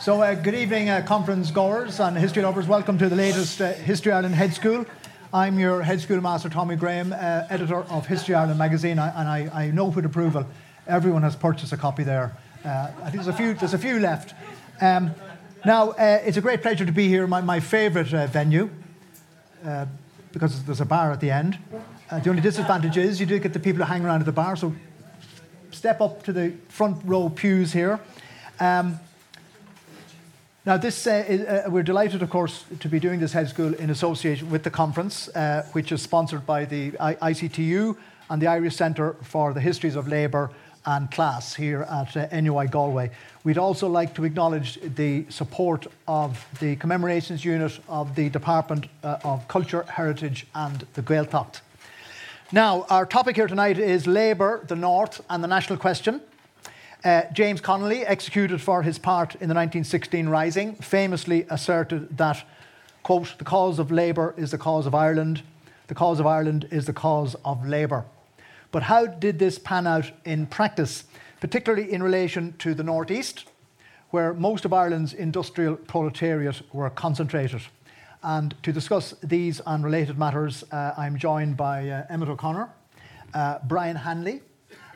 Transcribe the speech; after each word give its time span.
So, 0.00 0.22
uh, 0.22 0.34
good 0.34 0.54
evening, 0.54 0.88
uh, 0.88 1.02
conference 1.02 1.50
goers 1.50 2.00
and 2.00 2.16
history 2.16 2.42
lovers. 2.42 2.66
Welcome 2.66 2.96
to 2.96 3.10
the 3.10 3.16
latest 3.16 3.60
uh, 3.60 3.74
History 3.74 4.12
Ireland 4.12 4.34
Hedge 4.34 4.54
School. 4.54 4.86
I'm 5.30 5.58
your 5.58 5.82
hedge 5.82 6.04
schoolmaster, 6.04 6.48
Tommy 6.48 6.74
Graham, 6.74 7.12
uh, 7.12 7.44
editor 7.50 7.82
of 7.82 8.06
History 8.06 8.34
Ireland 8.34 8.58
magazine, 8.58 8.98
and 8.98 9.28
I, 9.28 9.50
I, 9.52 9.70
know 9.72 9.88
with 9.88 10.06
approval 10.06 10.46
everyone 10.86 11.22
has 11.22 11.36
purchased 11.36 11.74
a 11.74 11.76
copy 11.76 12.02
there. 12.02 12.34
Uh, 12.64 12.90
I 13.02 13.10
think 13.10 13.22
there's 13.22 13.26
a 13.26 13.34
few, 13.34 13.52
there's 13.52 13.74
a 13.74 13.78
few 13.78 14.00
left. 14.00 14.32
Um, 14.80 15.10
now, 15.66 15.90
uh, 15.90 16.22
it's 16.24 16.38
a 16.38 16.40
great 16.40 16.62
pleasure 16.62 16.86
to 16.86 16.92
be 16.92 17.06
here, 17.06 17.26
my, 17.26 17.42
my 17.42 17.60
favourite 17.60 18.08
venue, 18.30 18.70
because 20.32 20.64
there's 20.64 20.80
a 20.80 20.86
bar 20.86 21.12
at 21.12 21.20
the 21.20 21.30
end. 21.30 21.58
the 22.08 22.30
only 22.30 22.40
disadvantage 22.40 22.96
is 22.96 23.20
you 23.20 23.26
do 23.26 23.38
get 23.38 23.52
the 23.52 23.60
people 23.60 23.84
who 23.84 23.92
hang 23.92 24.02
around 24.02 24.20
at 24.20 24.26
the 24.26 24.32
bar, 24.32 24.56
so 24.56 24.74
step 25.70 26.00
up 26.00 26.22
to 26.22 26.32
the 26.32 26.54
front 26.68 27.02
row 27.04 27.28
pews 27.28 27.74
here. 27.74 28.00
Um, 28.60 28.98
now, 30.66 30.76
this, 30.76 31.06
uh, 31.06 31.24
is, 31.26 31.40
uh, 31.40 31.68
we're 31.70 31.82
delighted, 31.82 32.22
of 32.22 32.28
course, 32.28 32.64
to 32.80 32.88
be 32.88 33.00
doing 33.00 33.18
this 33.18 33.32
hedge 33.32 33.48
school 33.48 33.72
in 33.74 33.88
association 33.88 34.50
with 34.50 34.62
the 34.62 34.70
conference, 34.70 35.28
uh, 35.28 35.64
which 35.72 35.90
is 35.90 36.02
sponsored 36.02 36.44
by 36.44 36.66
the 36.66 36.92
I- 37.00 37.14
ICTU 37.32 37.96
and 38.28 38.42
the 38.42 38.46
Irish 38.46 38.76
Centre 38.76 39.16
for 39.22 39.54
the 39.54 39.60
Histories 39.60 39.96
of 39.96 40.06
Labour 40.06 40.50
and 40.84 41.10
Class 41.10 41.54
here 41.54 41.82
at 41.82 42.14
uh, 42.14 42.26
NUI 42.30 42.66
Galway. 42.66 43.10
We'd 43.42 43.56
also 43.56 43.88
like 43.88 44.14
to 44.14 44.24
acknowledge 44.24 44.78
the 44.96 45.24
support 45.30 45.86
of 46.06 46.46
the 46.60 46.76
commemorations 46.76 47.42
unit 47.42 47.80
of 47.88 48.14
the 48.14 48.28
Department 48.28 48.86
uh, 49.02 49.18
of 49.24 49.48
Culture, 49.48 49.84
Heritage 49.88 50.46
and 50.54 50.86
the 50.92 51.02
Gaeltacht. 51.02 51.60
Now, 52.52 52.84
our 52.90 53.06
topic 53.06 53.36
here 53.36 53.46
tonight 53.46 53.78
is 53.78 54.06
Labour, 54.06 54.62
the 54.66 54.76
North 54.76 55.22
and 55.30 55.42
the 55.42 55.48
national 55.48 55.78
question. 55.78 56.20
Uh, 57.02 57.22
James 57.32 57.62
Connolly, 57.62 58.04
executed 58.04 58.60
for 58.60 58.82
his 58.82 58.98
part 58.98 59.34
in 59.36 59.48
the 59.48 59.54
1916 59.54 60.28
Rising, 60.28 60.74
famously 60.74 61.46
asserted 61.48 62.18
that, 62.18 62.44
quote, 63.02 63.38
the 63.38 63.44
cause 63.44 63.78
of 63.78 63.90
Labour 63.90 64.34
is 64.36 64.50
the 64.50 64.58
cause 64.58 64.86
of 64.86 64.94
Ireland, 64.94 65.42
the 65.86 65.94
cause 65.94 66.20
of 66.20 66.26
Ireland 66.26 66.68
is 66.70 66.84
the 66.84 66.92
cause 66.92 67.34
of 67.42 67.66
Labour. 67.66 68.04
But 68.70 68.82
how 68.82 69.06
did 69.06 69.38
this 69.38 69.58
pan 69.58 69.86
out 69.86 70.12
in 70.26 70.46
practice, 70.46 71.04
particularly 71.40 71.90
in 71.90 72.02
relation 72.02 72.54
to 72.58 72.74
the 72.74 72.84
Northeast, 72.84 73.48
where 74.10 74.34
most 74.34 74.66
of 74.66 74.74
Ireland's 74.74 75.14
industrial 75.14 75.76
proletariat 75.76 76.60
were 76.70 76.90
concentrated? 76.90 77.62
And 78.22 78.54
to 78.62 78.72
discuss 78.72 79.14
these 79.22 79.62
and 79.64 79.82
related 79.82 80.18
matters, 80.18 80.64
uh, 80.70 80.92
I'm 80.98 81.16
joined 81.16 81.56
by 81.56 81.88
uh, 81.88 82.06
Emmett 82.10 82.28
O'Connor, 82.28 82.68
uh, 83.32 83.58
Brian 83.66 83.96
Hanley, 83.96 84.42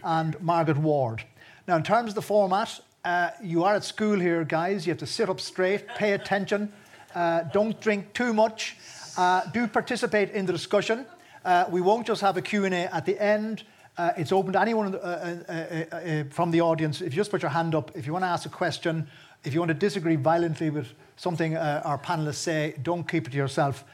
and 0.02 0.38
Margaret 0.42 0.76
Ward. 0.76 1.24
Now, 1.66 1.76
in 1.76 1.82
terms 1.82 2.10
of 2.10 2.14
the 2.14 2.22
format, 2.22 2.78
uh, 3.06 3.30
you 3.42 3.64
are 3.64 3.74
at 3.74 3.84
school 3.84 4.20
here, 4.20 4.44
guys. 4.44 4.86
You 4.86 4.90
have 4.90 4.98
to 4.98 5.06
sit 5.06 5.30
up 5.30 5.40
straight, 5.40 5.88
pay 5.88 6.12
attention, 6.12 6.70
uh, 7.14 7.44
don't 7.54 7.80
drink 7.80 8.12
too 8.12 8.34
much, 8.34 8.76
uh, 9.16 9.46
do 9.50 9.66
participate 9.66 10.30
in 10.32 10.44
the 10.44 10.52
discussion. 10.52 11.06
Uh, 11.42 11.64
we 11.70 11.80
won't 11.80 12.06
just 12.06 12.20
have 12.20 12.36
a 12.36 12.42
Q&A 12.42 12.70
at 12.70 13.06
the 13.06 13.18
end. 13.18 13.62
Uh, 13.96 14.12
it's 14.18 14.30
open 14.30 14.52
to 14.52 14.60
anyone 14.60 14.94
uh, 14.94 16.24
from 16.30 16.50
the 16.50 16.60
audience. 16.60 17.00
If 17.00 17.14
you 17.14 17.16
just 17.16 17.30
put 17.30 17.40
your 17.40 17.50
hand 17.50 17.74
up, 17.74 17.92
if 17.94 18.06
you 18.06 18.12
want 18.12 18.24
to 18.24 18.28
ask 18.28 18.44
a 18.44 18.50
question, 18.50 19.06
if 19.44 19.54
you 19.54 19.60
want 19.60 19.70
to 19.70 19.74
disagree 19.74 20.16
violently 20.16 20.68
with 20.68 20.88
something 21.16 21.56
our 21.56 21.98
panelists 21.98 22.36
say, 22.36 22.74
don't 22.82 23.08
keep 23.08 23.26
it 23.26 23.30
to 23.30 23.36
yourself. 23.36 23.84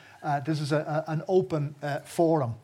this 0.44 0.60
is 0.60 0.72
a, 0.72 1.04
a, 1.06 1.12
an 1.12 1.22
open 1.28 1.76
forum. 2.04 2.56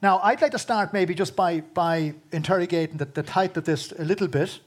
Now, 0.00 0.20
I'd 0.22 0.40
like 0.40 0.52
to 0.52 0.58
start 0.58 0.92
maybe 0.92 1.12
just 1.12 1.34
by, 1.34 1.60
by 1.60 2.14
interrogating 2.30 2.98
the, 2.98 3.04
the 3.04 3.24
type 3.24 3.56
of 3.56 3.64
this 3.64 3.92
a 3.92 4.04
little 4.04 4.28
bit. 4.28 4.60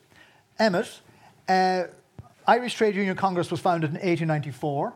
Emmett, 0.60 1.00
uh, 1.48 1.84
Irish 2.46 2.73
Trade 2.73 2.96
Union 2.96 3.16
Congress 3.16 3.50
was 3.50 3.62
founded 3.62 3.92
in 3.92 3.96
1894. 3.96 4.94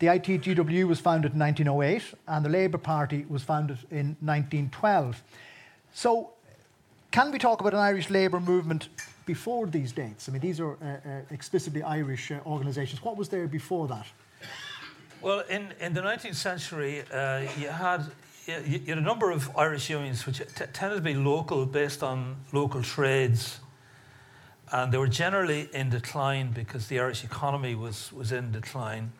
The 0.00 0.06
ITGW 0.08 0.88
was 0.88 0.98
founded 0.98 1.34
in 1.34 1.38
1908, 1.38 2.14
and 2.26 2.44
the 2.44 2.48
Labour 2.48 2.78
Party 2.78 3.24
was 3.28 3.44
founded 3.44 3.78
in 3.90 4.16
1912. 4.20 5.22
So, 5.94 6.30
can 7.12 7.30
we 7.30 7.38
talk 7.38 7.60
about 7.60 7.72
an 7.72 7.78
Irish 7.78 8.10
labour 8.10 8.40
movement 8.40 8.88
before 9.26 9.66
these 9.66 9.92
dates? 9.92 10.28
I 10.28 10.32
mean, 10.32 10.42
these 10.42 10.60
are 10.60 10.72
uh, 10.72 10.84
uh, 10.84 11.20
explicitly 11.30 11.82
Irish 11.82 12.32
uh, 12.32 12.40
organisations. 12.44 13.02
What 13.02 13.16
was 13.16 13.28
there 13.28 13.46
before 13.46 13.86
that? 13.88 14.06
Well, 15.22 15.44
in, 15.48 15.72
in 15.80 15.94
the 15.94 16.02
19th 16.02 16.34
century, 16.34 17.04
uh, 17.10 17.46
you 17.58 17.68
had 17.68 18.04
you 18.46 18.80
had 18.86 18.98
a 18.98 19.00
number 19.00 19.30
of 19.30 19.50
Irish 19.56 19.90
unions 19.90 20.24
which 20.24 20.40
tended 20.72 20.98
to 20.98 21.02
be 21.02 21.14
local, 21.14 21.66
based 21.66 22.02
on 22.02 22.36
local 22.52 22.82
trades, 22.82 23.58
and 24.72 24.92
they 24.92 24.98
were 24.98 25.08
generally 25.08 25.68
in 25.72 25.90
decline 25.90 26.52
because 26.52 26.86
the 26.86 27.00
Irish 27.00 27.24
economy 27.24 27.74
was, 27.74 28.12
was 28.12 28.32
in 28.32 28.52
decline, 28.52 29.12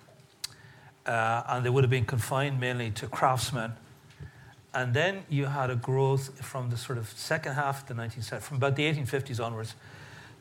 uh, 1.06 1.42
and 1.48 1.64
they 1.64 1.70
would 1.70 1.84
have 1.84 1.90
been 1.90 2.04
confined 2.04 2.60
mainly 2.60 2.90
to 2.92 3.06
craftsmen. 3.06 3.72
And 4.74 4.92
then 4.94 5.24
you 5.28 5.46
had 5.46 5.70
a 5.70 5.76
growth 5.76 6.44
from 6.44 6.70
the 6.70 6.76
sort 6.76 6.98
of 6.98 7.08
second 7.16 7.54
half 7.54 7.82
of 7.82 7.88
the 7.88 7.94
19th 7.94 8.24
century, 8.24 8.40
from 8.40 8.56
about 8.58 8.76
the 8.76 8.82
1850s 8.82 9.44
onwards. 9.44 9.74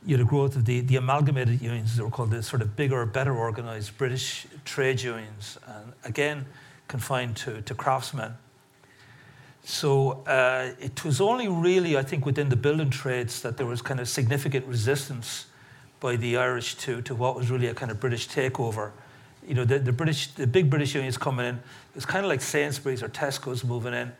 You 0.06 0.17
had 0.17 0.25
a 0.25 0.29
growth 0.29 0.56
of 0.56 0.66
the, 0.66 0.81
the 0.81 0.97
amalgamated 0.97 1.62
unions, 1.62 1.96
they 1.96 2.03
were 2.03 2.12
called 2.12 2.31
the 2.31 2.44
sort 2.44 2.62
of 2.62 2.75
bigger, 2.75 3.03
better 3.07 3.35
organized 3.35 3.97
British 3.97 4.46
trade 4.63 5.02
unions, 5.02 5.57
and 5.66 5.94
again 6.03 6.46
confined 6.88 7.35
to, 7.38 7.62
to 7.63 7.73
craftsmen. 7.73 8.35
So 9.66 10.24
uh, 10.28 10.74
it 10.80 11.03
was 11.03 11.20
only 11.20 11.48
really, 11.48 11.98
I 11.98 12.03
think, 12.03 12.24
within 12.24 12.50
the 12.50 12.56
building 12.56 12.92
trades 12.92 13.42
that 13.42 13.58
there 13.58 13.66
was 13.66 13.81
kind 13.81 14.00
of 14.00 14.08
significant 14.08 14.68
resistance 14.68 15.48
by 16.00 16.18
the 16.18 16.38
Irish 16.38 16.76
to, 16.76 17.02
to 17.02 17.16
what 17.16 17.36
was 17.36 17.50
really 17.50 17.66
a 17.66 17.74
kind 17.74 17.92
of 17.92 18.00
British 18.00 18.30
takeover. 18.30 18.92
You 19.46 19.56
know, 19.56 19.66
the, 19.66 19.80
the 19.80 19.92
British, 19.92 20.28
the 20.34 20.46
big 20.46 20.70
British 20.70 20.94
unions 20.94 21.18
coming 21.18 21.48
in, 21.48 21.56
it 21.56 21.96
was 21.96 22.06
kind 22.06 22.24
of 22.24 22.30
like 22.30 22.42
Sainsbury's 22.42 23.02
or 23.02 23.09
Tesco's 23.09 23.64
moving 23.64 23.96
in, 23.96 24.12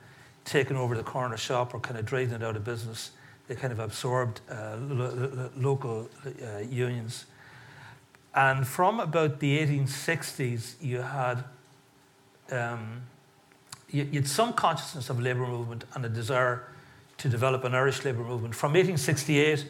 taking 0.46 0.78
over 0.78 0.98
the 0.98 1.04
corner 1.04 1.38
shop 1.38 1.76
or 1.76 1.80
kind 1.80 2.00
of 2.00 2.08
driving 2.08 2.34
it 2.34 2.44
out 2.44 2.56
of 2.56 2.64
business. 2.64 3.12
They 3.48 3.54
kind 3.54 3.72
of 3.72 3.78
absorbed 3.78 4.42
uh, 4.50 4.78
lo- 4.80 5.14
lo- 5.14 5.50
local 5.56 6.10
uh, 6.26 6.58
unions. 6.62 7.26
And 8.34 8.66
from 8.68 9.00
about 9.00 9.40
the 9.40 9.60
1860s, 9.60 10.74
you 10.82 11.02
had 11.02 11.44
um, 12.52 13.04
you, 13.90 14.06
had 14.06 14.28
some 14.28 14.54
consciousness 14.54 15.10
of 15.10 15.20
labour 15.20 15.48
movement 15.48 15.86
and 15.94 16.06
a 16.06 16.10
desire 16.10 16.68
to 17.18 17.30
develop 17.30 17.64
an 17.64 17.74
Irish 17.74 18.04
labour 18.04 18.24
movement. 18.24 18.56
From 18.56 18.72
1868, 18.72 19.66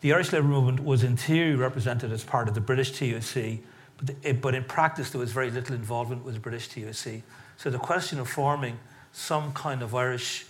the 0.00 0.12
Irish 0.12 0.32
labour 0.32 0.48
movement 0.48 0.84
was 0.84 1.04
in 1.04 1.16
theory 1.16 1.54
represented 1.54 2.12
as 2.12 2.24
part 2.24 2.48
of 2.48 2.54
the 2.54 2.60
British 2.60 2.92
TUC, 2.92 3.60
but, 3.96 4.22
the, 4.22 4.32
but 4.32 4.54
in 4.54 4.64
practice 4.64 5.10
there 5.10 5.20
was 5.20 5.32
very 5.32 5.50
little 5.50 5.74
involvement 5.74 6.24
with 6.24 6.34
the 6.34 6.40
British 6.40 6.68
TUC. 6.68 7.22
So 7.56 7.70
the 7.70 7.78
question 7.78 8.18
of 8.18 8.28
forming 8.28 8.78
some 9.12 9.52
kind 9.52 9.82
of 9.82 9.94
Irish 9.94 10.46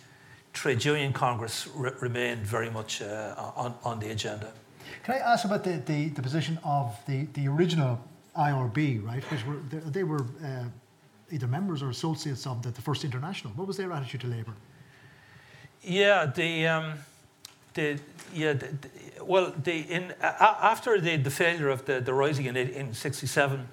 trade 0.52 0.84
union 0.84 1.12
congress 1.12 1.68
re- 1.74 1.92
remained 2.00 2.46
very 2.46 2.70
much 2.70 3.02
uh, 3.02 3.34
on, 3.56 3.74
on 3.84 4.00
the 4.00 4.10
agenda. 4.10 4.52
Can 5.04 5.14
I 5.14 5.18
ask 5.18 5.44
about 5.44 5.64
the, 5.64 5.82
the, 5.84 6.08
the 6.08 6.22
position 6.22 6.58
of 6.64 6.98
the, 7.06 7.26
the 7.32 7.48
original 7.48 8.00
IRB, 8.36 9.04
right? 9.04 9.22
Which 9.30 9.46
were, 9.46 9.56
they, 9.68 9.78
they 9.90 10.04
were 10.04 10.24
uh, 10.44 10.64
either 11.32 11.46
members 11.46 11.82
or 11.82 11.90
associates 11.90 12.46
of 12.46 12.62
the, 12.62 12.70
the 12.70 12.82
First 12.82 13.04
International. 13.04 13.52
What 13.54 13.66
was 13.66 13.76
their 13.76 13.90
attitude 13.92 14.20
to 14.20 14.26
Labour? 14.26 14.52
Yeah, 15.82 16.26
the, 16.26 16.66
um, 16.68 16.92
the 17.74 17.98
yeah, 18.32 18.52
the, 18.52 18.66
the, 18.66 19.24
well, 19.24 19.52
the 19.62 19.80
in 19.80 20.14
after 20.20 21.00
the, 21.00 21.16
the 21.16 21.30
failure 21.30 21.68
of 21.68 21.84
the, 21.86 22.00
the 22.00 22.14
rising 22.14 22.46
in 22.46 22.56
in 22.56 22.94
'67, 22.94 23.66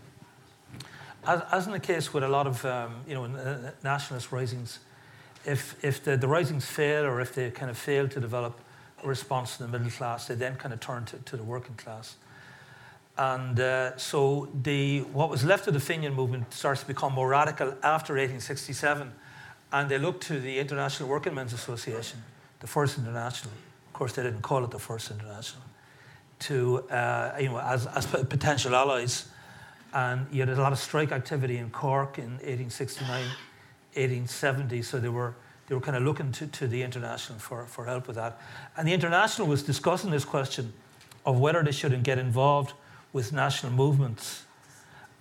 as, 1.27 1.41
as 1.51 1.67
in 1.67 1.73
the 1.73 1.79
case 1.79 2.13
with 2.13 2.23
a 2.23 2.27
lot 2.27 2.47
of 2.47 2.65
um, 2.65 2.95
you 3.07 3.13
know 3.13 3.71
nationalist 3.83 4.31
risings, 4.31 4.79
if 5.45 5.75
if 5.83 6.03
the, 6.03 6.17
the 6.17 6.27
risings 6.27 6.65
fail 6.65 7.05
or 7.05 7.21
if 7.21 7.35
they 7.35 7.51
kind 7.51 7.69
of 7.69 7.77
fail 7.77 8.07
to 8.07 8.19
develop 8.19 8.59
a 9.03 9.07
response 9.07 9.57
to 9.57 9.63
the 9.63 9.69
middle 9.69 9.91
class, 9.91 10.27
they 10.27 10.35
then 10.35 10.55
kind 10.55 10.73
of 10.73 10.79
turn 10.79 11.05
to, 11.05 11.17
to 11.17 11.37
the 11.37 11.43
working 11.43 11.75
class. 11.75 12.15
And 13.19 13.59
uh, 13.59 13.97
so 13.97 14.47
the, 14.63 15.01
what 15.01 15.29
was 15.29 15.43
left 15.43 15.67
of 15.67 15.73
the 15.73 15.81
Fenian 15.81 16.13
movement 16.13 16.53
starts 16.53 16.79
to 16.79 16.87
become 16.87 17.11
more 17.11 17.27
radical 17.27 17.75
after 17.83 18.13
1867. 18.13 19.11
And 19.73 19.89
they 19.89 19.97
look 19.97 20.21
to 20.21 20.39
the 20.39 20.57
International 20.57 21.09
Working 21.09 21.35
Men's 21.35 21.51
Association, 21.51 22.23
the 22.61 22.67
First 22.67 22.97
International. 22.97 23.51
Of 23.87 23.93
course, 23.93 24.13
they 24.13 24.23
didn't 24.23 24.41
call 24.41 24.63
it 24.63 24.71
the 24.71 24.79
First 24.79 25.11
International, 25.11 25.63
to, 26.39 26.89
uh, 26.89 27.35
you 27.41 27.49
know, 27.49 27.59
as, 27.59 27.87
as 27.87 28.05
potential 28.05 28.73
allies. 28.73 29.27
And 29.93 30.25
you 30.31 30.39
had 30.39 30.49
a 30.49 30.61
lot 30.61 30.71
of 30.71 30.79
strike 30.79 31.11
activity 31.11 31.57
in 31.57 31.71
Cork 31.71 32.19
in 32.19 32.31
1869, 32.35 33.09
1870. 33.95 34.81
So 34.81 34.97
they 34.97 35.09
were, 35.09 35.35
they 35.67 35.75
were 35.75 35.81
kind 35.81 35.97
of 35.97 36.03
looking 36.03 36.31
to, 36.31 36.47
to 36.47 36.67
the 36.69 36.81
International 36.83 37.37
for, 37.37 37.65
for 37.65 37.83
help 37.83 38.07
with 38.07 38.15
that. 38.15 38.39
And 38.77 38.87
the 38.87 38.93
International 38.93 39.45
was 39.45 39.61
discussing 39.61 40.09
this 40.09 40.23
question 40.23 40.71
of 41.25 41.37
whether 41.37 41.61
they 41.61 41.73
shouldn't 41.73 42.03
get 42.03 42.17
involved 42.17 42.71
with 43.13 43.33
national 43.33 43.71
movements 43.71 44.43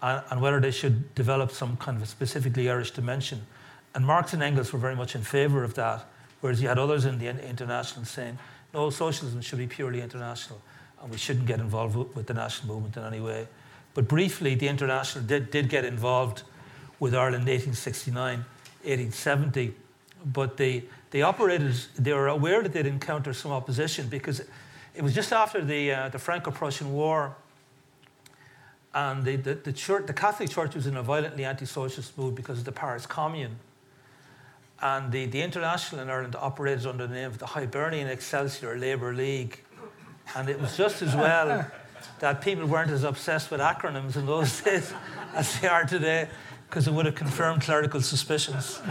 and, 0.02 0.22
and, 0.30 0.40
whether 0.40 0.60
they 0.60 0.70
should 0.70 1.14
develop 1.14 1.50
some 1.50 1.76
kind 1.76 1.96
of 1.96 2.02
a 2.02 2.06
specifically 2.06 2.70
Irish 2.70 2.92
dimension. 2.92 3.46
And 3.94 4.06
Marx 4.06 4.32
and 4.32 4.42
Engels 4.42 4.72
were 4.72 4.78
very 4.78 4.94
much 4.94 5.14
in 5.14 5.22
favour 5.22 5.64
of 5.64 5.74
that, 5.74 6.04
whereas 6.40 6.62
you 6.62 6.68
had 6.68 6.78
others 6.78 7.04
in 7.04 7.18
the 7.18 7.28
international 7.28 8.04
saying, 8.04 8.38
no, 8.74 8.90
socialism 8.90 9.40
should 9.40 9.58
be 9.58 9.66
purely 9.66 10.00
international 10.00 10.60
and 11.02 11.10
we 11.10 11.18
shouldn't 11.18 11.46
get 11.46 11.60
involved 11.60 11.96
with, 11.96 12.26
the 12.26 12.34
national 12.34 12.74
movement 12.74 12.96
in 12.96 13.04
any 13.04 13.20
way. 13.20 13.46
But 13.94 14.08
briefly, 14.08 14.54
the 14.54 14.68
International 14.68 15.24
did, 15.24 15.50
did 15.50 15.68
get 15.68 15.84
involved 15.84 16.42
with 17.00 17.14
Ireland 17.14 17.48
in 17.48 17.54
1869, 17.54 18.44
1870. 18.84 19.74
But 20.24 20.56
they, 20.56 20.84
they 21.10 21.22
operated, 21.22 21.74
they 21.96 22.12
were 22.12 22.28
aware 22.28 22.62
that 22.62 22.72
they'd 22.72 22.86
encounter 22.86 23.32
some 23.32 23.52
opposition 23.52 24.08
because 24.08 24.40
it 24.94 25.02
was 25.02 25.14
just 25.14 25.32
after 25.32 25.64
the, 25.64 25.92
uh, 25.92 26.08
the 26.08 26.18
Franco 26.18 26.50
Prussian 26.50 26.92
War. 26.92 27.36
And 28.94 29.24
the, 29.24 29.36
the, 29.36 29.54
the, 29.54 29.72
church, 29.72 30.06
the 30.06 30.12
Catholic 30.12 30.50
Church 30.50 30.74
was 30.74 30.86
in 30.86 30.96
a 30.96 31.02
violently 31.02 31.44
anti 31.44 31.66
socialist 31.66 32.16
mood 32.16 32.34
because 32.34 32.58
of 32.58 32.64
the 32.64 32.72
Paris 32.72 33.06
Commune. 33.06 33.58
And 34.80 35.12
the, 35.12 35.26
the 35.26 35.42
International 35.42 36.00
in 36.00 36.08
Ireland 36.08 36.36
operated 36.36 36.86
under 36.86 37.06
the 37.06 37.14
name 37.14 37.26
of 37.26 37.38
the 37.38 37.46
Hibernian 37.46 38.08
Excelsior 38.08 38.78
Labour 38.78 39.12
League. 39.12 39.60
And 40.36 40.48
it 40.48 40.60
was 40.60 40.76
just 40.76 41.02
as 41.02 41.14
well 41.14 41.66
that 42.20 42.40
people 42.40 42.66
weren't 42.66 42.90
as 42.90 43.04
obsessed 43.04 43.50
with 43.50 43.60
acronyms 43.60 44.16
in 44.16 44.26
those 44.26 44.60
days 44.62 44.92
as 45.34 45.60
they 45.60 45.68
are 45.68 45.84
today, 45.84 46.28
because 46.68 46.86
it 46.86 46.92
would 46.92 47.06
have 47.06 47.14
confirmed 47.14 47.62
clerical 47.62 48.00
suspicions. 48.00 48.80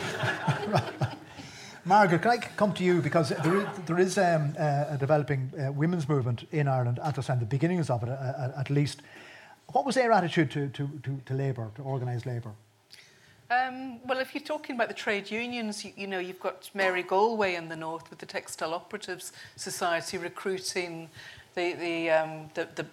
Margaret, 1.86 2.22
can 2.22 2.32
I 2.32 2.38
come 2.38 2.74
to 2.74 2.84
you 2.84 3.02
because 3.02 3.30
there 3.30 3.62
is, 3.62 3.68
there 3.86 4.00
is 4.00 4.18
um, 4.18 4.54
uh, 4.60 4.86
a 4.90 4.98
developing 5.00 5.52
uh, 5.58 5.72
women's 5.72 6.10
movement 6.10 6.46
in 6.52 6.68
Ireland 6.68 7.00
at 7.02 7.16
the 7.16 7.46
beginnings 7.46 7.90
of 7.90 8.04
it 8.04 8.10
uh, 8.10 8.52
at 8.58 8.70
least. 8.70 9.02
What 9.72 9.86
was 9.86 9.96
their 9.96 10.12
attitude 10.12 10.52
to, 10.52 10.70
to, 10.70 10.90
to, 11.04 11.22
to 11.26 11.34
labour, 11.34 11.70
to 11.76 11.82
organised 11.82 12.26
labour? 12.26 12.52
Um, 13.50 14.00
well, 14.06 14.20
if 14.20 14.36
you're 14.36 14.44
talking 14.44 14.76
about 14.76 14.90
the 14.90 14.94
trade 14.94 15.32
unions, 15.32 15.86
you, 15.86 15.94
you, 15.96 16.08
know, 16.08 16.20
you've 16.20 16.40
got 16.40 16.70
Mary 16.74 17.04
Galway 17.04 17.56
in 17.56 17.70
the 17.70 17.76
north 17.76 18.10
with 18.10 18.20
the 18.20 18.26
Textile 18.26 18.74
Operatives 18.74 19.32
Society 19.56 20.18
recruiting 20.18 21.10
the, 21.56 21.74
the, 21.74 22.10
um, 22.10 22.50
the, 22.56 22.68
the, 22.76 22.86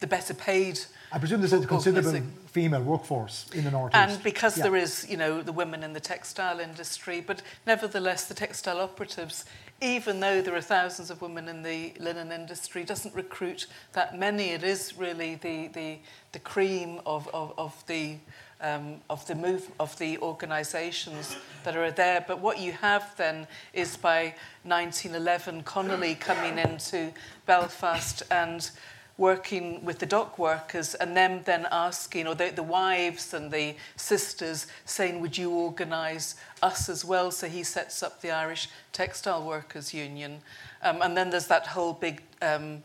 the 0.00 0.06
better 0.06 0.34
paid 0.34 0.80
I 1.12 1.18
presume 1.18 1.40
there's 1.40 1.52
a 1.52 1.66
considerable 1.66 2.22
female 2.46 2.82
workforce 2.82 3.50
in 3.54 3.64
the 3.64 3.70
northeast. 3.70 3.96
And 3.96 4.22
because 4.22 4.56
yeah. 4.56 4.62
there 4.62 4.76
is, 4.76 5.06
you 5.10 5.18
know, 5.18 5.42
the 5.42 5.52
women 5.52 5.82
in 5.82 5.92
the 5.92 6.00
textile 6.00 6.58
industry, 6.58 7.20
but 7.20 7.42
nevertheless, 7.66 8.24
the 8.24 8.34
textile 8.34 8.80
operatives, 8.80 9.44
even 9.82 10.20
though 10.20 10.40
there 10.40 10.54
are 10.54 10.60
thousands 10.62 11.10
of 11.10 11.20
women 11.20 11.48
in 11.48 11.62
the 11.62 11.92
linen 11.98 12.30
industry, 12.30 12.84
doesn't 12.84 13.14
recruit 13.14 13.66
that 13.92 14.16
many. 14.16 14.50
It 14.50 14.62
is 14.62 14.96
really 14.96 15.34
the 15.34 15.68
the, 15.68 15.98
the 16.30 16.38
cream 16.38 17.00
of, 17.04 17.28
of, 17.34 17.52
of 17.58 17.84
the 17.86 18.16
um, 18.62 19.00
of 19.10 19.26
the 19.26 19.34
move 19.34 19.70
of 19.80 19.98
the 19.98 20.18
organisations 20.18 21.36
that 21.64 21.76
are 21.76 21.90
there. 21.90 22.24
But 22.26 22.40
what 22.40 22.60
you 22.60 22.72
have 22.72 23.14
then 23.16 23.48
is 23.72 23.96
by 23.96 24.34
1911, 24.62 25.64
Connolly 25.64 26.14
coming 26.14 26.58
into 26.58 27.12
Belfast 27.44 28.22
and 28.30 28.70
working 29.18 29.84
with 29.84 29.98
the 29.98 30.06
dock 30.06 30.38
workers 30.38 30.94
and 30.94 31.16
them 31.16 31.42
then 31.44 31.66
asking, 31.70 32.26
or 32.26 32.34
the, 32.34 32.50
the 32.50 32.62
wives 32.62 33.34
and 33.34 33.50
the 33.50 33.74
sisters 33.96 34.66
saying, 34.84 35.20
would 35.20 35.36
you 35.36 35.50
organise 35.50 36.34
us 36.62 36.88
as 36.88 37.04
well? 37.04 37.30
So 37.30 37.46
he 37.46 37.62
sets 37.62 38.02
up 38.02 38.20
the 38.20 38.30
Irish 38.30 38.68
Textile 38.92 39.44
Workers 39.44 39.92
Union. 39.92 40.40
Um, 40.82 41.02
and 41.02 41.16
then 41.16 41.30
there's 41.30 41.46
that 41.48 41.66
whole 41.66 41.92
big 41.92 42.22
um, 42.40 42.82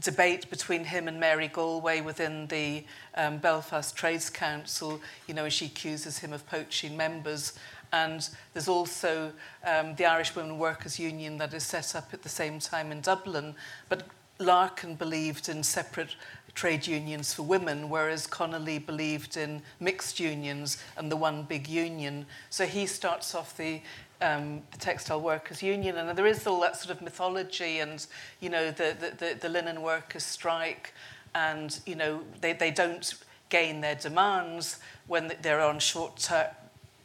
debate 0.00 0.50
between 0.50 0.84
him 0.84 1.08
and 1.08 1.18
Mary 1.18 1.48
Galway 1.48 2.00
within 2.00 2.46
the 2.48 2.84
um, 3.14 3.38
Belfast 3.38 3.96
Trades 3.96 4.28
Council, 4.28 5.00
you 5.26 5.34
know, 5.34 5.48
she 5.48 5.66
accuses 5.66 6.18
him 6.18 6.32
of 6.32 6.46
poaching 6.46 6.96
members. 6.96 7.54
And 7.92 8.28
there's 8.52 8.66
also 8.66 9.32
um, 9.64 9.94
the 9.94 10.06
Irish 10.06 10.34
Women 10.34 10.58
Workers 10.58 10.98
Union 10.98 11.38
that 11.38 11.54
is 11.54 11.62
set 11.62 11.94
up 11.94 12.12
at 12.12 12.22
the 12.22 12.28
same 12.28 12.58
time 12.58 12.90
in 12.90 13.00
Dublin. 13.00 13.54
But 13.88 14.02
Larkin 14.38 14.94
believed 14.94 15.48
in 15.48 15.62
separate 15.62 16.16
trade 16.54 16.86
unions 16.86 17.34
for 17.34 17.42
women, 17.42 17.88
whereas 17.88 18.26
Connolly 18.26 18.78
believed 18.78 19.36
in 19.36 19.62
mixed 19.80 20.20
unions 20.20 20.78
and 20.96 21.10
the 21.10 21.16
one 21.16 21.42
big 21.42 21.68
union. 21.68 22.26
So 22.50 22.66
he 22.66 22.86
starts 22.86 23.34
off 23.34 23.56
the 23.56 23.80
um, 24.20 24.62
the 24.70 24.78
textile 24.78 25.20
workers 25.20 25.62
union 25.62 25.96
and 25.96 26.16
there 26.16 26.26
is 26.26 26.46
all 26.46 26.60
that 26.60 26.76
sort 26.76 26.96
of 26.96 27.02
mythology 27.02 27.80
and 27.80 28.06
you 28.40 28.48
know 28.48 28.70
the 28.70 28.96
the, 28.98 29.12
the, 29.16 29.38
the 29.40 29.48
linen 29.48 29.82
workers 29.82 30.22
strike 30.22 30.94
and 31.34 31.80
you 31.84 31.94
know 31.94 32.22
they, 32.40 32.52
they 32.52 32.70
don't 32.70 33.14
gain 33.48 33.80
their 33.80 33.96
demands 33.96 34.78
when 35.08 35.32
they're 35.42 35.60
on 35.60 35.78
short 35.78 36.16
term 36.16 36.46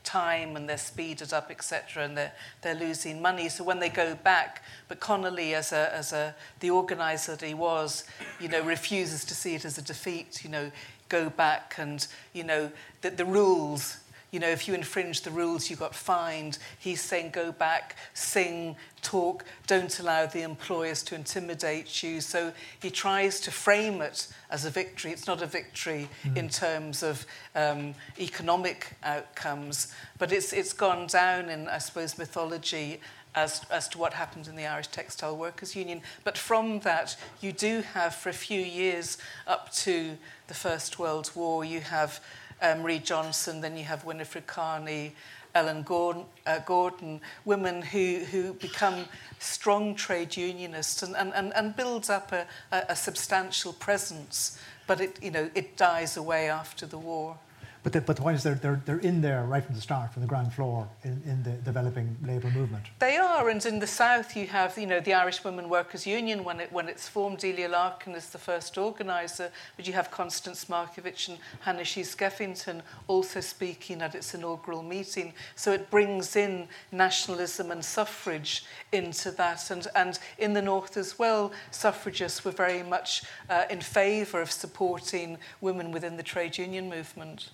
time 0.03 0.55
and 0.55 0.67
they're 0.67 0.77
speeded 0.77 1.33
up, 1.33 1.51
etc., 1.51 2.03
and 2.03 2.17
they're, 2.17 2.31
they're 2.61 2.75
losing 2.75 3.21
money. 3.21 3.49
So 3.49 3.63
when 3.63 3.79
they 3.79 3.89
go 3.89 4.15
back, 4.15 4.63
but 4.87 4.99
Connolly, 4.99 5.53
as 5.53 5.71
a, 5.71 5.93
as 5.93 6.13
a, 6.13 6.35
the 6.59 6.69
organizer 6.69 7.35
that 7.35 7.45
he 7.45 7.53
was, 7.53 8.03
you 8.39 8.47
know, 8.47 8.63
refuses 8.63 9.25
to 9.25 9.35
see 9.35 9.55
it 9.55 9.65
as 9.65 9.77
a 9.77 9.81
defeat, 9.81 10.43
you 10.43 10.49
know, 10.49 10.71
go 11.09 11.29
back 11.29 11.75
and, 11.77 12.07
you 12.33 12.43
know, 12.43 12.71
that 13.01 13.17
the 13.17 13.25
rules 13.25 13.97
you 14.31 14.39
know, 14.39 14.49
if 14.49 14.67
you 14.67 14.73
infringe 14.73 15.21
the 15.21 15.31
rules, 15.31 15.69
you 15.69 15.75
got 15.75 15.95
fined. 15.95 16.59
He's 16.77 17.01
saying 17.01 17.31
go 17.31 17.51
back, 17.51 17.95
sing, 18.13 18.75
talk, 19.01 19.43
don't 19.67 19.99
allow 19.99 20.25
the 20.25 20.41
employers 20.41 21.01
to 21.03 21.15
intimidate 21.15 22.03
you. 22.03 22.21
So 22.21 22.51
he 22.81 22.91
tries 22.91 23.39
to 23.41 23.51
frame 23.51 24.01
it 24.01 24.27
as 24.51 24.65
a 24.65 24.69
victory. 24.69 25.11
It's 25.11 25.27
not 25.27 25.41
a 25.41 25.47
victory 25.47 26.09
mm. 26.23 26.37
in 26.37 26.49
terms 26.49 27.01
of 27.01 27.25
um, 27.55 27.95
economic 28.19 28.95
outcomes, 29.03 29.93
but 30.17 30.31
it's, 30.31 30.53
it's 30.53 30.73
gone 30.73 31.07
down 31.07 31.49
in, 31.49 31.67
I 31.67 31.79
suppose, 31.79 32.17
mythology 32.17 32.99
as, 33.35 33.61
as 33.69 33.87
to 33.89 33.97
what 33.97 34.13
happened 34.13 34.47
in 34.47 34.55
the 34.55 34.65
Irish 34.65 34.87
Textile 34.87 35.35
Workers 35.35 35.75
Union. 35.75 36.01
But 36.23 36.37
from 36.37 36.79
that, 36.79 37.15
you 37.41 37.51
do 37.51 37.81
have, 37.81 38.15
for 38.15 38.29
a 38.29 38.33
few 38.33 38.61
years 38.61 39.17
up 39.47 39.71
to 39.73 40.17
the 40.47 40.53
First 40.53 40.99
World 40.99 41.31
War, 41.35 41.63
you 41.63 41.81
have 41.81 42.19
Marie 42.61 42.99
Johnson, 42.99 43.61
then 43.61 43.77
you 43.77 43.83
have 43.83 44.05
Winifred 44.05 44.47
Carney, 44.47 45.13
Ellen 45.55 45.83
Gordon, 45.83 46.25
uh, 46.45 46.59
Gordon 46.59 47.21
women 47.45 47.81
who, 47.81 48.19
who 48.31 48.53
become 48.53 49.05
strong 49.39 49.95
trade 49.95 50.37
unionists 50.37 51.01
and, 51.01 51.15
and, 51.15 51.33
and, 51.33 51.53
and 51.55 51.75
builds 51.75 52.09
up 52.09 52.31
a, 52.31 52.45
a, 52.71 52.83
a 52.89 52.95
substantial 52.95 53.73
presence, 53.73 54.59
but 54.85 55.01
it, 55.01 55.17
you 55.23 55.31
know, 55.31 55.49
it 55.55 55.75
dies 55.75 56.17
away 56.17 56.49
after 56.49 56.85
the 56.85 56.97
war. 56.97 57.37
But 57.81 57.93
the, 57.93 58.01
but 58.01 58.17
the 58.17 58.21
point 58.21 58.35
is, 58.35 58.43
they're, 58.43 58.55
they're, 58.55 58.81
they're 58.85 58.99
in 58.99 59.21
there 59.21 59.45
right 59.45 59.63
from 59.63 59.73
the 59.73 59.81
start, 59.81 60.11
from 60.11 60.21
the 60.21 60.27
ground 60.27 60.53
floor, 60.53 60.87
in, 61.03 61.21
in 61.25 61.43
the 61.43 61.51
developing 61.51 62.17
labour 62.25 62.49
movement. 62.51 62.83
They 62.99 63.15
are, 63.15 63.47
and 63.47 63.65
in 63.65 63.79
the 63.79 63.87
south, 63.87 64.35
you 64.35 64.47
have, 64.47 64.77
you 64.77 64.85
know, 64.85 64.99
the 64.99 65.13
Irish 65.13 65.43
Women 65.45 65.69
Workers 65.69 66.05
Union 66.05 66.43
when 66.43 66.59
it 66.59 66.71
when 66.73 66.89
it's 66.89 67.07
formed. 67.07 67.37
Delia 67.37 67.69
Larkin 67.69 68.15
is 68.15 68.31
the 68.31 68.37
first 68.37 68.77
organiser, 68.77 69.49
but 69.77 69.87
you 69.87 69.93
have 69.93 70.11
Constance 70.11 70.65
Markievicz 70.65 71.29
and 71.29 71.37
Hanna 71.61 71.83
Skeffington 71.83 72.81
also 73.07 73.39
speaking 73.39 74.01
at 74.01 74.13
its 74.13 74.33
inaugural 74.33 74.83
meeting. 74.83 75.33
So 75.55 75.71
it 75.71 75.89
brings 75.89 76.35
in 76.35 76.67
nationalism 76.91 77.71
and 77.71 77.83
suffrage 77.83 78.65
into 78.91 79.31
that, 79.31 79.71
and 79.71 79.87
and 79.95 80.19
in 80.37 80.51
the 80.51 80.61
north 80.61 80.97
as 80.97 81.17
well, 81.17 81.53
suffragists 81.71 82.43
were 82.43 82.51
very 82.51 82.83
much 82.83 83.23
uh, 83.49 83.63
in 83.69 83.79
favour 83.79 84.41
of 84.41 84.51
supporting 84.51 85.37
women 85.61 85.93
within 85.93 86.17
the 86.17 86.23
trade 86.23 86.57
union 86.57 86.89
movement. 86.89 87.51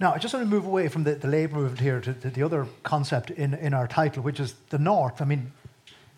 Now, 0.00 0.12
I 0.12 0.18
just 0.18 0.32
want 0.32 0.46
to 0.46 0.50
move 0.50 0.64
away 0.64 0.86
from 0.86 1.02
the, 1.02 1.16
the 1.16 1.26
labour 1.26 1.56
movement 1.56 1.80
here 1.80 2.00
to, 2.00 2.12
to, 2.14 2.30
the 2.30 2.44
other 2.44 2.68
concept 2.84 3.30
in, 3.30 3.54
in 3.54 3.74
our 3.74 3.88
title, 3.88 4.22
which 4.22 4.38
is 4.38 4.54
the 4.70 4.78
North. 4.78 5.20
I 5.20 5.24
mean, 5.24 5.52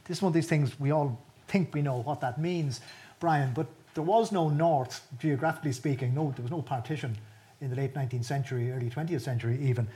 this 0.05 0.19
is 0.19 0.23
one 0.23 0.31
of 0.31 0.35
these 0.35 0.49
things 0.49 0.79
we 0.79 0.91
all 0.91 1.19
think 1.49 1.73
we 1.73 1.81
know 1.81 2.03
what 2.03 2.21
that 2.21 2.39
means, 2.39 2.83
Brian, 3.21 3.53
but 3.55 3.67
there 3.95 4.05
was 4.05 4.33
no 4.33 4.51
North, 4.51 5.07
geographically 5.19 5.73
speaking. 5.73 6.15
No, 6.15 6.33
there 6.37 6.43
was 6.43 6.51
no 6.51 6.61
partition 6.61 7.17
in 7.63 7.71
the 7.71 7.77
late 7.77 7.95
19th 7.95 8.25
century, 8.25 8.71
early 8.71 8.91
20th 8.91 9.23
century 9.23 9.59
even. 9.63 9.89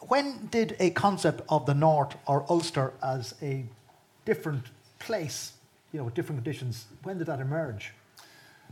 When 0.00 0.48
did 0.50 0.76
a 0.80 0.90
concept 0.90 1.42
of 1.48 1.64
the 1.64 1.74
North 1.74 2.16
or 2.26 2.44
Ulster 2.50 2.92
as 3.02 3.34
a 3.40 3.64
different 4.24 4.64
place, 4.98 5.52
you 5.92 5.98
know, 5.98 6.04
with 6.04 6.14
different 6.14 6.42
conditions, 6.42 6.86
when 7.04 7.18
did 7.18 7.28
that 7.28 7.40
emerge? 7.40 7.92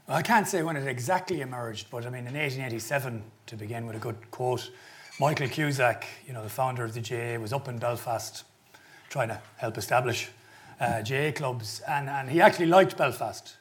I 0.06 0.20
can't 0.20 0.46
say 0.46 0.62
when 0.62 0.76
it 0.76 0.87
exactly 0.87 1.40
emerged, 1.40 1.87
but 1.90 2.04
I 2.04 2.11
mean, 2.11 2.26
in 2.26 2.34
1887, 2.34 3.23
to 3.46 3.56
begin 3.56 3.87
with 3.87 3.96
a 3.96 3.99
good 3.99 4.30
quote, 4.30 4.70
Michael 5.18 5.49
Cusack, 5.49 6.06
you 6.26 6.34
know, 6.34 6.42
the 6.42 6.50
founder 6.50 6.84
of 6.84 6.92
the 6.92 7.00
GAA, 7.00 7.40
was 7.40 7.54
up 7.54 7.68
in 7.68 7.78
Belfast 7.78 8.44
trying 9.08 9.28
to 9.28 9.40
help 9.56 9.78
establish 9.78 10.28
uh, 10.78 11.00
GAA 11.00 11.32
clubs, 11.32 11.80
and, 11.88 12.11
and 12.11 12.28
he 12.28 12.42
actually 12.42 12.66
liked 12.66 12.99
Belfast, 12.99 13.56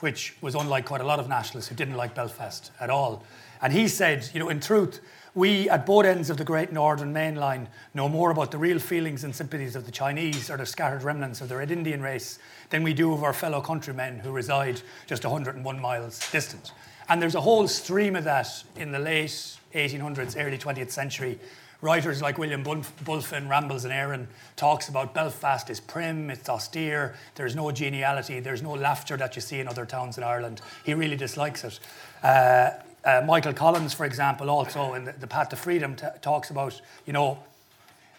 which 0.00 0.36
was 0.40 0.54
unlike 0.54 0.86
quite 0.86 1.00
a 1.00 1.06
lot 1.06 1.18
of 1.18 1.28
nationalists 1.28 1.68
who 1.68 1.74
didn't 1.74 1.96
like 1.96 2.14
Belfast 2.14 2.70
at 2.80 2.90
all. 2.90 3.24
And 3.60 3.72
he 3.72 3.88
said, 3.88 4.28
you 4.32 4.40
know, 4.40 4.48
in 4.48 4.60
truth, 4.60 5.00
we 5.34 5.68
at 5.68 5.86
both 5.86 6.04
ends 6.04 6.30
of 6.30 6.36
the 6.36 6.44
Great 6.44 6.72
Northern 6.72 7.12
Main 7.12 7.36
Line 7.36 7.68
know 7.94 8.08
more 8.08 8.30
about 8.30 8.50
the 8.50 8.58
real 8.58 8.78
feelings 8.78 9.24
and 9.24 9.34
sympathies 9.34 9.76
of 9.76 9.84
the 9.84 9.92
Chinese 9.92 10.50
or 10.50 10.56
the 10.56 10.66
scattered 10.66 11.02
remnants 11.02 11.40
of 11.40 11.48
the 11.48 11.56
Red 11.56 11.70
Indian 11.70 12.00
race 12.00 12.38
than 12.70 12.82
we 12.82 12.94
do 12.94 13.12
of 13.12 13.22
our 13.22 13.32
fellow 13.32 13.60
countrymen 13.60 14.18
who 14.18 14.30
reside 14.30 14.80
just 15.06 15.24
101 15.24 15.80
miles 15.80 16.20
distant. 16.30 16.72
And 17.08 17.22
there's 17.22 17.34
a 17.34 17.40
whole 17.40 17.68
stream 17.68 18.16
of 18.16 18.24
that 18.24 18.48
in 18.76 18.92
the 18.92 18.98
late 18.98 19.56
1800s, 19.74 20.36
early 20.36 20.58
20th 20.58 20.90
century, 20.90 21.38
Writers 21.80 22.20
like 22.20 22.38
William 22.38 22.64
Bulfin, 22.64 23.48
Rambles 23.48 23.84
in 23.84 23.92
Eirinn, 23.92 24.26
talks 24.56 24.88
about 24.88 25.14
Belfast 25.14 25.70
is 25.70 25.78
prim, 25.78 26.28
it's 26.28 26.48
austere, 26.48 27.14
there's 27.36 27.54
no 27.54 27.70
geniality, 27.70 28.40
there's 28.40 28.62
no 28.62 28.72
laughter 28.72 29.16
that 29.16 29.36
you 29.36 29.42
see 29.42 29.60
in 29.60 29.68
other 29.68 29.86
towns 29.86 30.18
in 30.18 30.24
Ireland. 30.24 30.60
He 30.84 30.94
really 30.94 31.16
dislikes 31.16 31.62
it. 31.62 31.78
Uh, 32.22 32.70
uh, 33.04 33.22
Michael 33.24 33.52
Collins, 33.52 33.94
for 33.94 34.04
example, 34.04 34.50
also 34.50 34.94
in 34.94 35.04
the, 35.04 35.12
the 35.12 35.28
Path 35.28 35.50
to 35.50 35.56
Freedom, 35.56 35.94
t- 35.94 36.06
talks 36.20 36.50
about, 36.50 36.80
you 37.06 37.12
know, 37.12 37.38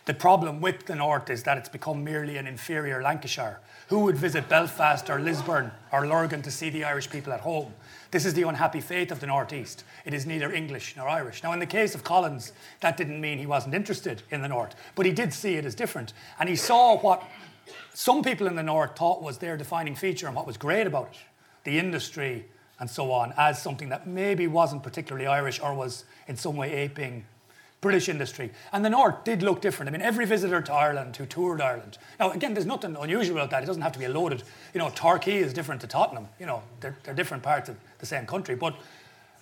the 0.06 0.14
problem 0.14 0.62
with 0.62 0.86
the 0.86 0.96
North 0.96 1.30
is 1.30 1.44
that 1.44 1.58
it's 1.58 1.70
become 1.70 2.02
merely 2.02 2.38
an 2.38 2.48
inferior 2.48 3.02
Lancashire. 3.02 3.60
Who 3.90 4.00
would 4.00 4.16
visit 4.16 4.48
Belfast 4.48 5.10
or 5.10 5.20
Lisburn 5.20 5.72
or 5.92 6.08
Lurgan 6.08 6.42
to 6.44 6.52
see 6.52 6.70
the 6.70 6.86
Irish 6.86 7.10
people 7.10 7.34
at 7.34 7.42
home? 7.42 7.74
This 8.12 8.26
is 8.26 8.34
the 8.34 8.44
unhappy 8.44 8.82
fate 8.82 9.12
of 9.12 9.20
the 9.20 9.28
Northeast. 9.28 9.84
It 10.04 10.14
is 10.14 10.26
neither 10.26 10.52
English 10.52 10.96
nor 10.98 11.08
Irish. 11.08 11.44
Now, 11.44 11.54
in 11.54 11.60
the 11.60 11.66
case 11.66 11.94
of 11.94 12.04
Collins, 12.04 12.54
that 12.80 12.98
didn't 12.98 13.22
mean 13.22 13.38
he 13.38 13.46
wasn't 13.46 13.76
interested 13.76 14.24
in 14.32 14.42
the 14.42 14.48
North, 14.48 14.76
but 14.96 15.06
he 15.06 15.12
did 15.12 15.34
see 15.34 15.56
it 15.56 15.66
as 15.66 15.76
different. 15.76 16.14
And 16.40 16.50
he 16.50 16.56
saw 16.56 16.98
what 16.98 17.24
some 17.94 18.24
people 18.24 18.48
in 18.48 18.56
the 18.56 18.64
North 18.64 18.98
thought 18.98 19.22
was 19.22 19.38
their 19.38 19.58
defining 19.58 19.96
feature 19.96 20.26
and 20.26 20.36
what 20.36 20.48
was 20.48 20.58
great 20.58 20.88
about 20.88 21.10
it 21.12 21.18
the 21.66 21.78
industry 21.78 22.46
and 22.80 22.90
so 22.90 23.12
on, 23.12 23.34
as 23.38 23.62
something 23.62 23.90
that 23.90 24.08
maybe 24.08 24.48
wasn't 24.48 24.82
particularly 24.82 25.28
Irish 25.28 25.60
or 25.60 25.74
was 25.74 26.06
in 26.28 26.38
some 26.38 26.56
way 26.56 26.72
aping 26.72 27.26
British 27.82 28.10
industry. 28.10 28.52
And 28.72 28.84
the 28.84 28.90
North 28.90 29.24
did 29.24 29.44
look 29.44 29.62
different. 29.62 29.90
I 29.90 29.92
mean, 29.92 30.02
every 30.02 30.26
visitor 30.26 30.62
to 30.62 30.74
Ireland 30.74 31.16
who 31.18 31.26
toured 31.26 31.62
Ireland. 31.62 31.98
Now, 32.20 32.32
again, 32.32 32.54
there's 32.54 32.66
nothing 32.66 32.96
unusual 32.96 33.38
about 33.38 33.52
that. 33.52 33.64
It 33.64 33.66
doesn't 33.66 33.82
have 33.82 33.92
to 33.94 34.00
be 34.00 34.06
a 34.06 34.10
loaded. 34.10 34.44
You 34.74 34.80
know, 34.80 34.90
Torquay 34.90 35.38
is 35.38 35.54
different 35.54 35.82
to 35.82 35.88
Tottenham. 35.88 36.28
You 36.40 36.46
know, 36.46 36.64
they're, 36.80 36.98
they're 37.04 37.14
different 37.14 37.44
parts 37.44 37.70
of 37.70 37.78
the 38.00 38.06
same 38.06 38.26
country. 38.26 38.56
But 38.56 38.76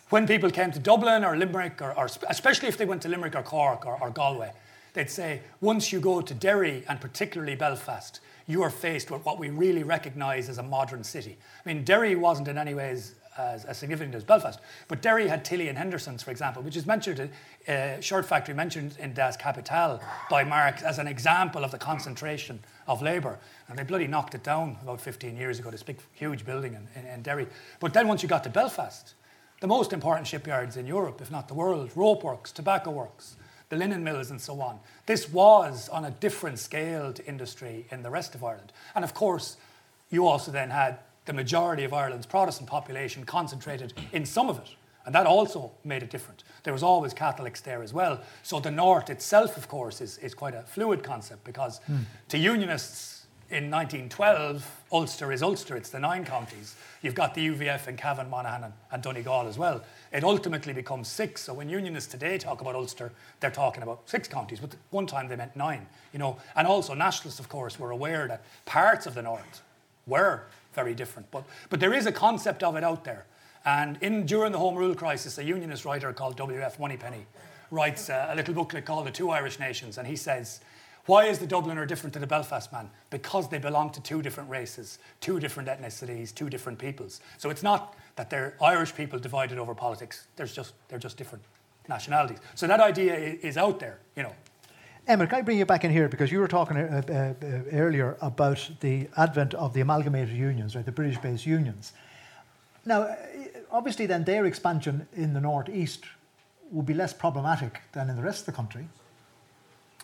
when 0.09 0.27
people 0.27 0.49
came 0.49 0.71
to 0.71 0.79
Dublin 0.79 1.23
or 1.23 1.37
Limerick, 1.37 1.81
or, 1.81 1.97
or 1.97 2.09
especially 2.29 2.67
if 2.67 2.77
they 2.77 2.85
went 2.85 3.01
to 3.03 3.09
Limerick 3.09 3.35
or 3.35 3.43
Cork 3.43 3.85
or, 3.85 3.97
or 4.01 4.09
Galway, 4.09 4.51
they'd 4.93 5.09
say, 5.09 5.41
once 5.61 5.91
you 5.91 5.99
go 5.99 6.21
to 6.21 6.33
Derry 6.33 6.83
and 6.87 6.99
particularly 6.99 7.55
Belfast, 7.55 8.19
you 8.47 8.63
are 8.63 8.69
faced 8.69 9.11
with 9.11 9.25
what 9.25 9.37
we 9.37 9.49
really 9.49 9.83
recognise 9.83 10.49
as 10.49 10.57
a 10.57 10.63
modern 10.63 11.03
city. 11.03 11.37
I 11.65 11.73
mean, 11.73 11.83
Derry 11.83 12.15
wasn't 12.15 12.47
in 12.47 12.57
any 12.57 12.73
ways 12.73 13.15
as, 13.37 13.65
as, 13.65 13.77
significant 13.77 14.15
as 14.15 14.23
Belfast. 14.23 14.59
But 14.87 15.01
Derry 15.01 15.27
had 15.27 15.45
Tillie 15.45 15.69
and 15.69 15.77
Henderson's, 15.77 16.23
for 16.23 16.31
example, 16.31 16.61
which 16.61 16.75
is 16.75 16.85
mentioned, 16.85 17.29
uh, 17.67 17.99
Shirt 17.99 18.25
Factory 18.25 18.55
mentioned 18.55 18.97
in 18.99 19.13
Das 19.13 19.37
Kapital 19.37 20.01
by 20.29 20.43
Marx 20.43 20.81
as 20.83 20.99
an 20.99 21.07
example 21.07 21.63
of 21.63 21.71
the 21.71 21.77
concentration 21.77 22.59
of 22.87 23.01
labour. 23.01 23.39
And 23.67 23.77
they 23.77 23.83
bloody 23.83 24.07
knocked 24.07 24.35
it 24.35 24.43
down 24.43 24.77
about 24.81 25.01
15 25.01 25.35
years 25.35 25.59
ago, 25.59 25.71
this 25.71 25.83
big, 25.83 25.97
huge 26.13 26.45
building 26.45 26.73
in, 26.73 26.87
in, 27.01 27.09
in 27.09 27.21
Derry. 27.21 27.47
But 27.79 27.93
then 27.93 28.07
once 28.07 28.23
you 28.23 28.29
got 28.29 28.43
to 28.43 28.49
Belfast, 28.49 29.13
the 29.59 29.67
most 29.67 29.91
important 29.91 30.27
shipyards 30.27 30.77
in 30.77 30.85
Europe, 30.85 31.21
if 31.21 31.31
not 31.31 31.47
the 31.47 31.53
world, 31.53 31.91
rope 31.95 32.23
works, 32.23 32.51
tobacco 32.51 32.91
works, 32.91 33.35
the 33.69 33.75
linen 33.75 34.03
mills 34.03 34.31
and 34.31 34.39
so 34.39 34.61
on. 34.61 34.79
This 35.05 35.29
was 35.29 35.89
on 35.89 36.05
a 36.05 36.11
different 36.11 36.59
scale 36.59 37.11
to 37.13 37.25
industry 37.25 37.85
in 37.91 38.03
the 38.03 38.09
rest 38.09 38.35
of 38.35 38.43
Ireland. 38.43 38.71
And 38.95 39.03
of 39.03 39.13
course, 39.13 39.57
you 40.09 40.27
also 40.27 40.51
then 40.51 40.69
had 40.69 40.99
the 41.27 41.33
majority 41.33 41.83
of 41.83 41.93
Ireland's 41.93 42.25
Protestant 42.25 42.67
population 42.67 43.23
concentrated 43.25 43.93
in 44.11 44.25
some 44.25 44.49
of 44.49 44.57
it. 44.57 44.69
And 45.05 45.13
that 45.15 45.25
also 45.25 45.71
made 45.85 46.03
it 46.03 46.09
different. 46.09 46.43
There 46.63 46.73
was 46.73 46.83
always 46.83 47.13
Catholics 47.13 47.61
there 47.61 47.83
as 47.83 47.93
well. 47.93 48.19
So 48.43 48.59
the 48.59 48.71
North 48.71 49.09
itself, 49.09 49.55
of 49.55 49.67
course, 49.67 50.01
is, 50.01 50.17
is 50.17 50.33
quite 50.33 50.53
a 50.53 50.63
fluid 50.63 51.03
concept 51.03 51.43
because 51.45 51.79
mm. 51.89 52.03
to 52.29 52.37
Unionists 52.37 53.17
in 53.49 53.71
1912, 53.71 54.83
Ulster 54.91 55.31
is 55.31 55.41
Ulster, 55.41 55.77
it's 55.77 55.89
the 55.89 55.99
nine 55.99 56.25
counties. 56.25 56.75
You've 57.01 57.15
got 57.15 57.33
the 57.33 57.47
UVF 57.47 57.87
in 57.87 57.95
Cavan, 57.95 58.29
Monaghan, 58.29 58.65
and, 58.65 58.73
and 58.91 59.01
Donegal 59.01 59.47
as 59.47 59.57
well. 59.57 59.81
It 60.11 60.25
ultimately 60.25 60.73
becomes 60.73 61.07
six. 61.07 61.43
So 61.43 61.53
when 61.53 61.69
Unionists 61.69 62.11
today 62.11 62.37
talk 62.37 62.59
about 62.59 62.75
Ulster, 62.75 63.13
they're 63.39 63.49
talking 63.49 63.83
about 63.83 64.09
six 64.09 64.27
counties, 64.27 64.59
but 64.59 64.75
one 64.89 65.07
time 65.07 65.29
they 65.29 65.37
meant 65.37 65.55
nine. 65.55 65.87
You 66.11 66.19
know, 66.19 66.37
and 66.57 66.67
also 66.67 66.93
nationalists, 66.93 67.39
of 67.39 67.47
course, 67.47 67.79
were 67.79 67.91
aware 67.91 68.27
that 68.27 68.43
parts 68.65 69.05
of 69.05 69.13
the 69.13 69.21
North 69.21 69.61
were 70.07 70.43
very 70.77 70.93
different. 70.93 71.29
But, 71.31 71.43
but 71.69 71.79
there 71.79 71.93
is 71.93 72.05
a 72.05 72.11
concept 72.11 72.61
of 72.61 72.75
it 72.75 72.83
out 72.83 73.03
there. 73.03 73.25
And 73.65 73.97
in, 74.01 74.27
during 74.27 74.51
the 74.51 74.59
Home 74.59 74.75
Rule 74.75 74.93
crisis, 74.93 75.39
a 75.39 75.43
unionist 75.43 75.85
writer 75.85 76.13
called 76.13 76.37
W.F. 76.37 76.77
Monypenny 76.77 77.25
writes 77.71 78.09
a 78.09 78.33
little 78.35 78.53
booklet 78.53 78.85
called 78.85 79.07
The 79.07 79.11
Two 79.11 79.31
Irish 79.31 79.59
Nations. 79.59 79.97
And 79.97 80.07
he 80.07 80.15
says, 80.15 80.61
Why 81.07 81.25
is 81.25 81.39
the 81.39 81.47
Dubliner 81.47 81.87
different 81.87 82.13
to 82.13 82.19
the 82.19 82.27
Belfast 82.27 82.71
man? 82.71 82.91
Because 83.09 83.49
they 83.49 83.57
belong 83.57 83.89
to 83.89 84.01
two 84.01 84.21
different 84.21 84.51
races, 84.51 84.99
two 85.19 85.39
different 85.39 85.67
ethnicities, 85.67 86.33
two 86.33 86.47
different 86.47 86.77
peoples. 86.77 87.21
So 87.39 87.49
it's 87.49 87.63
not 87.63 87.95
that 88.15 88.29
they're 88.29 88.55
Irish 88.61 88.93
people 88.93 89.17
divided 89.17 89.57
over 89.57 89.73
politics. 89.73 90.27
There's 90.35 90.53
just, 90.53 90.73
they're 90.89 90.99
just 90.99 91.17
different 91.17 91.43
nationalities. 91.89 92.37
So 92.53 92.67
that 92.67 92.79
idea 92.79 93.15
is 93.15 93.57
out 93.57 93.79
there, 93.79 93.97
you 94.15 94.21
know. 94.21 94.35
Emmett, 95.07 95.29
can 95.29 95.39
I 95.39 95.41
bring 95.41 95.57
you 95.57 95.65
back 95.65 95.85
in 95.85 95.91
here 95.91 96.09
because 96.09 96.33
you 96.33 96.39
were 96.39 96.49
talking 96.49 96.75
uh, 96.75 97.01
uh, 97.07 97.13
uh, 97.13 97.61
earlier 97.71 98.17
about 98.19 98.69
the 98.81 99.07
advent 99.15 99.53
of 99.53 99.73
the 99.73 99.79
amalgamated 99.79 100.35
unions, 100.35 100.75
right, 100.75 100.85
the 100.85 100.91
British-based 100.91 101.45
unions. 101.45 101.93
Now, 102.85 103.03
uh, 103.03 103.15
obviously, 103.71 104.05
then 104.05 104.25
their 104.25 104.45
expansion 104.45 105.07
in 105.15 105.33
the 105.33 105.39
northeast 105.39 106.03
would 106.71 106.85
be 106.85 106.93
less 106.93 107.13
problematic 107.13 107.79
than 107.93 108.09
in 108.09 108.17
the 108.17 108.21
rest 108.21 108.41
of 108.41 108.45
the 108.47 108.51
country. 108.51 108.85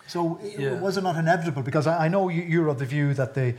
So, 0.07 0.39
yeah. 0.41 0.79
was 0.79 0.95
it 0.95 1.03
not 1.03 1.17
inevitable? 1.17 1.63
Because 1.63 1.85
I, 1.85 2.07
know 2.07 2.29
you, 2.29 2.63
are 2.63 2.69
of 2.69 2.79
the 2.79 2.85
view 2.85 3.13
that 3.13 3.33
the 3.33 3.55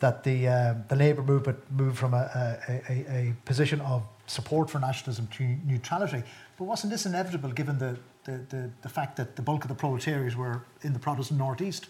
that 0.00 0.22
the 0.22 0.46
um, 0.46 0.84
the 0.86 0.94
labour 0.94 1.24
movement 1.24 1.58
moved 1.72 1.98
from 1.98 2.14
a, 2.14 2.56
a, 2.68 2.72
a, 2.88 2.94
a 3.10 3.36
position 3.44 3.80
of 3.80 4.04
support 4.26 4.70
for 4.70 4.78
nationalism 4.78 5.26
to 5.38 5.56
neutrality, 5.66 6.22
but 6.56 6.64
wasn't 6.64 6.92
this 6.92 7.04
inevitable 7.04 7.50
given 7.50 7.78
the 7.78 7.96
the, 8.28 8.56
the, 8.56 8.70
the 8.82 8.88
fact 8.88 9.16
that 9.16 9.36
the 9.36 9.42
bulk 9.42 9.64
of 9.64 9.68
the 9.68 9.74
proletariat 9.74 10.36
were 10.36 10.62
in 10.82 10.92
the 10.92 10.98
Protestant 10.98 11.38
northeast? 11.38 11.86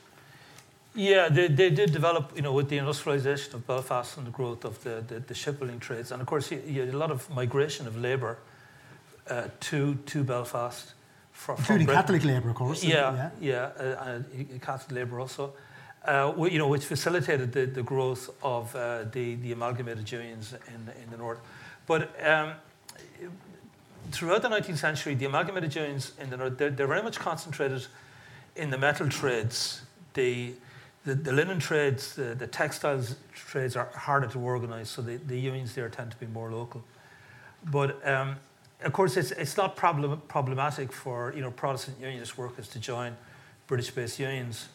Yeah, 0.95 1.28
they, 1.28 1.49
they 1.49 1.71
did 1.71 1.92
develop, 1.92 2.33
you 2.35 2.42
know, 2.42 2.52
with 2.52 2.68
the 2.68 2.78
industrialisation 2.78 3.54
of 3.54 3.66
Belfast 3.66 4.16
and 4.16 4.26
the 4.26 4.30
growth 4.30 4.64
of 4.64 4.83
the, 4.85 5.04
the, 5.07 5.21
the 5.21 5.35
shipbuilding 5.35 5.80
trades. 5.80 6.12
And 6.12 6.21
of 6.21 6.26
course, 6.26 6.50
you, 6.50 6.62
you, 6.66 6.80
had 6.80 6.95
a 6.95 6.97
lot 6.97 7.11
of 7.11 7.28
migration 7.30 7.87
of 7.87 7.97
labour 7.97 8.38
uh, 9.28 9.49
to, 9.61 9.97
to 10.07 10.25
Belfast. 10.25 10.95
For, 11.33 11.54
Including 11.57 11.87
Catholic 11.87 12.25
labour, 12.25 12.50
of 12.50 12.57
course. 12.57 12.83
Yeah, 12.83 13.30
yeah, 13.40 13.71
yeah 13.78 13.85
uh, 13.85 13.85
uh, 13.85 14.59
Catholic 14.61 14.92
labour 14.92 15.21
also. 15.21 15.52
Uh, 16.04 16.33
you 16.50 16.59
know, 16.59 16.68
which 16.68 16.85
facilitated 16.85 17.52
the, 17.52 17.66
the 17.66 17.83
growth 17.83 18.30
of 18.42 18.75
uh, 18.75 19.04
the, 19.12 19.35
the 19.37 19.52
amalgamated 19.52 20.11
unions 20.11 20.54
in, 20.68 21.02
in 21.02 21.11
the 21.11 21.16
north. 21.16 21.38
But 21.87 22.11
um, 22.25 22.52
throughout 24.11 24.43
the 24.43 24.49
19th 24.49 24.78
century, 24.78 25.14
the 25.14 25.26
amalgamated 25.26 25.75
unions 25.75 26.12
in 26.21 26.31
the 26.31 26.37
north, 26.37 26.59
they're, 26.59 26.71
they're 26.71 26.87
very 26.87 27.02
much 27.02 27.19
concentrated 27.19 27.87
in 28.57 28.71
the 28.71 28.78
metal 28.78 29.09
trades. 29.09 29.83
The, 30.14 30.55
the, 31.05 31.14
the 31.14 31.33
linen 31.33 31.59
trades, 31.59 32.14
the, 32.14 32.35
the, 32.35 32.47
textiles 32.47 33.17
trades 33.35 33.76
are 33.76 33.88
harder 33.95 34.26
to 34.28 34.38
organise, 34.38 34.90
so 34.90 35.02
the, 35.02 35.17
the 35.17 35.38
unions 35.38 35.75
there 35.75 35.88
tend 35.88 36.11
to 36.11 36.17
be 36.17 36.26
more 36.26 36.50
local. 36.50 36.83
But 37.64 38.07
um, 38.07 38.37
of 38.83 38.93
course, 38.93 39.17
it's, 39.17 39.31
it's 39.33 39.57
not 39.57 39.76
problem, 39.76 40.21
problematic 40.28 40.93
for 40.93 41.33
you 41.35 41.43
know, 41.43 41.50
Protestant 41.50 41.99
unionist 42.00 42.38
workers 42.38 42.69
to 42.69 42.78
join 42.78 43.17
British 43.67 43.90
based 43.90 44.19
unions. 44.19 44.69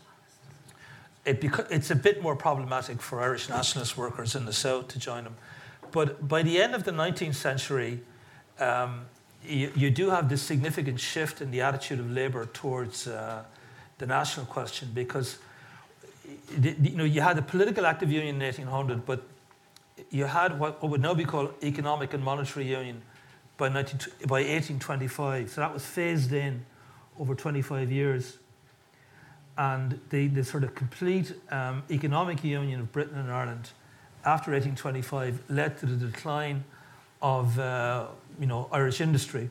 It 1.25 1.39
beca- 1.39 1.67
it's 1.69 1.89
a 1.89 1.95
bit 1.95 2.21
more 2.21 2.35
problematic 2.35 3.01
for 3.01 3.21
Irish 3.21 3.47
nationalist 3.49 3.97
workers 3.97 4.35
in 4.35 4.45
the 4.45 4.53
South 4.53 4.89
to 4.89 4.99
join 4.99 5.23
them. 5.23 5.35
But 5.91 6.27
by 6.27 6.43
the 6.43 6.61
end 6.61 6.75
of 6.75 6.83
the 6.83 6.91
19th 6.91 7.35
century, 7.35 8.01
um, 8.59 9.05
you, 9.45 9.71
you, 9.75 9.89
do 9.89 10.09
have 10.09 10.29
this 10.29 10.41
significant 10.41 10.99
shift 10.99 11.41
in 11.41 11.51
the 11.51 11.61
attitude 11.61 11.99
of 11.99 12.11
Labour 12.11 12.45
towards 12.47 13.07
uh, 13.07 13.43
the 13.97 14.05
national 14.05 14.45
question 14.45 14.89
because 14.93 15.37
you 16.59 16.95
know 16.95 17.03
you 17.03 17.21
had 17.21 17.37
a 17.37 17.41
political 17.41 17.85
active 17.85 18.11
union 18.11 18.35
in 18.35 18.41
1800, 18.41 19.05
but 19.05 19.23
you 20.09 20.25
had 20.25 20.59
what, 20.59 20.81
what 20.81 20.91
would 20.91 21.01
now 21.01 21.13
be 21.13 21.25
called 21.25 21.53
economic 21.63 22.13
and 22.13 22.23
monetary 22.23 22.67
union 22.67 23.01
by, 23.57 23.69
19, 23.69 23.99
by 24.27 24.41
1825. 24.41 25.51
So 25.51 25.61
that 25.61 25.73
was 25.73 25.85
phased 25.85 26.33
in 26.33 26.65
over 27.19 27.35
25 27.35 27.91
years. 27.91 28.37
And 29.57 29.99
the, 30.09 30.27
the 30.27 30.43
sort 30.43 30.63
of 30.63 30.73
complete 30.73 31.33
um, 31.51 31.83
economic 31.91 32.43
union 32.43 32.79
of 32.79 32.91
Britain 32.91 33.17
and 33.17 33.31
Ireland 33.31 33.69
after 34.25 34.51
1825 34.51 35.43
led 35.49 35.77
to 35.79 35.85
the 35.85 36.07
decline 36.07 36.63
of 37.21 37.57
uh, 37.59 38.07
you 38.39 38.45
know, 38.45 38.67
Irish 38.71 39.01
industry, 39.01 39.49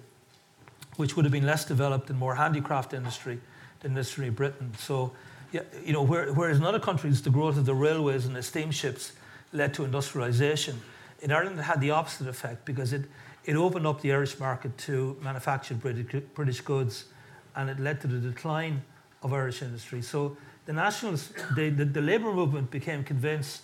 which 0.97 1.17
would 1.17 1.25
have 1.25 1.33
been 1.33 1.47
less 1.47 1.65
developed 1.65 2.11
and 2.11 2.19
more 2.19 2.35
handicraft 2.35 2.95
industry 2.95 3.41
than 3.81 3.93
industry 3.93 4.31
Britain. 4.31 4.73
So, 4.79 5.13
yeah, 5.53 5.63
you 5.85 5.93
know, 5.93 6.03
where, 6.03 6.33
whereas 6.33 6.59
in 6.59 6.65
other 6.65 6.81
countries 6.81 7.23
the 7.23 7.31
growth 7.31 7.59
of 7.59 7.67
the 7.67 7.75
railways 7.75 8.27
and 8.27 8.35
the 8.35 8.43
steamships 8.43 9.13
led 9.53 9.75
to 9.75 9.83
industrialisation, 9.83 10.77
in 11.21 11.31
Ireland 11.31 11.59
it 11.59 11.63
had 11.63 11.81
the 11.81 11.91
opposite 11.91 12.27
effect 12.27 12.65
because 12.65 12.93
it, 12.93 13.03
it 13.45 13.57
opened 13.57 13.87
up 13.87 14.01
the 14.01 14.13
Irish 14.13 14.39
market 14.39 14.77
to 14.79 15.17
manufactured 15.23 15.81
British, 15.81 16.61
goods 16.61 17.07
and 17.55 17.69
it 17.69 17.79
led 17.79 18.01
to 18.01 18.07
the 18.07 18.19
decline 18.19 18.83
of 19.23 19.33
Irish 19.33 19.63
industry. 19.63 20.03
So 20.03 20.37
the 20.67 20.73
nationalists, 20.73 21.33
the, 21.55 21.71
the, 21.71 21.85
the 21.85 22.01
labour 22.01 22.33
movement 22.33 22.71
became 22.71 23.05
convinced 23.05 23.63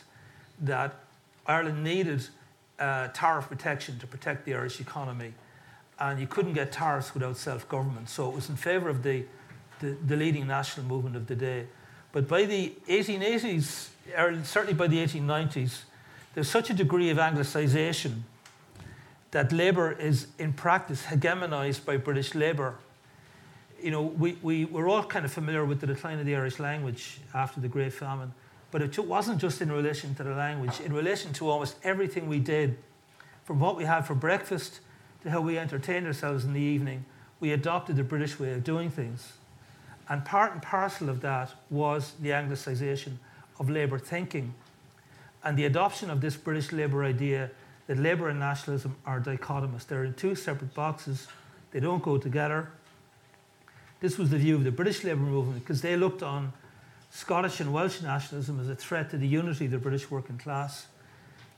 that 0.60 0.94
Ireland 1.46 1.82
needed 1.82 2.26
uh, 2.78 3.08
tariff 3.08 3.48
protection 3.48 3.98
to 3.98 4.06
protect 4.06 4.44
the 4.44 4.54
Irish 4.54 4.80
economy, 4.80 5.34
and 5.98 6.20
you 6.20 6.26
couldn't 6.26 6.52
get 6.52 6.72
tariffs 6.72 7.14
without 7.14 7.36
self 7.36 7.68
government. 7.68 8.08
So 8.08 8.28
it 8.28 8.34
was 8.34 8.48
in 8.48 8.56
favour 8.56 8.88
of 8.88 9.02
the 9.02 9.24
the, 9.80 9.96
the 10.06 10.16
leading 10.16 10.46
national 10.46 10.86
movement 10.86 11.16
of 11.16 11.26
the 11.26 11.36
day. 11.36 11.66
But 12.12 12.28
by 12.28 12.44
the 12.44 12.72
1880s, 12.88 13.88
or 14.16 14.42
certainly 14.44 14.74
by 14.74 14.86
the 14.86 14.98
1890s, 15.04 15.82
there's 16.34 16.48
such 16.48 16.70
a 16.70 16.74
degree 16.74 17.10
of 17.10 17.18
anglicisation 17.18 18.22
that 19.30 19.52
Labour 19.52 19.92
is 19.92 20.28
in 20.38 20.52
practice 20.52 21.04
hegemonised 21.04 21.84
by 21.84 21.96
British 21.96 22.34
Labour. 22.34 22.76
You 23.82 23.90
know, 23.90 24.02
we, 24.02 24.38
we, 24.42 24.64
we're 24.64 24.88
all 24.88 25.04
kind 25.04 25.24
of 25.24 25.32
familiar 25.32 25.64
with 25.64 25.80
the 25.80 25.86
decline 25.86 26.18
of 26.18 26.26
the 26.26 26.34
Irish 26.34 26.58
language 26.58 27.20
after 27.34 27.60
the 27.60 27.68
Great 27.68 27.92
Famine, 27.92 28.32
but 28.70 28.82
it 28.82 28.98
wasn't 28.98 29.40
just 29.40 29.60
in 29.60 29.72
relation 29.72 30.14
to 30.16 30.22
the 30.22 30.34
language, 30.34 30.80
in 30.80 30.92
relation 30.92 31.32
to 31.34 31.48
almost 31.48 31.76
everything 31.82 32.28
we 32.28 32.38
did, 32.38 32.76
from 33.44 33.60
what 33.60 33.76
we 33.76 33.84
had 33.84 34.02
for 34.02 34.14
breakfast 34.14 34.80
to 35.22 35.30
how 35.30 35.40
we 35.40 35.58
entertained 35.58 36.06
ourselves 36.06 36.44
in 36.44 36.52
the 36.52 36.60
evening, 36.60 37.04
we 37.40 37.52
adopted 37.52 37.96
the 37.96 38.04
British 38.04 38.38
way 38.38 38.52
of 38.52 38.62
doing 38.64 38.90
things. 38.90 39.32
And 40.08 40.24
part 40.24 40.52
and 40.52 40.62
parcel 40.62 41.08
of 41.08 41.20
that 41.22 41.52
was 41.70 42.12
the 42.20 42.30
anglicisation 42.30 43.14
of 43.58 43.70
Labour 43.70 43.98
thinking 43.98 44.54
and 45.44 45.56
the 45.56 45.64
adoption 45.64 46.10
of 46.10 46.20
this 46.20 46.36
British 46.36 46.72
Labour 46.72 47.04
idea 47.04 47.50
that 47.86 47.98
Labour 47.98 48.28
and 48.28 48.38
nationalism 48.38 48.96
are 49.06 49.20
dichotomous. 49.20 49.86
They're 49.86 50.04
in 50.04 50.14
two 50.14 50.34
separate 50.34 50.74
boxes, 50.74 51.26
they 51.70 51.80
don't 51.80 52.02
go 52.02 52.18
together. 52.18 52.68
This 54.00 54.18
was 54.18 54.30
the 54.30 54.38
view 54.38 54.54
of 54.56 54.64
the 54.64 54.70
British 54.70 55.04
Labour 55.04 55.22
movement 55.22 55.60
because 55.60 55.82
they 55.82 55.96
looked 55.96 56.22
on 56.22 56.52
Scottish 57.10 57.60
and 57.60 57.72
Welsh 57.72 58.02
nationalism 58.02 58.60
as 58.60 58.68
a 58.68 58.74
threat 58.74 59.10
to 59.10 59.18
the 59.18 59.26
unity 59.26 59.64
of 59.66 59.70
the 59.70 59.78
British 59.78 60.10
working 60.10 60.38
class. 60.38 60.86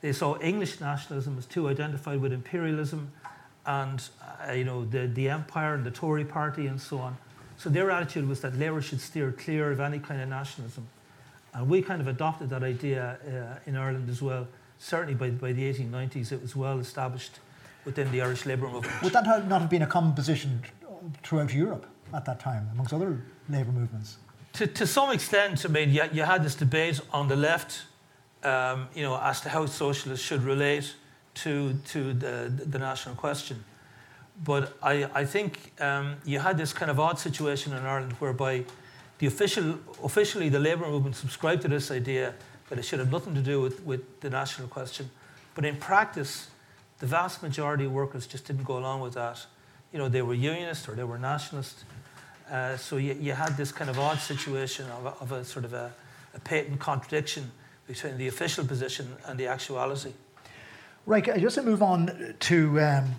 They 0.00 0.12
saw 0.12 0.38
English 0.40 0.80
nationalism 0.80 1.36
as 1.38 1.46
too 1.46 1.68
identified 1.68 2.20
with 2.20 2.32
imperialism 2.32 3.12
and 3.66 4.02
uh, 4.48 4.52
you 4.52 4.64
know 4.64 4.84
the, 4.84 5.06
the 5.06 5.28
empire 5.28 5.74
and 5.74 5.84
the 5.84 5.90
Tory 5.90 6.24
party 6.24 6.66
and 6.66 6.80
so 6.80 6.98
on. 6.98 7.16
So 7.58 7.68
their 7.68 7.90
attitude 7.90 8.26
was 8.26 8.40
that 8.40 8.56
Labour 8.56 8.80
should 8.80 9.00
steer 9.00 9.32
clear 9.32 9.70
of 9.70 9.80
any 9.80 9.98
kind 9.98 10.20
of 10.20 10.28
nationalism. 10.28 10.88
And 11.52 11.68
we 11.68 11.82
kind 11.82 12.00
of 12.00 12.08
adopted 12.08 12.48
that 12.50 12.62
idea 12.62 13.18
uh, 13.26 13.68
in 13.68 13.76
Ireland 13.76 14.08
as 14.08 14.22
well. 14.22 14.46
Certainly 14.78 15.14
by, 15.16 15.30
by 15.30 15.52
the 15.52 15.70
1890s, 15.70 16.32
it 16.32 16.40
was 16.40 16.56
well 16.56 16.78
established 16.78 17.38
within 17.84 18.10
the 18.12 18.22
Irish 18.22 18.46
Labour 18.46 18.68
movement. 18.68 19.02
Would 19.02 19.12
that 19.12 19.26
not 19.46 19.60
have 19.60 19.68
been 19.68 19.82
a 19.82 19.86
common 19.86 20.14
position 20.14 20.62
throughout 21.22 21.52
Europe 21.52 21.86
at 22.14 22.24
that 22.24 22.40
time, 22.40 22.68
amongst 22.72 22.94
other 22.94 23.20
labour 23.48 23.72
movements? 23.72 24.16
To, 24.54 24.66
to 24.66 24.86
some 24.86 25.12
extent, 25.12 25.64
I 25.64 25.68
mean, 25.68 25.90
you, 25.90 26.02
you 26.12 26.22
had 26.22 26.44
this 26.44 26.54
debate 26.54 27.00
on 27.12 27.28
the 27.28 27.36
left, 27.36 27.82
um, 28.42 28.88
you 28.94 29.02
know, 29.02 29.18
as 29.20 29.40
to 29.42 29.48
how 29.48 29.66
socialists 29.66 30.24
should 30.24 30.42
relate 30.42 30.94
to, 31.34 31.74
to 31.88 32.12
the, 32.12 32.52
the 32.66 32.78
national 32.78 33.14
question. 33.14 33.64
But 34.42 34.76
I, 34.82 35.08
I 35.14 35.24
think 35.24 35.72
um, 35.80 36.16
you 36.24 36.38
had 36.40 36.56
this 36.56 36.72
kind 36.72 36.90
of 36.90 36.98
odd 36.98 37.18
situation 37.18 37.72
in 37.72 37.84
Ireland 37.84 38.12
whereby 38.14 38.64
the 39.18 39.26
official, 39.26 39.78
officially 40.02 40.48
the 40.48 40.58
labour 40.58 40.88
movement 40.88 41.14
subscribed 41.16 41.62
to 41.62 41.68
this 41.68 41.90
idea 41.90 42.34
that 42.70 42.78
it 42.78 42.84
should 42.84 43.00
have 43.00 43.12
nothing 43.12 43.34
to 43.34 43.42
do 43.42 43.60
with, 43.60 43.84
with 43.84 44.20
the 44.20 44.30
national 44.30 44.68
question. 44.68 45.10
But 45.54 45.64
in 45.64 45.76
practice, 45.76 46.48
the 47.00 47.06
vast 47.06 47.42
majority 47.42 47.84
of 47.84 47.92
workers 47.92 48.26
just 48.26 48.46
didn't 48.46 48.64
go 48.64 48.78
along 48.78 49.00
with 49.00 49.14
that. 49.14 49.44
You 49.92 49.98
know, 49.98 50.08
they 50.08 50.22
were 50.22 50.34
unionist 50.34 50.88
or 50.88 50.94
they 50.94 51.04
were 51.04 51.18
nationalist. 51.18 51.84
Uh, 52.50 52.76
so 52.76 52.96
you, 52.96 53.16
you, 53.20 53.32
had 53.32 53.56
this 53.56 53.70
kind 53.70 53.88
of 53.88 53.98
odd 53.98 54.18
situation 54.18 54.84
of 54.90 55.06
a, 55.06 55.08
of 55.20 55.32
a 55.32 55.44
sort 55.44 55.64
of 55.64 55.72
a, 55.72 55.92
a, 56.34 56.40
patent 56.40 56.80
contradiction 56.80 57.48
between 57.86 58.18
the 58.18 58.26
official 58.26 58.64
position 58.64 59.06
and 59.26 59.38
the 59.38 59.46
actuality. 59.46 60.12
Right, 61.06 61.24
just 61.24 61.54
to 61.54 61.62
move 61.62 61.80
on 61.80 62.34
to 62.40 62.80
um, 62.80 63.14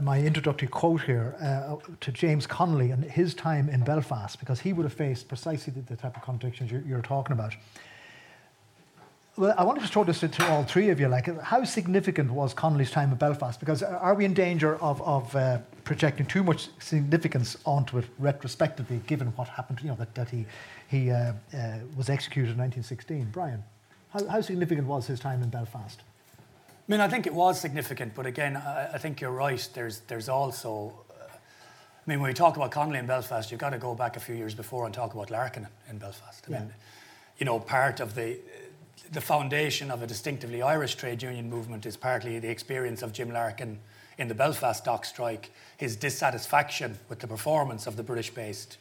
my 0.00 0.20
introductory 0.20 0.68
quote 0.68 1.02
here 1.02 1.34
uh, 1.42 1.76
to 2.00 2.12
James 2.12 2.46
Connolly 2.46 2.92
and 2.92 3.04
his 3.04 3.34
time 3.34 3.68
in 3.68 3.82
Belfast, 3.82 4.38
because 4.38 4.60
he 4.60 4.72
would 4.72 4.84
have 4.84 4.94
faced 4.94 5.26
precisely 5.26 5.72
the, 5.72 5.96
type 5.96 6.16
of 6.16 6.22
contradictions 6.22 6.70
you're, 6.70 6.82
you're, 6.82 7.02
talking 7.02 7.32
about. 7.32 7.54
Well, 9.36 9.54
I 9.58 9.64
wanted 9.64 9.82
to 9.82 9.88
throw 9.88 10.04
this 10.04 10.20
to, 10.20 10.28
to, 10.28 10.48
all 10.48 10.62
three 10.62 10.90
of 10.90 11.00
you. 11.00 11.08
Like, 11.08 11.40
how 11.40 11.64
significant 11.64 12.30
was 12.30 12.54
Connolly's 12.54 12.90
time 12.90 13.10
in 13.10 13.16
Belfast? 13.16 13.58
Because 13.58 13.82
are 13.82 14.14
we 14.14 14.24
in 14.24 14.32
danger 14.34 14.76
of, 14.76 15.02
of 15.02 15.34
uh, 15.34 15.58
projecting 15.84 16.26
too 16.26 16.42
much 16.42 16.68
significance 16.78 17.56
onto 17.64 17.98
it 17.98 18.04
retrospectively, 18.18 19.00
given 19.06 19.28
what 19.28 19.48
happened? 19.48 19.80
You 19.82 19.88
know 19.90 19.96
that, 19.96 20.14
that 20.14 20.30
he 20.30 20.46
he 20.88 21.10
uh, 21.10 21.32
uh 21.54 21.78
was 21.96 22.08
executed 22.08 22.52
in 22.52 22.58
1916. 22.58 23.28
Brian, 23.32 23.62
how, 24.10 24.26
how 24.28 24.40
significant 24.40 24.86
was 24.86 25.06
his 25.06 25.20
time 25.20 25.42
in 25.42 25.48
Belfast? 25.48 26.00
I 26.88 26.92
mean, 26.92 27.00
I 27.00 27.08
think 27.08 27.26
it 27.26 27.34
was 27.34 27.60
significant, 27.60 28.14
but 28.14 28.26
again, 28.26 28.56
I, 28.56 28.90
I 28.94 28.98
think 28.98 29.20
you're 29.20 29.30
right. 29.30 29.66
There's, 29.72 30.00
there's 30.00 30.28
also, 30.28 30.92
uh, 31.10 31.24
I 31.30 32.10
mean, 32.10 32.20
when 32.20 32.28
we 32.28 32.34
talk 32.34 32.56
about 32.56 32.72
Connolly 32.72 32.98
in 32.98 33.06
Belfast, 33.06 33.50
you've 33.50 33.60
got 33.60 33.70
to 33.70 33.78
go 33.78 33.94
back 33.94 34.16
a 34.16 34.20
few 34.20 34.34
years 34.34 34.54
before 34.54 34.84
and 34.84 34.92
talk 34.92 35.14
about 35.14 35.30
Larkin 35.30 35.68
in 35.88 35.98
Belfast. 35.98 36.44
I 36.48 36.50
yeah. 36.50 36.58
mean, 36.58 36.74
you 37.38 37.46
know, 37.46 37.58
part 37.58 38.00
of 38.00 38.14
the 38.14 38.38
the 39.10 39.20
foundation 39.20 39.90
of 39.90 40.02
a 40.02 40.06
distinctively 40.06 40.62
Irish 40.62 40.94
trade 40.94 41.22
union 41.22 41.50
movement 41.50 41.84
is 41.84 41.96
partly 41.96 42.38
the 42.38 42.48
experience 42.48 43.02
of 43.02 43.12
Jim 43.12 43.30
Larkin 43.30 43.78
in 44.22 44.28
the 44.28 44.34
Belfast 44.34 44.84
dock 44.84 45.04
strike, 45.04 45.50
his 45.76 45.96
dissatisfaction 45.96 46.96
with 47.08 47.18
the 47.18 47.26
performance 47.26 47.88
of 47.88 47.96
the 47.96 48.04
British-based 48.04 48.78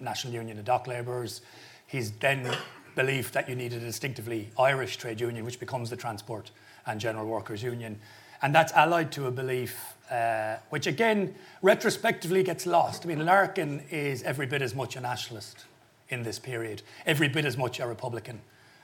National 0.00 0.32
Union 0.32 0.58
of 0.58 0.64
Dock 0.64 0.86
Labourers, 0.86 1.42
his 1.86 2.10
then 2.12 2.50
belief 2.96 3.30
that 3.32 3.48
you 3.48 3.54
needed 3.54 3.82
a 3.82 3.84
distinctively 3.84 4.48
Irish 4.58 4.96
trade 4.96 5.20
union, 5.20 5.44
which 5.44 5.60
becomes 5.60 5.90
the 5.90 5.96
Transport 5.96 6.50
and 6.86 6.98
General 6.98 7.26
Workers 7.26 7.62
Union. 7.62 8.00
And 8.40 8.54
that's 8.54 8.72
allied 8.72 9.12
to 9.12 9.26
a 9.26 9.30
belief, 9.30 9.94
uh, 10.10 10.56
which 10.70 10.86
again, 10.86 11.34
retrospectively 11.60 12.42
gets 12.42 12.64
lost. 12.64 13.04
I 13.04 13.08
mean, 13.08 13.24
Larkin 13.26 13.82
is 13.90 14.22
every 14.22 14.46
bit 14.46 14.62
as 14.62 14.74
much 14.74 14.96
a 14.96 15.00
nationalist 15.00 15.66
in 16.08 16.22
this 16.22 16.38
period, 16.38 16.80
every 17.04 17.28
bit 17.28 17.44
as 17.44 17.58
much 17.58 17.78
a 17.78 17.86
Republican, 17.86 18.40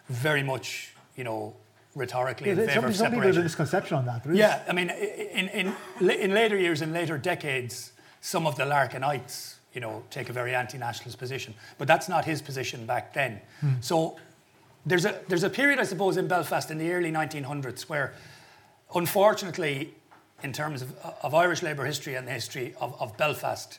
very 0.08 0.42
much, 0.42 0.92
you 1.16 1.24
know, 1.24 1.54
rhetorically 1.94 2.48
yeah, 2.48 2.62
in 2.62 2.68
favour 2.68 2.86
of 2.88 2.96
separation. 2.96 3.34
Some 3.34 3.42
misconception 3.44 3.96
on 3.96 4.06
that. 4.06 4.26
Yeah, 4.32 4.62
I 4.68 4.72
mean, 4.72 4.90
in, 4.90 5.48
in, 5.48 5.74
in 6.00 6.34
later 6.34 6.56
years, 6.56 6.82
in 6.82 6.92
later 6.92 7.18
decades, 7.18 7.92
some 8.20 8.46
of 8.46 8.56
the 8.56 8.64
Larkinites, 8.64 9.54
you 9.72 9.80
know, 9.80 10.02
take 10.10 10.28
a 10.28 10.32
very 10.32 10.54
anti-nationalist 10.54 11.18
position. 11.18 11.54
But 11.78 11.88
that's 11.88 12.08
not 12.08 12.24
his 12.24 12.40
position 12.42 12.86
back 12.86 13.12
then. 13.12 13.40
Hmm. 13.60 13.72
So 13.80 14.16
there's 14.86 15.04
a, 15.04 15.20
there's 15.28 15.42
a 15.42 15.50
period, 15.50 15.78
I 15.78 15.84
suppose, 15.84 16.16
in 16.16 16.28
Belfast 16.28 16.70
in 16.70 16.78
the 16.78 16.90
early 16.92 17.10
1900s 17.10 17.82
where, 17.82 18.14
unfortunately, 18.94 19.94
in 20.42 20.52
terms 20.52 20.82
of, 20.82 20.94
of 21.22 21.34
Irish 21.34 21.62
labour 21.62 21.84
history 21.84 22.14
and 22.14 22.26
the 22.26 22.32
history 22.32 22.74
of, 22.80 23.00
of 23.00 23.16
Belfast, 23.16 23.78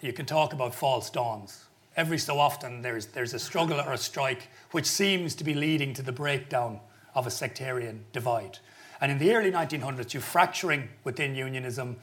you 0.00 0.12
can 0.12 0.26
talk 0.26 0.52
about 0.52 0.74
false 0.74 1.10
dawns. 1.10 1.64
Every 1.96 2.18
so 2.18 2.38
often, 2.38 2.82
there's, 2.82 3.06
there's 3.06 3.34
a 3.34 3.38
struggle 3.38 3.80
or 3.80 3.92
a 3.92 3.98
strike 3.98 4.48
which 4.72 4.86
seems 4.86 5.34
to 5.36 5.44
be 5.44 5.54
leading 5.54 5.94
to 5.94 6.02
the 6.02 6.12
breakdown 6.12 6.80
of 7.14 7.26
a 7.26 7.30
sectarian 7.30 8.04
divide. 8.12 8.58
And 9.00 9.12
in 9.12 9.18
the 9.18 9.34
early 9.34 9.50
1900s, 9.50 10.12
you're 10.12 10.22
fracturing 10.22 10.88
within 11.04 11.34
unionism. 11.34 11.96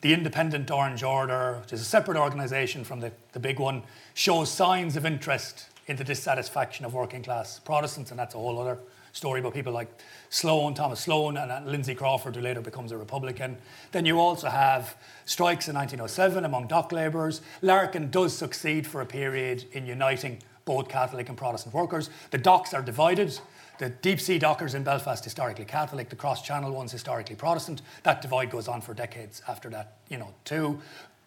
The 0.00 0.14
Independent 0.14 0.70
Orange 0.70 1.02
Order, 1.02 1.58
which 1.60 1.72
is 1.72 1.80
a 1.80 1.84
separate 1.84 2.16
organisation 2.16 2.84
from 2.84 3.00
the, 3.00 3.12
the 3.32 3.40
big 3.40 3.58
one, 3.58 3.82
shows 4.14 4.50
signs 4.50 4.96
of 4.96 5.04
interest 5.04 5.66
in 5.86 5.96
the 5.96 6.04
dissatisfaction 6.04 6.84
of 6.84 6.94
working 6.94 7.22
class 7.22 7.58
Protestants, 7.58 8.10
and 8.10 8.18
that's 8.18 8.34
a 8.34 8.38
whole 8.38 8.60
other 8.60 8.78
story 9.12 9.40
about 9.40 9.54
people 9.54 9.72
like 9.72 9.88
Sloan, 10.30 10.74
Thomas 10.74 11.00
Sloan, 11.00 11.36
and 11.36 11.66
Lindsay 11.66 11.94
Crawford, 11.94 12.36
who 12.36 12.42
later 12.42 12.60
becomes 12.60 12.92
a 12.92 12.96
Republican. 12.96 13.56
Then 13.92 14.06
you 14.06 14.20
also 14.20 14.48
have 14.48 14.96
strikes 15.24 15.68
in 15.68 15.74
1907 15.74 16.44
among 16.44 16.68
dock 16.68 16.92
labourers. 16.92 17.40
Larkin 17.62 18.10
does 18.10 18.36
succeed 18.36 18.86
for 18.86 19.00
a 19.00 19.06
period 19.06 19.64
in 19.72 19.86
uniting 19.86 20.38
both 20.64 20.88
Catholic 20.88 21.28
and 21.28 21.36
Protestant 21.36 21.74
workers. 21.74 22.10
The 22.30 22.38
docks 22.38 22.74
are 22.74 22.82
divided. 22.82 23.38
The 23.78 23.90
deep 23.90 24.20
sea 24.20 24.38
dockers 24.38 24.74
in 24.74 24.82
Belfast 24.82 25.22
historically 25.22 25.64
Catholic, 25.64 26.08
the 26.08 26.16
cross 26.16 26.42
channel 26.42 26.72
ones 26.72 26.92
historically 26.92 27.36
Protestant. 27.36 27.82
That 28.02 28.20
divide 28.20 28.50
goes 28.50 28.68
on 28.68 28.80
for 28.80 28.92
decades 28.92 29.40
after 29.48 29.70
that, 29.70 29.98
you 30.08 30.18
know, 30.18 30.34
too. 30.44 30.80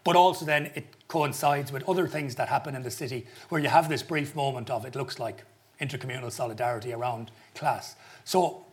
But 0.04 0.16
also 0.16 0.46
then 0.46 0.72
it 0.76 0.86
coincides 1.08 1.72
with 1.72 1.88
other 1.88 2.08
things 2.08 2.36
that 2.36 2.50
happen 2.50 2.76
in 2.76 2.84
the 2.84 2.92
city 2.92 3.26
where 3.50 3.62
you 3.62 3.70
have 3.70 3.88
this 3.88 4.04
brief 4.04 4.36
moment 4.36 4.70
of 4.70 4.86
it 4.86 4.96
looks 4.96 5.20
like 5.20 5.44
intercommunal 5.80 6.32
solidarity 6.32 6.94
around 6.94 7.32
class. 7.56 7.96
So 8.26 8.66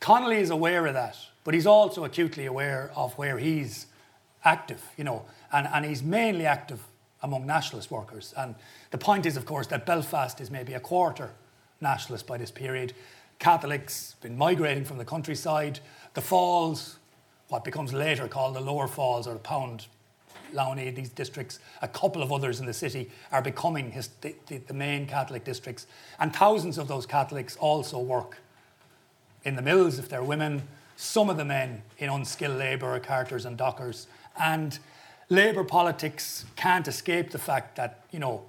Connolly 0.00 0.38
is 0.38 0.50
aware 0.50 0.86
of 0.86 0.94
that, 0.94 1.16
but 1.42 1.54
he's 1.54 1.66
also 1.66 2.04
acutely 2.04 2.46
aware 2.46 2.90
of 2.94 3.14
where 3.14 3.38
he's 3.38 3.86
active, 4.44 4.82
you 4.96 5.04
know, 5.04 5.24
and, 5.52 5.66
and 5.72 5.84
he's 5.84 6.02
mainly 6.02 6.46
active 6.46 6.80
among 7.22 7.46
nationalist 7.46 7.90
workers. 7.90 8.34
And 8.36 8.54
the 8.90 8.98
point 8.98 9.26
is, 9.26 9.36
of 9.36 9.46
course, 9.46 9.66
that 9.68 9.86
Belfast 9.86 10.40
is 10.40 10.50
maybe 10.50 10.74
a 10.74 10.80
quarter 10.80 11.30
nationalist 11.80 12.26
by 12.26 12.36
this 12.36 12.50
period. 12.50 12.92
Catholics 13.44 14.16
been 14.22 14.38
migrating 14.38 14.86
from 14.86 14.96
the 14.96 15.04
countryside. 15.04 15.78
The 16.14 16.22
Falls, 16.22 16.96
what 17.48 17.62
becomes 17.62 17.92
later 17.92 18.26
called 18.26 18.56
the 18.56 18.60
Lower 18.60 18.88
Falls 18.88 19.26
or 19.26 19.34
the 19.34 19.38
Pound 19.38 19.86
Loney, 20.54 20.88
these 20.88 21.10
districts, 21.10 21.58
a 21.82 21.88
couple 21.88 22.22
of 22.22 22.32
others 22.32 22.58
in 22.58 22.64
the 22.64 22.72
city 22.72 23.10
are 23.30 23.42
becoming 23.42 23.90
his, 23.90 24.08
the, 24.22 24.34
the, 24.46 24.56
the 24.56 24.72
main 24.72 25.06
Catholic 25.06 25.44
districts. 25.44 25.86
And 26.18 26.34
thousands 26.34 26.78
of 26.78 26.88
those 26.88 27.04
Catholics 27.04 27.54
also 27.56 27.98
work 27.98 28.38
in 29.44 29.56
the 29.56 29.62
mills 29.62 29.98
if 29.98 30.08
they're 30.08 30.24
women, 30.24 30.62
some 30.96 31.28
of 31.28 31.36
the 31.36 31.44
men 31.44 31.82
in 31.98 32.08
unskilled 32.08 32.56
labour, 32.56 32.98
carters 32.98 33.44
and 33.44 33.58
dockers. 33.58 34.06
And 34.40 34.78
Labour 35.28 35.64
politics 35.64 36.46
can't 36.56 36.88
escape 36.88 37.30
the 37.30 37.38
fact 37.38 37.76
that, 37.76 38.06
you 38.10 38.20
know, 38.20 38.44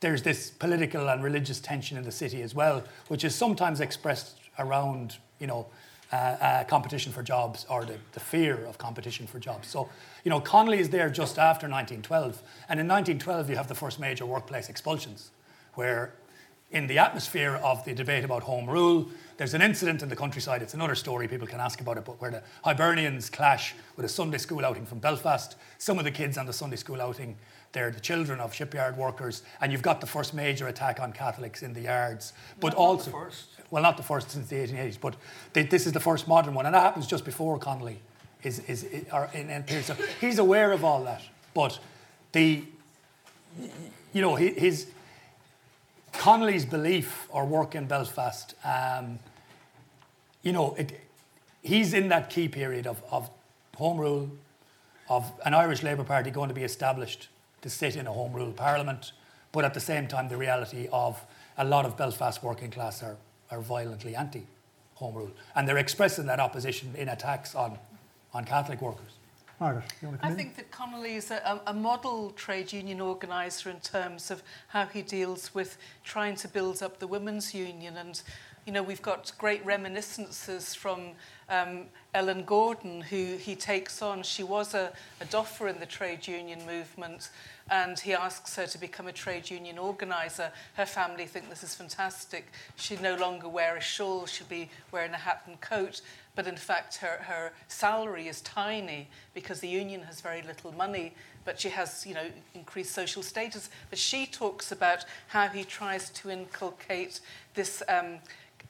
there's 0.00 0.22
this 0.22 0.50
political 0.50 1.08
and 1.08 1.22
religious 1.22 1.60
tension 1.60 1.96
in 1.96 2.04
the 2.04 2.12
city 2.12 2.42
as 2.42 2.54
well, 2.54 2.84
which 3.08 3.24
is 3.24 3.34
sometimes 3.34 3.80
expressed 3.80 4.38
around, 4.58 5.16
you 5.40 5.46
know, 5.46 5.66
uh, 6.10 6.16
uh, 6.16 6.64
competition 6.64 7.12
for 7.12 7.22
jobs 7.22 7.66
or 7.68 7.84
the, 7.84 7.98
the 8.12 8.20
fear 8.20 8.64
of 8.64 8.78
competition 8.78 9.26
for 9.26 9.38
jobs. 9.38 9.68
So, 9.68 9.90
you 10.24 10.30
know, 10.30 10.40
Connolly 10.40 10.78
is 10.78 10.88
there 10.88 11.10
just 11.10 11.38
after 11.38 11.68
1912. 11.68 12.42
And 12.68 12.80
in 12.80 12.88
1912, 12.88 13.50
you 13.50 13.56
have 13.56 13.68
the 13.68 13.74
first 13.74 14.00
major 14.00 14.24
workplace 14.24 14.70
expulsions, 14.70 15.32
where 15.74 16.14
in 16.70 16.86
the 16.86 16.98
atmosphere 16.98 17.56
of 17.62 17.84
the 17.84 17.94
debate 17.94 18.24
about 18.24 18.42
home 18.42 18.68
rule, 18.68 19.08
there's 19.36 19.54
an 19.54 19.62
incident 19.62 20.02
in 20.02 20.08
the 20.08 20.16
countryside. 20.16 20.62
It's 20.62 20.74
another 20.74 20.94
story, 20.94 21.28
people 21.28 21.46
can 21.46 21.60
ask 21.60 21.80
about 21.80 21.96
it, 21.96 22.04
but 22.04 22.20
where 22.20 22.30
the 22.30 22.42
Hibernians 22.64 23.30
clash 23.30 23.74
with 23.96 24.04
a 24.04 24.08
Sunday 24.08 24.38
school 24.38 24.64
outing 24.64 24.84
from 24.84 24.98
Belfast. 24.98 25.56
Some 25.78 25.98
of 25.98 26.04
the 26.04 26.10
kids 26.10 26.36
on 26.36 26.46
the 26.46 26.52
Sunday 26.52 26.76
school 26.76 27.00
outing, 27.00 27.36
they're 27.72 27.90
the 27.90 28.00
children 28.00 28.40
of 28.40 28.54
shipyard 28.54 28.96
workers, 28.96 29.42
and 29.60 29.72
you've 29.72 29.82
got 29.82 30.00
the 30.00 30.06
first 30.06 30.34
major 30.34 30.68
attack 30.68 31.00
on 31.00 31.12
Catholics 31.12 31.62
in 31.62 31.74
the 31.74 31.82
yards. 31.82 32.32
But 32.60 32.68
Not 32.68 32.76
also, 32.76 33.04
the 33.06 33.10
first. 33.10 33.46
well, 33.70 33.82
not 33.82 33.96
the 33.96 34.02
first 34.02 34.30
since 34.30 34.48
the 34.48 34.56
1880s, 34.56 34.98
but 35.00 35.16
they, 35.52 35.62
this 35.64 35.86
is 35.86 35.92
the 35.92 36.00
first 36.00 36.26
modern 36.26 36.54
one, 36.54 36.66
and 36.66 36.74
that 36.74 36.82
happens 36.82 37.06
just 37.06 37.24
before 37.24 37.58
Connolly 37.58 38.00
is, 38.42 38.60
is, 38.60 38.84
is 38.84 39.04
or 39.12 39.28
in, 39.34 39.50
in, 39.50 39.82
so 39.82 39.94
he's 40.20 40.38
aware 40.38 40.72
of 40.72 40.84
all 40.84 41.04
that, 41.04 41.22
but 41.54 41.78
the, 42.32 42.64
you 44.12 44.22
know, 44.22 44.34
his 44.36 44.86
Connolly's 46.12 46.64
belief 46.64 47.28
or 47.30 47.44
work 47.44 47.74
in 47.74 47.86
Belfast, 47.86 48.54
um, 48.64 49.18
you 50.42 50.52
know, 50.52 50.74
it, 50.74 51.00
he's 51.62 51.92
in 51.92 52.08
that 52.08 52.30
key 52.30 52.48
period 52.48 52.86
of, 52.86 53.02
of 53.10 53.28
home 53.76 53.98
rule, 53.98 54.30
of 55.08 55.30
an 55.44 55.54
Irish 55.54 55.82
Labour 55.82 56.04
Party 56.04 56.30
going 56.30 56.48
to 56.48 56.54
be 56.54 56.64
established 56.64 57.28
to 57.62 57.70
sit 57.70 57.96
in 57.96 58.06
a 58.06 58.12
home 58.12 58.32
rule 58.32 58.52
parliament, 58.52 59.12
but 59.52 59.64
at 59.64 59.74
the 59.74 59.80
same 59.80 60.06
time, 60.06 60.28
the 60.28 60.36
reality 60.36 60.88
of 60.92 61.24
a 61.56 61.64
lot 61.64 61.84
of 61.84 61.96
Belfast 61.96 62.42
working 62.42 62.70
class 62.70 63.02
are, 63.02 63.16
are 63.50 63.60
violently 63.60 64.14
anti 64.14 64.46
home 64.94 65.14
rule. 65.14 65.30
And 65.54 65.66
they're 65.66 65.78
expressing 65.78 66.26
that 66.26 66.40
opposition 66.40 66.92
in 66.96 67.08
attacks 67.08 67.54
on, 67.54 67.78
on 68.34 68.44
Catholic 68.44 68.82
workers. 68.82 69.12
Margaret, 69.60 69.84
you 70.00 70.08
want 70.08 70.20
to 70.20 70.22
come 70.22 70.32
I 70.32 70.36
think 70.36 70.56
that 70.56 70.70
Connolly 70.70 71.14
is 71.14 71.30
a, 71.32 71.60
a 71.66 71.74
model 71.74 72.30
trade 72.30 72.72
union 72.72 73.00
organiser 73.00 73.70
in 73.70 73.80
terms 73.80 74.30
of 74.30 74.42
how 74.68 74.86
he 74.86 75.02
deals 75.02 75.52
with 75.52 75.78
trying 76.04 76.36
to 76.36 76.48
build 76.48 76.82
up 76.82 76.98
the 77.00 77.06
women's 77.06 77.54
union. 77.54 77.96
And, 77.96 78.20
you 78.68 78.74
know, 78.74 78.82
we've 78.82 79.00
got 79.00 79.32
great 79.38 79.64
reminiscences 79.64 80.74
from 80.74 81.12
um, 81.48 81.84
Ellen 82.12 82.44
Gordon, 82.44 83.00
who 83.00 83.38
he 83.38 83.56
takes 83.56 84.02
on. 84.02 84.22
She 84.22 84.42
was 84.42 84.74
a, 84.74 84.92
a 85.22 85.24
doffer 85.24 85.68
in 85.68 85.80
the 85.80 85.86
trade 85.86 86.28
union 86.28 86.60
movement, 86.66 87.30
and 87.70 87.98
he 87.98 88.12
asks 88.12 88.56
her 88.56 88.66
to 88.66 88.76
become 88.76 89.08
a 89.08 89.12
trade 89.12 89.48
union 89.48 89.78
organiser. 89.78 90.52
Her 90.74 90.84
family 90.84 91.24
think 91.24 91.48
this 91.48 91.62
is 91.62 91.74
fantastic. 91.74 92.52
She'd 92.76 93.00
no 93.00 93.16
longer 93.16 93.48
wear 93.48 93.74
a 93.74 93.80
shawl, 93.80 94.26
she'd 94.26 94.50
be 94.50 94.68
wearing 94.92 95.14
a 95.14 95.16
hat 95.16 95.44
and 95.46 95.58
coat. 95.62 96.02
But 96.36 96.46
in 96.46 96.56
fact, 96.56 96.96
her, 96.96 97.22
her 97.22 97.52
salary 97.68 98.28
is 98.28 98.42
tiny 98.42 99.08
because 99.32 99.60
the 99.60 99.68
union 99.68 100.02
has 100.02 100.20
very 100.20 100.42
little 100.42 100.72
money, 100.72 101.14
but 101.46 101.58
she 101.58 101.70
has, 101.70 102.04
you 102.06 102.12
know, 102.12 102.26
increased 102.54 102.94
social 102.94 103.22
status. 103.22 103.70
But 103.88 103.98
she 103.98 104.26
talks 104.26 104.72
about 104.72 105.06
how 105.28 105.48
he 105.48 105.64
tries 105.64 106.10
to 106.10 106.28
inculcate 106.28 107.20
this 107.54 107.82
um, 107.88 108.18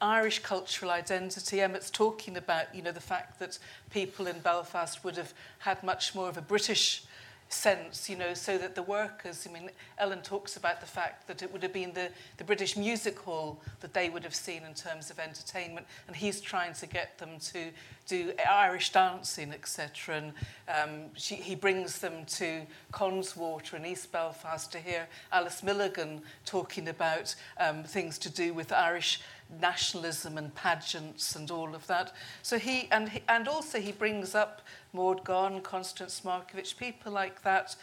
Irish 0.00 0.40
cultural 0.40 0.90
identity. 0.90 1.60
Emmett's 1.60 1.90
talking 1.90 2.36
about, 2.36 2.74
you 2.74 2.82
know, 2.82 2.92
the 2.92 3.00
fact 3.00 3.38
that 3.40 3.58
people 3.90 4.26
in 4.26 4.38
Belfast 4.40 5.02
would 5.04 5.16
have 5.16 5.34
had 5.58 5.82
much 5.82 6.14
more 6.14 6.28
of 6.28 6.36
a 6.36 6.42
British 6.42 7.02
sense, 7.48 8.10
you 8.10 8.16
know, 8.16 8.34
so 8.34 8.58
that 8.58 8.74
the 8.74 8.82
workers, 8.82 9.46
I 9.48 9.52
mean, 9.52 9.70
Ellen 9.96 10.20
talks 10.22 10.56
about 10.56 10.80
the 10.80 10.86
fact 10.86 11.26
that 11.28 11.42
it 11.42 11.52
would 11.52 11.62
have 11.62 11.72
been 11.72 11.92
the, 11.92 12.10
the 12.36 12.44
British 12.44 12.76
Music 12.76 13.18
Hall 13.18 13.60
that 13.80 13.94
they 13.94 14.10
would 14.10 14.22
have 14.24 14.34
seen 14.34 14.64
in 14.64 14.74
terms 14.74 15.10
of 15.10 15.18
entertainment, 15.18 15.86
and 16.06 16.16
he's 16.16 16.40
trying 16.40 16.74
to 16.74 16.86
get 16.86 17.18
them 17.18 17.38
to 17.52 17.70
do 18.06 18.32
Irish 18.48 18.92
dancing, 18.92 19.52
etc. 19.52 20.16
And 20.16 20.32
um, 20.68 21.00
she, 21.14 21.36
he 21.36 21.54
brings 21.54 21.98
them 21.98 22.24
to 22.26 22.62
Connswater 22.92 23.74
in 23.74 23.86
East 23.86 24.12
Belfast 24.12 24.70
to 24.72 24.78
hear 24.78 25.06
Alice 25.32 25.62
Milligan 25.62 26.22
talking 26.44 26.88
about 26.88 27.34
um, 27.58 27.82
things 27.82 28.18
to 28.18 28.30
do 28.30 28.52
with 28.52 28.72
Irish 28.72 29.20
nationalism 29.60 30.36
and 30.38 30.54
pageants 30.54 31.34
and 31.36 31.50
all 31.50 31.74
of 31.74 31.86
that. 31.86 32.12
So 32.42 32.58
he 32.58 32.88
and 32.90 33.08
he, 33.08 33.22
and 33.28 33.48
also 33.48 33.80
he 33.80 33.92
brings 33.92 34.34
up 34.34 34.62
Maud 34.92 35.24
Gonne, 35.24 35.60
Constance 35.60 36.22
Markovic, 36.24 36.76
people 36.76 37.12
like 37.12 37.42
that, 37.42 37.76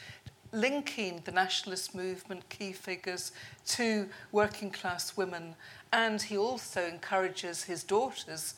linking 0.52 1.22
the 1.26 1.32
nationalist 1.32 1.96
movement 1.96 2.48
key 2.50 2.72
figures 2.72 3.32
to 3.68 4.08
working 4.32 4.72
class 4.72 5.18
women. 5.18 5.56
And 5.92 6.22
he 6.22 6.38
also 6.38 6.86
encourages 6.86 7.64
his 7.64 7.84
daughters 7.84 8.56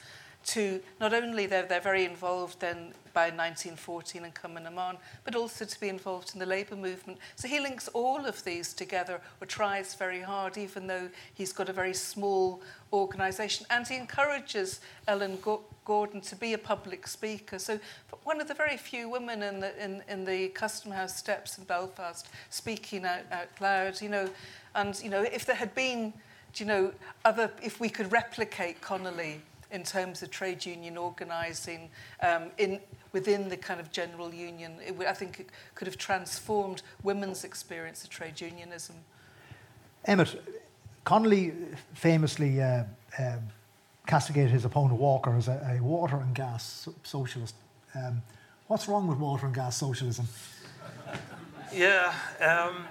to 0.48 0.80
not 1.02 1.14
only 1.14 1.46
they're, 1.46 1.66
they're 1.66 1.82
very 1.82 2.06
involved 2.06 2.62
then 2.62 2.94
by 3.14 3.30
1914 3.30 4.24
and 4.24 4.64
na 4.64 4.70
mBan, 4.70 4.98
but 5.26 5.36
also 5.36 5.66
to 5.66 5.80
be 5.80 5.90
involved 5.90 6.32
in 6.34 6.40
the 6.40 6.46
labour 6.46 6.76
movement. 6.76 7.18
So 7.36 7.48
he 7.48 7.60
links 7.60 7.90
all 7.90 8.26
of 8.26 8.44
these 8.46 8.74
together 8.74 9.20
or 9.42 9.48
tries 9.48 9.94
very 9.96 10.22
hard, 10.22 10.58
even 10.58 10.88
though 10.88 11.10
he's 11.34 11.52
got 11.52 11.68
a 11.68 11.74
very 11.74 11.94
small 11.94 12.62
organisation. 12.94 13.66
And 13.70 13.86
he 13.86 13.98
encourages 13.98 14.80
Ellen 15.08 15.38
Go- 15.42 15.64
Gordon 15.84 16.22
to 16.22 16.36
be 16.36 16.54
a 16.54 16.58
public 16.58 17.08
speaker. 17.08 17.60
So 17.60 17.80
one 18.24 18.40
of 18.40 18.48
the 18.48 18.54
very 18.54 18.78
few 18.78 19.10
women 19.10 19.44
in 19.44 19.60
the, 19.60 19.84
in, 19.84 20.02
in 20.08 20.24
the 20.24 20.48
Custom 20.50 20.92
House 20.92 21.18
steps 21.18 21.58
in 21.58 21.66
Belfast 21.66 22.30
speaking 22.50 23.04
out, 23.04 23.26
out 23.32 23.50
loud, 23.60 24.02
you 24.02 24.10
know, 24.10 24.30
and, 24.76 24.98
you 25.04 25.10
know, 25.10 25.24
if 25.24 25.46
there 25.46 25.56
had 25.56 25.76
been, 25.76 26.14
you 26.56 26.66
know, 26.66 26.94
other, 27.26 27.52
if 27.62 27.82
we 27.82 27.90
could 27.90 28.12
replicate 28.14 28.80
Connolly 28.80 29.42
in 29.72 29.84
terms 29.84 30.24
of 30.24 30.32
trade 30.32 30.66
union 30.66 30.98
organising 30.98 31.90
um, 32.22 32.52
in, 32.58 32.80
within 33.12 33.50
the 33.50 33.58
kind 33.58 33.80
of 33.80 33.92
general 33.92 34.34
union. 34.34 34.74
It, 34.86 34.96
I 35.08 35.14
think 35.14 35.40
it 35.40 35.50
could 35.76 35.88
have 35.88 35.98
transformed 35.98 36.82
women's 37.04 37.44
experience 37.44 38.04
of 38.04 38.10
trade 38.10 38.40
unionism. 38.40 38.96
Emmett, 40.06 40.42
Connolly 41.04 41.54
famously 41.94 42.62
uh, 42.62 42.84
um, 43.20 43.40
castigated 44.06 44.52
his 44.52 44.66
opponent 44.66 45.00
Walker 45.00 45.36
as 45.36 45.48
a, 45.48 45.78
a 45.78 45.84
water 45.84 46.18
and 46.18 46.34
gas 46.34 46.88
socialist. 47.04 47.56
Um, 47.96 48.22
what's 48.68 48.88
wrong 48.88 49.08
with 49.08 49.18
water 49.18 49.46
and 49.46 49.56
gas 49.56 49.78
socialism? 49.78 50.28
Yeah, 51.74 52.14
um, 52.40 52.86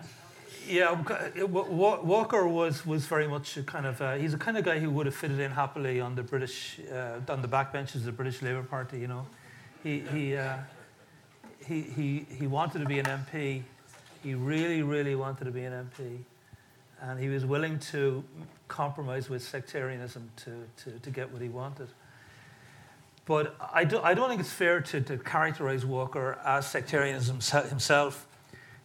yeah. 0.67 1.45
Walker 1.45 2.47
was 2.47 2.85
was 2.85 3.07
very 3.07 3.29
much 3.29 3.57
a 3.57 3.63
kind 3.63 3.87
of 3.87 4.01
uh, 4.01 4.15
he's 4.15 4.35
a 4.35 4.39
kind 4.39 4.57
of 4.57 4.65
guy 4.65 4.79
who 4.79 4.91
would 4.91 5.07
have 5.07 5.15
fitted 5.15 5.41
in 5.41 5.51
happily 5.51 6.01
on 6.01 6.15
the 6.15 6.23
British 6.23 6.81
uh, 6.93 7.21
on 7.29 7.43
the 7.43 7.49
backbenches 7.49 7.97
of 7.97 8.05
the 8.05 8.13
British 8.13 8.43
Labour 8.43 8.63
Party. 8.63 8.99
You 8.99 9.09
know, 9.09 9.27
he 9.83 10.01
he, 10.01 10.37
uh, 10.37 10.57
he 11.67 11.83
he 11.83 12.27
he 12.31 12.47
wanted 12.47 12.81
to 12.81 12.87
be 12.87 12.99
an 12.99 13.07
MP. 13.07 13.63
He 14.23 14.35
really 14.35 14.83
really 14.83 15.15
wanted 15.15 15.45
to 15.45 15.51
be 15.51 15.65
an 15.65 15.73
MP, 15.73 16.19
and 17.01 17.21
he 17.21 17.29
was 17.29 17.45
willing 17.45 17.79
to 17.91 18.25
compromise 18.69 19.29
with 19.29 19.43
sectarianism 19.43 20.31
to 20.37 20.67
to, 20.85 20.99
to 20.99 21.11
get 21.11 21.33
what 21.33 21.43
he 21.43 21.49
wanted. 21.49 21.89
But 23.27 23.57
I, 23.73 23.83
do, 23.83 24.01
I 24.01 24.15
don't 24.15 24.29
think 24.29 24.41
it's 24.41 24.53
fair 24.53 24.81
to, 24.81 25.01
to 25.01 25.19
characterize 25.19 25.85
Walker 25.85 26.39
as 26.45 26.65
sectarianism 26.71 27.41
himself. 27.69 28.25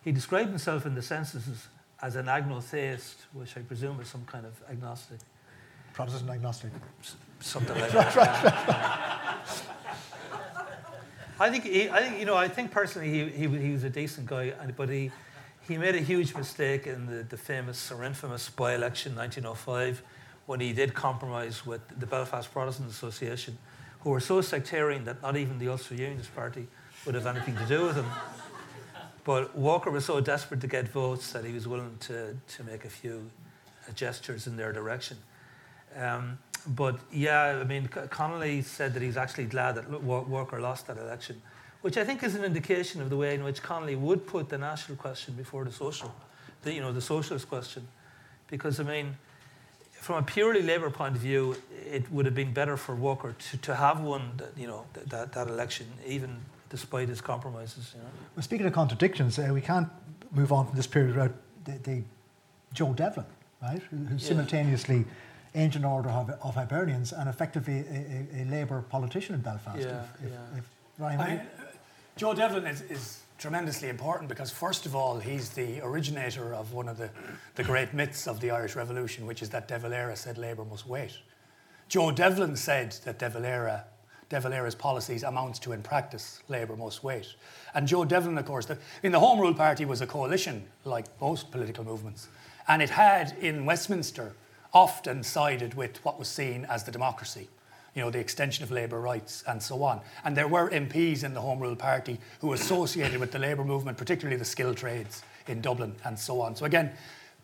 He 0.04 0.12
described 0.12 0.50
himself 0.50 0.88
in 0.88 0.96
the 0.96 1.04
censuses 1.04 1.68
as 2.02 2.16
an 2.16 2.26
agnotheist, 2.26 3.16
which 3.34 3.56
I 3.58 3.62
presume 3.62 4.00
is 4.00 4.08
some 4.08 4.26
kind 4.26 4.46
of 4.46 4.54
agnostic. 4.70 5.20
Protestant 5.94 6.30
agnostic. 6.30 6.72
S- 7.02 7.16
something 7.40 7.78
like 7.80 7.92
that. 7.92 9.38
I 11.40 11.50
think, 11.50 11.64
he, 11.64 11.90
I 11.90 12.02
think, 12.02 12.20
you 12.20 12.26
know, 12.26 12.36
I 12.36 12.48
think 12.48 12.72
personally 12.72 13.10
he, 13.10 13.30
he, 13.30 13.48
he 13.48 13.72
was 13.72 13.84
a 13.84 13.90
decent 13.90 14.28
guy, 14.28 14.54
but 14.78 14.90
he, 14.90 15.12
he 15.68 15.78
made 15.78 15.96
a 15.96 16.00
huge 16.00 16.36
mistake 16.36 16.86
in 16.86 17.08
the, 17.08 17.24
the 17.24 17.38
famous 17.38 17.92
or 17.92 18.04
infamous 18.04 18.50
by 18.50 18.76
election 18.76 19.16
1905 19.16 20.04
when 20.46 20.60
he 20.60 20.74
did 20.74 20.94
compromise 20.94 21.66
with 21.66 21.82
the 22.00 22.06
Belfast 22.06 22.52
Protestant 22.52 22.90
Association, 22.90 23.58
who 24.02 24.12
were 24.12 24.20
so 24.20 24.42
sectarian 24.42 25.04
that 25.06 25.22
not 25.22 25.36
even 25.36 25.58
the 25.60 25.68
Ulster 25.68 25.96
Unionist 25.96 26.34
Party 26.36 26.68
would 27.06 27.16
have 27.16 27.26
anything 27.26 27.56
to 27.58 27.66
do 27.66 27.86
with 27.86 27.96
him. 27.96 28.06
But 29.24 29.56
Walker 29.56 29.92
was 29.92 30.06
so 30.06 30.20
desperate 30.20 30.62
to 30.62 30.68
get 30.68 30.88
votes 30.88 31.32
that 31.34 31.46
he 31.46 31.54
was 31.54 31.68
willing 31.68 31.98
to, 32.02 32.36
to 32.56 32.64
make 32.64 32.86
a 32.86 32.90
few 32.90 33.30
gestures 33.94 34.48
in 34.48 34.58
their 34.58 34.72
direction. 34.74 35.18
Um, 35.96 36.40
but 36.68 37.00
yeah, 37.12 37.60
I 37.60 37.64
mean, 37.64 37.88
Connolly 37.88 38.62
said 38.62 38.94
that 38.94 39.02
he's 39.02 39.18
actually 39.18 39.46
glad 39.46 39.76
that 39.76 40.02
Walker 40.02 40.60
lost 40.60 40.88
that 40.88 40.98
election, 40.98 41.42
which 41.82 41.98
I 41.98 42.04
think 42.04 42.24
is 42.24 42.36
an 42.36 42.44
indication 42.44 43.02
of 43.02 43.10
the 43.10 43.18
way 43.18 43.36
in 43.36 43.44
which 43.44 43.62
Connolly 43.62 43.96
would 43.96 44.28
put 44.28 44.50
the 44.50 44.58
national 44.58 44.98
question 44.98 45.34
before 45.34 45.66
the 45.66 45.72
social, 45.72 46.14
the, 46.64 46.74
you 46.74 46.82
know, 46.82 46.92
the 46.92 47.02
socialist 47.02 47.50
question, 47.50 47.88
because 48.48 48.80
I 48.80 48.84
mean, 48.84 49.16
from 49.92 50.18
a 50.18 50.24
purely 50.24 50.62
Labour 50.62 50.90
point 50.90 51.16
of 51.16 51.22
view, 51.22 51.56
it 51.92 52.12
would 52.12 52.26
have 52.26 52.36
been 52.36 52.54
better 52.54 52.78
for 52.78 52.96
Walker 52.96 53.36
to, 53.38 53.58
to 53.58 53.76
have 53.76 54.02
won, 54.02 54.32
the, 54.38 54.50
you 54.60 54.68
know, 54.68 54.86
that, 54.94 55.32
that 55.32 55.48
election, 55.48 55.88
even 56.06 56.38
despite 56.72 57.10
his 57.10 57.22
compromises. 57.22 57.92
You 57.94 58.02
know? 58.02 58.10
Well, 58.36 58.44
speaking 58.44 58.66
of 58.66 58.74
contradictions, 58.74 59.38
uh, 59.38 59.50
we 59.54 59.62
can't 59.62 59.90
move 60.32 60.52
on 60.52 60.66
from 60.66 60.76
this 60.76 60.88
period 60.88 61.16
without 61.16 61.36
the, 61.66 61.72
the 61.90 62.04
Joe 62.74 62.94
Devlin, 62.94 63.26
right, 63.62 63.82
who, 63.92 63.98
who 63.98 64.16
yeah. 64.16 64.28
simultaneously 64.28 65.06
ancient 65.54 65.84
order 65.86 66.10
of, 66.10 66.30
of 66.30 66.56
Hibernians 66.56 67.12
and 67.12 67.30
effectively 67.30 67.80
a, 67.80 68.40
a, 68.40 68.44
a 68.44 68.46
Labour 68.46 68.82
politician 68.90 69.36
in 69.36 69.42
Belfast. 69.42 69.80
Yeah, 69.80 70.04
if, 70.16 70.26
if, 70.26 70.32
yeah. 70.32 70.58
If 70.58 70.64
Ryan, 70.98 71.20
I 71.20 71.30
mean, 71.30 71.42
Joe 72.16 72.34
Devlin 72.34 72.66
is, 72.66 72.82
is 72.84 73.20
tremendously 73.38 73.90
important 73.90 74.30
because, 74.30 74.50
first 74.50 74.86
of 74.86 74.96
all, 74.96 75.20
he's 75.20 75.50
the 75.50 75.82
originator 75.82 76.54
of 76.54 76.74
one 76.74 76.88
of 76.88 76.98
the, 76.98 77.10
the 77.56 77.64
great 77.64 77.94
myths 77.94 78.28
of 78.28 78.40
the 78.40 78.52
Irish 78.52 78.76
Revolution, 78.76 79.26
which 79.26 79.42
is 79.42 79.50
that 79.50 79.68
De 79.68 79.78
Valera 79.78 80.16
said 80.16 80.38
Labour 80.38 80.64
must 80.64 80.88
wait. 80.88 81.18
Joe 81.90 82.12
Devlin 82.12 82.56
said 82.56 82.96
that 83.04 83.20
De 83.20 83.30
Valera, 83.30 83.84
De 84.32 84.40
Valera's 84.40 84.76
policies 84.76 85.24
amounts 85.24 85.60
to, 85.60 85.74
in 85.74 85.84
practice, 85.84 86.42
Labour 86.48 86.78
must 86.78 87.04
wait. 87.04 87.36
And 87.74 87.86
Joe 87.86 88.06
Devlin, 88.06 88.38
of 88.38 88.46
course, 88.46 88.66
the, 88.66 88.78
in 89.04 89.12
the 89.12 89.20
Home 89.20 89.38
Rule 89.38 89.54
Party 89.54 89.84
was 89.84 90.00
a 90.00 90.08
coalition, 90.08 90.64
like 90.86 91.06
most 91.20 91.52
political 91.52 91.84
movements, 91.84 92.30
and 92.70 92.82
it 92.82 92.90
had 92.90 93.36
in 93.42 93.66
Westminster 93.66 94.32
often 94.74 95.22
sided 95.22 95.74
with 95.74 95.98
what 96.06 96.18
was 96.18 96.30
seen 96.30 96.66
as 96.70 96.86
the 96.86 96.94
democracy 96.94 97.50
you 97.94 98.02
know, 98.02 98.10
the 98.10 98.20
extension 98.20 98.64
of 98.64 98.72
labour 98.72 99.02
rights 99.02 99.44
and 99.50 99.62
so 99.62 99.84
on. 99.84 100.00
And 100.24 100.34
there 100.34 100.48
were 100.48 100.70
MPs 100.70 101.26
in 101.26 101.34
the 101.34 101.42
Home 101.42 101.60
Rule 101.60 101.76
Party 101.76 102.18
who 102.40 102.54
associated 102.54 103.20
with 103.20 103.34
the 103.34 103.40
labour 103.40 103.66
movement, 103.66 103.98
particularly 103.98 104.38
the 104.38 104.46
skilled 104.46 104.78
trades 104.78 105.24
in 105.48 105.60
Dublin 105.60 105.94
and 106.06 106.18
so 106.18 106.40
on. 106.40 106.56
So 106.56 106.64
again, 106.64 106.94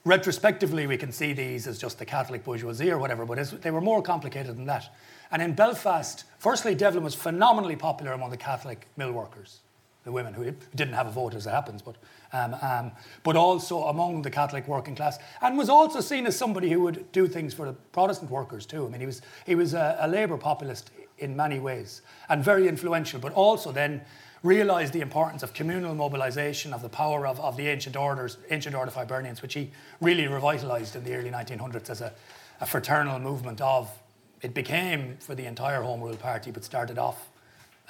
retrospectively, 0.05 0.87
we 0.87 0.95
can 0.95 1.11
see 1.11 1.33
these 1.33 1.67
as 1.67 1.77
just 1.77 1.99
the 1.99 2.05
Catholic 2.05 2.45
bourgeoisie 2.45 2.89
or 2.89 2.97
whatever, 2.97 3.25
but 3.25 3.61
they 3.61 3.71
were 3.71 3.81
more 3.81 4.01
complicated 4.01 4.55
than 4.55 4.67
that. 4.67 4.89
And 5.31 5.41
in 5.41 5.53
Belfast, 5.53 6.23
firstly, 6.39 6.75
Devlin 6.75 7.03
was 7.03 7.15
phenomenally 7.15 7.75
popular 7.75 8.13
among 8.13 8.31
the 8.31 8.37
Catholic 8.37 8.87
mill 8.95 9.11
workers 9.11 9.59
the 10.07 10.11
women 10.13 10.33
who 10.33 10.49
didn't 10.73 10.93
have 10.93 11.05
a 11.05 11.11
vote 11.11 11.35
as 11.35 11.45
it 11.45 11.49
happens, 11.49 11.81
but, 11.81 11.97
um, 12.31 12.55
um, 12.61 12.91
but 13.23 13.35
also 13.35 13.83
among 13.83 14.21
the 14.21 14.31
Catholic 14.31 14.65
working 14.65 14.95
class, 14.95 15.19
and 15.41 15.57
was 15.57 15.67
also 15.67 15.99
seen 15.99 16.25
as 16.25 16.37
somebody 16.37 16.69
who 16.69 16.79
would 16.79 17.11
do 17.11 17.27
things 17.27 17.53
for 17.53 17.65
the 17.65 17.73
Protestant 17.91 18.31
workers 18.31 18.65
too. 18.65 18.85
I 18.85 18.89
mean, 18.89 19.01
he 19.01 19.05
was, 19.05 19.21
he 19.45 19.53
was 19.53 19.73
a, 19.73 19.97
a 19.99 20.07
Labour 20.07 20.37
populist 20.37 20.91
in 21.17 21.35
many 21.35 21.59
ways 21.59 22.03
and 22.29 22.41
very 22.41 22.69
influential, 22.69 23.19
but 23.19 23.33
also 23.33 23.73
then 23.73 23.99
realised 24.43 24.93
the 24.93 25.01
importance 25.01 25.43
of 25.43 25.53
communal 25.53 25.93
mobilisation, 25.93 26.73
of 26.73 26.81
the 26.81 26.89
power 26.89 27.27
of, 27.27 27.37
of 27.41 27.57
the 27.57 27.67
ancient 27.67 27.97
orders, 27.97 28.37
ancient 28.49 28.75
order 28.75 28.87
of 28.87 28.95
Hibernians, 28.95 29.41
which 29.41 29.55
he 29.55 29.71
really 29.99 30.23
revitalised 30.23 30.95
in 30.95 31.03
the 31.03 31.15
early 31.15 31.31
1900s 31.31 31.89
as 31.89 31.99
a, 31.99 32.13
a 32.61 32.65
fraternal 32.65 33.19
movement 33.19 33.59
of, 33.59 33.91
it 34.41 34.53
became 34.53 35.17
for 35.19 35.35
the 35.35 35.45
entire 35.45 35.81
Home 35.81 36.01
Rule 36.01 36.15
Party, 36.15 36.51
but 36.51 36.63
started 36.63 36.97
off 36.97 37.29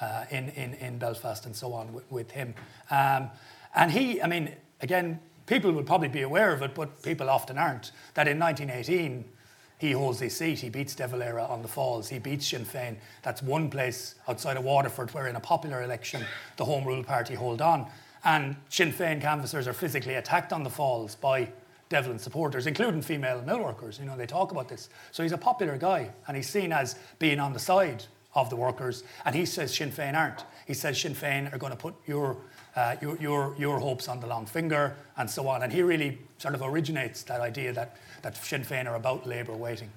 uh, 0.00 0.24
in, 0.30 0.48
in, 0.50 0.74
in 0.74 0.98
Belfast 0.98 1.44
and 1.46 1.54
so 1.54 1.72
on 1.72 1.92
with, 1.92 2.10
with 2.10 2.30
him. 2.30 2.54
Um, 2.90 3.30
and 3.74 3.90
he, 3.90 4.22
I 4.22 4.26
mean, 4.26 4.54
again, 4.80 5.20
people 5.46 5.72
will 5.72 5.82
probably 5.82 6.08
be 6.08 6.22
aware 6.22 6.52
of 6.52 6.62
it, 6.62 6.74
but 6.74 7.02
people 7.02 7.28
often 7.28 7.58
aren't, 7.58 7.92
that 8.14 8.28
in 8.28 8.38
1918, 8.38 9.24
he 9.78 9.92
holds 9.92 10.18
his 10.18 10.36
seat. 10.36 10.58
He 10.58 10.70
beats 10.70 10.94
De 10.94 11.06
Valera 11.06 11.44
on 11.44 11.62
the 11.62 11.68
Falls. 11.68 12.08
He 12.08 12.18
beats 12.18 12.48
Sinn 12.48 12.64
Féin. 12.64 12.96
That's 13.22 13.42
one 13.42 13.70
place 13.70 14.16
outside 14.26 14.56
of 14.56 14.64
Waterford 14.64 15.14
where, 15.14 15.28
in 15.28 15.36
a 15.36 15.40
popular 15.40 15.82
election, 15.84 16.24
the 16.56 16.64
Home 16.64 16.84
Rule 16.84 17.04
Party 17.04 17.34
hold 17.34 17.62
on. 17.62 17.86
And 18.24 18.56
Sinn 18.68 18.92
Féin 18.92 19.20
canvassers 19.20 19.68
are 19.68 19.72
physically 19.72 20.14
attacked 20.14 20.52
on 20.52 20.64
the 20.64 20.70
Falls 20.70 21.14
by 21.14 21.48
Devlin 21.88 22.18
supporters, 22.18 22.66
including 22.66 23.02
female 23.02 23.42
mill 23.42 23.62
workers. 23.62 23.98
You 23.98 24.06
know, 24.06 24.16
they 24.16 24.26
talk 24.26 24.52
about 24.52 24.68
this. 24.68 24.88
So 25.10 25.22
he's 25.22 25.32
a 25.32 25.38
popular 25.38 25.76
guy, 25.76 26.10
and 26.26 26.36
he's 26.36 26.48
seen 26.48 26.72
as 26.72 26.96
being 27.18 27.40
on 27.40 27.52
the 27.52 27.58
side 27.58 28.04
of 28.34 28.50
the 28.50 28.56
workers. 28.56 29.04
And 29.24 29.34
he 29.34 29.46
says 29.46 29.74
Sinn 29.74 29.90
Féin 29.90 30.14
aren't. 30.14 30.44
He 30.66 30.74
says 30.74 31.00
Sinn 31.00 31.14
Féin 31.14 31.52
are 31.52 31.58
going 31.58 31.72
to 31.72 31.78
put 31.78 31.94
your, 32.06 32.36
uh, 32.76 32.96
your, 33.00 33.16
your, 33.16 33.54
your 33.58 33.78
hopes 33.78 34.08
on 34.08 34.20
the 34.20 34.26
long 34.26 34.46
finger 34.46 34.94
and 35.16 35.28
so 35.30 35.48
on. 35.48 35.62
And 35.62 35.72
he 35.72 35.82
really 35.82 36.18
sort 36.38 36.54
of 36.54 36.62
originates 36.62 37.22
that 37.24 37.40
idea 37.40 37.72
that, 37.72 37.96
that 38.22 38.36
Sinn 38.36 38.62
Féin 38.62 38.86
are 38.86 38.96
about 38.96 39.26
Labour 39.26 39.56
waiting. 39.56 39.90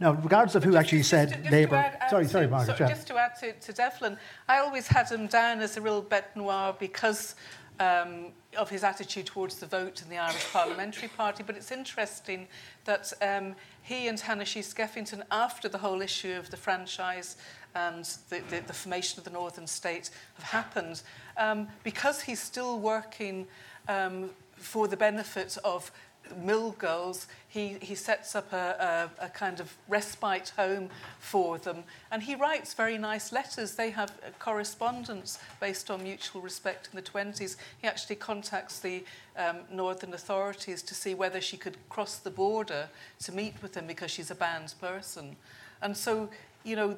Now, 0.00 0.12
regardless 0.12 0.54
of 0.54 0.64
who 0.64 0.76
actually 0.76 1.02
said 1.02 1.28
just, 1.42 1.52
Labour. 1.52 1.76
Add, 1.76 2.08
sorry, 2.08 2.26
sorry, 2.26 2.46
Margaret. 2.46 2.78
So, 2.78 2.88
just 2.88 3.06
to 3.08 3.18
add 3.18 3.38
to, 3.40 3.52
to 3.52 3.72
Devlin, 3.72 4.16
I 4.48 4.58
always 4.58 4.86
had 4.86 5.10
him 5.10 5.26
down 5.26 5.60
as 5.60 5.76
a 5.76 5.80
real 5.82 6.02
bête 6.02 6.34
noire 6.34 6.74
because 6.78 7.34
um, 7.80 8.26
of 8.56 8.68
his 8.68 8.84
attitude 8.84 9.26
towards 9.26 9.56
the 9.56 9.66
vote 9.66 10.02
in 10.02 10.10
the 10.10 10.18
Irish 10.18 10.52
Parliamentary 10.52 11.08
Party. 11.08 11.42
But 11.42 11.56
it's 11.56 11.72
interesting 11.72 12.46
that 12.84 13.12
um, 13.22 13.56
he 13.82 14.06
and 14.06 14.18
Sheehy 14.18 14.62
Skeffington, 14.62 15.22
after 15.30 15.68
the 15.68 15.78
whole 15.78 16.02
issue 16.02 16.36
of 16.36 16.50
the 16.50 16.56
franchise 16.56 17.36
and 17.74 18.04
the, 18.28 18.40
the, 18.50 18.60
the 18.66 18.72
formation 18.72 19.18
of 19.18 19.24
the 19.24 19.30
Northern 19.30 19.66
State 19.66 20.10
have 20.34 20.44
happened, 20.44 21.02
um, 21.36 21.68
because 21.82 22.20
he's 22.22 22.40
still 22.40 22.78
working 22.78 23.46
um, 23.88 24.30
for 24.56 24.86
the 24.86 24.96
benefit 24.96 25.56
of 25.64 25.90
mill 26.36 26.72
girls, 26.72 27.26
he, 27.48 27.76
he 27.80 27.94
sets 27.94 28.34
up 28.34 28.52
a, 28.52 29.10
a, 29.20 29.26
a 29.26 29.28
kind 29.28 29.60
of 29.60 29.74
respite 29.88 30.52
home 30.56 30.88
for 31.18 31.58
them. 31.58 31.84
And 32.10 32.22
he 32.22 32.34
writes 32.34 32.74
very 32.74 32.98
nice 32.98 33.32
letters. 33.32 33.74
They 33.74 33.90
have 33.90 34.12
correspondence 34.38 35.38
based 35.60 35.90
on 35.90 36.02
mutual 36.02 36.40
respect 36.40 36.88
in 36.92 36.96
the 36.96 37.02
20s. 37.02 37.56
He 37.80 37.88
actually 37.88 38.16
contacts 38.16 38.80
the 38.80 39.04
um, 39.36 39.58
northern 39.72 40.14
authorities 40.14 40.82
to 40.82 40.94
see 40.94 41.14
whether 41.14 41.40
she 41.40 41.56
could 41.56 41.76
cross 41.88 42.16
the 42.18 42.30
border 42.30 42.88
to 43.20 43.32
meet 43.32 43.54
with 43.62 43.76
him 43.76 43.86
because 43.86 44.10
she's 44.10 44.30
a 44.30 44.34
banned 44.34 44.74
person. 44.80 45.36
And 45.82 45.96
so, 45.96 46.28
you 46.64 46.76
know, 46.76 46.96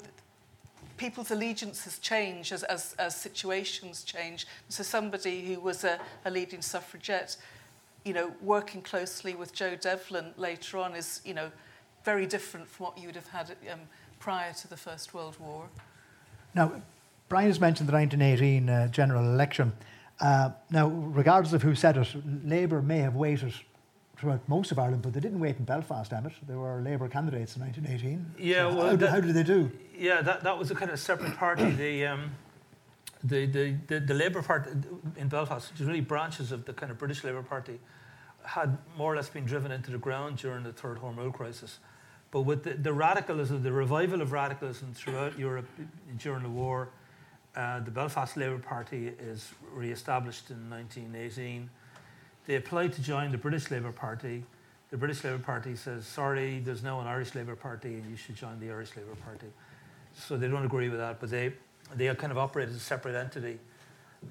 people's 0.97 1.31
allegiances 1.31 1.99
change 1.99 2.53
as, 2.53 2.63
as, 2.65 2.95
as 2.99 3.17
situations 3.17 4.05
change. 4.05 4.47
So 4.69 4.83
somebody 4.83 5.55
who 5.55 5.61
was 5.61 5.85
a, 5.85 5.99
a 6.25 6.31
leading 6.31 6.63
suffragette, 6.63 7.37
you 8.05 8.13
know, 8.13 8.33
working 8.41 8.83
closely 8.83 9.35
with 9.35 9.53
Joe 9.53 9.77
Devlin 9.77 10.33
later 10.37 10.79
on 10.79 10.95
is, 10.95 11.21
you 11.25 11.35
know, 11.35 11.51
very 12.05 12.27
different 12.27 12.69
from 12.69 12.87
what 12.87 12.99
you 12.99 13.07
would 13.07 13.15
have 13.15 13.29
had 13.29 13.55
um, 13.71 13.81
prior 14.19 14.53
to 14.53 14.69
the 14.69 14.77
First 14.77 15.15
World 15.15 15.37
War. 15.39 15.69
Now, 16.55 16.83
Brian 17.29 17.49
has 17.49 17.61
mentioned 17.61 17.89
the 17.89 17.93
1918 17.93 18.69
uh, 18.69 18.89
general 18.89 19.25
election. 19.25 19.73
Uh, 20.21 20.51
now, 20.71 20.89
regardless 20.89 21.53
of 21.53 21.63
who 21.63 21.75
said 21.75 21.97
it, 21.97 22.15
Labour 22.45 22.83
may 22.83 22.99
have 22.99 23.15
waited 23.15 23.55
throughout 24.17 24.41
most 24.49 24.71
of 24.71 24.79
Ireland, 24.79 25.03
but 25.03 25.13
they 25.13 25.21
didn't 25.21 25.41
wait 25.41 25.57
in 25.59 25.65
Belfast, 25.65 26.13
Emmett. 26.13 26.35
There 26.47 26.59
were 26.59 26.81
Labour 26.81 27.09
candidates 27.09 27.57
in 27.57 27.63
1918. 27.63 28.35
Yeah, 28.39 28.69
so 28.69 28.77
well, 28.77 28.87
how, 28.87 28.97
that, 28.97 29.11
how, 29.11 29.21
did 29.21 29.35
they 29.35 29.43
do? 29.43 29.71
Yeah, 29.97 30.23
that, 30.23 30.45
that 30.45 30.59
was 30.59 30.71
a 30.71 30.75
kind 30.75 30.91
of 30.91 31.01
separate 31.01 31.37
party. 31.37 31.71
the, 31.71 32.07
um, 32.07 32.31
the, 33.25 33.47
the, 33.47 33.77
the, 33.87 34.01
the 34.01 34.15
Labour 34.15 34.43
Party 34.43 34.71
in 35.17 35.29
Belfast, 35.29 35.71
which 35.71 35.81
is 35.81 35.87
really 35.87 36.01
branches 36.01 36.53
of 36.53 36.65
the 36.65 36.73
kind 36.73 36.91
of 36.91 36.99
British 36.99 37.25
Labour 37.25 37.43
Party, 37.43 37.79
had 38.45 38.79
more 38.97 39.13
or 39.13 39.17
less 39.17 39.29
been 39.29 39.45
driven 39.45 39.71
into 39.71 39.91
the 39.91 39.99
ground 39.99 40.37
during 40.39 40.65
the 40.65 40.73
Third 40.73 40.99
Home 40.99 41.17
Rule 41.17 41.31
crisis. 41.31 41.79
But 42.31 42.43
with 42.43 42.65
the, 42.65 42.75
the 42.75 42.93
radicalism, 42.93 43.63
the 43.63 43.73
revival 43.73 44.23
of 44.23 44.33
radicalism 44.33 44.95
throughout 44.95 45.39
Europe 45.39 45.69
during 46.19 46.43
the 46.43 46.49
war, 46.49 46.89
uh, 47.55 47.81
the 47.81 47.91
Belfast 47.91 48.37
Labour 48.37 48.59
Party 48.59 49.09
is 49.09 49.51
re-established 49.75 50.51
in 50.51 50.71
1918 50.71 51.69
they 52.47 52.57
applied 52.57 52.93
to 52.95 53.03
join 53.03 53.31
the 53.31 53.39
British 53.39 53.71
Labour 53.71 53.93
Party. 53.93 54.45
The 54.91 54.97
British 54.97 55.23
Labour 55.25 55.39
Party 55.39 55.77
says, 55.77 56.07
sorry, 56.07 56.59
there's 56.59 56.83
now 56.83 57.01
an 57.01 57.07
Irish 57.07 57.35
Labour 57.35 57.57
Party 57.57 57.95
and 57.95 58.11
you 58.11 58.17
should 58.17 58.37
join 58.37 58.59
the 58.59 58.71
Irish 58.71 58.97
Labour 58.97 59.15
Party. 59.25 59.47
So 60.15 60.37
they 60.37 60.49
don't 60.49 60.65
agree 60.65 60.89
with 60.89 60.99
that, 60.99 61.21
but 61.21 61.31
they, 61.31 61.53
they 61.95 62.13
kind 62.15 62.31
of 62.31 62.39
operate 62.39 62.69
as 62.69 62.77
a 62.77 62.81
separate 62.81 63.15
entity. 63.15 63.59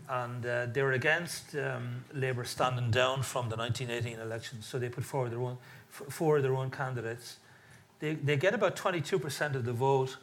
And 0.08 0.46
uh, 0.46 0.68
they 0.68 0.82
were 0.82 0.94
against 0.94 1.56
um, 1.56 2.06
Labour 2.14 2.46
standing 2.46 2.92
down 2.92 3.24
from 3.24 3.50
the 3.50 3.58
1918 3.58 4.20
elections, 4.20 4.66
so 4.66 4.80
they 4.80 4.90
put 4.90 5.04
forward 5.04 5.32
their 5.32 5.42
own, 5.42 5.58
forward 5.90 6.44
their 6.44 6.56
own 6.56 6.72
candidates. 6.72 7.38
They, 8.00 8.16
they 8.16 8.38
get 8.38 8.54
about 8.54 8.76
22% 8.76 9.56
of 9.56 9.66
the 9.66 9.74
vote 9.74 10.18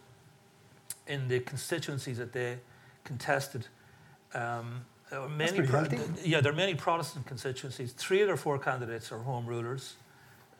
in 1.06 1.28
the 1.28 1.40
constituencies 1.40 2.18
that 2.18 2.32
they 2.32 2.58
contested. 3.04 3.66
Um, 4.34 4.84
there 5.10 5.20
are 5.20 5.28
many 5.28 5.62
pro- 5.62 5.86
yeah, 6.22 6.40
there 6.40 6.52
are 6.52 6.56
many 6.56 6.74
Protestant 6.74 7.26
constituencies. 7.26 7.92
Three 7.92 8.20
of 8.20 8.26
their 8.26 8.36
four 8.36 8.58
candidates 8.58 9.10
are 9.10 9.18
home 9.18 9.46
rulers. 9.46 9.94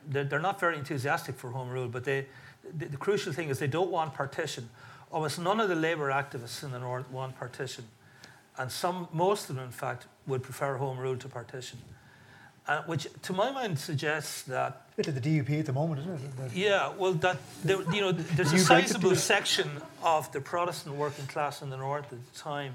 They're, 0.09 0.25
they're 0.25 0.39
not 0.39 0.59
very 0.59 0.79
enthusiastic 0.79 1.37
for 1.37 1.51
home 1.51 1.69
rule, 1.69 1.89
but 1.89 2.05
they, 2.05 2.27
the, 2.77 2.87
the, 2.87 2.97
crucial 2.97 3.33
thing 3.33 3.51
is 3.51 3.59
they 3.59 3.67
don't 3.67 3.91
want 3.91 4.15
partition. 4.15 4.71
Almost 5.11 5.39
none 5.39 5.61
of 5.61 5.69
the 5.69 5.75
Labour 5.75 6.11
activists 6.11 6.63
in 6.63 6.73
the 6.73 6.79
North 6.79 7.11
want 7.11 7.39
partition. 7.39 7.85
And 8.59 8.71
some, 8.71 9.09
most 9.13 9.49
of 9.49 9.57
them, 9.57 9.65
in 9.65 9.71
fact, 9.71 10.07
would 10.27 10.43
prefer 10.43 10.77
home 10.77 10.99
rule 10.99 11.17
to 11.17 11.29
partition. 11.29 11.79
Uh, 12.67 12.83
which, 12.83 13.07
to 13.23 13.33
my 13.33 13.51
mind, 13.51 13.79
suggests 13.79 14.43
that. 14.43 14.83
A 14.93 14.97
bit 14.97 15.09
of 15.09 15.15
the 15.15 15.21
DUP 15.23 15.61
at 15.61 15.65
the 15.65 15.73
moment, 15.73 16.01
isn't 16.01 16.15
it? 16.15 16.53
yeah, 16.53 16.93
well, 16.99 17.15
that 17.15 17.39
there, 17.65 17.81
you 17.95 18.03
know, 18.03 18.13
there's 18.37 18.53
a 18.53 18.59
sizable 18.59 19.17
section 19.17 19.71
of 20.03 20.31
the 20.33 20.41
Protestant 20.43 20.95
working 20.95 21.27
class 21.27 21.63
in 21.63 21.71
the 21.71 21.79
North 21.79 22.13
at 22.13 22.19
the 22.35 22.39
time 22.39 22.75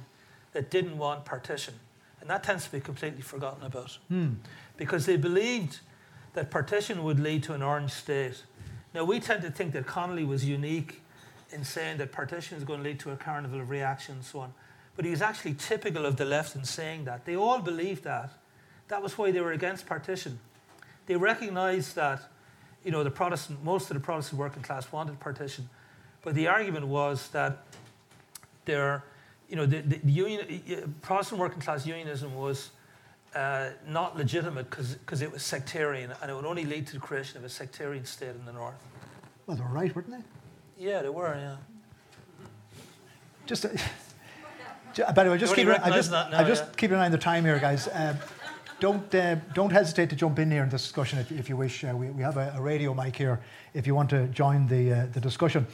that 0.54 0.72
didn't 0.72 0.98
want 0.98 1.26
partition. 1.26 1.76
And 2.22 2.30
that 2.32 2.44
tends 2.44 2.66
to 2.66 2.72
be 2.72 2.80
completely 2.80 3.22
forgotten 3.22 3.64
about. 3.64 4.00
Hmm. 4.08 4.30
Because 4.78 5.06
they 5.06 5.18
believed 5.18 5.82
that 6.34 6.50
partition 6.50 7.04
would 7.04 7.20
lead 7.20 7.44
to 7.44 7.54
an 7.54 7.62
orange 7.62 7.92
state. 7.92 8.42
Now, 8.96 9.04
we 9.04 9.20
tend 9.20 9.44
to 9.44 9.52
think 9.52 9.74
that 9.74 9.86
Connolly 9.86 10.24
was 10.24 10.44
unique 10.44 11.03
in 11.54 11.64
saying 11.64 11.98
that 11.98 12.12
partition 12.12 12.58
is 12.58 12.64
going 12.64 12.80
to 12.80 12.84
lead 12.84 13.00
to 13.02 13.12
a 13.12 13.16
carnival 13.16 13.60
of 13.60 13.70
reaction 13.70 14.16
and 14.16 14.24
so 14.24 14.40
on. 14.40 14.54
But 14.96 15.06
he 15.06 15.12
was 15.12 15.22
actually 15.22 15.56
typical 15.56 16.06
of 16.06 16.18
the 16.18 16.26
left 16.26 16.56
in 16.56 16.64
saying 16.66 17.06
that. 17.06 17.26
They 17.26 17.36
all 17.36 17.60
believed 17.60 18.04
that. 18.04 18.34
That 18.90 19.02
was 19.02 19.18
why 19.18 19.32
they 19.32 19.42
were 19.42 19.52
against 19.52 19.86
partition. 19.86 20.40
They 21.06 21.16
recognized 21.16 21.96
that, 21.96 22.22
you 22.84 22.92
know, 22.92 23.04
the 23.04 23.12
Protestant, 23.12 23.64
most 23.64 23.90
of 23.90 23.96
the 23.96 24.02
Protestant 24.02 24.40
working 24.40 24.62
class 24.62 24.92
wanted 24.92 25.20
partition. 25.20 25.70
But 26.22 26.36
the 26.36 26.48
argument 26.48 26.88
was 26.88 27.30
that 27.30 27.66
their, 28.66 29.04
you 29.50 29.56
know, 29.56 29.66
the, 29.66 29.82
the, 29.82 29.98
the 29.98 30.12
union, 30.12 30.96
Protestant 31.02 31.40
working 31.40 31.62
class 31.62 31.86
unionism 31.86 32.36
was 32.36 32.70
uh, 33.36 33.70
not 33.88 34.16
legitimate 34.16 34.70
because 34.70 35.22
it 35.22 35.32
was 35.32 35.44
sectarian 35.44 36.14
and 36.22 36.30
it 36.30 36.34
would 36.36 36.46
only 36.46 36.66
lead 36.66 36.86
to 36.88 36.94
the 36.94 37.00
creation 37.00 37.38
of 37.38 37.44
a 37.44 37.50
sectarian 37.50 38.06
state 38.06 38.36
in 38.36 38.46
the 38.46 38.54
north. 38.54 38.76
Well, 39.48 39.58
they 39.58 39.64
were 39.64 39.70
right, 39.70 39.94
weren't 39.96 40.12
they? 40.12 40.24
Yeah, 40.78 41.02
they 41.02 41.10
were, 41.10 41.36
yeah. 41.36 41.56
Just, 43.46 43.66
uh, 43.66 43.70
by 45.14 45.24
the 45.24 45.32
way, 45.32 45.38
just, 45.38 45.56
keep, 45.56 45.68
I 45.68 45.90
just, 45.90 46.12
now, 46.12 46.30
I 46.32 46.44
just 46.44 46.64
yeah. 46.64 46.70
keep 46.78 46.92
an 46.92 46.98
eye 46.98 47.06
on 47.06 47.12
the 47.12 47.18
time 47.18 47.46
here, 47.46 47.60
guys. 47.60 47.88
Uh, 47.88 48.16
don't, 48.80 49.14
uh, 49.16 49.36
don't 49.54 49.72
hesitate 49.72 50.10
to 50.10 50.16
jump 50.16 50.40
in 50.40 50.52
here 50.52 50.64
in 50.64 50.70
this 50.70 50.82
discussion 50.82 51.20
if, 51.20 51.32
if 51.32 51.50
you 51.50 51.56
wish. 51.56 51.84
Uh, 51.84 51.94
we, 51.96 52.10
we 52.10 52.22
have 52.22 52.38
a, 52.38 52.54
a, 52.58 52.62
radio 52.62 52.94
mic 52.94 53.16
here 53.16 53.40
if 53.74 53.88
you 53.88 53.96
want 53.96 54.10
to 54.10 54.28
join 54.28 54.68
the, 54.68 54.92
uh, 54.92 55.06
the 55.14 55.22
discussion. 55.22 55.66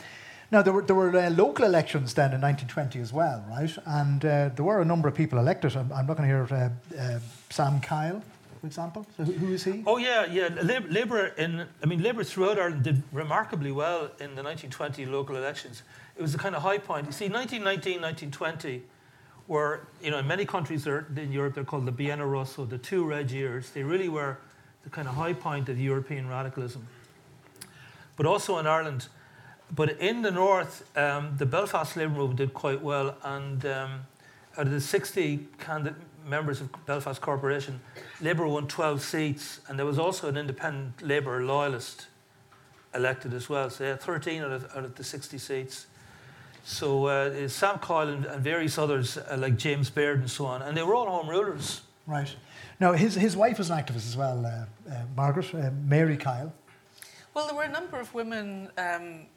Now, 0.51 0.61
there 0.61 0.73
were, 0.73 0.81
there 0.81 0.95
were 0.95 1.15
uh, 1.15 1.29
local 1.29 1.65
elections 1.65 2.13
then 2.13 2.33
in 2.33 2.41
1920 2.41 2.99
as 2.99 3.13
well, 3.13 3.43
right? 3.49 3.75
And 3.85 4.23
uh, 4.25 4.49
there 4.55 4.65
were 4.65 4.81
a 4.81 4.85
number 4.85 5.07
of 5.07 5.15
people 5.15 5.37
elected. 5.37 5.75
I'm, 5.75 5.91
I'm 5.91 6.07
to 6.07 6.25
hear 6.25 6.47
uh, 6.51 6.69
uh, 6.99 7.19
Sam 7.49 7.79
Kyle, 7.81 8.21
for 8.59 8.67
example. 8.67 9.05
So 9.15 9.23
who, 9.23 9.53
is 9.53 9.63
he? 9.63 9.83
Oh, 9.87 9.97
yeah, 9.97 10.25
yeah. 10.25 10.49
Labour, 10.89 11.27
in, 11.37 11.65
I 11.81 11.85
mean, 11.85 12.03
Labour 12.03 12.23
throughout 12.23 12.59
Ireland 12.59 12.83
did 12.83 13.01
remarkably 13.11 13.71
well 13.71 14.05
in 14.19 14.35
the 14.35 14.43
1920 14.43 15.05
local 15.05 15.35
elections. 15.35 15.83
It 16.17 16.21
was 16.21 16.33
the 16.33 16.37
kind 16.37 16.55
of 16.55 16.61
high 16.61 16.77
point. 16.77 17.05
You 17.05 17.13
see, 17.13 17.29
1919, 17.29 18.01
1920 18.01 18.83
were, 19.47 19.87
you 20.01 20.11
know, 20.11 20.19
in 20.19 20.27
many 20.27 20.45
countries 20.45 20.85
in 20.85 21.31
Europe, 21.31 21.55
they're 21.55 21.63
called 21.63 21.85
the 21.85 21.91
Biennio 21.91 22.29
Rosso, 22.29 22.65
the 22.65 22.77
two 22.77 23.05
red 23.05 23.31
years. 23.31 23.69
They 23.71 23.83
really 23.83 24.09
were 24.09 24.37
the 24.83 24.89
kind 24.89 25.07
of 25.07 25.15
high 25.15 25.33
point 25.33 25.69
of 25.69 25.79
European 25.79 26.27
radicalism. 26.27 26.85
But 28.15 28.25
also 28.25 28.57
in 28.57 28.67
Ireland, 28.67 29.07
but 29.73 29.99
in 29.99 30.21
the 30.21 30.31
north, 30.31 30.83
um, 30.97 31.35
the 31.37 31.45
Belfast 31.45 31.95
Labour 31.95 32.15
Movement 32.15 32.37
did 32.37 32.53
quite 32.53 32.81
well, 32.81 33.15
and 33.23 33.65
um, 33.65 34.01
out 34.57 34.65
of 34.65 34.71
the 34.71 34.81
60 34.81 35.47
candidate 35.59 35.95
members 36.29 36.61
of 36.61 36.69
Belfast 36.85 37.19
Corporation, 37.21 37.79
Labour 38.21 38.47
won 38.47 38.67
12 38.67 39.01
seats, 39.01 39.59
and 39.67 39.77
there 39.77 39.85
was 39.85 39.99
also 39.99 40.29
an 40.29 40.37
independent 40.37 41.01
Labour 41.01 41.43
loyalist 41.43 42.07
elected 42.93 43.33
as 43.33 43.49
well. 43.49 43.69
So 43.69 43.83
they 43.83 43.89
had 43.91 44.01
13 44.01 44.43
out 44.43 44.51
of, 44.51 44.63
out 44.75 44.85
of 44.85 44.95
the 44.95 45.03
60 45.03 45.37
seats. 45.37 45.87
So 46.63 47.05
uh, 47.05 47.47
Sam 47.47 47.79
Kyle 47.79 48.07
and, 48.07 48.25
and 48.25 48.43
various 48.43 48.77
others, 48.77 49.17
uh, 49.17 49.37
like 49.37 49.57
James 49.57 49.89
Baird 49.89 50.19
and 50.19 50.29
so 50.29 50.45
on, 50.45 50.61
and 50.61 50.77
they 50.77 50.83
were 50.83 50.93
all 50.93 51.07
home 51.07 51.29
rulers. 51.29 51.81
Right. 52.05 52.33
Now, 52.79 52.93
his, 52.93 53.15
his 53.15 53.35
wife 53.35 53.57
was 53.57 53.69
an 53.69 53.77
activist 53.77 54.07
as 54.07 54.17
well, 54.17 54.45
uh, 54.45 54.91
uh 54.91 55.03
Margaret, 55.15 55.53
uh, 55.53 55.71
Mary 55.85 56.17
Kyle. 56.17 56.53
Well, 57.33 57.45
there 57.47 57.55
were 57.55 57.63
a 57.63 57.71
number 57.71 57.99
of 57.99 58.13
women 58.13 58.69
um, 58.77 59.27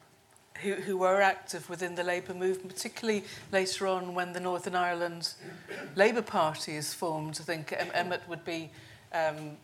who, 0.63 0.75
who 0.75 0.97
were 0.97 1.21
active 1.21 1.69
within 1.69 1.95
the 1.95 2.03
Labour 2.03 2.33
movement, 2.33 2.69
particularly 2.69 3.23
later 3.51 3.87
on 3.87 4.15
when 4.15 4.33
the 4.33 4.39
Northern 4.39 4.75
Ireland 4.75 5.33
Labour 5.95 6.21
Party 6.21 6.75
is 6.75 6.93
formed. 6.93 7.37
I 7.39 7.43
think 7.43 7.73
Emmett 7.93 8.21
would 8.27 8.45
be 8.45 8.71
um, 9.13 9.57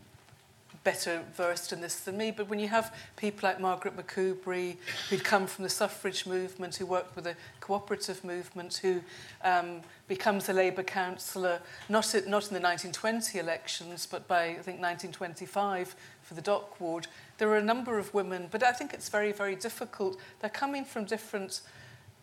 better 0.83 1.21
versed 1.35 1.73
in 1.73 1.81
this 1.81 1.99
than 2.01 2.17
me, 2.17 2.31
but 2.31 2.49
when 2.49 2.59
you 2.59 2.67
have 2.67 2.95
people 3.15 3.47
like 3.47 3.59
Margaret 3.59 3.95
McCoubrey, 3.95 4.77
who'd 5.09 5.23
come 5.23 5.47
from 5.47 5.63
the 5.63 5.69
suffrage 5.69 6.25
movement, 6.25 6.75
who 6.75 6.85
worked 6.85 7.15
with 7.15 7.25
the 7.25 7.35
cooperative 7.59 8.23
movement, 8.23 8.77
who 8.77 9.01
um, 9.43 9.81
becomes 10.07 10.47
a 10.49 10.53
Labour 10.53 10.83
councillor, 10.83 11.59
not, 11.89 12.05
not 12.27 12.47
in 12.47 12.53
the 12.53 12.61
1920 12.61 13.39
elections, 13.39 14.07
but 14.09 14.27
by, 14.27 14.45
I 14.45 14.53
think, 14.53 14.79
1925 14.79 15.95
for 16.23 16.33
the 16.33 16.41
Dock 16.41 16.79
Ward, 16.79 17.07
there 17.39 17.49
are 17.49 17.57
a 17.57 17.63
number 17.63 17.97
of 17.97 18.13
women, 18.13 18.47
but 18.51 18.61
I 18.63 18.73
think 18.73 18.93
it's 18.93 19.09
very, 19.09 19.31
very 19.31 19.55
difficult. 19.55 20.19
They're 20.39 20.49
coming 20.49 20.85
from 20.85 21.05
different 21.05 21.61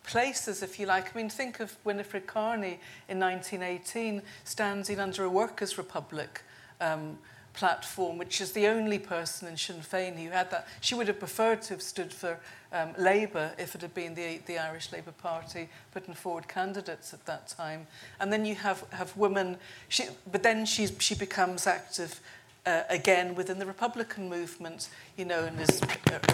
places, 0.05 0.63
if 0.63 0.79
you 0.79 0.87
like. 0.87 1.15
I 1.15 1.19
mean, 1.19 1.29
think 1.29 1.59
of 1.59 1.77
Winifred 1.85 2.27
Carney 2.27 2.79
in 3.09 3.19
1918 3.19 4.23
standing 4.45 5.01
under 5.01 5.25
a 5.25 5.31
workers' 5.31 5.79
republic 5.79 6.43
um, 6.81 7.19
platform, 7.55 8.19
which 8.19 8.41
is 8.43 8.53
the 8.53 8.67
only 8.67 8.99
person 8.99 9.49
in 9.49 9.57
Sinn 9.57 9.77
Féin 9.77 10.23
who 10.23 10.31
had 10.31 10.51
that. 10.51 10.69
She 10.83 10.95
would 10.95 11.09
have 11.09 11.19
preferred 11.19 11.63
to 11.63 11.75
have 11.75 11.83
stood 11.83 12.13
for 12.13 12.39
um, 12.71 12.91
Labour 12.99 13.53
if 13.59 13.75
it 13.75 13.81
had 13.81 13.95
been 13.95 14.15
the, 14.15 14.41
the 14.47 14.59
Irish 14.59 14.93
Labour 14.93 15.13
Party 15.13 15.71
putting 15.93 16.15
forward 16.15 16.47
candidates 16.47 17.15
at 17.15 17.25
that 17.25 17.49
time. 17.49 17.87
And 18.21 18.31
then 18.31 18.45
you 18.45 18.55
have, 18.57 18.85
have 18.91 19.17
women, 19.17 19.57
she, 19.89 20.05
but 20.31 20.43
then 20.43 20.67
she's, 20.67 20.93
she 21.01 21.15
becomes 21.15 21.67
active 21.67 22.21
uh, 22.67 22.83
again 22.89 23.35
within 23.35 23.59
the 23.59 23.67
Republican 23.67 24.29
movement, 24.29 24.89
you 25.17 25.25
know, 25.25 25.45
and 25.45 25.59
is 25.61 25.81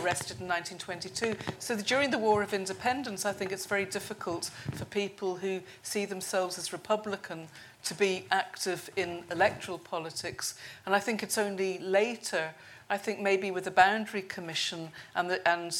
arrested 0.00 0.40
in 0.40 0.48
1922. 0.48 1.36
So 1.58 1.76
during 1.76 2.10
the 2.10 2.18
War 2.18 2.42
of 2.42 2.54
Independence, 2.54 3.26
I 3.26 3.32
think 3.32 3.52
it's 3.52 3.66
very 3.66 3.84
difficult 3.84 4.50
for 4.72 4.84
people 4.86 5.36
who 5.36 5.60
see 5.82 6.06
themselves 6.06 6.58
as 6.58 6.72
Republican 6.72 7.48
to 7.84 7.94
be 7.94 8.24
active 8.30 8.88
in 8.96 9.24
electoral 9.30 9.78
politics. 9.78 10.54
And 10.86 10.94
I 10.94 11.00
think 11.00 11.22
it's 11.22 11.36
only 11.36 11.78
later, 11.78 12.54
I 12.88 12.96
think 12.96 13.20
maybe 13.20 13.50
with 13.50 13.64
the 13.64 13.70
Boundary 13.70 14.22
Commission 14.22 14.90
and 15.14 15.28
the, 15.28 15.46
and 15.48 15.76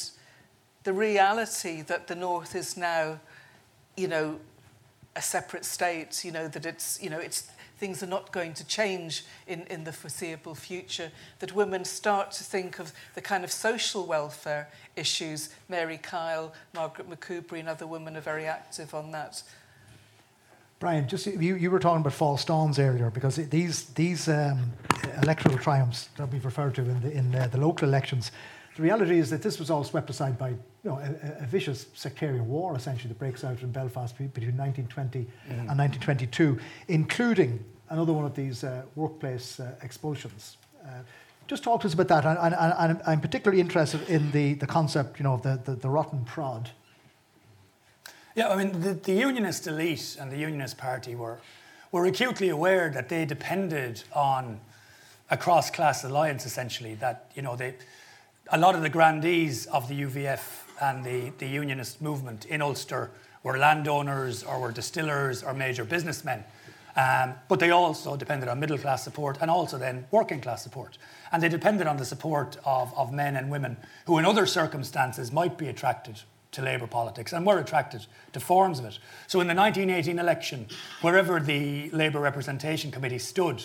the 0.83 0.93
reality 0.93 1.81
that 1.83 2.07
the 2.07 2.15
North 2.15 2.55
is 2.55 2.77
now, 2.77 3.19
you 3.95 4.07
know, 4.07 4.39
a 5.15 5.21
separate 5.21 5.65
state, 5.65 6.25
you 6.25 6.31
know, 6.31 6.47
that 6.47 6.65
it's, 6.65 7.01
you 7.01 7.09
know, 7.09 7.19
it's 7.19 7.47
things 7.77 8.01
are 8.03 8.07
not 8.07 8.31
going 8.31 8.53
to 8.53 8.65
change 8.65 9.25
in, 9.47 9.61
in 9.63 9.83
the 9.83 9.93
foreseeable 9.93 10.55
future, 10.55 11.11
that 11.39 11.53
women 11.53 11.85
start 11.85 12.31
to 12.31 12.43
think 12.43 12.79
of 12.79 12.93
the 13.15 13.21
kind 13.21 13.43
of 13.43 13.51
social 13.51 14.05
welfare 14.05 14.69
issues. 14.95 15.49
Mary 15.67 15.97
Kyle, 15.97 16.53
Margaret 16.73 17.09
McCoubrey, 17.09 17.59
and 17.59 17.69
other 17.69 17.87
women 17.87 18.15
are 18.15 18.21
very 18.21 18.45
active 18.45 18.93
on 18.93 19.11
that. 19.11 19.43
Brian, 20.79 21.07
just 21.07 21.25
you, 21.27 21.55
you 21.55 21.71
were 21.71 21.79
talking 21.79 22.01
about 22.01 22.11
false 22.11 22.43
dawns 22.43 22.77
earlier 22.77 23.09
because 23.09 23.37
these 23.37 23.85
these 23.93 24.27
um, 24.27 24.73
electoral 25.21 25.57
triumphs 25.57 26.09
that 26.17 26.29
we've 26.29 26.43
referred 26.43 26.75
to 26.75 26.81
in 26.81 26.99
the 26.99 27.11
in 27.11 27.35
uh, 27.35 27.47
the 27.47 27.57
local 27.57 27.87
elections, 27.87 28.33
the 28.75 28.81
reality 28.81 29.19
is 29.19 29.29
that 29.29 29.41
this 29.41 29.59
was 29.59 29.69
all 29.69 29.83
swept 29.83 30.09
aside 30.09 30.37
by 30.37 30.49
you 30.49 30.57
know 30.83 30.97
a, 30.97 31.43
a 31.43 31.45
vicious 31.45 31.87
sectarian 31.93 32.47
war 32.47 32.75
essentially 32.75 33.09
that 33.09 33.19
breaks 33.19 33.43
out 33.43 33.61
in 33.61 33.71
Belfast 33.71 34.17
between 34.17 34.57
1920 34.57 35.19
mm. 35.19 35.27
and 35.49 35.77
1922, 35.77 36.59
including 36.87 37.63
another 37.89 38.13
one 38.13 38.25
of 38.25 38.35
these 38.35 38.63
uh, 38.63 38.83
workplace 38.95 39.59
uh, 39.59 39.75
expulsions. 39.81 40.57
Uh, 40.83 40.89
just 41.47 41.63
talk 41.63 41.81
to 41.81 41.87
us 41.87 41.93
about 41.93 42.07
that, 42.07 42.25
and, 42.25 43.01
I'm 43.05 43.19
particularly 43.19 43.59
interested 43.59 44.07
in 44.09 44.31
the, 44.31 44.53
the 44.53 44.65
concept, 44.65 45.19
you 45.19 45.23
know, 45.23 45.33
of 45.33 45.43
the, 45.43 45.59
the, 45.63 45.75
the 45.75 45.89
rotten 45.89 46.23
prod. 46.23 46.69
Yeah, 48.35 48.47
I 48.47 48.55
mean, 48.55 48.79
the, 48.79 48.93
the 48.93 49.13
unionist 49.13 49.67
elite 49.67 50.17
and 50.19 50.31
the 50.31 50.37
unionist 50.37 50.77
party 50.77 51.15
were, 51.15 51.39
were 51.91 52.05
acutely 52.05 52.49
aware 52.49 52.89
that 52.89 53.09
they 53.09 53.25
depended 53.25 54.03
on 54.13 54.61
a 55.29 55.37
cross-class 55.37 56.03
alliance, 56.03 56.45
essentially, 56.45 56.95
that, 56.95 57.29
you 57.35 57.41
know, 57.41 57.55
they, 57.55 57.75
a 58.51 58.57
lot 58.57 58.75
of 58.75 58.81
the 58.81 58.89
grandees 58.89 59.65
of 59.67 59.87
the 59.87 60.01
UVF 60.01 60.63
and 60.81 61.03
the, 61.03 61.31
the 61.37 61.47
unionist 61.47 62.01
movement 62.01 62.45
in 62.45 62.61
Ulster 62.61 63.11
were 63.41 63.57
landowners 63.57 64.43
or 64.43 64.59
were 64.59 64.71
distillers 64.71 65.43
or 65.43 65.53
major 65.53 65.85
businessmen. 65.85 66.43
Um, 66.95 67.33
but 67.47 67.59
they 67.59 67.71
also 67.71 68.15
depended 68.15 68.49
on 68.49 68.59
middle 68.59 68.77
class 68.77 69.03
support 69.03 69.37
and 69.41 69.49
also 69.49 69.77
then 69.77 70.05
working 70.11 70.41
class 70.41 70.61
support. 70.61 70.97
And 71.31 71.41
they 71.41 71.49
depended 71.49 71.87
on 71.87 71.97
the 71.97 72.05
support 72.05 72.57
of, 72.65 72.93
of 72.97 73.11
men 73.11 73.35
and 73.35 73.49
women 73.49 73.77
who, 74.05 74.19
in 74.19 74.25
other 74.25 74.45
circumstances, 74.45 75.31
might 75.31 75.57
be 75.57 75.69
attracted 75.69 76.21
to 76.51 76.61
Labour 76.61 76.85
politics 76.85 77.33
and 77.33 77.45
were 77.45 77.59
attracted 77.59 78.05
to 78.33 78.39
forms 78.39 78.77
of 78.77 78.85
it. 78.85 78.99
So 79.25 79.41
in 79.41 79.47
the 79.47 79.55
1918 79.55 80.19
election, 80.19 80.67
wherever 81.01 81.39
the 81.39 81.89
Labour 81.91 82.19
Representation 82.19 82.91
Committee 82.91 83.19
stood, 83.19 83.63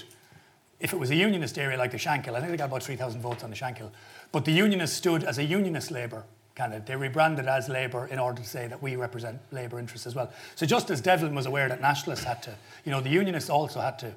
if 0.81 0.93
it 0.93 0.97
was 0.99 1.11
a 1.11 1.17
unionist 1.17 1.59
area 1.59 1.77
like 1.77 1.91
the 1.91 1.99
Shankill, 1.99 2.35
I 2.35 2.41
think 2.41 2.51
they 2.51 2.57
got 2.57 2.67
about 2.67 2.83
3,000 2.83 3.21
votes 3.21 3.43
on 3.43 3.51
the 3.51 3.57
Shankill, 3.57 3.91
but 4.33 4.45
the 4.45 4.53
unionists 4.53 4.97
stood 4.97 5.25
as 5.25 5.39
a 5.39 5.45
unionist 5.45 5.91
Labour 5.91 6.25
candidate. 6.55 6.87
They 6.87 6.97
rebranded 6.97 7.47
as 7.47 7.69
Labour 7.69 8.07
in 8.07 8.19
order 8.19 8.43
to 8.43 8.49
say 8.49 8.67
that 8.67 8.83
we 8.83 8.97
represent 8.97 9.41
Labour 9.53 9.79
interests 9.79 10.07
as 10.07 10.15
well. 10.15 10.33
So 10.55 10.67
just 10.67 10.91
as 10.91 11.01
Devlin 11.01 11.35
was 11.35 11.47
aware 11.47 11.69
that 11.69 11.81
nationalists 11.81 12.25
had 12.25 12.43
to, 12.45 12.55
you 12.85 12.93
know, 12.93 13.01
the 13.01 13.11
unionists 13.11 13.51
also 13.51 13.81
had 13.81 13.99
to 14.01 14.15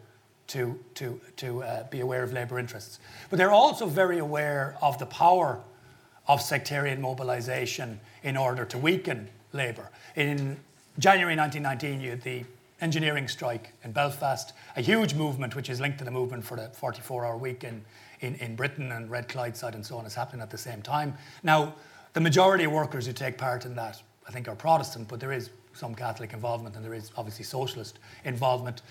to, 0.51 0.77
to, 0.95 1.21
to 1.37 1.63
uh, 1.63 1.83
be 1.89 2.01
aware 2.01 2.23
of 2.23 2.33
Labour 2.33 2.59
interests. 2.59 2.99
But 3.29 3.37
they're 3.37 3.51
also 3.51 3.85
very 3.85 4.17
aware 4.17 4.75
of 4.81 4.97
the 4.97 5.05
power 5.05 5.61
of 6.27 6.41
sectarian 6.41 7.01
mobilisation 7.01 8.01
in 8.23 8.35
order 8.35 8.65
to 8.65 8.77
weaken 8.77 9.29
Labour. 9.53 9.89
In 10.17 10.59
January 10.99 11.37
1919, 11.37 12.01
you 12.01 12.09
had 12.09 12.21
the 12.21 12.43
engineering 12.81 13.27
strike 13.27 13.73
in 13.83 13.91
Belfast, 13.91 14.53
a 14.75 14.81
huge 14.81 15.13
movement 15.13 15.55
which 15.55 15.69
is 15.69 15.79
linked 15.79 15.99
to 15.99 16.03
the 16.03 16.11
movement 16.11 16.43
for 16.43 16.57
the 16.57 16.69
44 16.69 17.25
hour 17.25 17.37
week 17.37 17.63
in, 17.63 17.85
in, 18.19 18.35
in 18.35 18.55
Britain 18.55 18.91
and 18.91 19.09
Red 19.09 19.29
Clydeside 19.29 19.75
and 19.75 19.85
so 19.85 19.97
on 19.97 20.05
is 20.05 20.15
happening 20.15 20.41
at 20.41 20.49
the 20.49 20.57
same 20.57 20.81
time. 20.81 21.13
Now, 21.43 21.75
the 22.13 22.19
majority 22.19 22.65
of 22.65 22.71
workers 22.71 23.05
who 23.05 23.13
take 23.13 23.37
part 23.37 23.65
in 23.65 23.75
that, 23.75 24.01
I 24.27 24.31
think, 24.31 24.47
are 24.47 24.55
Protestant, 24.55 25.07
but 25.07 25.19
there 25.19 25.31
is 25.31 25.51
some 25.73 25.95
Catholic 25.95 26.33
involvement 26.33 26.75
and 26.75 26.83
there 26.83 26.93
is 26.93 27.11
obviously 27.15 27.45
socialist 27.45 27.99
involvement. 28.25 28.81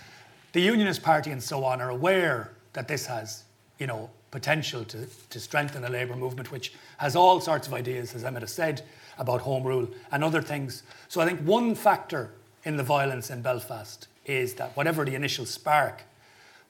The 0.52 0.60
Unionist 0.60 1.02
Party 1.02 1.30
and 1.30 1.42
so 1.42 1.64
on 1.64 1.80
are 1.80 1.90
aware 1.90 2.52
that 2.72 2.88
this 2.88 3.06
has, 3.06 3.44
you 3.78 3.86
know, 3.86 4.08
potential 4.30 4.84
to, 4.84 5.06
to 5.28 5.40
strengthen 5.40 5.82
the 5.82 5.90
labour 5.90 6.14
movement, 6.14 6.52
which 6.52 6.72
has 6.98 7.16
all 7.16 7.40
sorts 7.40 7.66
of 7.66 7.74
ideas, 7.74 8.14
as 8.14 8.24
Emmett 8.24 8.42
has 8.42 8.52
said, 8.52 8.82
about 9.18 9.40
home 9.40 9.64
rule 9.64 9.88
and 10.12 10.22
other 10.22 10.40
things. 10.40 10.84
So 11.08 11.20
I 11.20 11.26
think 11.26 11.40
one 11.40 11.74
factor 11.74 12.32
in 12.64 12.76
the 12.76 12.82
violence 12.82 13.30
in 13.30 13.42
Belfast 13.42 14.08
is 14.26 14.54
that 14.54 14.76
whatever 14.76 15.04
the 15.04 15.14
initial 15.14 15.46
spark, 15.46 16.02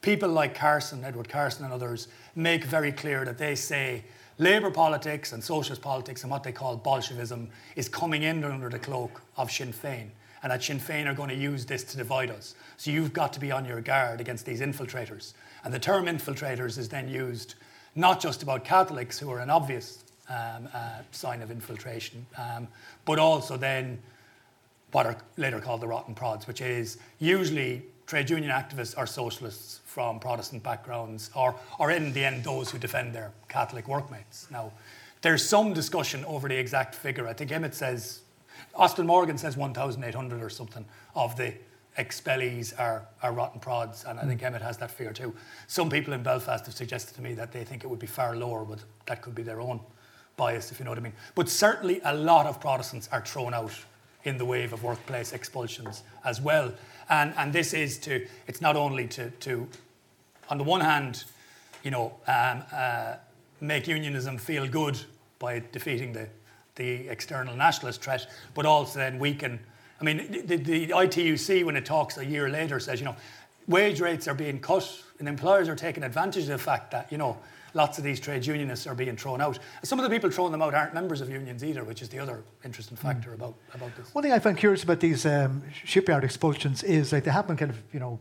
people 0.03 0.29
like 0.29 0.55
Carson, 0.55 1.05
Edward 1.05 1.29
Carson, 1.29 1.65
and 1.65 1.75
others 1.75 2.09
make 2.35 2.65
very 2.65 2.93
clear 2.93 3.25
that 3.25 3.39
they 3.39 3.55
say 3.55 4.05
Labour 4.39 4.71
politics 4.71 5.33
and 5.33 5.45
socialist 5.45 5.83
politics 5.83 6.23
and 6.23 6.31
what 6.31 6.43
they 6.43 6.53
call 6.53 6.77
Bolshevism 6.77 7.51
is 7.77 7.89
coming 7.89 8.23
in 8.23 8.43
under 8.43 8.71
the 8.71 8.79
cloak 8.79 9.21
of 9.37 9.51
Sinn 9.51 9.73
Féin, 9.73 10.09
and 10.43 10.51
that 10.51 10.63
Sinn 10.63 10.79
Féin 10.79 11.07
are 11.07 11.15
going 11.15 11.29
to 11.29 11.35
use 11.35 11.67
this 11.67 11.85
to 11.85 11.97
divide 11.97 12.31
us. 12.31 12.55
So 12.79 12.91
you've 12.91 13.13
got 13.13 13.35
to 13.35 13.41
be 13.41 13.53
on 13.53 13.67
your 13.67 13.83
guard 13.83 14.21
against 14.21 14.47
these 14.47 14.63
infiltrators. 14.63 15.35
And 15.63 15.75
the 15.75 15.79
term 15.79 16.07
infiltrators 16.07 16.79
is 16.79 16.89
then 16.89 17.09
used 17.09 17.57
not 17.95 18.21
just 18.21 18.43
about 18.43 18.65
Catholics, 18.65 19.19
who 19.19 19.31
are 19.31 19.41
an 19.41 19.51
obvious 19.51 20.05
um, 20.31 20.69
uh, 20.73 21.01
sign 21.11 21.43
of 21.43 21.51
infiltration, 21.51 22.25
um, 22.39 22.69
but 23.05 23.19
also 23.19 23.57
then 23.57 23.99
what 24.93 25.07
are 25.07 25.17
later 25.37 25.61
called 25.61 25.81
the 25.81 25.89
rotten 25.89 26.15
prods, 26.15 26.47
which 26.47 26.61
is 26.61 26.99
usually 27.19 27.83
trade 28.07 28.29
union 28.29 28.51
activists 28.51 28.97
or 28.99 29.07
socialists 29.07 29.81
from 29.85 30.19
Protestant 30.19 30.63
backgrounds, 30.63 31.31
or, 31.35 31.55
or 31.79 31.93
in 31.93 32.13
the 32.13 32.25
end, 32.25 32.43
those 32.43 32.71
who 32.71 32.79
defend 32.79 33.15
their 33.15 33.33
Catholic 33.49 33.87
workmates. 33.87 34.49
Now, 34.51 34.73
there's 35.23 35.49
some 35.49 35.73
discussion 35.73 36.25
over 36.25 36.49
the 36.49 36.59
exact 36.59 36.95
figure. 36.95 37.29
I 37.29 37.33
think 37.35 37.53
Emmett 37.53 37.75
says, 37.75 38.23
Austin 38.75 39.07
Morgan 39.07 39.39
says 39.39 39.57
1,800 39.57 40.43
or 40.43 40.51
something 40.51 40.85
of 41.15 41.37
the 41.37 41.55
expellees 41.99 42.73
are, 42.79 43.07
are 43.23 43.33
rotten 43.33 43.61
prods, 43.61 44.05
and 44.05 44.19
I 44.19 44.25
think 44.25 44.41
hmm. 44.41 44.47
Emmett 44.47 44.63
has 44.63 44.77
that 44.79 44.91
figure 44.91 45.13
too. 45.13 45.35
Some 45.67 45.91
people 45.91 46.13
in 46.13 46.23
Belfast 46.23 46.65
have 46.67 46.75
suggested 46.75 47.15
to 47.15 47.23
me 47.23 47.35
that 47.35 47.53
they 47.53 47.65
think 47.65 47.85
it 47.85 47.87
would 47.87 47.99
be 47.99 48.07
far 48.07 48.35
lower, 48.37 48.65
but 48.65 48.81
that 49.07 49.23
could 49.23 49.35
be 49.35 49.43
their 49.43 49.61
own 49.61 49.81
bias, 50.37 50.73
if 50.73 50.79
you 50.79 50.85
know 50.85 50.91
what 50.91 50.99
I 50.99 51.03
mean. 51.03 51.13
But 51.35 51.49
certainly 51.49 52.01
a 52.05 52.15
lot 52.15 52.47
of 52.47 52.61
Protestants 52.61 53.09
are 53.13 53.25
thrown 53.25 53.55
out 53.55 53.73
in 54.25 54.39
the 54.39 54.45
wave 54.45 54.73
of 54.73 54.83
workplace 54.83 55.33
expulsions 55.33 56.03
as 56.25 56.41
well. 56.41 56.73
And, 57.09 57.35
and 57.37 57.53
this 57.53 57.73
is 57.73 57.99
to, 57.99 58.27
it's 58.47 58.61
not 58.61 58.77
only 58.77 59.07
to, 59.09 59.31
to 59.31 59.67
on 60.49 60.59
the 60.59 60.65
one 60.65 60.81
hand, 60.81 61.25
you 61.83 61.91
know, 61.91 62.15
um, 62.27 62.63
uh, 62.73 63.15
make 63.61 63.87
unionism 63.89 64.39
feel 64.39 64.67
good 64.67 64.99
by 65.39 65.63
defeating 65.73 66.13
the, 66.13 66.29
the 66.77 67.09
external 67.09 67.57
nationalist 67.57 68.03
threat, 68.03 68.27
but 68.55 68.67
also 68.67 68.99
then 68.99 69.19
weaken. 69.19 69.59
I 70.01 70.05
mean, 70.05 70.45
the, 70.47 70.57
the 70.57 70.89
ITUC, 70.89 71.65
when 71.65 71.77
it 71.77 71.85
talks 71.85 72.19
a 72.19 72.25
year 72.25 72.49
later, 72.49 72.81
says, 72.81 73.01
you 73.01 73.07
know, 73.07 73.17
wage 73.67 74.01
rates 74.01 74.29
are 74.29 74.35
being 74.35 74.59
cut 74.61 75.03
and 75.19 75.29
employers 75.29 75.69
are 75.69 75.77
taking 75.77 76.03
advantage 76.03 76.45
of 76.45 76.49
the 76.49 76.59
fact 76.59 76.91
that, 76.91 77.11
you 77.13 77.19
know, 77.19 77.37
lots 77.75 77.99
of 77.99 78.05
these 78.05 78.21
trade 78.21 78.47
unionists 78.47 78.87
are 78.87 78.95
being 78.95 79.17
thrown 79.17 79.41
out. 79.41 79.59
Some 79.83 79.99
of 79.99 80.05
the 80.05 80.11
people 80.11 80.31
throwing 80.31 80.53
them 80.53 80.63
out 80.63 80.75
aren't 80.75 80.95
members 80.95 81.21
of 81.21 81.31
unions 81.31 81.65
either, 81.65 81.85
which 81.85 82.03
is 82.03 82.09
the 82.09 82.19
other 82.19 82.43
interesting 82.65 82.97
hmm. 82.97 83.07
factor 83.07 83.31
mm. 83.31 83.35
about, 83.35 83.55
about 83.75 83.97
this. 83.97 84.15
One 84.15 84.23
thing 84.23 84.33
I 84.33 84.39
find 84.39 84.57
curious 84.57 84.83
about 84.83 85.01
these 85.01 85.27
um, 85.27 85.63
shipyard 85.85 86.25
expulsions 86.25 86.83
is 86.83 87.13
like 87.13 87.25
they 87.25 87.31
happen 87.31 87.57
kind 87.57 87.71
of, 87.71 87.79
you 87.93 88.01
know, 88.01 88.19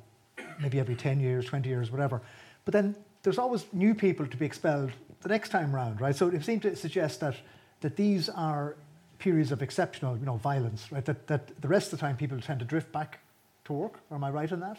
maybe 0.62 0.80
every 0.80 0.96
10 0.96 1.20
years, 1.20 1.46
20 1.46 1.68
years, 1.68 1.92
whatever. 1.92 2.22
But 2.66 2.74
then 2.74 2.96
there's 3.24 3.38
always 3.38 3.66
new 3.74 3.94
people 3.94 4.26
to 4.28 4.38
be 4.38 4.46
expelled 4.46 4.92
the 5.22 5.30
next 5.30 5.50
time 5.50 5.74
round, 5.74 6.00
right? 6.02 6.16
So 6.16 6.28
it 6.28 6.44
seems 6.44 6.62
to 6.64 6.76
suggest 6.76 7.20
that, 7.22 7.36
that 7.82 7.96
these 7.96 8.30
are 8.30 8.76
periods 9.18 9.52
of 9.52 9.62
exceptional, 9.62 10.18
you 10.18 10.26
know, 10.26 10.38
violence, 10.38 10.92
right? 10.92 11.04
That, 11.06 11.28
that 11.28 11.62
the 11.62 11.68
rest 11.68 11.92
of 11.92 12.00
the 12.00 12.06
time 12.06 12.16
people 12.16 12.40
tend 12.40 12.60
to 12.60 12.66
drift 12.66 12.92
back 12.92 13.20
to 13.66 13.74
work. 13.74 14.00
Am 14.12 14.24
I 14.24 14.30
right 14.30 14.52
in 14.52 14.60
that? 14.62 14.78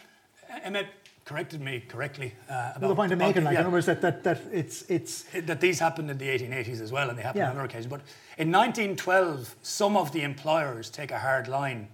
Emmett 0.63 0.87
corrected 1.25 1.61
me 1.61 1.83
correctly. 1.87 2.33
Uh, 2.49 2.73
about, 2.75 2.87
the 2.87 2.95
point 2.95 3.11
I'm 3.11 3.17
making, 3.17 3.43
like, 3.43 3.53
yeah, 3.53 3.61
in 3.61 3.65
other 3.65 3.73
words, 3.73 3.85
that, 3.85 4.01
that, 4.01 4.23
that 4.23 4.41
it's, 4.51 4.83
it's... 4.89 5.25
That 5.45 5.61
these 5.61 5.79
happened 5.79 6.09
in 6.09 6.17
the 6.17 6.27
1880s 6.27 6.81
as 6.81 6.91
well, 6.91 7.09
and 7.09 7.17
they 7.17 7.23
happened 7.23 7.41
yeah. 7.41 7.49
on 7.49 7.57
other 7.57 7.65
occasions. 7.65 7.87
But 7.87 8.01
in 8.37 8.51
1912, 8.51 9.55
some 9.61 9.95
of 9.95 10.11
the 10.11 10.21
employers 10.23 10.89
take 10.89 11.11
a 11.11 11.19
hard 11.19 11.47
line 11.47 11.87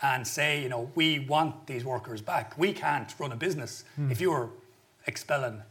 and 0.00 0.26
say, 0.26 0.62
you 0.62 0.68
know, 0.68 0.90
we 0.94 1.20
want 1.20 1.66
these 1.66 1.84
workers 1.84 2.20
back. 2.20 2.58
We 2.58 2.72
can't 2.72 3.12
run 3.18 3.32
a 3.32 3.36
business 3.36 3.84
mm. 3.98 4.10
if 4.10 4.20
you're 4.20 4.50
expelling, 5.06 5.62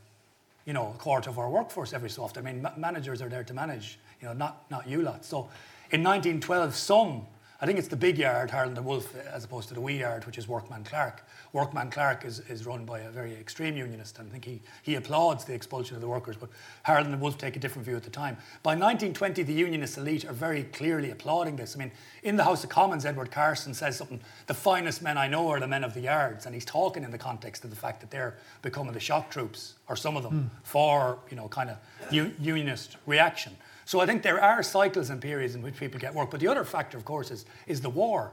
you 0.65 0.73
know, 0.73 0.93
a 0.95 0.97
quarter 0.97 1.29
of 1.29 1.37
our 1.37 1.49
workforce 1.49 1.93
every 1.93 2.09
so 2.09 2.23
often. 2.23 2.45
I 2.45 2.51
mean, 2.51 2.61
ma- 2.61 2.71
managers 2.77 3.21
are 3.21 3.29
there 3.29 3.43
to 3.43 3.53
manage, 3.53 3.99
you 4.21 4.27
know, 4.27 4.33
not, 4.33 4.69
not 4.71 4.87
you 4.87 5.01
lot. 5.01 5.25
So 5.25 5.49
in 5.91 6.01
1912, 6.03 6.75
some 6.75 7.27
I 7.64 7.68
think 7.68 7.78
it's 7.78 7.88
the 7.88 7.95
big 7.95 8.18
yard, 8.18 8.49
Harland 8.49 8.76
and 8.76 8.88
Wolff, 8.88 9.16
as 9.28 9.43
opposed 9.43 9.68
to 9.68 9.76
the 9.76 9.82
wee 9.82 9.99
yard, 9.99 10.26
which 10.26 10.39
is 10.39 10.47
Workman 10.47 10.84
Clark. 10.84 11.24
Workman 11.53 11.91
Clark 11.91 12.26
is, 12.26 12.39
is 12.49 12.66
run 12.66 12.86
by 12.86 13.01
a 13.01 13.12
very 13.12 13.34
extreme 13.34 13.78
unionist, 13.78 14.18
and 14.18 14.28
I 14.28 14.32
think 14.32 14.45
he, 14.45 14.62
he 14.82 14.95
applauds 14.95 15.45
the 15.45 15.53
expulsion 15.53 15.93
of 15.95 16.01
the 16.01 16.07
workers, 16.07 16.36
but 16.38 16.49
Harland 16.84 17.14
and 17.14 17.22
Wolff 17.22 17.38
take 17.38 17.55
a 17.55 17.59
different 17.59 17.86
view 17.86 17.95
at 17.95 18.01
the 18.01 18.09
time. 18.09 18.36
By 18.64 18.72
1920, 18.72 19.43
the 19.43 19.53
unionist 19.53 19.95
elite 19.99 20.26
are 20.26 20.34
very 20.34 20.64
clearly 20.64 21.12
applauding 21.12 21.55
this. 21.55 21.76
I 21.76 21.80
mean, 21.80 21.91
in 22.24 22.36
the 22.36 22.43
House 22.43 22.64
of 22.64 22.72
Commons, 22.72 23.05
Edward 23.05 23.30
Carson 23.30 23.76
says 23.76 23.95
something, 23.95 24.22
the 24.47 24.55
finest 24.55 25.03
men 25.03 25.20
I 25.20 25.28
know 25.28 25.47
are 25.49 25.59
the 25.59 25.68
men 25.68 25.84
of 25.84 25.93
the 25.93 26.01
yards, 26.01 26.47
and 26.47 26.55
he's 26.55 26.66
talking 26.66 27.03
in 27.03 27.12
the 27.12 27.20
context 27.20 27.64
of 27.64 27.70
the 27.70 27.76
fact 27.76 28.01
that 28.01 28.09
they're 28.09 28.38
becoming 28.64 28.93
the 28.93 28.99
shock 28.99 29.30
troops, 29.30 29.76
or 29.88 29.95
some 29.95 30.18
of 30.18 30.24
them, 30.24 30.49
mm. 30.51 30.66
for, 30.68 31.20
you 31.30 31.38
know, 31.38 31.47
kind 31.47 31.70
of 31.70 31.78
unionist 32.12 32.97
reaction. 33.05 33.55
So 33.91 33.99
I 33.99 34.05
think 34.05 34.23
there 34.23 34.41
are 34.41 34.63
cycles 34.63 35.09
and 35.09 35.19
periods 35.19 35.53
in 35.53 35.61
which 35.61 35.75
people 35.75 35.99
get 35.99 36.15
work. 36.15 36.31
But 36.31 36.39
the 36.39 36.47
other 36.47 36.63
factor, 36.63 36.97
of 36.97 37.03
course, 37.03 37.29
is, 37.29 37.43
is 37.67 37.81
the 37.81 37.89
war. 37.89 38.31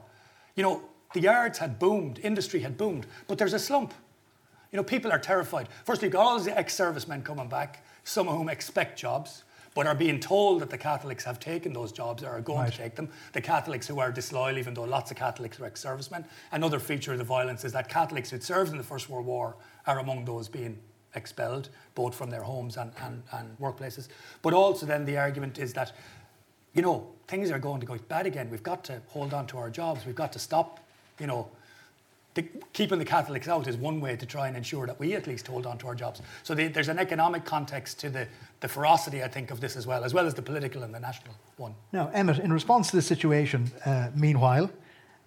You 0.54 0.62
know, 0.62 0.82
the 1.14 1.20
yards 1.20 1.58
had 1.58 1.80
boomed, 1.80 2.20
industry 2.20 2.60
had 2.60 2.78
boomed, 2.78 3.08
but 3.26 3.38
there's 3.38 3.54
a 3.54 3.58
slump. 3.58 3.92
You 4.70 4.76
know, 4.76 4.84
people 4.84 5.10
are 5.10 5.18
terrified. 5.18 5.68
Firstly, 5.84 6.06
you've 6.06 6.12
got 6.12 6.24
all 6.24 6.38
the 6.38 6.56
ex-servicemen 6.56 7.22
coming 7.22 7.48
back, 7.48 7.84
some 8.04 8.28
of 8.28 8.36
whom 8.36 8.48
expect 8.48 9.00
jobs, 9.00 9.42
but 9.74 9.88
are 9.88 9.96
being 9.96 10.20
told 10.20 10.60
that 10.60 10.70
the 10.70 10.78
Catholics 10.78 11.24
have 11.24 11.40
taken 11.40 11.72
those 11.72 11.90
jobs 11.90 12.22
or 12.22 12.28
are 12.28 12.40
going 12.40 12.60
right. 12.60 12.70
to 12.70 12.78
take 12.78 12.94
them. 12.94 13.08
The 13.32 13.40
Catholics 13.40 13.88
who 13.88 13.98
are 13.98 14.12
disloyal, 14.12 14.58
even 14.58 14.74
though 14.74 14.84
lots 14.84 15.10
of 15.10 15.16
Catholics 15.16 15.58
are 15.58 15.64
ex-servicemen. 15.64 16.24
Another 16.52 16.78
feature 16.78 17.10
of 17.10 17.18
the 17.18 17.24
violence 17.24 17.64
is 17.64 17.72
that 17.72 17.88
Catholics 17.88 18.30
who'd 18.30 18.44
served 18.44 18.70
in 18.70 18.78
the 18.78 18.84
First 18.84 19.10
World 19.10 19.26
War 19.26 19.56
are 19.88 19.98
among 19.98 20.24
those 20.24 20.46
being 20.46 20.78
expelled, 21.14 21.70
both 21.94 22.14
from 22.14 22.30
their 22.30 22.42
homes 22.42 22.76
and, 22.76 22.92
and, 23.02 23.22
and 23.32 23.58
workplaces. 23.58 24.08
But 24.42 24.52
also, 24.52 24.86
then 24.86 25.04
the 25.04 25.18
argument 25.18 25.58
is 25.58 25.72
that, 25.74 25.92
you 26.74 26.82
know, 26.82 27.08
things 27.26 27.50
are 27.50 27.58
going 27.58 27.80
to 27.80 27.86
go 27.86 27.96
bad 28.08 28.26
again. 28.26 28.50
We've 28.50 28.62
got 28.62 28.84
to 28.84 29.00
hold 29.08 29.34
on 29.34 29.46
to 29.48 29.58
our 29.58 29.70
jobs. 29.70 30.06
We've 30.06 30.14
got 30.14 30.32
to 30.32 30.38
stop, 30.38 30.80
you 31.18 31.26
know, 31.26 31.48
the, 32.34 32.44
keeping 32.72 32.98
the 32.98 33.04
Catholics 33.04 33.48
out 33.48 33.66
is 33.66 33.76
one 33.76 34.00
way 34.00 34.14
to 34.14 34.26
try 34.26 34.46
and 34.46 34.56
ensure 34.56 34.86
that 34.86 35.00
we 35.00 35.14
at 35.14 35.26
least 35.26 35.48
hold 35.48 35.66
on 35.66 35.76
to 35.78 35.88
our 35.88 35.94
jobs. 35.94 36.22
So 36.44 36.54
the, 36.54 36.68
there's 36.68 36.88
an 36.88 36.98
economic 36.98 37.44
context 37.44 37.98
to 38.00 38.10
the, 38.10 38.28
the 38.60 38.68
ferocity, 38.68 39.24
I 39.24 39.28
think, 39.28 39.50
of 39.50 39.60
this 39.60 39.76
as 39.76 39.86
well, 39.86 40.04
as 40.04 40.14
well 40.14 40.26
as 40.26 40.34
the 40.34 40.42
political 40.42 40.84
and 40.84 40.94
the 40.94 41.00
national 41.00 41.34
one. 41.56 41.74
Now, 41.92 42.10
Emmett, 42.14 42.38
in 42.38 42.52
response 42.52 42.90
to 42.90 42.96
this 42.96 43.06
situation, 43.06 43.72
uh, 43.84 44.10
meanwhile, 44.14 44.70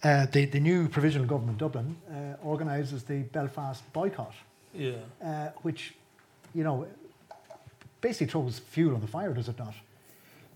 uh, 0.03 0.27
the, 0.27 0.45
the 0.45 0.59
new 0.59 0.87
provisional 0.87 1.27
government, 1.27 1.57
Dublin, 1.57 1.97
uh, 2.09 2.35
organises 2.43 3.03
the 3.03 3.23
Belfast 3.23 3.83
boycott 3.91 4.33
yeah. 4.73 4.93
Uh, 5.23 5.49
which, 5.61 5.93
you 6.53 6.63
know, 6.63 6.87
basically 7.99 8.27
throws 8.27 8.59
fuel 8.59 8.95
on 8.95 9.01
the 9.01 9.07
fire, 9.07 9.33
does 9.33 9.49
it 9.49 9.57
not? 9.59 9.73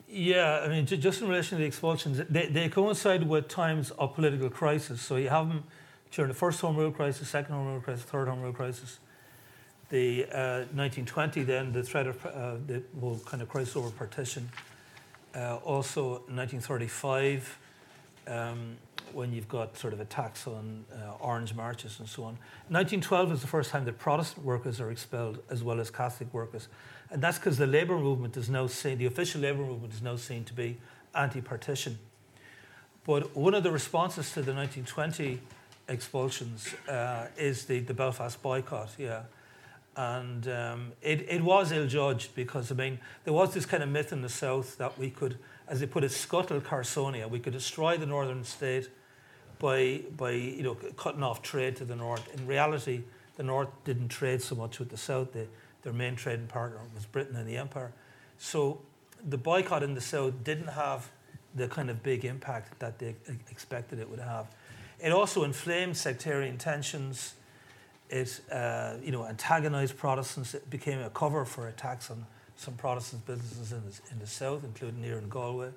Yeah, 0.07 0.61
I 0.63 0.67
mean, 0.67 0.85
just 0.85 1.21
in 1.21 1.27
relation 1.27 1.57
to 1.57 1.61
the 1.61 1.67
expulsions, 1.67 2.21
they, 2.29 2.47
they 2.47 2.69
coincide 2.69 3.27
with 3.27 3.47
times 3.47 3.91
of 3.91 4.15
political 4.15 4.49
crisis. 4.49 5.01
So 5.01 5.15
you 5.15 5.29
have 5.29 5.47
them 5.47 5.63
during 6.11 6.29
the 6.29 6.35
first 6.35 6.61
Home 6.61 6.77
Rule 6.77 6.91
crisis, 6.91 7.27
second 7.27 7.53
Home 7.53 7.67
Rule 7.67 7.81
crisis, 7.81 8.05
third 8.05 8.27
Home 8.27 8.41
Rule 8.41 8.53
crisis. 8.53 8.99
The 9.89 10.25
uh, 10.25 10.65
1920, 10.73 11.43
then 11.43 11.73
the 11.73 11.83
threat 11.83 12.07
of 12.07 12.25
uh, 12.25 12.55
the 12.65 12.83
whole 12.99 13.19
kind 13.25 13.43
of 13.43 13.49
crisis 13.49 13.75
over 13.75 13.89
partition. 13.89 14.49
Uh, 15.35 15.57
also, 15.57 16.21
1935, 16.29 17.59
um, 18.27 18.77
when 19.15 19.31
you've 19.31 19.47
got 19.47 19.77
sort 19.77 19.93
of 19.93 20.01
attacks 20.01 20.45
on 20.45 20.83
uh, 20.93 21.13
orange 21.21 21.55
marches 21.55 21.99
and 21.99 22.07
so 22.07 22.23
on. 22.23 22.37
1912 22.67 23.31
is 23.31 23.41
the 23.41 23.47
first 23.47 23.71
time 23.71 23.85
that 23.85 23.97
Protestant 23.97 24.45
workers 24.45 24.81
are 24.81 24.91
expelled 24.91 25.39
as 25.49 25.63
well 25.63 25.79
as 25.79 25.89
Catholic 25.89 26.33
workers. 26.33 26.67
And 27.09 27.21
that's 27.21 27.37
because 27.37 27.57
the 27.57 27.65
labour 27.65 27.97
movement 27.97 28.35
is 28.35 28.49
now 28.49 28.67
seen, 28.67 28.97
the 28.97 29.05
official 29.05 29.39
labour 29.41 29.63
movement 29.63 29.93
is 29.93 30.01
now 30.01 30.17
seen 30.17 30.43
to 30.43 30.53
be 30.53 30.77
anti 31.15 31.39
partition. 31.39 31.97
But 33.05 33.35
one 33.35 33.53
of 33.53 33.63
the 33.63 33.71
responses 33.71 34.31
to 34.33 34.41
the 34.41 34.53
1920 34.53 35.39
expulsions 35.87 36.73
uh, 36.89 37.27
is 37.37 37.65
the, 37.65 37.79
the 37.79 37.93
Belfast 37.93 38.41
boycott, 38.41 38.89
yeah. 38.97 39.21
And 39.95 40.45
um, 40.49 40.91
it, 41.01 41.25
it 41.29 41.41
was 41.41 41.71
ill 41.71 41.87
judged 41.87 42.35
because, 42.35 42.69
I 42.69 42.75
mean, 42.75 42.99
there 43.23 43.33
was 43.33 43.53
this 43.53 43.65
kind 43.65 43.81
of 43.81 43.87
myth 43.87 44.11
in 44.11 44.21
the 44.21 44.29
South 44.29 44.77
that 44.77 44.97
we 44.99 45.09
could, 45.09 45.37
as 45.69 45.79
they 45.79 45.85
put 45.85 46.03
it, 46.03 46.11
scuttle 46.11 46.59
Carsonia. 46.59 47.29
We 47.29 47.39
could 47.39 47.53
destroy 47.53 47.95
the 47.95 48.05
northern 48.05 48.43
state 48.43 48.89
by, 49.65 49.99
by 50.15 50.29
you 50.29 50.61
know, 50.61 50.75
cutting 50.95 51.23
off 51.23 51.41
trade 51.41 51.75
to 51.77 51.85
the 51.85 51.95
north. 51.95 52.23
In 52.35 52.45
reality, 52.45 53.01
the 53.35 53.41
north 53.41 53.69
didn't 53.83 54.09
trade 54.09 54.39
so 54.39 54.53
much 54.53 54.77
with 54.77 54.89
the 54.89 54.97
south. 54.97 55.33
They, 55.33 55.47
their 55.81 55.91
main 55.91 56.15
trading 56.15 56.45
partner 56.45 56.77
was 56.93 57.07
Britain 57.07 57.35
and 57.35 57.49
the 57.49 57.57
Empire. 57.57 57.91
So 58.37 58.79
the 59.27 59.39
boycott 59.39 59.81
in 59.81 59.95
the 59.95 60.01
south 60.01 60.43
didn't 60.43 60.67
have 60.67 61.09
the 61.55 61.67
kind 61.67 61.89
of 61.89 62.03
big 62.03 62.25
impact 62.25 62.77
that 62.77 62.99
they 62.99 63.15
expected 63.49 63.97
it 63.97 64.07
would 64.07 64.19
have. 64.19 64.45
It 64.99 65.11
also 65.11 65.43
inflamed 65.43 65.97
sectarian 65.97 66.59
tensions. 66.59 67.33
It 68.11 68.41
uh, 68.51 68.97
you 69.01 69.11
know, 69.11 69.25
antagonized 69.25 69.97
Protestants. 69.97 70.53
It 70.53 70.69
became 70.69 70.99
a 70.99 71.09
cover 71.09 71.43
for 71.43 71.69
attacks 71.69 72.11
on 72.11 72.23
some 72.55 72.75
Protestant 72.75 73.25
businesses 73.25 73.71
in 73.71 73.81
the, 73.83 73.99
in 74.11 74.19
the 74.19 74.27
south, 74.27 74.63
including 74.63 75.01
here 75.01 75.17
in 75.17 75.27
Galway. 75.27 75.71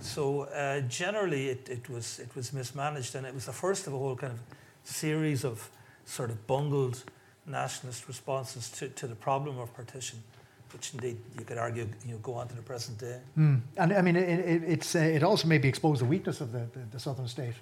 So 0.00 0.42
uh, 0.42 0.80
generally, 0.82 1.48
it, 1.48 1.68
it, 1.68 1.90
was, 1.90 2.18
it 2.18 2.34
was 2.34 2.52
mismanaged, 2.52 3.14
and 3.14 3.26
it 3.26 3.34
was 3.34 3.46
the 3.46 3.52
first 3.52 3.86
of 3.86 3.94
a 3.94 3.98
whole 3.98 4.16
kind 4.16 4.32
of 4.32 4.40
series 4.84 5.44
of 5.44 5.68
sort 6.04 6.30
of 6.30 6.46
bungled 6.46 7.02
nationalist 7.46 8.06
responses 8.08 8.70
to, 8.70 8.88
to 8.88 9.06
the 9.06 9.14
problem 9.14 9.58
of 9.58 9.74
partition 9.74 10.22
which 10.72 10.92
indeed 10.94 11.16
you 11.38 11.44
could 11.44 11.58
argue 11.58 11.88
you 12.04 12.12
know, 12.12 12.18
go 12.18 12.34
on 12.34 12.48
to 12.48 12.54
the 12.54 12.62
present 12.62 12.98
day. 12.98 13.18
Mm. 13.38 13.60
And 13.76 13.92
I 13.92 14.02
mean, 14.02 14.16
it, 14.16 14.28
it, 14.40 14.62
it's, 14.64 14.94
uh, 14.94 14.98
it 14.98 15.22
also 15.22 15.48
maybe 15.48 15.68
exposed 15.68 16.00
the 16.00 16.06
weakness 16.06 16.40
of 16.40 16.52
the, 16.52 16.66
the, 16.72 16.80
the 16.90 17.00
southern 17.00 17.28
state. 17.28 17.54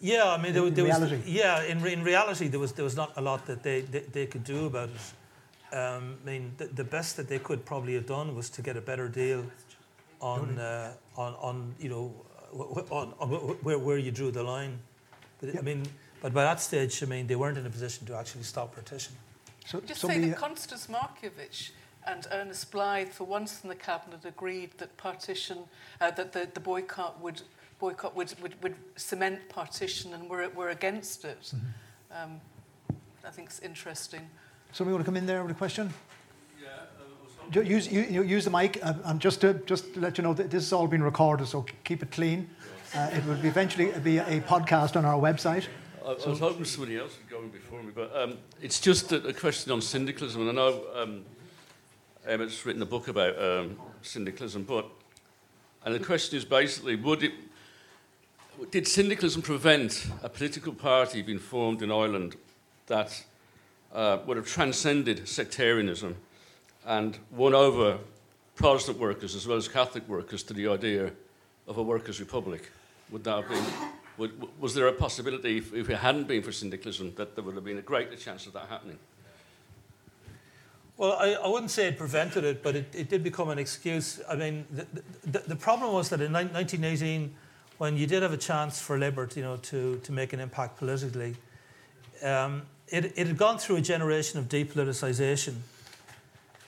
Yeah, 0.00 0.32
I 0.32 0.42
mean, 0.42 0.52
there, 0.52 0.66
in 0.66 0.74
there 0.74 0.84
reality. 0.84 1.16
was 1.16 1.26
yeah, 1.26 1.62
in, 1.62 1.84
in 1.86 2.02
reality, 2.02 2.48
there 2.48 2.58
was 2.58 2.72
there 2.72 2.84
was 2.84 2.96
not 2.96 3.12
a 3.16 3.20
lot 3.20 3.46
that 3.46 3.62
they 3.62 3.82
they, 3.82 4.00
they 4.00 4.26
could 4.26 4.42
do 4.42 4.66
about 4.66 4.88
it. 4.90 5.76
Um, 5.76 6.18
I 6.22 6.26
mean, 6.26 6.52
the, 6.58 6.66
the, 6.66 6.84
best 6.84 7.16
that 7.16 7.28
they 7.28 7.38
could 7.38 7.64
probably 7.64 7.94
have 7.94 8.04
done 8.04 8.34
was 8.34 8.50
to 8.50 8.62
get 8.62 8.76
a 8.76 8.80
better 8.80 9.08
deal 9.08 9.44
on 10.22 10.58
uh, 10.58 10.94
on 11.16 11.34
on 11.34 11.74
you 11.78 11.88
know 11.88 12.14
on, 12.90 13.12
on 13.18 13.28
where 13.62 13.78
where 13.78 13.98
you 13.98 14.10
drew 14.10 14.30
the 14.30 14.42
line. 14.42 14.78
But, 15.40 15.58
I 15.58 15.62
mean, 15.62 15.82
but 16.20 16.32
by 16.32 16.44
that 16.44 16.60
stage, 16.60 17.02
I 17.02 17.06
mean, 17.06 17.26
they 17.26 17.36
weren't 17.36 17.58
in 17.58 17.66
a 17.66 17.70
position 17.70 18.06
to 18.06 18.14
actually 18.14 18.44
stop 18.44 18.74
partition. 18.74 19.14
So, 19.66 19.80
Just 19.80 20.00
say 20.00 20.18
that 20.20 20.36
Constance 20.36 20.86
Markievicz 20.86 21.70
and 22.06 22.26
Ernest 22.30 22.70
Blythe, 22.70 23.08
for 23.08 23.24
once 23.24 23.60
in 23.62 23.68
the 23.68 23.74
cabinet, 23.74 24.24
agreed 24.24 24.70
that 24.78 24.96
partition, 24.96 25.58
uh, 26.00 26.10
that 26.12 26.32
the, 26.32 26.48
the 26.54 26.60
boycott 26.60 27.20
would 27.20 27.42
boycott 27.80 28.14
would, 28.14 28.32
would, 28.40 28.62
would 28.62 28.76
cement 28.94 29.48
partition, 29.48 30.14
and 30.14 30.30
we're, 30.30 30.48
we're 30.50 30.70
against 30.70 31.24
it. 31.24 31.42
Mm-hmm. 31.42 32.22
Um, 32.32 32.40
I 33.26 33.30
think 33.30 33.48
it's 33.48 33.58
interesting. 33.58 34.20
Somebody 34.72 34.94
want 34.94 35.04
to 35.04 35.08
come 35.08 35.16
in 35.16 35.26
there 35.26 35.42
with 35.42 35.50
a 35.50 35.58
question? 35.58 35.92
Use, 37.54 37.90
you, 37.90 38.22
use 38.22 38.44
the 38.44 38.50
mic, 38.50 38.78
uh, 38.82 38.94
and 39.04 39.20
just 39.20 39.40
to 39.42 39.54
just 39.66 39.92
to 39.94 40.00
let 40.00 40.16
you 40.16 40.24
know 40.24 40.32
that 40.32 40.50
this 40.50 40.64
has 40.64 40.72
all 40.72 40.86
been 40.86 41.02
recorded, 41.02 41.46
so 41.46 41.66
keep 41.84 42.02
it 42.02 42.10
clean. 42.10 42.48
Uh, 42.94 43.10
it 43.12 43.24
will 43.26 43.44
eventually 43.44 43.90
be 44.00 44.18
a 44.18 44.40
podcast 44.40 44.96
on 44.96 45.04
our 45.04 45.20
website. 45.20 45.66
I, 46.04 46.12
I 46.12 46.28
was 46.28 46.38
hoping 46.38 46.64
somebody 46.64 46.98
else 46.98 47.16
would 47.18 47.28
go 47.28 47.42
in 47.42 47.50
before 47.50 47.82
me, 47.82 47.92
but 47.94 48.14
um, 48.16 48.38
it's 48.62 48.80
just 48.80 49.12
a, 49.12 49.26
a, 49.26 49.32
question 49.32 49.70
on 49.70 49.82
syndicalism, 49.82 50.40
and 50.40 50.50
I 50.50 50.52
know 50.52 50.84
um, 50.94 51.24
Emmett's 52.26 52.64
written 52.64 52.80
a 52.82 52.86
book 52.86 53.08
about 53.08 53.38
um, 53.38 53.76
syndicalism, 54.00 54.64
but 54.64 54.86
and 55.84 55.94
the 55.94 56.00
question 56.00 56.38
is 56.38 56.44
basically, 56.44 56.96
would 56.96 57.22
it 57.22 57.32
did 58.70 58.86
syndicalism 58.86 59.42
prevent 59.42 60.06
a 60.22 60.28
political 60.28 60.72
party 60.72 61.22
being 61.22 61.38
formed 61.38 61.82
in 61.82 61.90
Ireland 61.90 62.36
that 62.86 63.24
uh, 63.92 64.18
would 64.26 64.36
have 64.36 64.46
transcended 64.46 65.28
sectarianism 65.28 66.16
and 66.86 67.18
won 67.30 67.54
over 67.54 67.98
Protestant 68.54 68.98
workers 68.98 69.34
as 69.34 69.46
well 69.46 69.56
as 69.56 69.68
Catholic 69.68 70.08
workers 70.08 70.42
to 70.44 70.54
the 70.54 70.68
idea 70.68 71.10
of 71.66 71.78
a 71.78 71.82
workers' 71.82 72.20
republic? 72.20 72.70
Would 73.10 73.24
that 73.24 73.42
have 73.42 73.48
been? 73.48 73.64
Would, 74.18 74.60
was 74.60 74.74
there 74.74 74.88
a 74.88 74.92
possibility, 74.92 75.58
if, 75.58 75.72
if 75.72 75.88
it 75.88 75.96
hadn't 75.96 76.28
been 76.28 76.42
for 76.42 76.52
syndicalism, 76.52 77.14
that 77.16 77.34
there 77.34 77.42
would 77.44 77.54
have 77.54 77.64
been 77.64 77.78
a 77.78 77.82
greater 77.82 78.16
chance 78.16 78.46
of 78.46 78.52
that 78.52 78.68
happening? 78.68 78.98
Well, 80.98 81.12
I, 81.18 81.32
I 81.32 81.48
wouldn't 81.48 81.70
say 81.70 81.88
it 81.88 81.96
prevented 81.96 82.44
it, 82.44 82.62
but 82.62 82.76
it, 82.76 82.94
it 82.94 83.08
did 83.08 83.24
become 83.24 83.48
an 83.48 83.58
excuse. 83.58 84.20
I 84.28 84.36
mean, 84.36 84.66
the, 84.70 84.86
the, 85.24 85.38
the 85.48 85.56
problem 85.56 85.92
was 85.92 86.10
that 86.10 86.20
in 86.20 86.32
1918, 86.32 87.34
when 87.78 87.96
you 87.96 88.06
did 88.06 88.22
have 88.22 88.32
a 88.32 88.36
chance 88.36 88.80
for 88.80 88.98
Labour, 88.98 89.28
you 89.34 89.42
know, 89.42 89.56
to, 89.56 89.98
to 90.04 90.12
make 90.12 90.32
an 90.34 90.40
impact 90.40 90.76
politically, 90.76 91.34
um, 92.22 92.62
it, 92.88 93.06
it 93.16 93.26
had 93.26 93.38
gone 93.38 93.58
through 93.58 93.76
a 93.76 93.80
generation 93.80 94.38
of 94.38 94.48
depoliticisation 94.48 95.54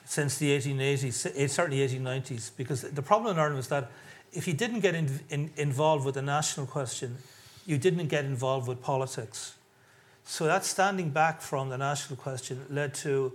since 0.05 0.39
the 0.39 0.57
1880s, 0.57 1.33
eh, 1.35 1.47
certainly 1.47 1.87
1890s, 1.87 2.51
because 2.57 2.83
the 2.83 3.03
problem 3.03 3.35
in 3.35 3.39
Ireland 3.39 3.57
was 3.57 3.69
that 3.69 3.91
if 4.33 4.49
you 4.49 4.55
didn't 4.55 4.81
get 4.81 4.95
in, 4.95 5.21
in, 5.31 5.51
involved 5.57 6.05
with 6.05 6.15
the 6.15 6.23
national 6.23 6.67
question, 6.67 7.17
you 7.67 7.79
didn't 7.79 8.09
get 8.09 8.25
involved 8.25 8.69
with 8.69 8.83
politics. 8.83 9.55
So 10.25 10.47
that 10.47 10.65
standing 10.65 11.11
back 11.11 11.41
from 11.41 11.69
the 11.69 11.79
national 11.79 12.17
question 12.17 12.65
led 12.71 12.95
to 12.95 13.33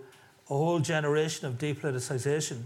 a 0.49 0.53
whole 0.53 0.80
generation 0.80 1.47
of 1.47 1.57
depoliticisation 1.57 2.63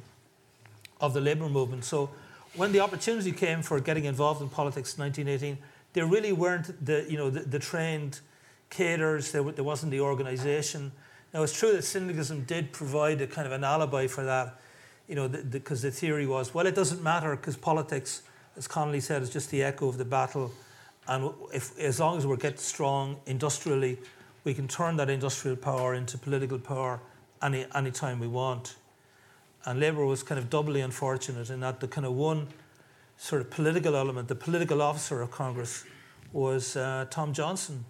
of 1.02 1.14
the 1.14 1.22
labour 1.22 1.50
movement. 1.50 1.84
So 1.84 2.10
when 2.56 2.72
the 2.72 2.80
opportunity 2.80 3.32
came 3.32 3.62
for 3.62 3.80
getting 3.80 4.06
involved 4.06 4.42
in 4.42 4.50
politics 4.50 4.98
in 4.98 5.04
1918, 5.04 5.58
there 5.94 6.06
really 6.06 6.34
weren't 6.34 6.86
the, 6.86 7.06
you 7.10 7.18
know, 7.18 7.30
the, 7.30 7.42
the 7.42 7.60
trained 7.60 8.22
cadres, 8.70 9.32
there, 9.32 9.44
there 9.44 9.64
wasn't 9.64 9.92
the 9.92 10.00
organisation. 10.00 10.92
Now, 11.34 11.42
it's 11.42 11.58
true 11.58 11.72
that 11.72 11.84
syndicalism 11.84 12.44
did 12.44 12.72
provide 12.72 13.20
a 13.22 13.28
kind 13.28 13.48
of 13.48 13.54
an 13.54 13.64
alibi 13.64 14.08
for 14.08 14.24
that, 14.24 14.60
you 15.08 15.16
know, 15.16 15.28
because 15.28 15.82
the, 15.82 15.90
the, 15.90 15.92
the, 15.92 16.00
theory 16.00 16.28
was, 16.28 16.54
well, 16.54 16.68
it 16.68 16.76
doesn't 16.76 17.02
matter 17.02 17.36
because 17.36 17.58
politics, 17.58 18.22
as 18.56 18.68
Connolly 18.68 19.00
said, 19.00 19.24
is 19.24 19.32
just 19.32 19.50
the 19.50 19.64
echo 19.64 19.88
of 19.88 19.98
the 19.98 20.06
battle. 20.06 20.52
And 21.08 21.34
if, 21.52 21.78
as 21.80 22.00
long 22.00 22.18
as 22.18 22.28
we 22.28 22.38
get 22.38 22.60
strong 22.60 23.18
industrially, 23.26 23.98
we 24.44 24.54
can 24.54 24.68
turn 24.68 24.96
that 24.98 25.10
industrial 25.10 25.58
power 25.58 25.96
into 25.96 26.18
political 26.18 26.60
power 26.60 27.00
any 27.42 27.66
any 27.76 27.92
time 27.92 28.20
we 28.20 28.28
want. 28.28 28.76
And 29.66 29.80
Labour 29.80 30.06
was 30.06 30.24
kind 30.24 30.40
of 30.40 30.50
doubly 30.50 30.82
unfortunate 30.82 31.50
in 31.50 31.62
that 31.62 31.80
the 31.80 31.88
kind 31.88 32.06
of 32.06 32.14
one 32.14 32.48
sort 33.18 33.42
of 33.42 33.50
political 33.50 33.96
element, 33.96 34.28
the 34.28 34.36
political 34.36 34.82
officer 34.82 35.22
of 35.22 35.32
Congress, 35.32 35.86
was 36.32 36.76
uh, 36.76 37.06
Tom 37.10 37.34
Johnson, 37.34 37.86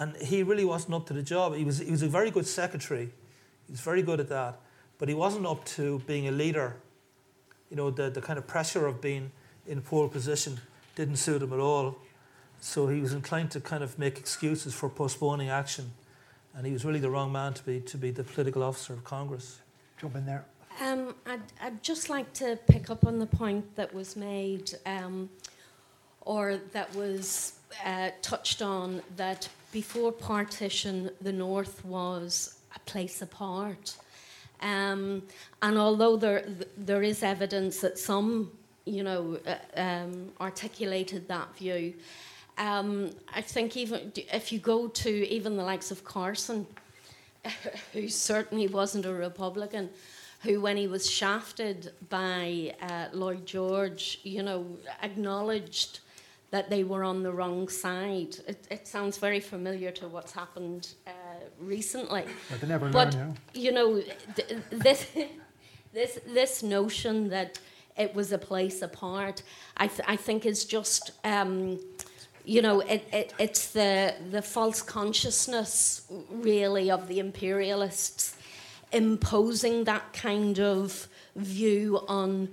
and 0.00 0.16
he 0.16 0.42
really 0.42 0.64
wasn't 0.64 0.94
up 0.94 1.06
to 1.06 1.12
the 1.12 1.22
job. 1.22 1.54
He 1.54 1.64
was 1.64 1.78
he 1.78 1.90
was 1.92 2.02
a 2.02 2.08
very 2.08 2.32
good 2.32 2.46
secretary, 2.46 3.10
he 3.66 3.72
was 3.72 3.80
very 3.80 4.02
good 4.02 4.18
at 4.18 4.28
that, 4.28 4.58
but 4.98 5.08
he 5.08 5.14
wasn't 5.14 5.46
up 5.46 5.64
to 5.76 6.00
being 6.06 6.26
a 6.26 6.32
leader. 6.32 6.74
You 7.70 7.76
know, 7.76 7.90
the 7.90 8.10
the 8.10 8.20
kind 8.20 8.38
of 8.38 8.46
pressure 8.46 8.86
of 8.86 9.00
being 9.00 9.30
in 9.66 9.78
a 9.78 9.82
poor 9.82 10.08
position 10.08 10.58
didn't 10.96 11.16
suit 11.16 11.42
him 11.42 11.52
at 11.52 11.60
all. 11.60 11.96
So 12.60 12.88
he 12.88 13.00
was 13.00 13.14
inclined 13.14 13.52
to 13.52 13.60
kind 13.60 13.84
of 13.84 13.98
make 13.98 14.18
excuses 14.18 14.74
for 14.74 14.88
postponing 14.90 15.48
action 15.48 15.92
and 16.54 16.66
he 16.66 16.72
was 16.72 16.84
really 16.84 16.98
the 16.98 17.10
wrong 17.10 17.32
man 17.32 17.54
to 17.54 17.62
be 17.62 17.80
to 17.80 17.96
be 17.96 18.10
the 18.10 18.24
political 18.24 18.62
officer 18.62 18.92
of 18.92 19.04
Congress. 19.04 19.60
Jump 20.00 20.16
in 20.16 20.26
there. 20.26 20.44
Um, 20.80 21.14
I'd, 21.26 21.40
I'd, 21.60 21.82
just 21.82 22.08
like 22.08 22.32
to 22.34 22.58
pick 22.68 22.90
up 22.90 23.06
on 23.06 23.18
the 23.18 23.26
point 23.26 23.76
that 23.76 23.92
was 23.92 24.16
made, 24.16 24.72
um, 24.86 25.28
or 26.22 26.58
that 26.72 26.94
was 26.94 27.54
uh, 27.84 28.10
touched 28.22 28.62
on, 28.62 29.02
that 29.16 29.48
before 29.72 30.12
partition, 30.12 31.10
the 31.20 31.32
North 31.32 31.84
was 31.84 32.58
a 32.74 32.78
place 32.80 33.22
apart. 33.22 33.96
Um, 34.60 35.22
and 35.62 35.78
although 35.78 36.16
there 36.16 36.44
there 36.76 37.02
is 37.02 37.22
evidence 37.22 37.80
that 37.80 37.98
some, 37.98 38.50
you 38.84 39.02
know, 39.02 39.38
uh, 39.46 39.80
um, 39.80 40.32
articulated 40.40 41.28
that 41.28 41.56
view, 41.56 41.94
um, 42.58 43.10
I 43.34 43.40
think 43.40 43.76
even 43.76 44.12
if 44.32 44.52
you 44.52 44.58
go 44.58 44.88
to 44.88 45.28
even 45.28 45.56
the 45.56 45.62
likes 45.62 45.90
of 45.90 46.04
Carson, 46.04 46.66
who 47.92 48.08
certainly 48.08 48.68
wasn't 48.68 49.06
a 49.06 49.14
Republican, 49.14 49.88
who, 50.42 50.60
when 50.60 50.76
he 50.76 50.86
was 50.86 51.10
shafted 51.10 51.92
by 52.08 52.74
uh, 52.82 53.06
Lloyd 53.12 53.46
George, 53.46 54.20
you 54.24 54.42
know, 54.42 54.66
acknowledged 55.02 56.00
that 56.50 56.68
they 56.68 56.84
were 56.84 57.04
on 57.04 57.22
the 57.22 57.32
wrong 57.32 57.68
side. 57.68 58.36
It, 58.46 58.66
it 58.70 58.88
sounds 58.88 59.18
very 59.18 59.40
familiar 59.40 59.90
to 59.92 60.08
what's 60.08 60.32
happened 60.32 60.94
uh, 61.06 61.10
recently. 61.60 62.24
But 62.50 62.60
they 62.60 62.66
never 62.66 62.88
but, 62.88 63.14
learn, 63.14 63.36
you 63.54 63.72
know, 63.72 64.02
th- 64.34 64.56
this, 64.70 65.06
this, 65.92 66.18
this 66.26 66.62
notion 66.62 67.28
that 67.30 67.58
it 67.96 68.14
was 68.14 68.32
a 68.32 68.38
place 68.38 68.82
apart, 68.82 69.42
I, 69.76 69.86
th- 69.86 70.08
I 70.08 70.16
think 70.16 70.46
is 70.46 70.64
just. 70.64 71.12
Um, 71.24 71.78
you 72.42 72.62
know, 72.62 72.80
it, 72.80 73.06
it, 73.12 73.34
it's 73.38 73.70
the, 73.72 74.14
the 74.30 74.40
false 74.40 74.80
consciousness, 74.80 76.10
really, 76.30 76.90
of 76.90 77.06
the 77.06 77.18
imperialists 77.18 78.34
imposing 78.92 79.84
that 79.84 80.12
kind 80.12 80.58
of 80.58 81.06
view 81.36 82.00
on 82.08 82.48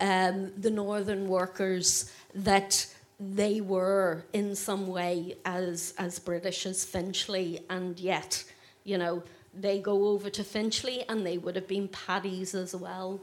um, 0.00 0.52
the 0.56 0.70
northern 0.70 1.28
workers 1.28 2.10
that 2.34 2.86
they 3.20 3.60
were 3.60 4.24
in 4.32 4.54
some 4.54 4.86
way 4.86 5.36
as, 5.44 5.94
as 5.98 6.18
British 6.18 6.66
as 6.66 6.84
Finchley, 6.84 7.60
and 7.68 7.98
yet, 7.98 8.44
you 8.84 8.96
know, 8.96 9.22
they 9.54 9.80
go 9.80 10.08
over 10.08 10.30
to 10.30 10.44
Finchley 10.44 11.04
and 11.08 11.26
they 11.26 11.38
would 11.38 11.56
have 11.56 11.66
been 11.66 11.88
paddies 11.88 12.54
as 12.54 12.74
well. 12.76 13.20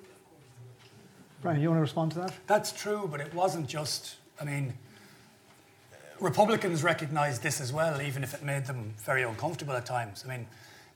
Brian, 1.42 1.62
you 1.62 1.70
want 1.70 1.78
to 1.78 1.82
respond 1.82 2.12
to 2.14 2.20
that? 2.20 2.34
That's 2.48 2.72
true, 2.72 3.08
but 3.10 3.22
it 3.22 3.34
wasn't 3.34 3.68
just, 3.68 4.16
I 4.42 4.46
mean, 4.46 4.74
Republicans 6.20 6.84
recognised 6.84 7.44
this 7.44 7.62
as 7.62 7.72
well, 7.72 8.02
even 8.02 8.24
if 8.24 8.34
it 8.34 8.44
made 8.44 8.66
them 8.66 8.94
very 8.98 9.24
uncomfortable 9.24 9.74
at 9.74 9.86
times. 9.86 10.24
I 10.26 10.30
mean, 10.30 10.48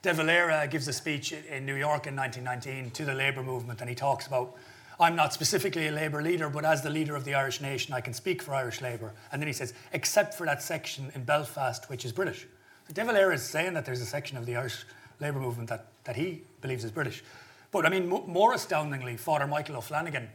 De 0.02 0.14
Valera 0.14 0.66
gives 0.68 0.88
a 0.88 0.94
speech 0.94 1.34
in 1.34 1.66
New 1.66 1.76
York 1.76 2.08
in 2.08 2.16
1919 2.16 2.92
to 2.92 3.06
the 3.06 3.14
labour 3.14 3.44
movement, 3.44 3.82
and 3.82 3.90
he 3.90 3.96
talks 3.96 4.28
about 4.28 4.56
I'm 5.00 5.16
not 5.16 5.34
specifically 5.34 5.88
a 5.88 5.92
Labour 5.92 6.22
leader, 6.22 6.50
but 6.50 6.66
as 6.66 6.82
the 6.82 6.90
leader 6.90 7.16
of 7.16 7.24
the 7.24 7.34
Irish 7.34 7.62
nation, 7.62 7.94
I 7.94 8.02
can 8.02 8.14
speak 8.14 8.42
for 8.42 8.54
Irish 8.54 8.82
Labour. 8.82 9.14
And 9.32 9.42
then 9.42 9.48
he 9.48 9.54
says, 9.54 9.74
except 9.94 10.34
for 10.34 10.46
that 10.46 10.62
section 10.62 11.10
in 11.16 11.24
Belfast, 11.24 11.90
which 11.90 12.04
is 12.04 12.12
British. 12.12 12.48
So 12.88 12.94
De 12.94 13.06
Valera 13.06 13.34
is 13.34 13.44
saying 13.44 13.76
that 13.76 13.86
there's 13.86 14.02
a 14.02 14.06
section 14.06 14.38
of 14.38 14.46
the 14.46 14.58
Irish 14.58 14.84
Labour 15.22 15.40
movement 15.40 15.70
that, 15.70 15.86
that 16.04 16.18
he 16.18 16.42
believes 16.62 16.84
is 16.84 16.92
British. 16.92 17.24
But 17.72 17.86
I 17.86 17.90
mean, 17.90 18.10
more 18.10 18.54
astoundingly, 18.54 19.16
Father 19.16 19.48
Michael 19.48 19.78
O'Flanagan, 19.78 20.28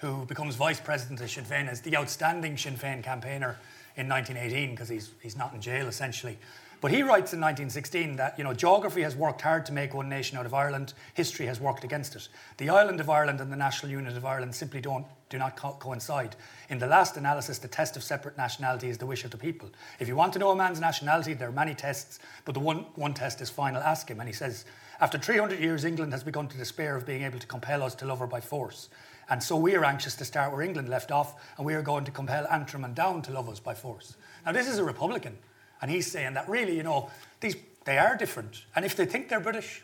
who 0.00 0.24
becomes 0.24 0.54
vice 0.54 0.80
president 0.80 1.20
of 1.20 1.30
Sinn 1.30 1.44
Féin, 1.44 1.70
is 1.70 1.80
the 1.82 1.96
outstanding 1.96 2.56
Sinn 2.56 2.76
Féin 2.76 3.02
campaigner 3.02 3.58
in 3.96 4.08
1918 4.08 4.70
because 4.70 4.88
he's, 4.88 5.10
he's 5.20 5.36
not 5.36 5.52
in 5.52 5.60
jail 5.60 5.86
essentially. 5.88 6.38
But 6.80 6.92
he 6.92 7.02
writes 7.02 7.32
in 7.32 7.40
1916 7.40 8.16
that 8.16 8.38
you 8.38 8.44
know 8.44 8.54
geography 8.54 9.02
has 9.02 9.16
worked 9.16 9.40
hard 9.40 9.66
to 9.66 9.72
make 9.72 9.94
one 9.94 10.08
nation 10.08 10.38
out 10.38 10.46
of 10.46 10.54
Ireland. 10.54 10.94
History 11.14 11.46
has 11.46 11.60
worked 11.60 11.82
against 11.82 12.14
it. 12.14 12.28
The 12.58 12.70
island 12.70 13.00
of 13.00 13.10
Ireland 13.10 13.40
and 13.40 13.50
the 13.50 13.56
national 13.56 13.90
unit 13.90 14.16
of 14.16 14.24
Ireland 14.24 14.54
simply 14.54 14.80
don't 14.80 15.04
do 15.28 15.38
not 15.38 15.56
co- 15.56 15.76
coincide. 15.80 16.36
In 16.70 16.78
the 16.78 16.86
last 16.86 17.16
analysis, 17.16 17.58
the 17.58 17.68
test 17.68 17.96
of 17.96 18.04
separate 18.04 18.38
nationality 18.38 18.88
is 18.88 18.98
the 18.98 19.06
wish 19.06 19.24
of 19.24 19.32
the 19.32 19.36
people. 19.36 19.70
If 19.98 20.06
you 20.06 20.14
want 20.14 20.32
to 20.34 20.38
know 20.38 20.50
a 20.50 20.56
man's 20.56 20.80
nationality, 20.80 21.34
there 21.34 21.48
are 21.48 21.52
many 21.52 21.74
tests, 21.74 22.20
but 22.44 22.54
the 22.54 22.60
one 22.60 22.86
one 22.94 23.12
test 23.12 23.40
is 23.40 23.50
final. 23.50 23.82
Ask 23.82 24.08
him, 24.08 24.20
and 24.20 24.28
he 24.28 24.34
says, 24.34 24.64
after 25.00 25.18
300 25.18 25.58
years, 25.58 25.84
England 25.84 26.12
has 26.12 26.22
begun 26.22 26.48
to 26.48 26.56
despair 26.56 26.96
of 26.96 27.06
being 27.06 27.22
able 27.22 27.38
to 27.38 27.46
compel 27.46 27.82
us 27.82 27.94
to 27.96 28.06
love 28.06 28.20
her 28.20 28.26
by 28.26 28.40
force. 28.40 28.88
And 29.30 29.42
so 29.42 29.56
we 29.56 29.74
are 29.74 29.84
anxious 29.84 30.14
to 30.16 30.24
start 30.24 30.52
where 30.52 30.62
England 30.62 30.88
left 30.88 31.10
off, 31.10 31.34
and 31.56 31.66
we 31.66 31.74
are 31.74 31.82
going 31.82 32.04
to 32.04 32.10
compel 32.10 32.46
Antrim 32.48 32.84
and 32.84 32.94
Down 32.94 33.22
to 33.22 33.32
love 33.32 33.48
us 33.48 33.60
by 33.60 33.74
force. 33.74 34.16
Now, 34.46 34.52
this 34.52 34.68
is 34.68 34.78
a 34.78 34.84
Republican. 34.84 35.36
And 35.80 35.90
he's 35.90 36.10
saying 36.10 36.34
that 36.34 36.48
really, 36.48 36.76
you 36.76 36.82
know, 36.82 37.10
these 37.40 37.56
they 37.88 37.96
are 37.96 38.16
different. 38.16 38.64
And 38.76 38.84
if 38.84 38.94
they 38.96 39.06
think 39.06 39.30
they're 39.30 39.40
British, 39.40 39.82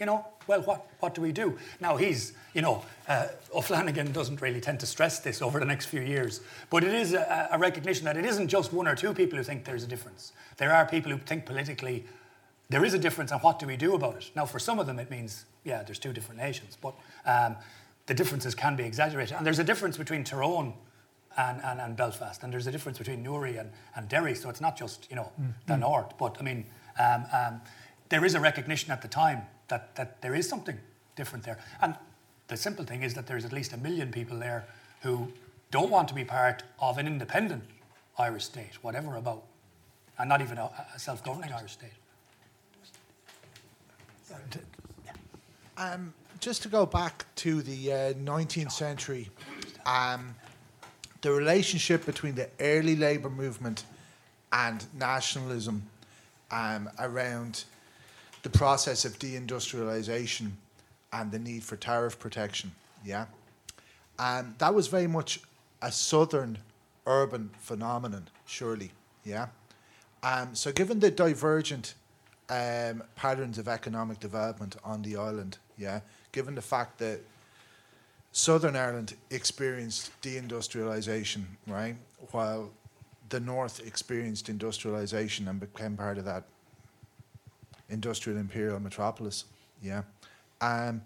you 0.00 0.06
know, 0.06 0.26
well, 0.46 0.62
what, 0.62 0.86
what 1.00 1.14
do 1.14 1.20
we 1.20 1.30
do? 1.30 1.58
Now, 1.78 1.96
he's, 1.96 2.32
you 2.54 2.62
know, 2.62 2.82
uh, 3.06 3.26
O'Flanagan 3.54 4.14
doesn't 4.14 4.40
really 4.40 4.62
tend 4.62 4.80
to 4.80 4.86
stress 4.86 5.20
this 5.20 5.42
over 5.42 5.60
the 5.60 5.66
next 5.66 5.86
few 5.86 6.00
years, 6.00 6.40
but 6.70 6.82
it 6.82 6.94
is 6.94 7.12
a, 7.12 7.50
a 7.52 7.58
recognition 7.58 8.06
that 8.06 8.16
it 8.16 8.24
isn't 8.24 8.48
just 8.48 8.72
one 8.72 8.88
or 8.88 8.94
two 8.94 9.12
people 9.12 9.36
who 9.36 9.44
think 9.44 9.64
there's 9.66 9.84
a 9.84 9.86
difference. 9.86 10.32
There 10.56 10.74
are 10.74 10.86
people 10.86 11.12
who 11.12 11.18
think 11.18 11.44
politically 11.44 12.06
there 12.70 12.82
is 12.82 12.94
a 12.94 12.98
difference, 12.98 13.30
and 13.30 13.42
what 13.42 13.58
do 13.58 13.66
we 13.66 13.76
do 13.76 13.94
about 13.94 14.16
it? 14.16 14.30
Now, 14.34 14.46
for 14.46 14.58
some 14.58 14.78
of 14.78 14.86
them, 14.86 14.98
it 14.98 15.10
means, 15.10 15.44
yeah, 15.64 15.82
there's 15.82 15.98
two 15.98 16.14
different 16.14 16.40
nations, 16.40 16.78
but 16.80 16.94
um, 17.26 17.56
the 18.06 18.14
differences 18.14 18.54
can 18.54 18.74
be 18.74 18.84
exaggerated. 18.84 19.36
And 19.36 19.44
there's 19.44 19.58
a 19.58 19.64
difference 19.64 19.98
between 19.98 20.24
Tyrone 20.24 20.72
and, 21.36 21.60
and, 21.62 21.80
and 21.80 21.96
Belfast. 21.96 22.42
And 22.42 22.52
there's 22.52 22.66
a 22.66 22.72
difference 22.72 22.98
between 22.98 23.22
Newry 23.22 23.56
and, 23.56 23.70
and 23.96 24.08
Derry, 24.08 24.34
so 24.34 24.50
it's 24.50 24.60
not 24.60 24.76
just 24.76 25.08
you 25.10 25.16
know 25.16 25.30
mm. 25.40 25.52
the 25.66 25.76
north. 25.76 26.16
But 26.18 26.36
I 26.40 26.42
mean, 26.42 26.66
um, 26.98 27.24
um, 27.32 27.60
there 28.08 28.24
is 28.24 28.34
a 28.34 28.40
recognition 28.40 28.90
at 28.90 29.02
the 29.02 29.08
time 29.08 29.42
that 29.68 29.94
that 29.96 30.22
there 30.22 30.34
is 30.34 30.48
something 30.48 30.78
different 31.16 31.44
there. 31.44 31.58
And 31.80 31.96
the 32.48 32.56
simple 32.56 32.84
thing 32.84 33.02
is 33.02 33.14
that 33.14 33.26
there's 33.26 33.44
at 33.44 33.52
least 33.52 33.72
a 33.72 33.76
million 33.76 34.10
people 34.10 34.38
there 34.38 34.66
who 35.02 35.32
don't 35.70 35.90
want 35.90 36.08
to 36.08 36.14
be 36.14 36.24
part 36.24 36.62
of 36.78 36.98
an 36.98 37.06
independent 37.06 37.64
Irish 38.18 38.44
state, 38.44 38.82
whatever 38.82 39.16
about, 39.16 39.44
and 40.18 40.28
not 40.28 40.40
even 40.40 40.58
a, 40.58 40.70
a 40.94 40.98
self-governing 40.98 41.52
Irish 41.52 41.72
state. 41.72 41.90
Um, 45.76 46.14
just 46.38 46.62
to 46.62 46.68
go 46.68 46.86
back 46.86 47.26
to 47.36 47.62
the 47.62 47.92
uh, 47.92 47.96
19th 48.14 48.72
century, 48.72 49.28
um, 49.86 50.34
the 51.24 51.32
relationship 51.32 52.04
between 52.04 52.34
the 52.34 52.50
early 52.60 52.94
labour 52.94 53.30
movement 53.30 53.84
and 54.52 54.84
nationalism 54.92 55.82
um, 56.50 56.90
around 56.98 57.64
the 58.42 58.50
process 58.50 59.06
of 59.06 59.18
deindustrialization 59.18 60.50
and 61.14 61.32
the 61.32 61.38
need 61.38 61.64
for 61.64 61.76
tariff 61.76 62.18
protection. 62.18 62.70
Yeah, 63.06 63.24
um, 64.18 64.54
that 64.58 64.74
was 64.74 64.88
very 64.88 65.06
much 65.06 65.40
a 65.80 65.90
southern 65.90 66.58
urban 67.06 67.48
phenomenon, 67.58 68.28
surely. 68.44 68.92
Yeah. 69.24 69.46
Um, 70.22 70.54
so, 70.54 70.72
given 70.72 71.00
the 71.00 71.10
divergent 71.10 71.94
um, 72.50 73.02
patterns 73.16 73.56
of 73.56 73.66
economic 73.66 74.20
development 74.20 74.76
on 74.84 75.00
the 75.00 75.16
island, 75.16 75.56
yeah, 75.78 76.00
given 76.32 76.54
the 76.54 76.62
fact 76.62 76.98
that 76.98 77.20
Southern 78.36 78.74
Ireland 78.74 79.14
experienced 79.30 80.10
deindustrialization, 80.20 81.44
right? 81.68 81.94
While 82.32 82.72
the 83.28 83.38
North 83.38 83.80
experienced 83.86 84.48
industrialization 84.48 85.46
and 85.46 85.60
became 85.60 85.96
part 85.96 86.18
of 86.18 86.24
that 86.24 86.42
industrial 87.88 88.40
imperial 88.40 88.80
metropolis. 88.80 89.44
Yeah. 89.80 90.02
Um, 90.60 91.02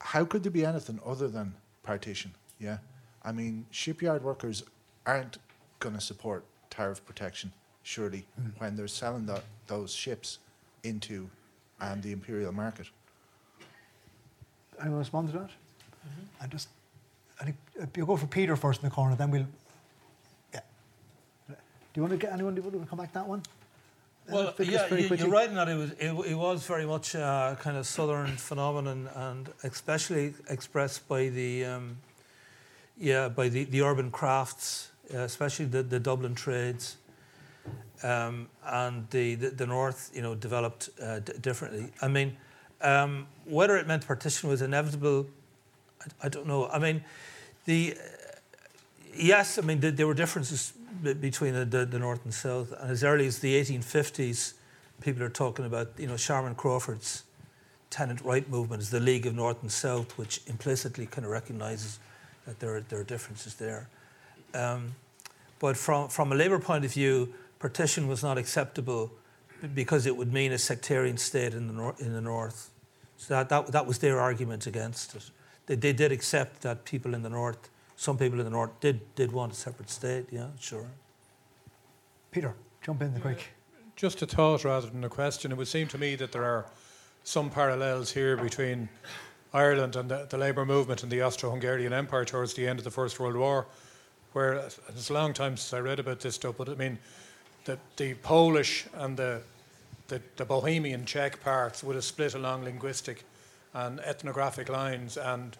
how 0.00 0.24
could 0.24 0.42
there 0.44 0.50
be 0.50 0.64
anything 0.64 0.98
other 1.04 1.28
than 1.28 1.52
partition? 1.82 2.32
Yeah. 2.58 2.78
I 3.22 3.32
mean, 3.32 3.66
shipyard 3.70 4.22
workers 4.24 4.62
aren't 5.04 5.36
going 5.78 5.94
to 5.94 6.00
support 6.00 6.42
tariff 6.70 7.04
protection, 7.04 7.52
surely, 7.82 8.24
mm. 8.40 8.58
when 8.58 8.76
they're 8.76 8.88
selling 8.88 9.26
the, 9.26 9.42
those 9.66 9.92
ships 9.92 10.38
into 10.84 11.28
um, 11.82 12.00
the 12.00 12.12
imperial 12.12 12.52
market. 12.52 12.86
Anyone 14.80 15.00
respond 15.00 15.32
to 15.32 15.38
that? 15.38 15.50
Mm-hmm. 16.06 16.42
And 16.42 16.52
just, 16.52 16.68
I 17.40 17.44
think 17.44 17.56
uh, 17.80 17.86
you 17.96 18.06
go 18.06 18.16
for 18.16 18.26
Peter 18.26 18.56
first 18.56 18.82
in 18.82 18.88
the 18.88 18.94
corner, 18.94 19.16
then 19.16 19.30
we'll. 19.30 19.46
Yeah. 20.54 20.60
Do 21.48 21.54
you 21.94 22.02
want 22.02 22.12
to 22.12 22.18
get 22.18 22.32
anyone? 22.32 22.54
Do 22.54 22.62
you 22.62 22.68
want 22.68 22.82
to 22.82 22.88
come 22.88 22.98
back 22.98 23.08
to 23.08 23.14
that 23.14 23.26
one? 23.26 23.42
Well, 24.28 24.54
yeah, 24.58 24.92
you, 24.92 25.24
are 25.24 25.28
right 25.28 25.48
in 25.48 25.54
that 25.54 25.68
it 25.68 25.76
was 25.76 25.90
it, 25.92 26.12
it 26.30 26.34
was 26.34 26.66
very 26.66 26.84
much 26.84 27.14
a 27.14 27.56
kind 27.60 27.76
of 27.76 27.86
southern 27.86 28.36
phenomenon, 28.36 29.08
and 29.14 29.48
especially 29.62 30.34
expressed 30.48 31.06
by 31.06 31.28
the 31.28 31.64
um, 31.64 31.96
yeah 32.98 33.28
by 33.28 33.48
the, 33.48 33.64
the 33.64 33.82
urban 33.82 34.10
crafts, 34.10 34.90
uh, 35.14 35.18
especially 35.18 35.66
the, 35.66 35.84
the 35.84 36.00
Dublin 36.00 36.34
trades, 36.34 36.96
um, 38.02 38.48
and 38.64 39.08
the, 39.10 39.36
the, 39.36 39.50
the 39.50 39.66
north 39.66 40.10
you 40.12 40.22
know 40.22 40.34
developed 40.34 40.90
uh, 41.00 41.20
d- 41.20 41.32
differently. 41.40 41.92
I 42.02 42.08
mean, 42.08 42.36
um, 42.80 43.28
whether 43.44 43.76
it 43.76 43.86
meant 43.86 44.04
partition 44.08 44.48
was 44.48 44.60
inevitable 44.60 45.26
I, 46.22 46.26
I 46.26 46.28
don't 46.28 46.46
know. 46.46 46.68
I 46.68 46.78
mean, 46.78 47.04
the 47.64 47.96
yes, 49.14 49.58
I 49.58 49.62
mean 49.62 49.80
the, 49.80 49.90
there 49.90 50.06
were 50.06 50.14
differences 50.14 50.72
between 51.02 51.54
the, 51.54 51.64
the, 51.64 51.84
the, 51.84 51.98
north 51.98 52.24
and 52.24 52.32
south, 52.32 52.72
and 52.78 52.90
as 52.90 53.04
early 53.04 53.26
as 53.26 53.40
the 53.40 53.60
1850s, 53.60 54.54
people 55.00 55.22
are 55.22 55.28
talking 55.28 55.66
about 55.66 55.92
you 55.98 56.06
know 56.06 56.16
Sharman 56.16 56.54
Crawford's 56.54 57.24
tenant 57.90 58.20
right 58.22 58.48
movement 58.48 58.82
is 58.82 58.90
the 58.90 59.00
League 59.00 59.26
of 59.26 59.34
North 59.34 59.62
and 59.62 59.70
South, 59.70 60.16
which 60.18 60.40
implicitly 60.46 61.06
kind 61.06 61.24
of 61.24 61.30
recognises 61.30 61.98
that 62.46 62.58
there 62.60 62.76
are, 62.76 62.80
there 62.80 63.00
are 63.00 63.04
differences 63.04 63.54
there. 63.54 63.88
Um, 64.54 64.94
but 65.58 65.76
from 65.76 66.08
from 66.08 66.32
a 66.32 66.34
Labour 66.34 66.58
point 66.58 66.84
of 66.84 66.92
view, 66.92 67.32
partition 67.58 68.08
was 68.08 68.22
not 68.22 68.38
acceptable 68.38 69.10
because 69.74 70.06
it 70.06 70.16
would 70.16 70.32
mean 70.32 70.52
a 70.52 70.58
sectarian 70.58 71.16
state 71.16 71.54
in 71.54 71.66
the 71.66 71.72
nor- 71.72 71.96
in 71.98 72.12
the 72.12 72.20
north. 72.20 72.70
So 73.18 73.34
that, 73.34 73.48
that 73.48 73.72
that 73.72 73.86
was 73.86 73.98
their 73.98 74.20
argument 74.20 74.66
against 74.66 75.14
it 75.14 75.30
they, 75.66 75.74
they 75.74 75.92
did 75.92 76.12
accept 76.12 76.62
that 76.62 76.84
people 76.84 77.14
in 77.14 77.22
the 77.22 77.28
north, 77.28 77.68
some 77.96 78.18
people 78.18 78.38
in 78.38 78.44
the 78.44 78.50
north, 78.50 78.78
did 78.80 79.14
did 79.14 79.32
want 79.32 79.52
a 79.52 79.54
separate 79.54 79.90
state. 79.90 80.26
Yeah, 80.30 80.48
sure. 80.58 80.86
Peter, 82.30 82.54
jump 82.82 83.02
in 83.02 83.14
the 83.14 83.20
quick. 83.20 83.48
Just 83.96 84.20
a 84.22 84.26
thought 84.26 84.64
rather 84.64 84.88
than 84.88 85.04
a 85.04 85.08
question. 85.08 85.52
It 85.52 85.56
would 85.56 85.68
seem 85.68 85.88
to 85.88 85.98
me 85.98 86.16
that 86.16 86.32
there 86.32 86.44
are 86.44 86.66
some 87.24 87.48
parallels 87.50 88.12
here 88.12 88.36
between 88.36 88.88
Ireland 89.52 89.96
and 89.96 90.10
the, 90.10 90.26
the 90.28 90.36
labour 90.36 90.66
movement 90.66 91.02
in 91.02 91.08
the 91.08 91.22
Austro-Hungarian 91.22 91.92
Empire 91.92 92.26
towards 92.26 92.52
the 92.54 92.68
end 92.68 92.78
of 92.78 92.84
the 92.84 92.90
First 92.90 93.18
World 93.18 93.36
War, 93.36 93.66
where 94.32 94.52
it's 94.88 95.08
a 95.08 95.12
long 95.14 95.32
time 95.32 95.56
since 95.56 95.72
I 95.72 95.80
read 95.80 95.98
about 95.98 96.20
this 96.20 96.34
stuff, 96.34 96.56
but 96.58 96.68
I 96.68 96.74
mean, 96.74 96.98
the, 97.64 97.78
the 97.96 98.14
Polish 98.14 98.86
and 98.94 99.16
the, 99.16 99.40
the, 100.08 100.20
the 100.36 100.44
Bohemian 100.44 101.06
Czech 101.06 101.42
parts 101.42 101.82
would 101.82 101.96
have 101.96 102.04
split 102.04 102.34
along 102.34 102.64
linguistic 102.64 103.24
and 103.74 104.00
ethnographic 104.00 104.68
lines 104.68 105.16
and 105.16 105.56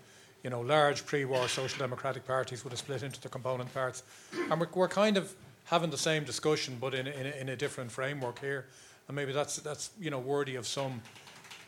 you 0.46 0.50
know, 0.50 0.60
large 0.60 1.04
pre-war 1.04 1.48
social 1.48 1.76
democratic 1.78 2.24
parties 2.24 2.62
would 2.62 2.70
have 2.70 2.78
split 2.78 3.02
into 3.02 3.20
the 3.20 3.28
component 3.28 3.74
parts. 3.74 4.04
And 4.48 4.60
we're, 4.60 4.68
we're 4.74 4.88
kind 4.88 5.16
of 5.16 5.34
having 5.64 5.90
the 5.90 5.98
same 5.98 6.22
discussion, 6.22 6.76
but 6.80 6.94
in, 6.94 7.08
in, 7.08 7.26
in, 7.26 7.48
a 7.48 7.56
different 7.56 7.90
framework 7.90 8.38
here. 8.38 8.66
And 9.08 9.16
maybe 9.16 9.32
that's, 9.32 9.56
that's 9.56 9.90
you 10.00 10.08
know, 10.08 10.20
worthy 10.20 10.54
of 10.54 10.64
some 10.64 11.02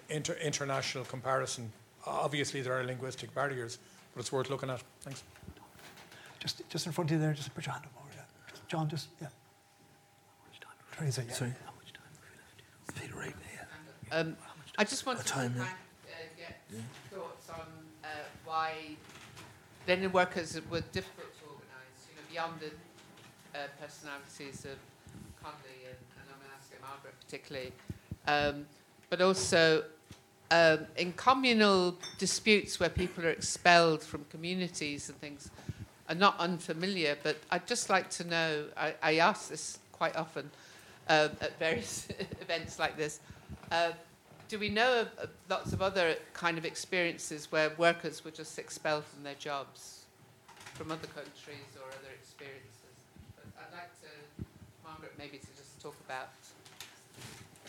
inter, 0.09 0.34
international 0.34 1.05
comparison. 1.07 1.72
Obviously, 2.07 2.61
there 2.61 2.78
are 2.78 2.84
linguistic 2.84 3.34
barriers, 3.34 3.78
but 4.14 4.20
it's 4.20 4.30
worth 4.30 4.49
looking 4.49 4.70
at. 4.70 4.80
Thanks. 5.01 5.24
Just, 6.39 6.62
just 6.70 6.86
in 6.86 6.93
front 6.93 7.11
of 7.11 7.16
you 7.16 7.20
there, 7.20 7.32
just 7.32 7.53
put 7.57 7.66
your 7.66 7.72
hand 7.72 7.84
up 7.84 8.01
over 8.01 8.14
there. 8.14 8.26
Just, 8.49 8.68
John, 8.68 8.89
just, 8.89 9.09
yeah. 9.20 9.26
Teresa, 10.93 11.24
yeah. 11.26 11.34
Sorry. 11.34 11.53
How 11.64 11.72
much 11.76 11.93
time 11.93 12.03
have 12.12 12.20
we 12.22 13.03
left? 13.03 13.03
Peter, 13.03 13.18
right 13.18 13.34
there. 14.11 14.20
Um, 14.20 14.36
I 14.78 14.84
just 14.84 15.05
want 15.05 15.18
to 15.18 15.24
thank 15.24 15.57
yeah. 16.72 16.80
thoughts 17.10 17.50
on 17.50 17.66
uh, 18.04 18.08
why 18.44 18.72
linen 19.86 20.12
workers 20.12 20.60
were 20.70 20.80
difficult 20.92 21.32
to 21.38 21.44
organise, 21.44 22.08
you 22.08 22.14
know, 22.16 22.26
beyond 22.30 22.60
the 22.60 23.58
uh, 23.58 23.64
personalities 23.80 24.64
of 24.64 24.78
Connolly 25.42 25.86
and, 25.86 25.98
and 26.18 26.28
I'm 26.30 26.38
going 26.38 26.50
to 26.50 26.56
ask 26.56 26.70
Margaret 26.82 27.14
particularly, 27.20 27.72
um, 28.26 28.66
but 29.10 29.20
also 29.20 29.84
um, 30.50 30.86
in 30.96 31.12
communal 31.12 31.96
disputes 32.18 32.80
where 32.80 32.88
people 32.88 33.24
are 33.24 33.30
expelled 33.30 34.02
from 34.02 34.24
communities 34.30 35.08
and 35.08 35.18
things, 35.20 35.50
are 36.08 36.14
not 36.14 36.38
unfamiliar, 36.38 37.16
but 37.22 37.36
I'd 37.50 37.66
just 37.66 37.90
like 37.90 38.08
to 38.10 38.24
know. 38.24 38.64
I, 38.76 38.94
I 39.02 39.16
ask 39.18 39.50
this 39.50 39.78
quite 39.92 40.16
often 40.16 40.50
uh, 41.08 41.28
at 41.40 41.58
various 41.58 42.08
events 42.40 42.78
like 42.78 42.96
this. 42.96 43.20
Uh, 43.70 43.90
do 44.49 44.59
we 44.59 44.68
know 44.70 45.07
of, 45.18 45.30
lots 45.49 45.72
of 45.72 45.82
other 45.82 46.16
kind 46.32 46.59
of 46.59 46.64
experiences 46.64 47.53
where 47.53 47.70
workers 47.76 48.24
were 48.24 48.30
just 48.30 48.59
expelled 48.59 49.05
from 49.05 49.22
their 49.22 49.34
jobs 49.34 50.05
from 50.74 50.90
other 50.90 51.07
countries 51.09 51.76
or 51.76 51.86
other 51.88 52.12
experiences? 52.18 52.96
But 53.36 53.44
I'd 53.61 53.72
like 53.76 54.01
to, 54.01 54.44
Margaret, 54.84 55.12
maybe 55.18 55.38
to 55.38 55.46
just 55.57 55.80
talk 55.82 55.96
about 56.07 56.30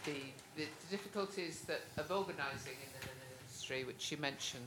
the, 0.05 0.13
the, 0.55 0.63
the 0.63 0.97
difficulties 0.97 1.61
that, 1.67 1.81
of 1.97 2.11
organising 2.11 2.73
in 2.73 2.99
the 2.99 3.07
linen 3.07 3.27
industry, 3.41 3.83
which 3.83 4.11
you 4.11 4.17
mentioned. 4.17 4.63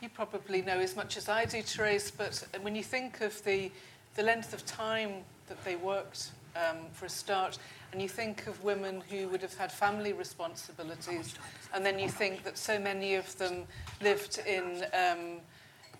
You 0.00 0.08
probably 0.08 0.60
know 0.60 0.80
as 0.80 0.96
much 0.96 1.16
as 1.16 1.28
I 1.28 1.44
do, 1.44 1.62
Therese, 1.62 2.10
but 2.10 2.46
when 2.62 2.74
you 2.74 2.82
think 2.82 3.20
of 3.20 3.42
the, 3.44 3.70
the 4.16 4.22
length 4.22 4.52
of 4.52 4.66
time 4.66 5.22
that 5.46 5.64
they 5.64 5.76
worked 5.76 6.30
um, 6.56 6.78
for 6.92 7.06
a 7.06 7.08
start, 7.08 7.58
and 7.92 8.00
you 8.00 8.08
think 8.08 8.46
of 8.46 8.62
women 8.64 9.02
who 9.10 9.28
would 9.28 9.42
have 9.42 9.56
had 9.56 9.70
family 9.70 10.12
responsibilities, 10.12 11.34
and 11.72 11.84
then 11.84 11.98
you 11.98 12.08
think 12.08 12.42
that 12.44 12.58
so 12.58 12.78
many 12.78 13.14
of 13.14 13.36
them 13.38 13.64
lived 14.02 14.40
in, 14.46 14.84
um, 14.92 15.40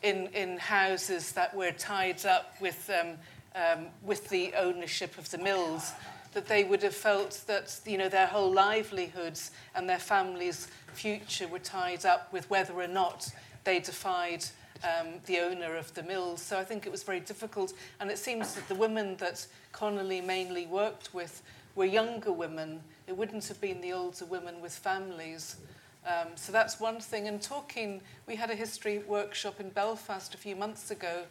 in, 0.03 0.29
in 0.35 0.59
houses 0.59 1.33
that 1.33 1.55
were 1.55 1.73
tied 1.73 2.25
up 2.27 2.55
with, 2.61 2.91
um, 2.91 3.13
um, 3.55 3.87
with 4.03 4.29
the 4.29 4.53
ownership 4.55 5.17
of 5.19 5.31
the 5.31 5.39
mills, 5.39 5.93
that 6.33 6.47
they 6.47 6.65
would 6.65 6.83
have 6.83 6.95
felt 6.95 7.43
that 7.47 7.81
you 7.87 7.97
know, 7.97 8.09
their 8.09 8.27
whole 8.27 8.53
livelihoods 8.53 9.53
and 9.75 9.89
their 9.89 9.99
families' 9.99 10.69
future 10.93 11.49
were 11.49 11.61
tied 11.61 12.05
up 12.05 12.33
with 12.33 12.49
whether 12.51 12.75
or 12.75 12.89
not 12.89 13.31
they 13.63 13.79
defied 13.79 14.45
um, 14.83 15.21
the 15.27 15.39
owner 15.41 15.77
of 15.77 15.93
the 15.95 16.03
mills. 16.03 16.43
So 16.43 16.59
I 16.59 16.65
think 16.65 16.87
it 16.87 16.93
was 16.93 17.03
very 17.03 17.21
difficult. 17.21 17.73
And 18.01 18.11
it 18.11 18.19
seems 18.19 18.55
that 18.55 18.69
the 18.69 18.75
women 18.75 19.17
that 19.17 19.47
Connolly 19.73 20.21
mainly 20.21 20.67
worked 20.67 21.15
with 21.15 21.43
were 21.75 21.85
younger 21.85 22.33
women. 22.33 22.81
It 23.07 23.17
wouldn't 23.17 23.47
have 23.49 23.61
been 23.61 23.81
the 23.81 23.93
older 23.93 24.25
women 24.25 24.61
with 24.61 24.73
families. 24.73 25.57
Um, 26.07 26.29
so 26.35 26.53
that's 26.53 26.81
one 26.81 27.01
thing. 27.01 27.29
And 27.29 27.41
talking, 27.41 28.01
we 28.27 28.37
had 28.37 28.51
a 28.51 28.55
history 28.55 28.99
workshop 28.99 29.61
in 29.61 29.71
Belfast 29.71 30.35
a 30.35 30.39
few 30.39 30.55
months 30.55 30.91
ago, 30.91 31.23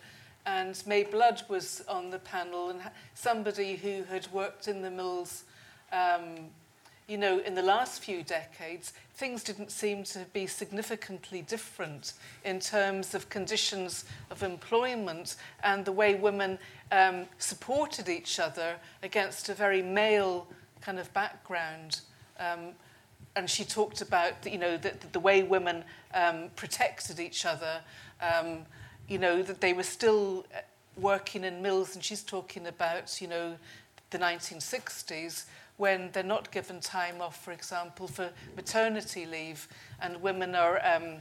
and 0.45 0.81
May 0.85 1.03
Blood 1.03 1.43
was 1.47 1.83
on 1.87 2.09
the 2.09 2.19
panel, 2.19 2.69
and 2.69 2.81
somebody 3.13 3.75
who 3.75 4.03
had 4.03 4.27
worked 4.33 4.67
in 4.67 4.81
the 4.81 4.91
mills. 4.91 5.43
Um, 5.91 6.49
you 7.07 7.17
know, 7.17 7.39
in 7.39 7.55
the 7.55 7.61
last 7.61 8.01
few 8.01 8.23
decades, 8.23 8.93
things 9.15 9.43
didn't 9.43 9.71
seem 9.71 10.03
to 10.03 10.25
be 10.33 10.47
significantly 10.47 11.41
different 11.41 12.13
in 12.45 12.59
terms 12.59 13.13
of 13.13 13.29
conditions 13.29 14.05
of 14.31 14.41
employment 14.41 15.35
and 15.63 15.85
the 15.85 15.91
way 15.91 16.15
women 16.15 16.57
um, 16.91 17.25
supported 17.37 18.07
each 18.07 18.39
other 18.39 18.75
against 19.01 19.49
a 19.49 19.53
very 19.53 19.81
male 19.81 20.47
kind 20.81 20.99
of 20.99 21.13
background. 21.13 22.01
Um, 22.39 22.69
and 23.35 23.49
she 23.49 23.63
talked 23.63 24.01
about, 24.01 24.33
you 24.45 24.57
know, 24.57 24.77
the, 24.77 24.93
the 25.11 25.19
way 25.19 25.43
women 25.43 25.83
um, 26.13 26.49
protected 26.55 27.19
each 27.19 27.45
other, 27.45 27.81
um, 28.21 28.59
you 29.07 29.17
know, 29.17 29.41
that 29.41 29.59
they 29.59 29.73
were 29.73 29.83
still 29.83 30.45
uh, 30.55 30.59
working 30.97 31.43
in 31.43 31.61
mills, 31.61 31.95
and 31.95 32.03
she's 32.03 32.23
talking 32.23 32.67
about, 32.67 33.21
you 33.21 33.27
know, 33.27 33.55
the 34.11 34.19
1960s, 34.19 35.45
when 35.77 36.11
they're 36.11 36.23
not 36.23 36.51
given 36.51 36.79
time 36.79 37.21
off, 37.21 37.43
for 37.43 37.51
example, 37.51 38.07
for 38.07 38.29
maternity 38.55 39.25
leave, 39.25 39.67
and 40.01 40.21
women 40.21 40.55
are 40.55 40.79
um, 40.85 41.15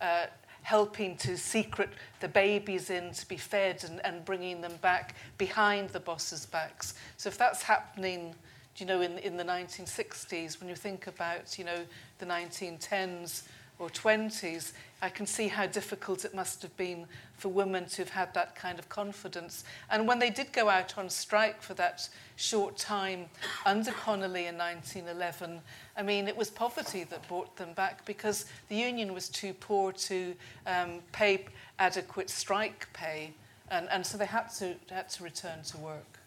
uh, 0.00 0.26
helping 0.62 1.16
to 1.16 1.36
secret 1.36 1.88
the 2.20 2.28
babies 2.28 2.90
in 2.90 3.10
to 3.12 3.26
be 3.26 3.36
fed 3.36 3.82
and, 3.84 4.04
and 4.04 4.24
bringing 4.24 4.60
them 4.60 4.76
back 4.82 5.14
behind 5.38 5.88
the 5.90 6.00
bosses' 6.00 6.46
backs. 6.46 6.94
So 7.16 7.28
if 7.28 7.38
that's 7.38 7.62
happening, 7.62 8.34
you 8.76 8.86
know, 8.86 9.00
in, 9.00 9.18
in 9.18 9.36
the 9.36 9.44
1960s, 9.44 10.60
when 10.60 10.68
you 10.68 10.76
think 10.76 11.06
about, 11.06 11.58
you 11.58 11.64
know, 11.64 11.80
the 12.18 12.26
1910s 12.26 13.44
or 13.78 13.88
20s, 13.88 14.72
I 15.00 15.08
can 15.08 15.26
see 15.26 15.46
how 15.46 15.66
difficult 15.66 16.24
it 16.24 16.34
must 16.34 16.62
have 16.62 16.76
been 16.76 17.06
for 17.34 17.48
women 17.48 17.86
to 17.86 18.02
have 18.02 18.10
had 18.10 18.34
that 18.34 18.56
kind 18.56 18.80
of 18.80 18.88
confidence. 18.88 19.64
And 19.90 20.08
when 20.08 20.18
they 20.18 20.30
did 20.30 20.52
go 20.52 20.68
out 20.68 20.98
on 20.98 21.08
strike 21.08 21.62
for 21.62 21.74
that 21.74 22.08
short 22.34 22.76
time 22.76 23.26
under 23.64 23.92
Connolly 23.92 24.46
in 24.46 24.58
1911, 24.58 25.60
I 25.96 26.02
mean, 26.02 26.26
it 26.26 26.36
was 26.36 26.50
poverty 26.50 27.04
that 27.04 27.28
brought 27.28 27.56
them 27.56 27.74
back 27.74 28.04
because 28.06 28.46
the 28.68 28.74
union 28.74 29.14
was 29.14 29.28
too 29.28 29.54
poor 29.54 29.92
to 29.92 30.34
um, 30.66 31.00
pay 31.12 31.44
adequate 31.78 32.28
strike 32.28 32.88
pay. 32.92 33.32
And, 33.70 33.88
and 33.90 34.04
so 34.04 34.18
they 34.18 34.26
had 34.26 34.48
to, 34.58 34.74
had 34.90 35.08
to 35.10 35.22
return 35.22 35.62
to 35.62 35.78
work. 35.78 36.18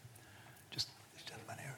Just 0.70 0.88
this 1.14 1.24
gentleman 1.24 1.58
here. 1.62 1.76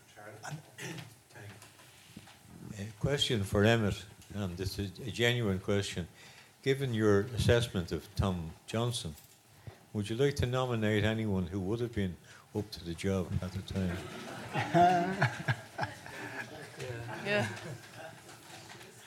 A 2.78 3.00
question 3.00 3.42
for 3.44 3.64
Emmett, 3.64 4.02
and 4.34 4.56
this 4.56 4.78
is 4.78 4.90
a 5.06 5.10
genuine 5.10 5.58
question. 5.58 6.06
Given 6.64 6.94
your 6.94 7.26
assessment 7.36 7.92
of 7.92 8.08
Tom 8.16 8.50
Johnson, 8.66 9.14
would 9.92 10.08
you 10.08 10.16
like 10.16 10.34
to 10.36 10.46
nominate 10.46 11.04
anyone 11.04 11.46
who 11.46 11.60
would 11.60 11.78
have 11.80 11.94
been 11.94 12.16
up 12.56 12.70
to 12.70 12.82
the 12.82 12.94
job 12.94 13.26
at 13.42 13.52
the 13.52 13.60
time? 13.74 15.16
Yeah. 17.26 17.46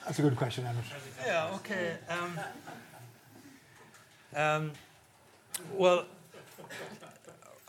That's 0.04 0.18
a 0.18 0.22
good 0.22 0.36
question, 0.36 0.66
Emmett. 0.66 0.84
Yeah, 1.24 1.54
okay. 1.54 1.96
Um, 2.08 2.40
um, 4.34 4.72
well, 5.72 6.04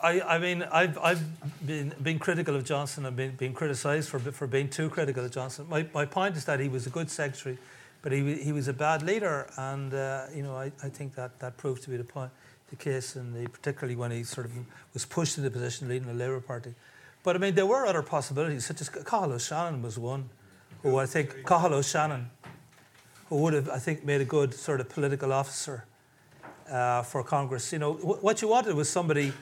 I, 0.02 0.22
I 0.22 0.40
mean, 0.40 0.64
I've, 0.72 0.98
I've 0.98 1.24
been, 1.66 1.94
been 2.02 2.18
critical 2.18 2.56
of 2.56 2.64
Johnson 2.64 3.06
and 3.06 3.16
been, 3.16 3.36
been 3.36 3.54
criticised 3.54 4.10
for, 4.10 4.18
for 4.20 4.48
being 4.48 4.70
too 4.70 4.90
critical 4.90 5.24
of 5.24 5.32
Johnson. 5.32 5.68
My, 5.70 5.86
my 5.94 6.06
point 6.06 6.36
is 6.36 6.46
that 6.46 6.60
he 6.60 6.68
was 6.68 6.88
a 6.88 6.90
good 6.90 7.12
secretary, 7.12 7.60
but 8.02 8.12
he, 8.12 8.36
he 8.36 8.52
was 8.52 8.68
a 8.68 8.74
bad 8.74 9.04
leader, 9.04 9.50
and 9.58 9.94
uh, 9.94 10.26
you 10.34 10.44
know, 10.44 10.56
I, 10.56 10.72
I 10.84 10.90
think 10.90 11.16
that, 11.16 11.40
that 11.40 11.58
proved 11.58 11.84
to 11.84 11.90
be 11.90 11.98
the 11.98 12.04
point, 12.04 12.32
the 12.70 12.76
case, 12.76 13.16
and 13.16 13.52
particularly 13.52 13.96
when 13.96 14.12
he 14.12 14.24
sort 14.24 14.46
of 14.48 14.54
was 14.94 15.06
pushed 15.06 15.38
into 15.38 15.50
the 15.50 15.54
position 15.54 15.88
of 15.88 15.92
leading 15.92 16.08
the 16.08 16.14
Labour 16.14 16.40
Party. 16.40 16.74
But 17.24 17.36
I 17.36 17.40
mean, 17.40 17.56
there 17.56 17.66
were 17.66 17.86
other 17.86 18.02
possibilities, 18.02 18.66
such 18.66 18.82
as 18.82 18.90
Cathal 18.90 19.34
O'Shannon 19.34 19.82
was 19.82 20.00
one, 20.00 20.30
who 20.82 20.98
I 20.98 21.06
think 21.06 21.46
Cathal 21.46 21.74
O'Shannon, 21.74 22.30
who 23.28 23.38
would 23.38 23.54
have, 23.54 23.70
I 23.70 23.78
think, 23.78 24.06
made 24.06 24.22
a 24.22 24.26
good 24.26 24.54
sort 24.54 24.80
of 24.80 24.90
political 24.90 25.34
officer 25.34 25.86
uh, 26.70 27.02
for 27.04 27.24
Congress. 27.24 27.74
You 27.74 27.80
know, 27.80 27.94
wh- 27.94 28.24
what 28.24 28.42
you 28.42 28.48
wanted 28.48 28.76
was 28.76 28.90
somebody 28.90 29.34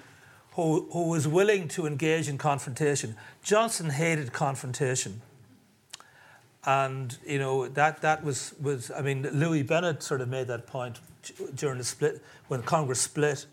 who, 0.53 0.87
who 0.91 1.09
was 1.09 1.27
willing 1.27 1.67
to 1.69 1.85
engage 1.85 2.27
in 2.27 2.37
confrontation. 2.39 3.15
Johnson 3.43 3.91
hated 3.91 4.33
confrontation. 4.33 5.21
And, 6.67 7.17
you 7.25 7.39
know, 7.39 7.69
that, 7.69 8.01
that 8.01 8.25
was, 8.25 8.53
was, 8.61 8.91
I 8.91 9.01
mean, 9.01 9.21
Louie 9.31 9.63
Bennett 9.63 10.03
sort 10.03 10.19
of 10.19 10.27
made 10.27 10.47
that 10.47 10.67
point 10.67 10.99
during 11.55 11.77
the 11.77 11.83
split, 11.85 12.21
when 12.49 12.61
Congress 12.61 12.99
split 12.99 13.45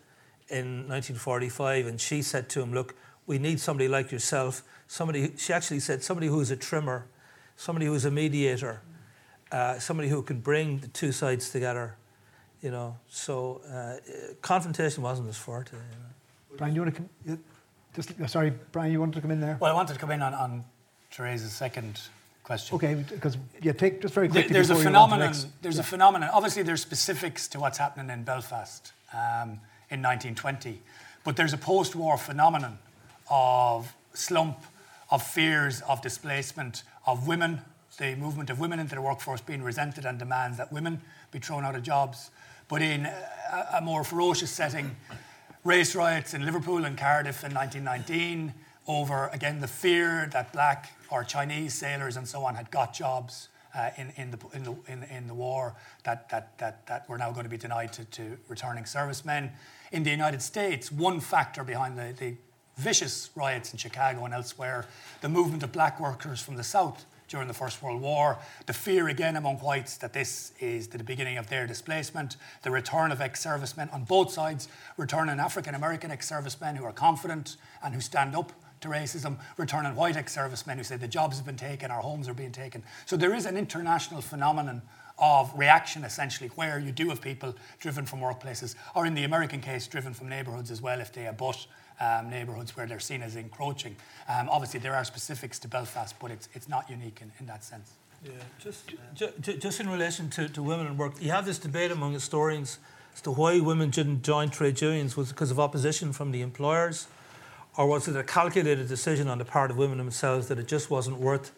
in 0.49 0.79
1945, 0.89 1.87
and 1.87 1.99
she 1.99 2.21
said 2.21 2.49
to 2.49 2.61
him, 2.61 2.73
look, 2.73 2.93
we 3.25 3.37
need 3.37 3.61
somebody 3.61 3.87
like 3.87 4.11
yourself, 4.11 4.63
somebody, 4.87 5.31
she 5.37 5.53
actually 5.53 5.79
said, 5.79 6.03
somebody 6.03 6.27
who's 6.27 6.51
a 6.51 6.57
trimmer, 6.57 7.05
somebody 7.55 7.85
who's 7.85 8.03
a 8.03 8.11
mediator, 8.11 8.81
uh, 9.49 9.79
somebody 9.79 10.09
who 10.09 10.21
can 10.21 10.41
bring 10.41 10.79
the 10.79 10.89
two 10.89 11.13
sides 11.13 11.49
together, 11.49 11.95
you 12.61 12.69
know. 12.69 12.97
So 13.07 13.61
uh, 13.71 13.95
confrontation 14.41 15.03
wasn't 15.03 15.27
his 15.27 15.37
forte. 15.37 15.71
You 15.71 15.77
know. 15.77 16.57
Brian, 16.57 16.75
you 16.75 16.81
want 16.81 16.93
to 16.93 17.01
come? 17.01 17.09
you- 17.25 17.39
Just, 17.95 18.11
sorry, 18.29 18.51
Brian, 18.73 18.91
you 18.91 18.99
wanted 18.99 19.15
to 19.15 19.21
come 19.21 19.31
in 19.31 19.39
there? 19.39 19.57
Well, 19.61 19.71
I 19.71 19.73
wanted 19.73 19.93
to 19.93 19.99
come 19.99 20.11
in 20.11 20.21
on, 20.21 20.33
on 20.33 20.65
Therese's 21.15 21.53
second 21.53 22.01
question. 22.45 22.75
Okay, 22.75 22.93
because 22.95 23.37
yeah, 23.61 23.73
take 23.73 24.01
just 24.01 24.13
very 24.13 24.27
There- 24.27 24.43
quickly. 24.43 24.53
there's 24.53 24.69
a 24.69 24.75
before 24.75 24.91
you 24.91 24.93
go 24.93 24.99
on 25.01 25.09
to 25.09 25.15
the 25.15 25.19
phenomenon. 25.19 25.51
There's 25.61 25.75
yeah. 25.75 25.81
a 25.81 25.83
phenomenon. 25.83 26.29
Obviously, 26.31 26.63
there's 26.63 26.81
specifics 26.81 27.47
to 27.49 27.59
what's 27.59 27.77
happening 27.77 28.09
in 28.11 28.23
Belfast 28.23 28.93
um, 29.13 29.59
in 29.89 30.01
1920, 30.01 30.81
but 31.23 31.35
there's 31.35 31.53
a 31.53 31.57
post-war 31.57 32.17
phenomenon 32.17 32.77
of 33.29 33.93
slump, 34.13 34.59
of 35.09 35.23
fears 35.23 35.81
of 35.81 36.01
displacement 36.01 36.83
of 37.05 37.27
women, 37.27 37.61
the 37.97 38.15
movement 38.15 38.49
of 38.49 38.59
women 38.59 38.79
into 38.79 38.95
the 38.95 39.01
workforce 39.01 39.41
being 39.41 39.63
resented 39.63 40.05
and 40.05 40.19
demands 40.19 40.57
that 40.57 40.71
women 40.71 41.01
be 41.31 41.39
thrown 41.39 41.65
out 41.65 41.75
of 41.75 41.83
jobs. 41.83 42.29
But 42.67 42.81
in 42.81 43.05
a, 43.05 43.67
a 43.77 43.81
more 43.81 44.03
ferocious 44.03 44.51
setting, 44.51 44.95
race 45.63 45.95
riots 45.95 46.33
in 46.33 46.45
Liverpool 46.45 46.85
and 46.85 46.97
Cardiff 46.97 47.43
in 47.43 47.53
1919 47.53 48.53
over, 48.87 49.29
again, 49.33 49.61
the 49.61 49.67
fear 49.67 50.29
that 50.31 50.53
black 50.53 50.91
or 51.09 51.23
Chinese 51.23 51.73
sailors 51.73 52.17
and 52.17 52.27
so 52.27 52.43
on 52.43 52.55
had 52.55 52.71
got 52.71 52.93
jobs 52.93 53.49
uh, 53.75 53.89
in, 53.97 54.11
in, 54.15 54.31
the, 54.31 54.37
in, 54.53 54.63
the, 54.63 54.75
in, 54.87 55.03
in 55.03 55.27
the 55.27 55.33
war 55.33 55.75
that, 56.03 56.29
that, 56.29 56.57
that, 56.57 56.87
that 56.87 57.07
were 57.09 57.17
now 57.17 57.31
going 57.31 57.43
to 57.43 57.49
be 57.49 57.57
denied 57.57 57.91
to, 57.93 58.05
to 58.05 58.37
returning 58.47 58.85
servicemen. 58.85 59.51
In 59.91 60.03
the 60.03 60.11
United 60.11 60.41
States, 60.41 60.91
one 60.91 61.19
factor 61.19 61.63
behind 61.63 61.97
the, 61.97 62.13
the 62.17 62.35
vicious 62.77 63.29
riots 63.35 63.71
in 63.71 63.77
Chicago 63.77 64.25
and 64.25 64.33
elsewhere, 64.33 64.85
the 65.21 65.29
movement 65.29 65.63
of 65.63 65.71
black 65.71 65.99
workers 65.99 66.41
from 66.41 66.55
the 66.55 66.63
South 66.63 67.05
during 67.27 67.47
the 67.47 67.53
First 67.53 67.81
World 67.81 68.01
War. 68.01 68.37
The 68.65 68.73
fear 68.73 69.07
again 69.07 69.35
among 69.35 69.57
whites 69.57 69.97
that 69.97 70.13
this 70.13 70.53
is 70.59 70.87
the 70.87 71.03
beginning 71.03 71.37
of 71.37 71.49
their 71.49 71.65
displacement, 71.65 72.37
the 72.61 72.71
return 72.71 73.11
of 73.11 73.21
ex 73.21 73.41
servicemen 73.41 73.89
on 73.91 74.03
both 74.03 74.31
sides, 74.31 74.67
returning 74.97 75.39
African 75.39 75.75
American 75.75 76.11
ex 76.11 76.27
servicemen 76.27 76.75
who 76.75 76.85
are 76.85 76.93
confident 76.93 77.57
and 77.83 77.93
who 77.93 78.01
stand 78.01 78.35
up 78.35 78.51
to 78.81 78.87
racism, 78.87 79.37
returning 79.57 79.95
white 79.95 80.15
ex 80.15 80.33
servicemen 80.33 80.77
who 80.77 80.83
say 80.83 80.97
the 80.97 81.07
jobs 81.07 81.37
have 81.37 81.45
been 81.45 81.57
taken, 81.57 81.91
our 81.91 82.01
homes 82.01 82.27
are 82.27 82.33
being 82.33 82.51
taken. 82.51 82.83
So 83.05 83.17
there 83.17 83.33
is 83.33 83.45
an 83.45 83.57
international 83.57 84.21
phenomenon 84.21 84.81
of 85.17 85.51
reaction 85.57 86.03
essentially 86.03 86.49
where 86.55 86.77
you 86.77 86.91
do 86.91 87.07
have 87.07 87.21
people 87.21 87.55
driven 87.79 88.05
from 88.05 88.19
workplaces 88.19 88.75
or 88.95 89.05
in 89.05 89.13
the 89.13 89.23
american 89.23 89.61
case 89.61 89.87
driven 89.87 90.13
from 90.13 90.27
neighbourhoods 90.27 90.69
as 90.69 90.81
well 90.81 90.99
if 90.99 91.13
they 91.13 91.25
abut 91.27 91.67
um, 92.01 92.29
neighbourhoods 92.29 92.75
where 92.75 92.85
they're 92.85 92.99
seen 92.99 93.21
as 93.21 93.37
encroaching 93.37 93.95
um, 94.27 94.49
obviously 94.49 94.77
there 94.77 94.93
are 94.93 95.05
specifics 95.05 95.57
to 95.57 95.69
belfast 95.69 96.15
but 96.19 96.31
it's, 96.31 96.49
it's 96.53 96.67
not 96.67 96.89
unique 96.89 97.19
in, 97.21 97.31
in 97.39 97.45
that 97.45 97.63
sense 97.63 97.93
yeah, 98.25 98.31
just, 98.59 98.91
ju- 99.13 99.57
just 99.57 99.79
in 99.79 99.89
relation 99.89 100.29
to, 100.31 100.49
to 100.49 100.63
women 100.63 100.87
in 100.87 100.97
work, 100.97 101.13
you 101.19 101.31
have 101.31 101.45
this 101.45 101.59
debate 101.59 101.91
among 101.91 102.13
historians 102.13 102.79
as 103.13 103.21
to 103.21 103.31
why 103.31 103.59
women 103.59 103.89
didn't 103.89 104.23
join 104.23 104.49
trade 104.49 104.81
unions. 104.81 105.15
Was 105.15 105.29
because 105.29 105.51
of 105.51 105.59
opposition 105.59 106.11
from 106.11 106.31
the 106.31 106.41
employers? 106.41 107.07
Or 107.77 107.87
was 107.87 108.07
it 108.07 108.15
a 108.15 108.23
calculated 108.23 108.87
decision 108.87 109.27
on 109.27 109.37
the 109.37 109.45
part 109.45 109.69
of 109.69 109.77
women 109.77 109.97
themselves 109.97 110.47
that 110.47 110.57
it 110.57 110.67
just 110.67 110.89
wasn't 110.89 111.19
worth 111.19 111.51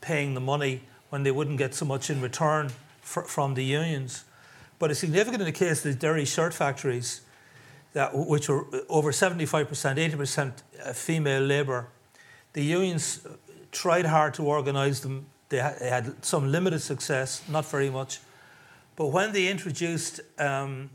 paying 0.00 0.34
the 0.34 0.40
money 0.40 0.82
when 1.10 1.22
they 1.22 1.30
wouldn't 1.30 1.58
get 1.58 1.74
so 1.74 1.84
much 1.84 2.10
in 2.10 2.20
return 2.20 2.70
fr- 3.00 3.20
from 3.20 3.54
the 3.54 3.64
unions? 3.64 4.24
But 4.78 4.90
it's 4.90 5.00
significant 5.00 5.42
in 5.42 5.46
the 5.46 5.52
case 5.52 5.84
of 5.84 5.92
the 5.92 5.98
Derry 5.98 6.24
shirt 6.24 6.54
factories, 6.54 7.20
that, 7.92 8.10
which 8.14 8.48
were 8.48 8.66
over 8.88 9.12
75%, 9.12 9.66
80% 9.68 10.52
uh, 10.84 10.92
female 10.92 11.42
labour. 11.42 11.88
The 12.52 12.64
unions 12.64 13.26
tried 13.70 14.06
hard 14.06 14.34
to 14.34 14.44
organise 14.44 15.00
them. 15.00 15.26
They, 15.50 15.58
they, 15.78 15.88
had 15.88 16.24
some 16.24 16.50
limited 16.50 16.80
success, 16.80 17.42
not 17.48 17.66
very 17.66 17.90
much. 17.90 18.20
But 18.96 19.08
when 19.08 19.32
they 19.32 19.48
introduced 19.48 20.20
um, 20.38 20.90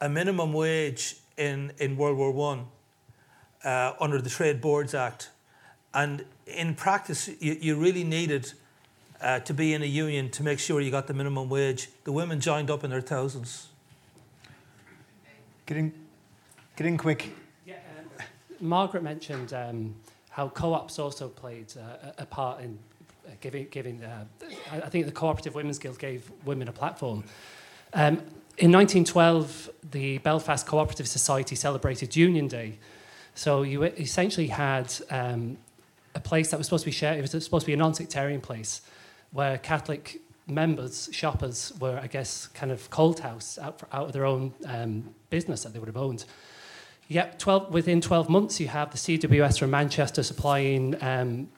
a 0.00 0.08
minimum 0.08 0.52
wage 0.52 1.16
in, 1.36 1.72
in 1.78 1.96
World 1.96 2.18
War 2.18 2.30
One, 2.30 2.66
uh, 3.64 3.94
under 4.00 4.20
the 4.20 4.30
Trade 4.30 4.60
Boards 4.60 4.94
Act. 4.94 5.30
And 5.92 6.24
in 6.46 6.74
practice, 6.74 7.28
you, 7.40 7.56
you 7.60 7.76
really 7.76 8.04
needed 8.04 8.52
uh, 9.20 9.40
to 9.40 9.54
be 9.54 9.72
in 9.72 9.82
a 9.82 9.86
union 9.86 10.28
to 10.30 10.42
make 10.42 10.58
sure 10.58 10.80
you 10.80 10.90
got 10.90 11.06
the 11.06 11.14
minimum 11.14 11.48
wage. 11.48 11.88
The 12.04 12.12
women 12.12 12.40
joined 12.40 12.70
up 12.70 12.84
in 12.84 12.90
their 12.90 13.00
thousands. 13.00 13.68
Get 15.66 15.78
in, 15.78 15.92
get 16.76 16.86
in 16.86 16.98
quick. 16.98 17.30
Yeah, 17.64 17.76
um, 17.98 18.26
Margaret 18.60 19.02
mentioned 19.02 19.54
um, 19.54 19.94
how 20.28 20.48
co-ops 20.48 20.98
also 20.98 21.28
played 21.28 21.72
uh, 21.78 22.12
a 22.18 22.26
part 22.26 22.60
in 22.60 22.78
uh, 23.26 23.30
giving, 23.40 23.68
giving 23.70 24.04
uh, 24.04 24.24
I 24.70 24.90
think 24.90 25.06
the 25.06 25.12
Cooperative 25.12 25.54
Women's 25.54 25.78
Guild 25.78 25.98
gave 25.98 26.30
women 26.44 26.68
a 26.68 26.72
platform. 26.72 27.24
Um, 27.94 28.18
in 28.58 28.70
1912, 28.70 29.70
the 29.90 30.18
Belfast 30.18 30.66
Cooperative 30.66 31.08
Society 31.08 31.56
celebrated 31.56 32.14
Union 32.14 32.46
Day, 32.46 32.78
so 33.34 33.62
you 33.62 33.82
essentially 33.82 34.46
had 34.46 34.92
um, 35.10 35.58
a 36.14 36.20
place 36.20 36.50
that 36.50 36.58
was 36.58 36.66
supposed 36.66 36.84
to 36.84 36.88
be 36.88 36.92
shared. 36.92 37.18
It 37.18 37.22
was 37.22 37.44
supposed 37.44 37.64
to 37.64 37.66
be 37.66 37.74
a 37.74 37.76
non-sectarian 37.76 38.40
place 38.40 38.80
where 39.32 39.58
Catholic 39.58 40.20
members, 40.46 41.08
shoppers, 41.12 41.72
were, 41.80 41.98
I 42.00 42.06
guess, 42.06 42.46
kind 42.48 42.70
of 42.70 42.88
cold 42.90 43.20
house 43.20 43.58
out, 43.58 43.78
for, 43.78 43.88
out 43.92 44.06
of 44.06 44.12
their 44.12 44.24
own 44.24 44.52
um, 44.66 45.14
business 45.30 45.64
that 45.64 45.72
they 45.72 45.78
would 45.78 45.88
have 45.88 45.96
owned. 45.96 46.24
Yet, 47.08 47.38
12, 47.38 47.72
within 47.72 48.00
12 48.00 48.28
months, 48.28 48.60
you 48.60 48.68
have 48.68 48.90
the 48.90 48.96
CWS 48.96 49.58
from 49.58 49.70
Manchester 49.70 50.22
supplying 50.22 50.96
um, 51.02 51.48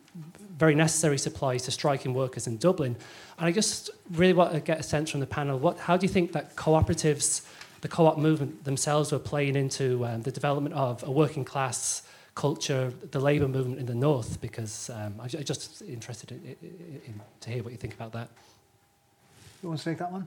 very 0.57 0.75
necessary 0.75 1.19
supplies 1.19 1.63
to 1.63 1.71
striking 1.71 2.15
workers 2.15 2.47
in 2.47 2.57
Dublin. 2.57 2.97
And 3.39 3.47
I 3.47 3.53
just 3.53 3.91
really 4.13 4.33
want 4.33 4.53
to 4.55 4.61
get 4.61 4.81
a 4.81 4.83
sense 4.83 5.11
from 5.11 5.21
the 5.21 5.27
panel 5.27 5.59
what, 5.59 5.79
how 5.79 5.97
do 5.97 6.07
you 6.07 6.13
think 6.13 6.33
that 6.33 6.57
cooperatives 6.57 7.43
the 7.87 7.95
co-op 7.95 8.19
movement 8.19 8.65
themselves 8.65 9.13
were 9.13 9.19
playing 9.21 9.55
into 9.55 10.05
um, 10.05 10.21
the 10.23 10.33
development 10.33 10.75
of 10.75 11.05
a 11.05 11.11
working 11.11 11.45
class 11.45 12.03
culture, 12.35 12.93
the 13.13 13.21
labour 13.21 13.47
movement 13.47 13.79
in 13.79 13.87
the 13.87 13.95
north, 13.95 14.41
because 14.41 14.91
um, 14.91 15.15
I'm 15.23 15.29
just 15.29 15.83
interested 15.83 16.33
in, 16.33 16.57
in, 16.61 17.01
in, 17.07 17.21
to 17.43 17.49
hear 17.49 17.63
what 17.63 17.71
you 17.71 17.79
think 17.79 17.95
about 17.95 18.13
that. 18.15 18.29
You 19.63 19.69
want 19.69 19.79
to 19.79 19.85
take 19.85 19.99
that 19.99 20.11
one? 20.11 20.27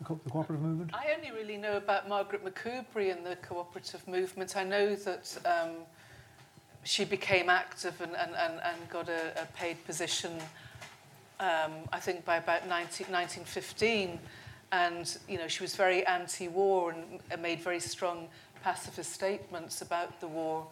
The, 0.00 0.04
co- 0.04 0.20
the 0.24 0.30
cooperative 0.30 0.64
movement? 0.64 0.90
I 0.94 1.14
only 1.16 1.30
really 1.30 1.56
know 1.56 1.76
about 1.76 2.08
Margaret 2.08 2.44
McCoubrey 2.44 3.16
and 3.16 3.24
the 3.24 3.36
cooperative 3.36 4.08
movement. 4.08 4.56
I 4.56 4.64
know 4.64 4.96
that 4.96 5.38
um, 5.44 5.76
she 6.82 7.04
became 7.04 7.48
active 7.48 8.00
and, 8.00 8.16
and, 8.16 8.32
and, 8.34 8.54
and 8.64 8.88
got 8.90 9.08
a, 9.08 9.42
a 9.42 9.46
paid 9.56 9.76
position, 9.84 10.32
um, 11.38 11.70
I 11.92 12.00
think, 12.00 12.24
by 12.24 12.38
about 12.38 12.66
19, 12.66 13.06
1915 13.12 14.18
and 14.72 15.18
you 15.28 15.38
know 15.38 15.48
she 15.48 15.62
was 15.62 15.74
very 15.74 16.04
anti-war 16.06 16.94
and 17.30 17.42
made 17.42 17.60
very 17.60 17.80
strong 17.80 18.28
pacifist 18.62 19.12
statements 19.12 19.82
about 19.82 20.20
the 20.20 20.28
war. 20.28 20.66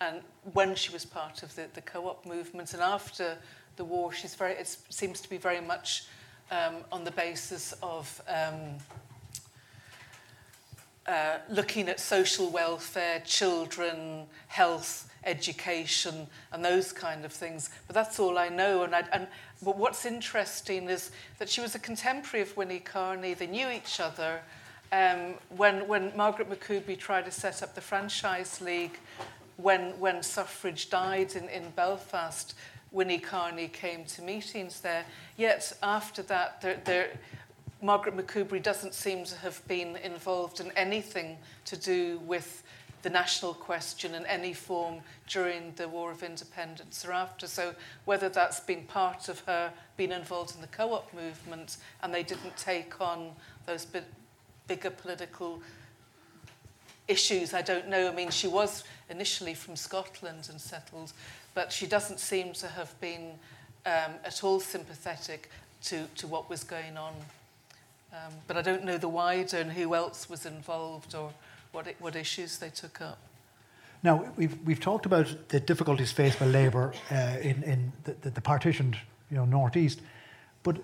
And 0.00 0.20
when 0.52 0.74
she 0.74 0.92
was 0.92 1.04
part 1.04 1.42
of 1.42 1.54
the, 1.54 1.66
the 1.74 1.82
co-op 1.82 2.26
movement 2.26 2.74
and 2.74 2.82
after 2.82 3.36
the 3.76 3.84
war 3.84 4.12
she's 4.12 4.34
very 4.34 4.54
it 4.54 4.76
seems 4.88 5.20
to 5.20 5.28
be 5.28 5.38
very 5.38 5.60
much 5.60 6.06
um, 6.50 6.76
on 6.90 7.04
the 7.04 7.10
basis 7.12 7.72
of 7.82 8.22
um, 8.28 8.78
uh, 11.06 11.38
looking 11.48 11.88
at 11.88 11.98
social 11.98 12.48
welfare, 12.50 13.20
children, 13.24 14.26
health, 14.48 15.11
education, 15.24 16.26
and 16.52 16.64
those 16.64 16.92
kind 16.92 17.24
of 17.24 17.32
things. 17.32 17.70
But 17.86 17.94
that's 17.94 18.18
all 18.18 18.38
I 18.38 18.48
know. 18.48 18.82
And, 18.82 18.94
I, 18.94 19.04
and 19.12 19.26
but 19.62 19.76
what's 19.76 20.04
interesting 20.04 20.88
is 20.88 21.10
that 21.38 21.48
she 21.48 21.60
was 21.60 21.74
a 21.74 21.78
contemporary 21.78 22.42
of 22.42 22.56
Winnie 22.56 22.80
Carney. 22.80 23.34
They 23.34 23.46
knew 23.46 23.68
each 23.68 24.00
other. 24.00 24.40
Um, 24.92 25.34
when, 25.56 25.88
when 25.88 26.12
Margaret 26.16 26.50
McCoubrey 26.50 26.98
tried 26.98 27.24
to 27.24 27.30
set 27.30 27.62
up 27.62 27.74
the 27.74 27.80
Franchise 27.80 28.60
League, 28.60 28.98
when, 29.56 29.98
when 29.98 30.22
suffrage 30.22 30.90
died 30.90 31.34
in, 31.36 31.48
in 31.48 31.70
Belfast, 31.70 32.54
Winnie 32.90 33.18
Carney 33.18 33.68
came 33.68 34.04
to 34.04 34.22
meetings 34.22 34.80
there. 34.80 35.04
Yet 35.36 35.72
after 35.82 36.22
that, 36.24 36.60
there, 36.60 36.80
there, 36.84 37.10
Margaret 37.80 38.16
McCoubrey 38.16 38.62
doesn't 38.62 38.94
seem 38.94 39.24
to 39.24 39.36
have 39.36 39.66
been 39.66 39.96
involved 39.96 40.60
in 40.60 40.70
anything 40.72 41.38
to 41.64 41.76
do 41.76 42.20
with 42.26 42.62
the 43.02 43.10
national 43.10 43.54
question 43.54 44.14
in 44.14 44.24
any 44.26 44.52
form 44.52 45.00
during 45.28 45.72
the 45.76 45.88
War 45.88 46.10
of 46.10 46.22
Independence 46.22 47.04
or 47.04 47.12
after. 47.12 47.46
So 47.46 47.74
whether 48.04 48.28
that's 48.28 48.60
been 48.60 48.84
part 48.84 49.28
of 49.28 49.40
her 49.40 49.72
being 49.96 50.12
involved 50.12 50.54
in 50.54 50.60
the 50.60 50.68
co-op 50.68 51.12
movement 51.12 51.78
and 52.02 52.14
they 52.14 52.22
didn't 52.22 52.56
take 52.56 53.00
on 53.00 53.32
those 53.66 53.86
bigger 54.68 54.90
political 54.90 55.60
issues, 57.08 57.54
I 57.54 57.62
don't 57.62 57.88
know. 57.88 58.08
I 58.08 58.14
mean, 58.14 58.30
she 58.30 58.46
was 58.46 58.84
initially 59.10 59.54
from 59.54 59.74
Scotland 59.74 60.48
and 60.50 60.60
settled, 60.60 61.12
but 61.54 61.72
she 61.72 61.86
doesn't 61.86 62.20
seem 62.20 62.52
to 62.54 62.68
have 62.68 62.98
been 63.00 63.32
um, 63.84 64.12
at 64.24 64.44
all 64.44 64.60
sympathetic 64.60 65.50
to, 65.84 66.06
to 66.16 66.26
what 66.28 66.48
was 66.48 66.62
going 66.62 66.96
on. 66.96 67.14
Um, 68.12 68.32
but 68.46 68.56
I 68.56 68.62
don't 68.62 68.84
know 68.84 68.98
the 68.98 69.08
wider 69.08 69.56
and 69.56 69.72
who 69.72 69.94
else 69.94 70.28
was 70.28 70.46
involved 70.46 71.14
or 71.14 71.32
what, 71.72 71.86
it, 71.86 71.96
what 71.98 72.16
issues 72.16 72.58
they 72.58 72.70
took 72.70 73.00
up. 73.00 73.18
Now, 74.02 74.32
we've, 74.36 74.56
we've 74.64 74.80
talked 74.80 75.06
about 75.06 75.48
the 75.48 75.60
difficulties 75.60 76.10
faced 76.12 76.38
by 76.38 76.46
Labour 76.46 76.92
uh, 77.10 77.14
in, 77.40 77.62
in 77.62 77.92
the, 78.04 78.14
the, 78.20 78.30
the 78.30 78.40
partitioned 78.40 78.96
you 79.30 79.36
know, 79.36 79.44
northeast, 79.44 80.00
but 80.62 80.78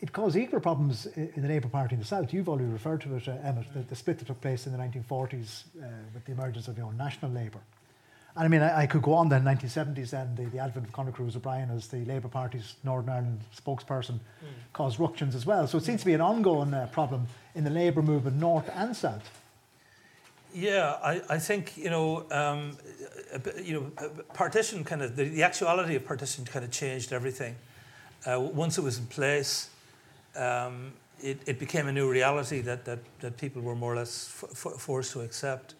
it 0.00 0.12
caused 0.12 0.36
equal 0.36 0.60
problems 0.60 1.06
in 1.06 1.42
the 1.42 1.48
Labour 1.48 1.68
Party 1.68 1.94
in 1.94 2.00
the 2.00 2.06
south. 2.06 2.32
You've 2.32 2.48
already 2.48 2.68
referred 2.68 3.00
to 3.02 3.16
it, 3.16 3.28
uh, 3.28 3.36
Emmett, 3.42 3.72
the, 3.72 3.80
the 3.80 3.94
split 3.94 4.18
that 4.18 4.26
took 4.26 4.40
place 4.40 4.66
in 4.66 4.72
the 4.72 4.78
1940s 4.78 5.62
uh, 5.80 5.86
with 6.12 6.24
the 6.24 6.32
emergence 6.32 6.68
of 6.68 6.76
you 6.76 6.82
know, 6.82 6.90
national 6.90 7.30
Labour. 7.30 7.60
And 8.34 8.44
I 8.44 8.48
mean, 8.48 8.62
I, 8.62 8.82
I 8.82 8.86
could 8.86 9.02
go 9.02 9.14
on 9.14 9.28
then, 9.28 9.44
1970s, 9.44 10.10
then 10.10 10.34
the, 10.34 10.44
the 10.46 10.58
advent 10.58 10.86
of 10.86 10.92
Conor 10.92 11.12
Cruise 11.12 11.36
O'Brien 11.36 11.70
as 11.70 11.86
the 11.86 12.04
Labour 12.04 12.28
Party's 12.28 12.74
Northern 12.82 13.10
Ireland 13.10 13.40
spokesperson 13.56 14.14
mm. 14.14 14.48
caused 14.72 14.98
ructions 14.98 15.34
as 15.34 15.46
well. 15.46 15.66
So 15.66 15.78
it 15.78 15.84
seems 15.84 16.00
to 16.00 16.06
be 16.06 16.14
an 16.14 16.20
ongoing 16.20 16.74
uh, 16.74 16.88
problem 16.92 17.26
in 17.54 17.64
the 17.64 17.70
Labour 17.70 18.02
movement, 18.02 18.36
north 18.36 18.70
and 18.74 18.94
south. 18.96 19.41
Yeah, 20.54 20.98
I, 21.02 21.22
I 21.30 21.38
think 21.38 21.76
you 21.76 21.88
know, 21.88 22.26
um, 22.30 22.76
you 23.62 23.72
know, 23.74 24.10
partition 24.34 24.84
kind 24.84 25.00
of 25.00 25.16
the, 25.16 25.24
the, 25.24 25.42
actuality 25.42 25.94
of 25.96 26.04
partition 26.04 26.44
kind 26.44 26.64
of 26.64 26.70
changed 26.70 27.12
everything. 27.12 27.56
Uh, 28.26 28.38
once 28.38 28.76
it 28.76 28.82
was 28.82 28.98
in 28.98 29.06
place, 29.06 29.70
um, 30.36 30.92
it, 31.22 31.40
it 31.46 31.58
became 31.58 31.88
a 31.88 31.92
new 31.92 32.10
reality 32.10 32.60
that, 32.60 32.84
that, 32.84 32.98
that 33.20 33.38
people 33.38 33.62
were 33.62 33.74
more 33.74 33.94
or 33.94 33.96
less 33.96 34.42
f- 34.42 34.74
forced 34.78 35.12
to 35.12 35.20
accept. 35.20 35.74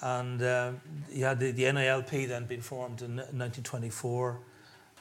And 0.00 0.42
uh, 0.42 0.72
you 1.10 1.24
had 1.24 1.40
the, 1.40 1.50
the 1.50 1.64
NILP 1.64 2.28
then 2.28 2.46
being 2.46 2.60
formed 2.60 3.02
in 3.02 3.16
1924, 3.16 4.38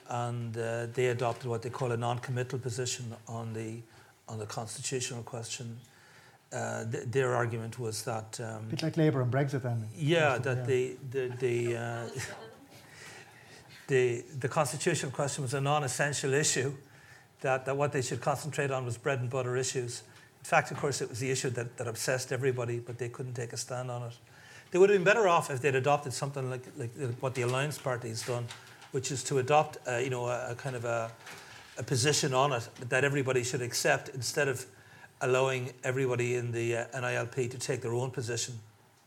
and 0.09 0.57
uh, 0.57 0.87
they 0.93 1.07
adopted 1.07 1.49
what 1.49 1.61
they 1.61 1.69
call 1.69 1.91
a 1.91 1.97
non-committal 1.97 2.59
position 2.59 3.13
on 3.27 3.53
the 3.53 3.81
on 4.27 4.39
the 4.39 4.45
constitutional 4.45 5.23
question 5.23 5.77
uh, 6.53 6.85
th- 6.85 7.05
their 7.05 7.35
argument 7.35 7.79
was 7.79 8.03
that 8.03 8.39
um, 8.41 8.65
a 8.67 8.71
bit 8.71 8.83
like 8.83 8.97
Labour 8.97 9.21
and 9.21 9.31
Brexit 9.31 9.61
then. 9.61 9.87
Yeah, 9.95 10.37
that 10.37 10.57
yeah. 10.57 10.63
the 10.65 10.97
the 11.11 11.27
the, 11.39 11.77
uh, 11.77 12.07
the, 13.87 14.23
the 14.39 14.47
constitutional 14.47 15.11
question 15.11 15.43
was 15.43 15.53
a 15.53 15.61
non 15.61 15.83
essential 15.83 16.33
issue, 16.33 16.73
that, 17.41 17.65
that 17.65 17.75
what 17.75 17.91
they 17.91 18.01
should 18.01 18.21
concentrate 18.21 18.71
on 18.71 18.85
was 18.85 18.97
bread 18.97 19.19
and 19.19 19.29
butter 19.29 19.57
issues. 19.57 20.03
In 20.39 20.45
fact, 20.45 20.71
of 20.71 20.77
course, 20.77 21.01
it 21.01 21.09
was 21.09 21.19
the 21.19 21.29
issue 21.29 21.49
that, 21.51 21.77
that 21.77 21.87
obsessed 21.87 22.31
everybody, 22.31 22.79
but 22.79 22.97
they 22.97 23.09
couldn't 23.09 23.33
take 23.33 23.53
a 23.53 23.57
stand 23.57 23.91
on 23.91 24.03
it. 24.03 24.13
They 24.71 24.79
would 24.79 24.89
have 24.89 24.97
been 24.97 25.03
better 25.03 25.27
off 25.27 25.51
if 25.51 25.61
they'd 25.61 25.75
adopted 25.75 26.13
something 26.13 26.49
like, 26.49 26.63
like 26.77 26.91
what 27.19 27.35
the 27.35 27.41
Alliance 27.41 27.77
Party 27.77 28.09
has 28.09 28.25
done, 28.25 28.45
which 28.91 29.11
is 29.11 29.23
to 29.25 29.39
adopt 29.39 29.77
uh, 29.87 29.97
you 29.97 30.09
know, 30.09 30.27
a, 30.27 30.51
a, 30.51 30.55
kind 30.55 30.75
of 30.75 30.85
a, 30.85 31.11
a 31.77 31.83
position 31.83 32.33
on 32.33 32.53
it 32.53 32.67
that 32.89 33.03
everybody 33.03 33.43
should 33.43 33.61
accept 33.61 34.09
instead 34.09 34.47
of 34.47 34.65
allowing 35.21 35.71
everybody 35.83 36.35
in 36.35 36.51
the 36.51 36.75
uh, 36.77 36.85
NILP 36.93 37.51
to 37.51 37.57
take 37.57 37.81
their 37.81 37.93
own 37.93 38.11
position, 38.11 38.59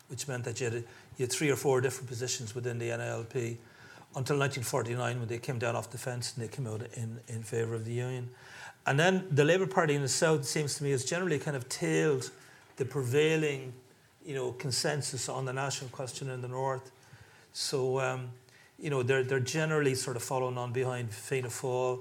which 0.08 0.26
meant 0.28 0.44
that 0.44 0.60
you 0.60 0.66
had, 0.66 0.74
you 0.74 0.84
had 1.20 1.32
three 1.32 1.50
or 1.50 1.56
four 1.56 1.80
different 1.80 2.08
positions 2.08 2.54
within 2.54 2.78
the 2.78 2.88
NILP 2.88 3.56
until 4.16 4.38
1949 4.38 5.18
when 5.18 5.28
they 5.28 5.38
came 5.38 5.58
down 5.58 5.74
off 5.74 5.90
the 5.90 5.98
fence 5.98 6.34
and 6.34 6.44
they 6.44 6.48
came 6.48 6.66
out 6.66 6.82
in, 6.94 7.18
in 7.28 7.42
favour 7.42 7.74
of 7.74 7.84
the 7.84 7.92
union. 7.92 8.30
And 8.86 8.98
then 8.98 9.26
the 9.30 9.44
Labour 9.44 9.66
Party 9.66 9.94
in 9.94 10.02
the 10.02 10.08
South, 10.08 10.44
seems 10.44 10.76
to 10.76 10.84
me, 10.84 10.90
has 10.90 11.04
generally 11.04 11.38
kind 11.38 11.56
of 11.56 11.68
tailed 11.68 12.30
the 12.76 12.84
prevailing 12.84 13.72
you 14.24 14.34
know, 14.34 14.52
consensus 14.52 15.28
on 15.28 15.44
the 15.44 15.52
national 15.52 15.90
question 15.90 16.30
in 16.30 16.40
the 16.40 16.48
North. 16.48 16.90
So, 17.52 18.00
um, 18.00 18.30
you 18.78 18.90
know, 18.90 19.02
they're, 19.02 19.22
they're 19.22 19.40
generally 19.40 19.94
sort 19.94 20.16
of 20.16 20.22
following 20.22 20.58
on 20.58 20.72
behind 20.72 21.10
Fianna 21.10 21.48
Fáil. 21.48 22.00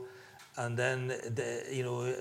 And 0.55 0.77
then, 0.77 1.07
the, 1.07 1.65
you 1.71 1.83
know, 1.83 2.13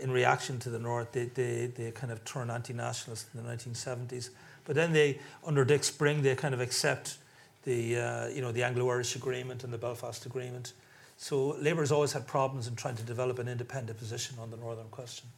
in 0.00 0.10
reaction 0.10 0.58
to 0.60 0.70
the 0.70 0.78
North, 0.78 1.12
they, 1.12 1.24
they, 1.24 1.66
they 1.66 1.90
kind 1.90 2.12
of 2.12 2.24
turn 2.24 2.50
anti-nationalist 2.50 3.26
in 3.34 3.42
the 3.42 3.50
1970s. 3.50 4.30
But 4.64 4.76
then 4.76 4.92
they, 4.92 5.18
under 5.44 5.64
Dick 5.64 5.82
Spring, 5.82 6.22
they 6.22 6.34
kind 6.36 6.54
of 6.54 6.60
accept 6.60 7.18
the, 7.64 7.98
uh, 7.98 8.28
you 8.28 8.40
know, 8.40 8.52
the 8.52 8.62
Anglo-Irish 8.62 9.16
Agreement 9.16 9.64
and 9.64 9.72
the 9.72 9.78
Belfast 9.78 10.26
Agreement. 10.26 10.72
So 11.16 11.56
Labour 11.60 11.80
has 11.82 11.92
always 11.92 12.12
had 12.12 12.26
problems 12.26 12.68
in 12.68 12.76
trying 12.76 12.96
to 12.96 13.02
develop 13.02 13.38
an 13.38 13.48
independent 13.48 13.98
position 13.98 14.36
on 14.40 14.50
the 14.50 14.56
Northern 14.56 14.88
question. 14.88 15.28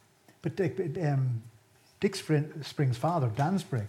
But 0.41 0.55
Dick, 0.55 0.79
um, 1.03 1.41
Dick 1.99 2.15
Spring's 2.15 2.97
father, 2.97 3.31
Dan 3.35 3.57
Spring, 3.57 3.87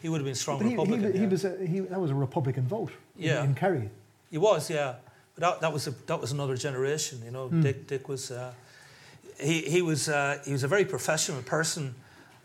he 0.00 0.08
would 0.08 0.18
have 0.18 0.24
been 0.24 0.34
strong 0.34 0.58
but 0.58 0.66
Republican. 0.66 1.12
He, 1.12 1.18
he, 1.18 1.24
yeah. 1.24 1.30
was 1.30 1.44
a, 1.44 1.66
he, 1.66 1.80
that 1.80 2.00
was 2.00 2.10
a 2.10 2.14
Republican 2.14 2.66
vote 2.66 2.90
yeah. 3.16 3.40
in, 3.40 3.50
in 3.50 3.54
Kerry. 3.54 3.90
He 4.30 4.38
was, 4.38 4.68
yeah. 4.68 4.94
But 5.34 5.40
that, 5.40 5.60
that 5.60 5.72
was 5.72 5.86
a, 5.86 5.92
that 6.06 6.20
was 6.20 6.32
another 6.32 6.56
generation, 6.56 7.22
you 7.24 7.30
know. 7.30 7.48
Mm. 7.48 7.62
Dick 7.62 7.86
Dick 7.86 8.08
was 8.08 8.30
uh, 8.30 8.52
he 9.40 9.62
he 9.62 9.82
was 9.82 10.08
uh, 10.08 10.38
he 10.44 10.52
was 10.52 10.62
a 10.62 10.68
very 10.68 10.84
professional 10.84 11.42
person, 11.42 11.94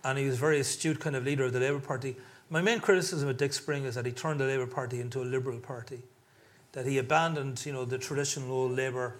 and 0.03 0.17
he 0.17 0.25
was 0.25 0.35
a 0.35 0.39
very 0.39 0.59
astute 0.59 0.99
kind 0.99 1.15
of 1.15 1.25
leader 1.25 1.45
of 1.45 1.53
the 1.53 1.59
Labour 1.59 1.79
Party. 1.79 2.15
My 2.49 2.61
main 2.61 2.79
criticism 2.79 3.27
of 3.27 3.38
Dick 3.38 3.51
Spring 3.51 3.83
is 3.83 3.95
that 3.95 4.05
he 4.05 4.11
turned 4.13 4.39
the 4.39 4.45
Labour 4.45 4.67
Party 4.67 5.01
into 5.01 5.21
a 5.21 5.25
liberal 5.25 5.59
party, 5.59 5.99
that 6.71 6.85
he 6.85 6.97
abandoned 6.97 7.65
you 7.65 7.73
know 7.73 7.83
the 7.83 7.97
traditional 7.97 8.51
old 8.51 8.71
Labour 8.71 9.15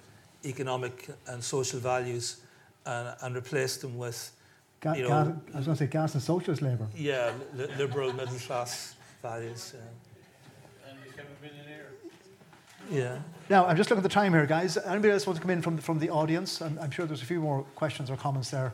economic 0.46 1.10
and 1.28 1.44
social 1.44 1.80
values, 1.80 2.38
and, 2.86 3.16
and 3.22 3.36
replaced 3.36 3.82
them 3.82 3.98
with 3.98 4.32
Ga- 4.80 4.94
you 4.94 5.04
know, 5.04 5.10
Ga- 5.10 5.34
I 5.54 5.58
was 5.58 5.66
going 5.66 5.78
to 5.78 5.84
say 5.84 5.88
gas 5.88 6.14
and 6.14 6.24
socialist 6.24 6.62
labour. 6.62 6.88
Yeah, 6.96 7.32
li- 7.54 7.68
liberal 7.78 8.14
middle 8.14 8.36
class 8.36 8.96
values. 9.22 9.74
Yeah. 9.76 10.90
And 10.90 11.04
became 11.04 11.26
a 11.26 11.46
millionaire. 11.46 11.88
Yeah. 12.90 13.20
Now, 13.50 13.66
I'm 13.66 13.78
just 13.78 13.90
looking 13.90 14.04
at 14.04 14.10
the 14.10 14.14
time 14.14 14.34
here, 14.34 14.46
guys. 14.46 14.78
Anybody 14.78 15.14
else 15.14 15.26
want 15.26 15.38
to 15.38 15.42
come 15.42 15.52
in 15.52 15.62
from 15.62 15.78
the, 15.78 15.82
from 15.82 16.00
the 16.00 16.10
audience? 16.10 16.62
I'm, 16.62 16.78
I'm 16.80 16.92
sure 16.92 17.06
there's 17.06 17.22
a 17.22 17.26
few 17.26 17.40
more 17.40 17.64
questions 17.76 18.10
or 18.10 18.18
comments 18.18 18.50
there. 18.50 18.74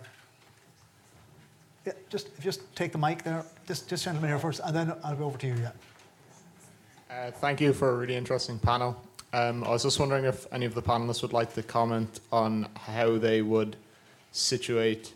Yeah, 1.85 1.93
just 2.09 2.29
just 2.39 2.75
take 2.75 2.91
the 2.91 2.97
mic 2.97 3.23
there. 3.23 3.45
This, 3.67 3.81
this 3.81 4.03
gentleman 4.03 4.29
here 4.29 4.39
first, 4.39 4.61
and 4.63 4.75
then 4.75 4.93
I'll 5.03 5.15
go 5.15 5.25
over 5.25 5.37
to 5.37 5.47
you. 5.47 5.55
Yeah. 5.55 5.71
Uh, 7.11 7.31
thank 7.31 7.61
you 7.61 7.73
for 7.73 7.91
a 7.91 7.95
really 7.95 8.15
interesting 8.15 8.57
panel. 8.57 8.99
Um, 9.33 9.63
I 9.63 9.69
was 9.69 9.83
just 9.83 9.99
wondering 9.99 10.25
if 10.25 10.45
any 10.51 10.65
of 10.65 10.73
the 10.75 10.81
panelists 10.81 11.21
would 11.21 11.33
like 11.33 11.53
to 11.53 11.63
comment 11.63 12.19
on 12.31 12.67
how 12.75 13.17
they 13.17 13.41
would 13.41 13.75
situate 14.31 15.13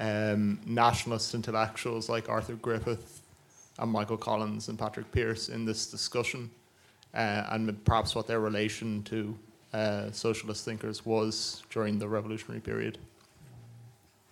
um, 0.00 0.60
nationalist 0.66 1.34
intellectuals 1.34 2.08
like 2.08 2.28
Arthur 2.28 2.54
Griffith 2.54 3.22
and 3.78 3.90
Michael 3.90 4.16
Collins 4.16 4.68
and 4.68 4.78
Patrick 4.78 5.10
Pearse 5.12 5.48
in 5.48 5.64
this 5.64 5.90
discussion, 5.90 6.50
uh, 7.14 7.46
and 7.50 7.84
perhaps 7.84 8.14
what 8.14 8.26
their 8.26 8.40
relation 8.40 9.02
to 9.04 9.38
uh, 9.72 10.10
socialist 10.10 10.64
thinkers 10.64 11.04
was 11.04 11.62
during 11.70 11.98
the 11.98 12.08
revolutionary 12.08 12.60
period. 12.60 12.98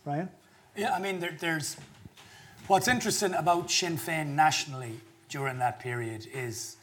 Ryan? 0.04 0.28
Yeah, 0.76 0.94
I 0.94 1.00
mean, 1.00 1.20
there, 1.20 1.36
there's 1.38 1.76
what's 2.66 2.88
interesting 2.88 3.34
about 3.34 3.70
Sinn 3.70 3.96
Féin 3.96 4.28
nationally 4.28 5.00
during 5.28 5.58
that 5.58 5.80
period 5.80 6.26
is 6.32 6.76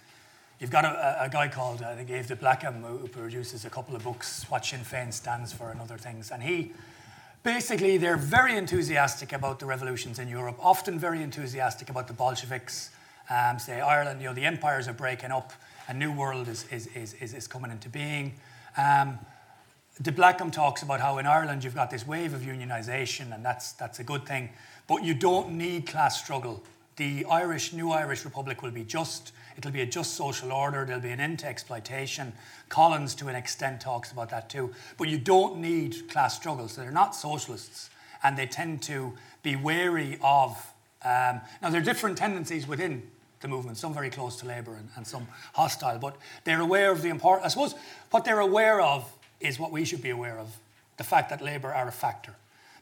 you've 0.59 0.71
got 0.71 0.85
a, 0.85 1.25
a 1.25 1.29
guy 1.29 1.47
called, 1.47 1.81
I 1.81 1.95
think, 1.95 2.07
Dave 2.07 2.27
de 2.27 2.35
Blácam, 2.35 2.81
who, 2.81 2.97
who 2.97 3.07
produces 3.07 3.65
a 3.65 3.69
couple 3.69 3.95
of 3.95 4.03
books, 4.03 4.45
What 4.49 4.65
Sinn 4.65 4.81
Féin 4.81 5.13
Stands 5.13 5.53
For 5.53 5.69
and 5.71 5.79
other 5.81 5.97
things, 5.97 6.31
and 6.31 6.43
he 6.43 6.73
basically, 7.43 7.97
they're 7.97 8.17
very 8.17 8.57
enthusiastic 8.57 9.31
about 9.31 9.59
the 9.59 9.65
revolutions 9.65 10.19
in 10.19 10.27
Europe, 10.27 10.57
often 10.59 10.99
very 10.99 11.23
enthusiastic 11.23 11.89
about 11.89 12.07
the 12.07 12.13
Bolsheviks. 12.13 12.89
Um, 13.29 13.59
say 13.59 13.79
Ireland, 13.79 14.21
you 14.21 14.27
know, 14.27 14.33
the 14.33 14.45
empires 14.45 14.87
are 14.87 14.93
breaking 14.93 15.31
up, 15.31 15.53
a 15.88 15.93
new 15.93 16.11
world 16.11 16.47
is, 16.47 16.65
is, 16.71 16.88
is, 16.88 17.33
is, 17.33 17.47
coming 17.47 17.71
into 17.71 17.89
being. 17.89 18.33
Um, 18.77 19.19
de 20.01 20.11
Blácam 20.11 20.51
talks 20.51 20.83
about 20.83 20.99
how 20.99 21.17
in 21.17 21.25
Ireland 21.25 21.63
you've 21.63 21.75
got 21.75 21.89
this 21.89 22.05
wave 22.05 22.33
of 22.33 22.41
unionisation, 22.41 23.33
and 23.33 23.43
that's, 23.43 23.71
that's 23.73 23.99
a 23.99 24.03
good 24.03 24.25
thing, 24.25 24.49
but 24.88 25.03
you 25.03 25.13
don't 25.13 25.51
need 25.51 25.88
class 25.88 26.21
struggle. 26.21 26.63
The 26.97 27.25
Irish, 27.25 27.73
new 27.73 27.91
Irish 27.91 28.25
Republic 28.25 28.61
will 28.61 28.71
be 28.71 28.83
just, 28.83 29.31
It'll 29.57 29.71
be 29.71 29.81
a 29.81 29.88
just 29.88 30.13
social 30.13 30.51
order. 30.51 30.85
There'll 30.85 31.01
be 31.01 31.09
an 31.09 31.19
end 31.19 31.39
to 31.39 31.47
exploitation. 31.47 32.31
Collins, 32.69 33.15
to 33.15 33.27
an 33.27 33.35
extent, 33.35 33.81
talks 33.81 34.11
about 34.11 34.29
that 34.29 34.49
too. 34.49 34.71
But 34.97 35.09
you 35.09 35.17
don't 35.17 35.57
need 35.57 36.07
class 36.09 36.35
struggles. 36.35 36.73
So 36.73 36.81
they're 36.81 36.91
not 36.91 37.15
socialists, 37.15 37.89
and 38.23 38.38
they 38.38 38.45
tend 38.45 38.83
to 38.83 39.13
be 39.41 39.55
wary 39.55 40.19
of. 40.21 40.51
Um, 41.03 41.41
now, 41.61 41.69
there 41.69 41.81
are 41.81 41.83
different 41.83 42.17
tendencies 42.17 42.67
within 42.67 43.01
the 43.41 43.47
movement, 43.47 43.77
some 43.77 43.93
very 43.93 44.09
close 44.09 44.35
to 44.38 44.45
Labour 44.45 44.75
and, 44.75 44.89
and 44.95 45.05
some 45.05 45.27
hostile, 45.53 45.99
but 45.99 46.17
they're 46.43 46.61
aware 46.61 46.91
of 46.91 47.01
the 47.01 47.09
important. 47.09 47.45
I 47.45 47.49
suppose 47.49 47.75
what 48.11 48.25
they're 48.25 48.39
aware 48.39 48.81
of 48.81 49.11
is 49.39 49.59
what 49.59 49.71
we 49.71 49.85
should 49.85 50.01
be 50.01 50.09
aware 50.09 50.39
of 50.39 50.57
the 50.97 51.03
fact 51.03 51.29
that 51.29 51.41
Labour 51.41 51.73
are 51.73 51.88
a 51.88 51.91
factor. 51.91 52.35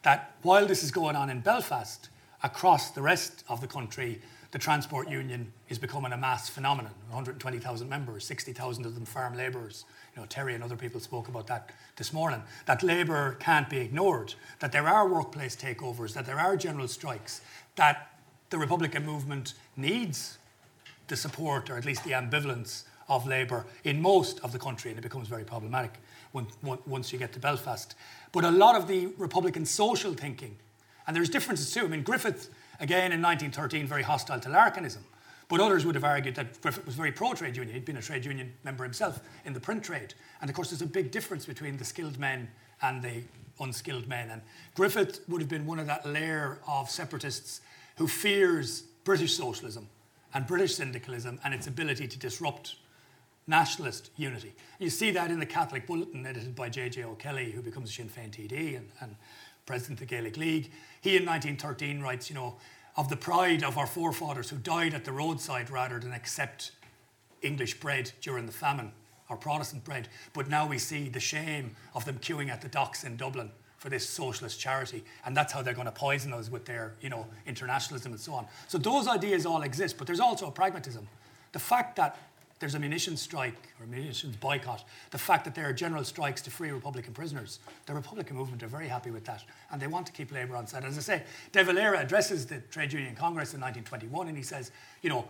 That 0.03 0.31
while 0.41 0.65
this 0.65 0.83
is 0.83 0.91
going 0.91 1.15
on 1.15 1.29
in 1.29 1.41
Belfast, 1.41 2.09
across 2.43 2.91
the 2.91 3.01
rest 3.01 3.43
of 3.49 3.59
the 3.59 3.67
country, 3.67 4.21
the 4.51 4.59
transport 4.59 5.09
union 5.09 5.51
is 5.67 5.77
becoming 5.77 6.13
a 6.13 6.17
mass 6.17 6.47
phenomenon. 6.47 6.93
120,000 7.09 7.89
members, 7.89 8.25
60,000 8.25 8.85
of 8.85 8.95
them 8.95 9.03
farm 9.03 9.35
labourers. 9.35 9.83
You 10.15 10.21
know, 10.21 10.27
Terry 10.27 10.55
and 10.55 10.63
other 10.63 10.77
people 10.77 11.01
spoke 11.01 11.27
about 11.27 11.47
that 11.47 11.71
this 11.97 12.13
morning. 12.13 12.41
That 12.65 12.81
labour 12.81 13.35
can't 13.39 13.69
be 13.69 13.79
ignored. 13.79 14.35
That 14.59 14.71
there 14.71 14.87
are 14.87 15.09
workplace 15.09 15.57
takeovers. 15.57 16.13
That 16.13 16.25
there 16.25 16.39
are 16.39 16.55
general 16.55 16.87
strikes. 16.87 17.41
That 17.75 18.11
the 18.49 18.57
Republican 18.57 19.05
movement 19.05 19.55
needs 19.75 20.37
the 21.07 21.15
support, 21.15 21.69
or 21.69 21.77
at 21.77 21.85
least 21.85 22.03
the 22.03 22.11
ambivalence, 22.11 22.83
of 23.07 23.27
labour 23.27 23.67
in 23.83 24.01
most 24.01 24.39
of 24.39 24.51
the 24.51 24.57
country, 24.57 24.89
and 24.89 24.97
it 24.97 25.03
becomes 25.03 25.27
very 25.27 25.43
problematic 25.43 25.99
when, 26.31 26.47
once 26.87 27.13
you 27.13 27.19
get 27.19 27.31
to 27.31 27.39
Belfast. 27.39 27.93
But 28.31 28.43
a 28.43 28.49
lot 28.49 28.75
of 28.75 28.87
the 28.87 29.07
Republican 29.19 29.63
social 29.67 30.15
thinking, 30.15 30.57
and 31.05 31.15
there's 31.15 31.29
differences 31.29 31.71
too. 31.71 31.85
I 31.85 31.87
mean, 31.87 32.01
Griffith 32.01 32.49
Again, 32.79 33.11
in 33.11 33.21
1913, 33.21 33.87
very 33.87 34.03
hostile 34.03 34.39
to 34.39 34.49
Larkinism. 34.49 34.99
But 35.47 35.59
others 35.59 35.85
would 35.85 35.95
have 35.95 36.03
argued 36.03 36.35
that 36.35 36.59
Griffith 36.61 36.85
was 36.85 36.95
very 36.95 37.11
pro 37.11 37.33
trade 37.33 37.55
union. 37.55 37.73
He'd 37.73 37.85
been 37.85 37.97
a 37.97 38.01
trade 38.01 38.25
union 38.25 38.51
member 38.63 38.83
himself 38.83 39.19
in 39.45 39.53
the 39.53 39.59
print 39.59 39.83
trade. 39.83 40.13
And 40.41 40.49
of 40.49 40.55
course, 40.55 40.71
there's 40.71 40.81
a 40.81 40.87
big 40.87 41.11
difference 41.11 41.45
between 41.45 41.77
the 41.77 41.85
skilled 41.85 42.17
men 42.17 42.49
and 42.81 43.01
the 43.01 43.21
unskilled 43.59 44.07
men. 44.07 44.31
And 44.31 44.41
Griffith 44.75 45.21
would 45.29 45.41
have 45.41 45.49
been 45.49 45.65
one 45.65 45.79
of 45.79 45.87
that 45.87 46.05
layer 46.05 46.59
of 46.67 46.89
separatists 46.89 47.61
who 47.97 48.07
fears 48.07 48.81
British 49.03 49.33
socialism 49.33 49.87
and 50.35 50.45
British 50.45 50.75
syndicalism 50.75 51.39
and 51.43 51.53
its 51.53 51.65
ability 51.65 52.07
to 52.07 52.19
disrupt 52.19 52.75
nationalist 53.47 54.11
unity. 54.17 54.53
You 54.79 54.89
see 54.89 55.09
that 55.11 55.31
in 55.31 55.39
the 55.39 55.45
Catholic 55.45 55.87
Bulletin 55.87 56.25
edited 56.25 56.55
by 56.55 56.67
J.J. 56.67 57.05
O'Kelly, 57.05 57.51
who 57.51 57.61
becomes 57.61 57.95
Sinn 57.95 58.09
Féin 58.09 58.31
TD 58.31 58.75
and, 58.75 58.89
and 58.99 59.15
president 59.65 60.01
of 60.01 60.07
the 60.07 60.13
Gaelic 60.13 60.35
League. 60.35 60.71
He 60.99 61.15
in 61.15 61.25
1913 61.25 62.01
writes, 62.01 62.29
you 62.29 62.35
know, 62.35 62.57
of 62.97 63.07
the 63.09 63.15
pride 63.15 63.63
of 63.63 63.77
our 63.77 63.87
forefathers 63.87 64.49
who 64.49 64.57
died 64.57 64.93
at 64.93 65.05
the 65.05 65.11
roadside 65.11 65.69
rather 65.69 65.99
than 65.99 66.11
accept 66.11 66.71
English 67.41 67.79
bread 67.79 68.11
during 68.21 68.45
the 68.45 68.51
famine, 68.51 68.91
our 69.29 69.37
Protestant 69.37 69.85
bread. 69.85 70.09
But 70.33 70.49
now 70.49 70.67
we 70.67 70.79
see 70.79 71.07
the 71.07 71.19
shame 71.19 71.77
of 71.93 72.03
them 72.03 72.19
queuing 72.19 72.49
at 72.49 72.61
the 72.61 72.67
docks 72.67 73.05
in 73.05 73.15
Dublin 73.15 73.51
for 73.85 73.91
this 73.91 74.09
socialist 74.09 74.59
charity, 74.59 75.03
and 75.27 75.37
that's 75.37 75.53
how 75.53 75.61
they're 75.61 75.75
going 75.75 75.85
to 75.85 75.91
poison 75.91 76.33
us 76.33 76.49
with 76.49 76.65
their, 76.65 76.93
you 77.01 77.09
know, 77.09 77.27
internationalism 77.45 78.13
and 78.13 78.19
so 78.19 78.33
on. 78.33 78.47
So 78.67 78.79
those 78.79 79.07
ideas 79.07 79.45
all 79.45 79.61
exist, 79.61 79.99
but 79.99 80.07
there's 80.07 80.19
also 80.19 80.47
a 80.47 80.51
pragmatism. 80.51 81.07
The 81.51 81.59
fact 81.59 81.95
that 81.97 82.17
there's 82.57 82.73
a 82.73 82.79
munitions 82.79 83.21
strike 83.21 83.53
or 83.79 83.85
munitions 83.85 84.37
boycott, 84.37 84.83
the 85.11 85.19
fact 85.19 85.45
that 85.45 85.53
there 85.53 85.69
are 85.69 85.73
general 85.73 86.03
strikes 86.03 86.41
to 86.41 86.49
free 86.49 86.71
Republican 86.71 87.13
prisoners, 87.13 87.59
the 87.85 87.93
Republican 87.93 88.35
movement 88.35 88.63
are 88.63 88.67
very 88.67 88.87
happy 88.87 89.11
with 89.11 89.23
that 89.25 89.43
and 89.71 89.79
they 89.79 89.85
want 89.85 90.07
to 90.07 90.13
keep 90.13 90.31
Labour 90.31 90.55
on 90.55 90.65
side. 90.65 90.83
As 90.83 90.97
I 90.97 91.01
say, 91.01 91.23
De 91.51 91.63
Valera 91.63 91.99
addresses 91.99 92.47
the 92.47 92.61
Trade 92.71 92.91
Union 92.91 93.13
Congress 93.13 93.53
in 93.53 93.61
1921 93.61 94.29
and 94.29 94.35
he 94.35 94.41
says, 94.41 94.71
you 95.03 95.11
know, 95.11 95.27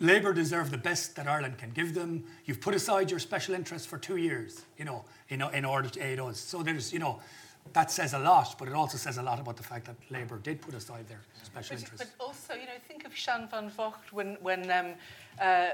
Labour 0.00 0.34
deserve 0.34 0.70
the 0.70 0.78
best 0.78 1.16
that 1.16 1.26
Ireland 1.26 1.56
can 1.56 1.70
give 1.70 1.94
them. 1.94 2.24
You've 2.44 2.60
put 2.60 2.74
aside 2.74 3.10
your 3.10 3.18
special 3.18 3.54
interests 3.54 3.86
for 3.86 3.96
two 3.96 4.16
years, 4.16 4.62
you 4.76 4.84
know, 4.84 5.04
in, 5.30 5.40
in 5.40 5.64
order 5.64 5.88
to 5.88 6.00
aid 6.00 6.20
us. 6.20 6.38
So 6.38 6.62
there's, 6.62 6.92
you 6.92 6.98
know, 6.98 7.20
that 7.72 7.90
says 7.90 8.14
a 8.14 8.18
lot, 8.18 8.56
but 8.58 8.68
it 8.68 8.74
also 8.74 8.98
says 8.98 9.18
a 9.18 9.22
lot 9.22 9.40
about 9.40 9.56
the 9.56 9.62
fact 9.62 9.86
that 9.86 9.96
Labour 10.10 10.38
did 10.38 10.60
put 10.60 10.74
aside 10.74 11.08
their 11.08 11.20
special 11.42 11.76
but, 11.76 11.82
interests. 11.82 12.06
But 12.18 12.24
also, 12.24 12.54
you 12.54 12.66
know, 12.66 12.78
think 12.86 13.04
of 13.04 13.16
Shan 13.16 13.48
van 13.50 13.70
Vocht 13.70 14.12
when, 14.12 14.36
when 14.40 14.70
um, 14.70 14.94
uh, 15.40 15.70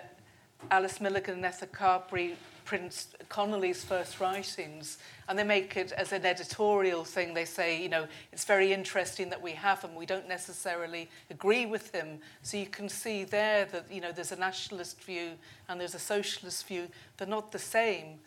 Alice 0.70 1.00
Milligan 1.00 1.34
and 1.34 1.44
Ethna 1.44 1.66
Carbery 1.68 2.34
print 2.64 3.06
Connolly's 3.28 3.84
first 3.84 4.20
writings, 4.20 4.98
and 5.28 5.38
they 5.38 5.44
make 5.44 5.76
it 5.76 5.92
as 5.92 6.12
an 6.12 6.24
editorial 6.24 7.04
thing. 7.04 7.34
They 7.34 7.44
say, 7.44 7.82
you 7.82 7.88
know, 7.88 8.06
it's 8.32 8.44
very 8.44 8.72
interesting 8.72 9.28
that 9.30 9.40
we 9.40 9.52
have 9.52 9.82
him. 9.82 9.94
We 9.94 10.06
don't 10.06 10.28
necessarily 10.28 11.10
agree 11.30 11.66
with 11.66 11.94
him. 11.94 12.20
So 12.42 12.56
you 12.56 12.66
can 12.66 12.88
see 12.88 13.24
there 13.24 13.66
that, 13.66 13.92
you 13.92 14.00
know, 14.00 14.12
there's 14.12 14.32
a 14.32 14.36
nationalist 14.36 15.02
view 15.02 15.32
and 15.68 15.78
there's 15.78 15.94
a 15.94 15.98
socialist 15.98 16.66
view. 16.66 16.88
They're 17.18 17.28
not 17.28 17.52
the 17.52 17.58
same. 17.58 18.18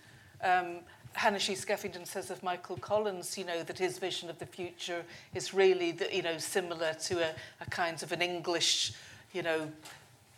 Um, 0.44 0.82
Hanna 1.14 1.40
Sheehy 1.40 1.58
Skeffington 1.58 2.06
says 2.06 2.30
of 2.30 2.44
Michael 2.44 2.78
Collins, 2.78 3.38
you 3.38 3.46
know, 3.46 3.64
that 3.64 3.80
his 3.80 3.98
vision 3.98 4.30
of 4.30 4.38
the 4.40 4.46
future 4.46 5.04
is 5.34 5.54
really, 5.54 5.92
the, 5.92 6.14
you 6.16 6.22
know, 6.22 6.38
similar 6.38 6.94
to 6.94 7.24
a, 7.24 7.32
a 7.62 7.66
kind 7.70 8.02
of 8.04 8.12
an 8.12 8.22
English, 8.22 8.94
you 9.34 9.42
know, 9.42 9.68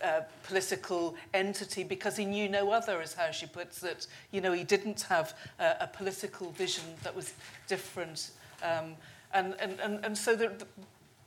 uh, 0.03 0.21
political 0.43 1.15
entity 1.33 1.83
because 1.83 2.15
he 2.15 2.25
knew 2.25 2.47
no 2.47 2.71
other, 2.71 3.01
is 3.01 3.13
how 3.13 3.31
she 3.31 3.45
puts 3.45 3.83
it. 3.83 4.07
You 4.31 4.41
know, 4.41 4.53
he 4.53 4.63
didn't 4.63 5.01
have 5.03 5.33
a, 5.59 5.87
political 5.87 6.51
vision 6.51 6.85
that 7.03 7.13
was 7.15 7.33
different. 7.67 8.31
Um, 8.63 8.95
and, 9.33 9.55
and, 9.59 9.79
and, 9.81 10.05
and 10.05 10.17
so 10.17 10.35
there, 10.35 10.53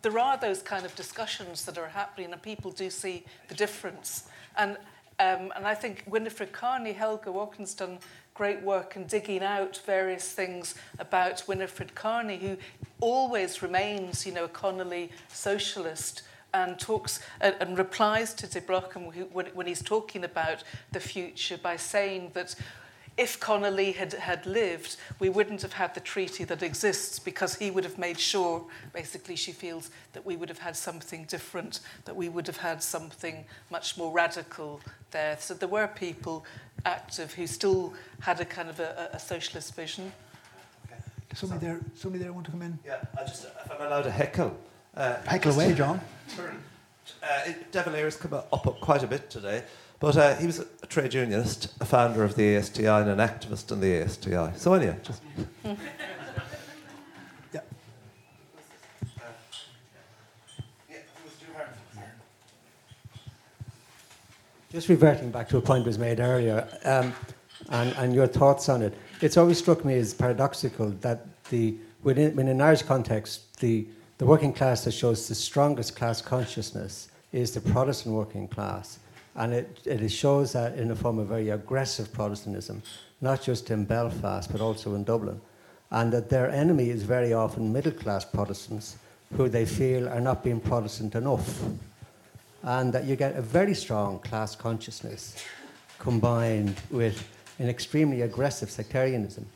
there 0.01 0.19
are 0.19 0.37
those 0.37 0.63
kind 0.63 0.85
of 0.85 0.95
discussions 0.97 1.65
that 1.67 1.79
are 1.79 1.89
happening, 1.89 2.33
and 2.33 2.43
people 2.43 2.71
do 2.71 2.91
see 2.91 3.25
the 3.49 3.55
difference. 3.55 4.29
And, 4.57 4.73
um, 5.19 5.53
and 5.55 5.67
I 5.67 5.75
think 5.75 6.05
Winifred 6.07 6.53
Carney, 6.53 6.93
Helga 6.93 7.31
Woggon's 7.31 7.75
done 7.75 7.99
great 8.35 8.63
work 8.63 8.97
in 8.97 9.05
digging 9.05 9.43
out 9.43 9.81
various 9.85 10.33
things 10.33 10.75
about 10.99 11.45
Winifred 11.47 11.95
Carney, 11.95 12.39
who 12.39 12.57
always 13.01 13.63
remains, 13.63 14.25
you 14.27 14.33
know, 14.33 14.45
a 14.45 14.49
Connolly 14.49 15.11
socialist 15.29 16.23
and 16.55 16.79
talks 16.79 17.21
and, 17.41 17.79
replies 17.79 18.35
to 18.35 18.47
De 18.47 18.61
Blácam 18.61 19.13
when, 19.33 19.47
when 19.47 19.67
he's 19.67 19.83
talking 19.83 20.25
about 20.25 20.63
the 20.93 21.01
future 21.01 21.59
by 21.59 21.77
saying 21.77 22.31
that 22.35 22.55
if 23.17 23.39
Connolly 23.39 23.93
had, 23.93 24.15
had 24.15 24.47
lived, 24.47 24.97
we 25.19 25.29
wouldn't 25.29 25.63
have 25.63 25.75
had 25.75 25.95
the 25.95 26.01
treaty 26.01 26.45
that 26.45 26.63
exists 26.63 27.19
because 27.19 27.55
he 27.55 27.71
would 27.71 27.85
have 27.85 27.99
made 27.99 28.19
sure, 28.19 28.65
basically, 28.93 29.37
she 29.37 29.53
feels 29.53 29.91
that 30.13 30.25
we 30.25 30.37
would 30.37 30.49
have 30.49 30.59
had 30.59 30.77
something 30.77 31.25
different, 31.25 31.81
that 32.05 32.17
we 32.17 32.29
would 32.29 32.47
have 32.47 32.57
had 32.57 32.83
something 32.83 33.45
much 33.71 33.99
more 33.99 34.13
radical 34.13 34.81
there. 35.11 35.37
So 35.39 35.55
there 35.55 35.69
were 35.69 35.89
people 35.89 36.45
active 36.87 37.35
who 37.35 37.47
still 37.47 37.95
had 38.21 38.41
a 38.41 38.45
kind 38.45 38.69
of 38.69 38.81
a, 38.81 39.11
a 39.13 39.19
socialist 39.19 39.75
vision. 39.75 40.13
Somebody 41.35 41.67
there, 41.67 41.81
somebody 41.95 42.25
there 42.25 42.33
want 42.33 42.47
to 42.47 42.53
come 42.53 42.63
in? 42.63 42.79
Yeah, 42.85 43.01
I 43.19 43.25
just, 43.25 43.45
if 43.45 43.71
I'm 43.71 43.87
allowed 43.87 44.03
to 44.03 44.11
heckle. 44.11 44.57
Uh, 44.95 45.17
heckle 45.27 45.53
away, 45.53 45.73
John. 45.75 46.01
Uh, 47.23 47.53
De 47.71 47.83
Valera's 47.83 48.17
come 48.17 48.35
up, 48.35 48.49
up 48.53 48.81
quite 48.81 49.03
a 49.03 49.07
bit 49.07 49.31
today, 49.31 49.63
but 50.03 50.17
uh, 50.17 50.35
he 50.35 50.47
was 50.47 50.59
a 50.59 50.87
trade 50.89 51.15
unionist, 51.15 51.73
a 51.81 51.85
founder 51.85 52.25
of 52.25 52.35
the 52.35 52.57
ASTI, 52.57 52.87
and 52.87 53.09
an 53.09 53.19
activist 53.19 53.71
in 53.71 53.79
the 53.79 54.03
ASTI. 54.03 54.51
So 54.57 54.75
anyway, 54.75 54.99
just. 55.01 55.23
yeah. 57.55 57.61
Just 64.73 64.89
reverting 64.89 65.31
back 65.31 65.49
to 65.51 65.59
a 65.59 65.61
point 65.61 65.87
was 65.87 66.01
made 66.01 66.19
earlier, 66.19 66.67
um, 66.85 67.15
and, 67.71 67.95
and 67.97 68.13
your 68.13 68.27
thoughts 68.27 68.69
on 68.69 68.83
it. 68.83 68.95
It's 69.21 69.37
always 69.37 69.59
struck 69.59 69.85
me 69.85 69.95
as 70.01 70.13
paradoxical 70.15 70.91
that 71.03 71.29
the 71.51 71.77
within, 72.03 72.37
in 72.41 72.49
an 72.49 72.61
Irish 72.61 72.83
context, 72.83 73.57
the 73.61 73.87
the 74.19 74.27
working 74.27 74.53
class 74.53 74.83
that 74.83 74.95
shows 74.95 75.29
the 75.29 75.37
strongest 75.37 75.95
class 75.95 76.21
consciousness 76.21 77.09
is 77.31 77.53
the 77.53 77.61
Protestant 77.61 78.17
working 78.17 78.49
class. 78.49 78.99
And 79.35 79.55
it, 79.55 79.79
it 79.85 80.09
shows 80.11 80.53
that 80.53 80.77
in 80.77 80.89
the 80.89 80.97
form 80.97 81.19
of 81.19 81.29
very 81.29 81.51
aggressive 81.51 82.13
Protestantism, 82.13 82.83
not 83.21 83.43
just 83.43 83.71
in 83.71 83.85
Belfast, 83.85 84.51
but 84.53 84.61
also 84.61 84.95
in 84.95 85.05
Dublin. 85.05 85.41
And 85.91 86.13
that 86.13 86.29
their 86.29 86.51
enemy 86.51 86.91
is 86.91 87.03
very 87.03 87.33
often 87.33 87.73
middle 87.73 87.93
class 87.93 88.25
Protestants 88.25 88.97
who 89.37 89.49
they 89.49 89.65
feel 89.65 90.09
are 90.09 90.21
not 90.21 90.45
being 90.45 90.61
Protestant 90.61 91.15
enough. 91.15 91.63
And 92.63 92.93
that 92.93 93.05
you 93.05 93.17
get 93.17 93.37
a 93.37 93.43
very 93.43 93.75
strong 93.75 94.19
class 94.21 94.55
consciousness 94.55 95.43
combined 95.99 96.77
with 96.91 97.27
an 97.59 97.69
extremely 97.69 98.23
aggressive 98.23 98.71
sectarianism 98.71 99.47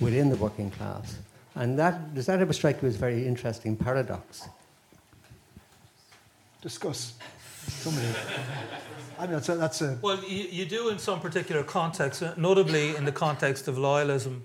within 0.00 0.28
the 0.28 0.36
working 0.36 0.70
class. 0.70 1.18
And 1.54 1.78
that, 1.78 2.14
does 2.14 2.26
that 2.26 2.40
ever 2.40 2.52
strike 2.52 2.82
you 2.82 2.88
as 2.88 2.96
a 2.96 2.98
very 2.98 3.26
interesting 3.26 3.76
paradox? 3.76 4.48
Discuss. 6.60 7.14
Somebody. 7.66 8.06
I 9.18 9.26
mean, 9.26 9.40
that's 9.40 9.80
a. 9.80 9.98
Well, 10.02 10.22
you, 10.24 10.44
you 10.50 10.64
do 10.64 10.88
in 10.88 10.98
some 10.98 11.20
particular 11.20 11.62
contexts, 11.62 12.22
uh, 12.22 12.34
notably 12.36 12.96
in 12.96 13.04
the 13.04 13.12
context 13.12 13.68
of 13.68 13.76
loyalism, 13.76 14.40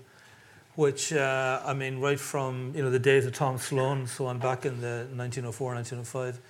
which, 0.76 1.12
uh, 1.12 1.60
I 1.64 1.74
mean, 1.74 1.98
right 1.98 2.20
from 2.20 2.72
you 2.74 2.82
know 2.82 2.90
the 2.90 2.98
days 2.98 3.26
of 3.26 3.32
Tom 3.32 3.58
Sloan, 3.58 4.06
so 4.06 4.26
on, 4.26 4.38
back 4.38 4.64
in 4.64 4.80
the 4.80 5.06
1904, 5.14 5.74
1905, 5.74 6.40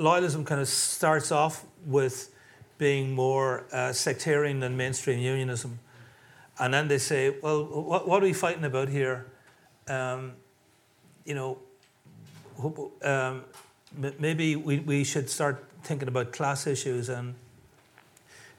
loyalism 0.00 0.46
kind 0.46 0.60
of 0.60 0.68
starts 0.68 1.32
off 1.32 1.64
with 1.84 2.34
being 2.78 3.12
more 3.12 3.64
uh, 3.72 3.92
sectarian 3.92 4.60
than 4.60 4.76
mainstream 4.76 5.18
unionism. 5.18 5.78
And 6.58 6.74
then 6.74 6.88
they 6.88 6.98
say, 6.98 7.34
well, 7.42 7.64
what, 7.64 8.06
what 8.06 8.22
are 8.22 8.26
we 8.26 8.32
fighting 8.32 8.64
about 8.64 8.88
here? 8.88 9.26
um, 9.90 10.32
you 11.24 11.34
know, 11.34 11.58
um, 13.02 13.44
maybe 14.18 14.56
we, 14.56 14.78
we 14.78 15.04
should 15.04 15.28
start 15.28 15.64
thinking 15.82 16.08
about 16.08 16.32
class 16.32 16.66
issues 16.66 17.08
and 17.08 17.34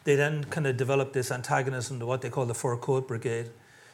they 0.03 0.15
then 0.15 0.43
kind 0.45 0.65
of 0.67 0.77
develop 0.77 1.13
this 1.13 1.31
antagonism 1.31 1.99
to 1.99 2.05
what 2.05 2.21
they 2.21 2.29
call 2.29 2.45
the 2.45 2.55
fur 2.55 2.75
coat 2.77 3.07
brigade. 3.07 3.49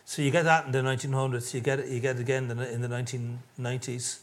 So 0.05 0.21
you 0.21 0.31
get 0.31 0.43
that 0.43 0.65
in 0.65 0.71
the 0.71 0.79
1900s. 0.79 1.53
You 1.53 1.59
get 1.59 1.79
it, 1.79 1.89
you 1.89 1.99
get 1.99 2.15
it 2.15 2.21
again 2.21 2.49
in 2.49 2.57
the, 2.57 2.71
in 2.71 2.81
the 2.81 2.87
1990s. 2.87 4.19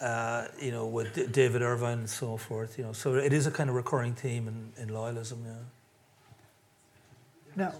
Uh, 0.00 0.46
you 0.60 0.70
know, 0.70 0.86
with 0.86 1.14
D- 1.14 1.26
David 1.26 1.62
Ervine 1.62 2.00
and 2.00 2.10
so 2.10 2.36
forth. 2.36 2.78
You 2.78 2.84
know, 2.84 2.92
so 2.92 3.14
it 3.14 3.32
is 3.32 3.46
a 3.46 3.50
kind 3.50 3.68
of 3.68 3.74
recurring 3.74 4.14
theme 4.14 4.46
in, 4.46 4.72
in 4.80 4.90
loyalism. 4.90 5.38
Yeah. 5.44 5.54
Now, 7.56 7.70
do 7.70 7.76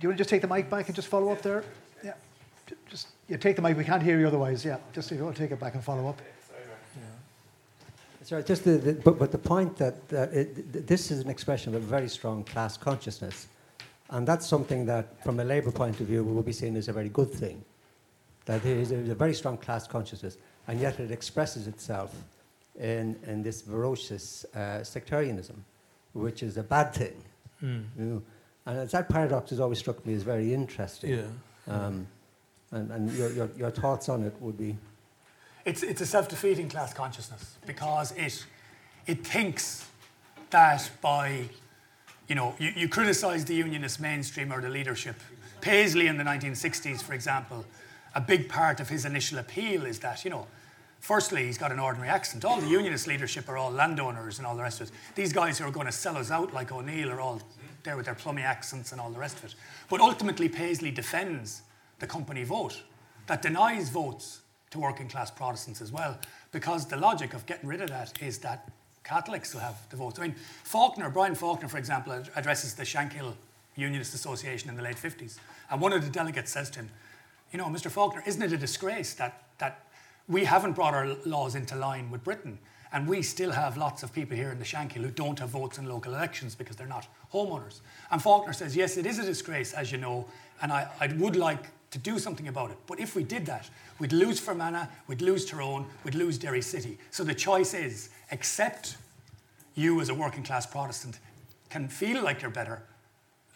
you 0.00 0.08
want 0.08 0.18
to 0.18 0.20
just 0.22 0.30
take 0.30 0.42
the 0.42 0.48
mic 0.48 0.68
back 0.68 0.86
and 0.86 0.96
just 0.96 1.06
follow 1.06 1.30
up 1.30 1.42
there? 1.42 1.62
Yeah, 2.02 2.14
just 2.90 3.08
yeah, 3.28 3.36
take 3.36 3.54
the 3.54 3.62
mic. 3.62 3.76
We 3.76 3.84
can't 3.84 4.02
hear 4.02 4.18
you 4.18 4.26
otherwise. 4.26 4.64
Yeah, 4.64 4.78
just 4.92 5.12
if 5.12 5.18
you 5.18 5.24
want 5.24 5.36
to 5.36 5.42
take 5.42 5.52
it 5.52 5.60
back 5.60 5.74
and 5.74 5.84
follow 5.84 6.08
up. 6.08 6.20
Sorry, 8.26 8.42
just 8.42 8.64
the, 8.64 8.72
the, 8.72 8.92
but, 8.94 9.20
but 9.20 9.30
the 9.30 9.38
point 9.38 9.76
that 9.76 9.94
uh, 10.12 10.22
it, 10.32 10.84
this 10.84 11.12
is 11.12 11.20
an 11.20 11.30
expression 11.30 11.76
of 11.76 11.84
a 11.84 11.86
very 11.86 12.08
strong 12.08 12.42
class 12.42 12.76
consciousness, 12.76 13.46
and 14.10 14.26
that's 14.26 14.44
something 14.44 14.84
that, 14.86 15.22
from 15.22 15.38
a 15.38 15.44
Labour 15.44 15.70
point 15.70 16.00
of 16.00 16.08
view, 16.08 16.24
will 16.24 16.42
be 16.42 16.52
seen 16.52 16.74
as 16.74 16.88
a 16.88 16.92
very 16.92 17.08
good 17.08 17.30
thing. 17.30 17.64
That 18.46 18.64
there 18.64 18.74
is 18.78 18.90
a, 18.90 18.96
a 18.96 19.14
very 19.14 19.32
strong 19.32 19.56
class 19.58 19.86
consciousness, 19.86 20.38
and 20.66 20.80
yet 20.80 20.98
it 20.98 21.12
expresses 21.12 21.68
itself 21.68 22.16
in, 22.74 23.14
in 23.28 23.44
this 23.44 23.62
ferocious 23.62 24.44
uh, 24.56 24.82
sectarianism, 24.82 25.64
which 26.12 26.42
is 26.42 26.56
a 26.56 26.64
bad 26.64 26.92
thing. 26.92 27.22
Mm. 27.62 27.84
You 27.96 28.04
know? 28.04 28.22
And 28.66 28.90
that 28.90 29.08
paradox 29.08 29.50
has 29.50 29.60
always 29.60 29.78
struck 29.78 30.04
me 30.04 30.14
as 30.14 30.24
very 30.24 30.52
interesting. 30.52 31.10
Yeah. 31.10 31.22
Um, 31.72 32.08
and, 32.72 32.90
and 32.90 33.12
your, 33.12 33.30
your, 33.30 33.50
your 33.56 33.70
thoughts 33.70 34.08
on 34.08 34.24
it 34.24 34.34
would 34.40 34.58
be? 34.58 34.76
It's, 35.66 35.82
it's 35.82 36.00
a 36.00 36.06
self 36.06 36.28
defeating 36.28 36.68
class 36.68 36.94
consciousness 36.94 37.58
because 37.66 38.12
it, 38.12 38.46
it 39.06 39.26
thinks 39.26 39.84
that 40.50 40.88
by, 41.02 41.48
you 42.28 42.36
know, 42.36 42.54
you, 42.60 42.72
you 42.74 42.88
criticize 42.88 43.44
the 43.44 43.54
unionist 43.56 44.00
mainstream 44.00 44.52
or 44.52 44.60
the 44.60 44.68
leadership. 44.68 45.16
Paisley 45.60 46.06
in 46.06 46.18
the 46.18 46.22
1960s, 46.22 47.02
for 47.02 47.14
example, 47.14 47.64
a 48.14 48.20
big 48.20 48.48
part 48.48 48.78
of 48.78 48.88
his 48.88 49.04
initial 49.04 49.38
appeal 49.38 49.84
is 49.84 49.98
that, 49.98 50.24
you 50.24 50.30
know, 50.30 50.46
firstly, 51.00 51.46
he's 51.46 51.58
got 51.58 51.72
an 51.72 51.80
ordinary 51.80 52.08
accent. 52.08 52.44
All 52.44 52.60
the 52.60 52.68
unionist 52.68 53.08
leadership 53.08 53.48
are 53.48 53.56
all 53.56 53.72
landowners 53.72 54.38
and 54.38 54.46
all 54.46 54.54
the 54.54 54.62
rest 54.62 54.80
of 54.80 54.88
it. 54.88 54.94
These 55.16 55.32
guys 55.32 55.58
who 55.58 55.66
are 55.66 55.72
going 55.72 55.86
to 55.86 55.92
sell 55.92 56.16
us 56.16 56.30
out 56.30 56.54
like 56.54 56.70
O'Neill 56.70 57.10
are 57.10 57.20
all 57.20 57.42
there 57.82 57.96
with 57.96 58.06
their 58.06 58.14
plummy 58.14 58.42
accents 58.42 58.92
and 58.92 59.00
all 59.00 59.10
the 59.10 59.18
rest 59.18 59.38
of 59.38 59.46
it. 59.46 59.56
But 59.90 60.00
ultimately, 60.00 60.48
Paisley 60.48 60.92
defends 60.92 61.62
the 61.98 62.06
company 62.06 62.44
vote 62.44 62.82
that 63.26 63.42
denies 63.42 63.90
votes 63.90 64.42
to 64.76 64.80
working 64.80 65.08
class 65.08 65.30
Protestants 65.30 65.80
as 65.80 65.90
well, 65.90 66.18
because 66.52 66.86
the 66.86 66.96
logic 66.96 67.34
of 67.34 67.44
getting 67.46 67.68
rid 67.68 67.80
of 67.80 67.88
that 67.88 68.22
is 68.22 68.38
that 68.38 68.70
Catholics 69.02 69.52
will 69.54 69.60
have 69.60 69.76
the 69.90 69.96
votes. 69.96 70.18
I 70.18 70.22
mean, 70.22 70.34
Faulkner, 70.64 71.10
Brian 71.10 71.34
Faulkner, 71.34 71.68
for 71.68 71.78
example, 71.78 72.12
addresses 72.34 72.74
the 72.74 72.82
Shankill 72.82 73.34
Unionist 73.76 74.14
Association 74.14 74.68
in 74.70 74.76
the 74.76 74.82
late 74.82 74.96
50s, 74.96 75.38
and 75.70 75.80
one 75.80 75.92
of 75.92 76.04
the 76.04 76.10
delegates 76.10 76.52
says 76.52 76.70
to 76.70 76.80
him, 76.80 76.88
You 77.52 77.58
know, 77.58 77.66
Mr. 77.66 77.90
Faulkner, 77.90 78.22
isn't 78.26 78.42
it 78.42 78.52
a 78.52 78.58
disgrace 78.58 79.14
that, 79.14 79.44
that 79.58 79.86
we 80.28 80.44
haven't 80.44 80.72
brought 80.72 80.94
our 80.94 81.14
laws 81.24 81.54
into 81.54 81.76
line 81.76 82.10
with 82.10 82.24
Britain? 82.24 82.58
And 82.92 83.06
we 83.06 83.20
still 83.22 83.50
have 83.50 83.76
lots 83.76 84.02
of 84.02 84.12
people 84.12 84.36
here 84.36 84.50
in 84.50 84.58
the 84.58 84.64
Shankill 84.64 85.02
who 85.02 85.10
don't 85.10 85.38
have 85.40 85.50
votes 85.50 85.76
in 85.76 85.86
local 85.86 86.14
elections 86.14 86.54
because 86.54 86.76
they're 86.76 86.86
not 86.86 87.06
homeowners. 87.32 87.80
And 88.10 88.22
Faulkner 88.22 88.52
says, 88.52 88.76
yes, 88.76 88.96
it 88.96 89.06
is 89.06 89.18
a 89.18 89.24
disgrace, 89.24 89.72
as 89.72 89.90
you 89.90 89.98
know, 89.98 90.26
and 90.62 90.72
I, 90.72 90.88
I 91.00 91.08
would 91.08 91.36
like 91.36 91.64
to 91.90 91.98
do 91.98 92.18
something 92.18 92.48
about 92.48 92.70
it. 92.70 92.78
But 92.86 93.00
if 93.00 93.14
we 93.14 93.22
did 93.22 93.46
that, 93.46 93.70
we'd 93.98 94.12
lose 94.12 94.40
Fermanagh, 94.40 94.88
we'd 95.06 95.22
lose 95.22 95.44
Tyrone, 95.44 95.86
we'd 96.04 96.14
lose 96.14 96.38
Derry 96.38 96.62
City. 96.62 96.98
So 97.10 97.24
the 97.24 97.34
choice 97.34 97.74
is 97.74 98.10
accept 98.30 98.96
you 99.74 100.00
as 100.00 100.08
a 100.08 100.14
working 100.14 100.42
class 100.42 100.66
Protestant 100.66 101.18
can 101.70 101.88
feel 101.88 102.22
like 102.22 102.42
you're 102.42 102.50
better, 102.50 102.82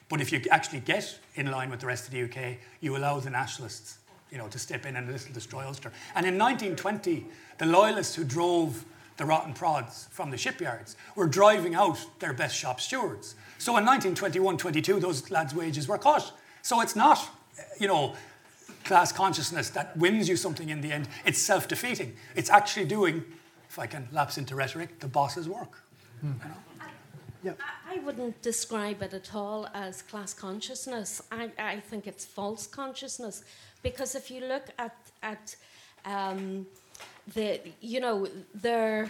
but 0.08 0.20
if 0.20 0.32
you 0.32 0.42
actually 0.50 0.80
get 0.80 1.18
in 1.36 1.50
line 1.50 1.70
with 1.70 1.80
the 1.80 1.86
rest 1.86 2.06
of 2.06 2.10
the 2.12 2.22
UK, 2.22 2.58
you 2.80 2.96
allow 2.96 3.20
the 3.20 3.30
nationalists 3.30 3.98
you 4.30 4.38
know, 4.38 4.48
to 4.48 4.58
step 4.58 4.86
in 4.86 4.96
and 4.96 5.08
a 5.08 5.12
little 5.12 5.32
destroy 5.32 5.64
Ulster. 5.66 5.92
And 6.14 6.26
in 6.26 6.38
1920, 6.38 7.26
the 7.58 7.66
loyalists 7.66 8.14
who 8.14 8.24
drove 8.24 8.84
the 9.16 9.24
rotten 9.24 9.52
prods 9.52 10.08
from 10.10 10.30
the 10.30 10.36
shipyards 10.36 10.96
were 11.14 11.26
driving 11.26 11.74
out 11.74 11.98
their 12.20 12.32
best 12.32 12.56
shop 12.56 12.80
stewards. 12.80 13.34
So 13.58 13.76
in 13.76 13.84
1921-22, 13.84 15.00
those 15.00 15.30
lads' 15.30 15.54
wages 15.54 15.88
were 15.88 15.98
cut. 15.98 16.32
So 16.62 16.80
it's 16.80 16.96
not, 16.96 17.28
you 17.78 17.86
know, 17.86 18.14
class 18.84 19.12
consciousness 19.12 19.70
that 19.70 19.96
wins 19.96 20.28
you 20.28 20.36
something 20.36 20.68
in 20.68 20.80
the 20.80 20.92
end. 20.92 21.08
It's 21.24 21.38
self-defeating. 21.38 22.16
It's 22.34 22.50
actually 22.50 22.86
doing, 22.86 23.24
if 23.68 23.78
I 23.78 23.86
can 23.86 24.08
lapse 24.12 24.38
into 24.38 24.54
rhetoric, 24.54 25.00
the 25.00 25.08
boss's 25.08 25.48
work. 25.48 25.82
You 26.22 26.28
know? 26.28 26.54
Yeah. 27.42 27.52
I, 27.88 27.98
wouldn't 28.00 28.42
describe 28.42 29.02
it 29.02 29.14
at 29.14 29.34
all 29.34 29.66
as 29.72 30.02
class 30.02 30.34
consciousness. 30.34 31.22
I, 31.32 31.50
I 31.58 31.80
think 31.80 32.06
it's 32.06 32.24
false 32.24 32.66
consciousness 32.66 33.44
because 33.82 34.14
if 34.14 34.30
you 34.30 34.42
look 34.46 34.66
at 34.78 34.94
at 35.22 35.56
um, 36.04 36.66
the 37.34 37.60
you 37.80 38.00
know 38.00 38.26
there 38.54 39.08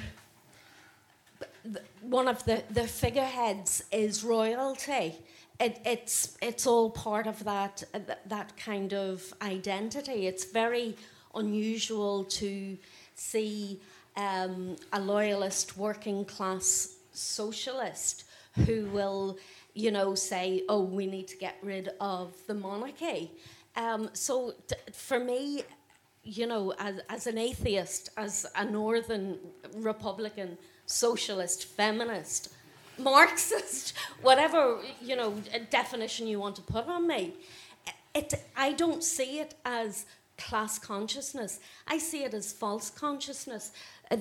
one 2.02 2.28
of 2.28 2.44
the, 2.44 2.62
the 2.70 2.86
figureheads 2.86 3.84
is 3.92 4.24
royalty. 4.24 5.16
It, 5.60 5.78
it's 5.84 6.38
it's 6.40 6.66
all 6.66 6.88
part 6.90 7.26
of 7.26 7.44
that 7.44 7.84
that 8.26 8.56
kind 8.56 8.94
of 8.94 9.34
identity. 9.42 10.26
It's 10.26 10.44
very 10.44 10.96
unusual 11.34 12.24
to 12.24 12.78
see 13.14 13.78
um, 14.16 14.76
a 14.92 15.00
loyalist 15.00 15.76
working 15.76 16.24
class 16.24 16.96
socialist 17.12 18.24
who 18.66 18.86
will, 18.86 19.38
you 19.74 19.90
know, 19.90 20.14
say, 20.14 20.64
"Oh, 20.68 20.82
we 20.82 21.06
need 21.06 21.28
to 21.28 21.36
get 21.36 21.56
rid 21.62 21.90
of 22.00 22.32
the 22.46 22.54
monarchy." 22.54 23.30
Um, 23.76 24.10
so 24.14 24.54
t- 24.66 24.76
for 24.92 25.20
me, 25.20 25.62
you 26.22 26.46
know, 26.46 26.72
as, 26.78 27.00
as 27.08 27.26
an 27.26 27.38
atheist, 27.38 28.10
as 28.16 28.46
a 28.56 28.64
northern 28.64 29.38
Republican, 29.76 30.58
socialist, 30.86 31.66
feminist, 31.66 32.52
Marxist, 33.12 33.94
whatever 34.22 34.78
you 35.00 35.16
know 35.16 35.34
definition 35.70 36.26
you 36.26 36.38
want 36.38 36.56
to 36.56 36.62
put 36.62 36.86
on 36.86 37.06
me, 37.06 37.34
it 38.14 38.34
I 38.56 38.72
don't 38.72 39.02
see 39.02 39.40
it 39.40 39.54
as 39.64 40.06
class 40.38 40.78
consciousness. 40.78 41.60
I 41.86 41.98
see 41.98 42.24
it 42.24 42.34
as 42.34 42.52
false 42.52 42.90
consciousness. 42.90 43.72
Uh, 44.10 44.16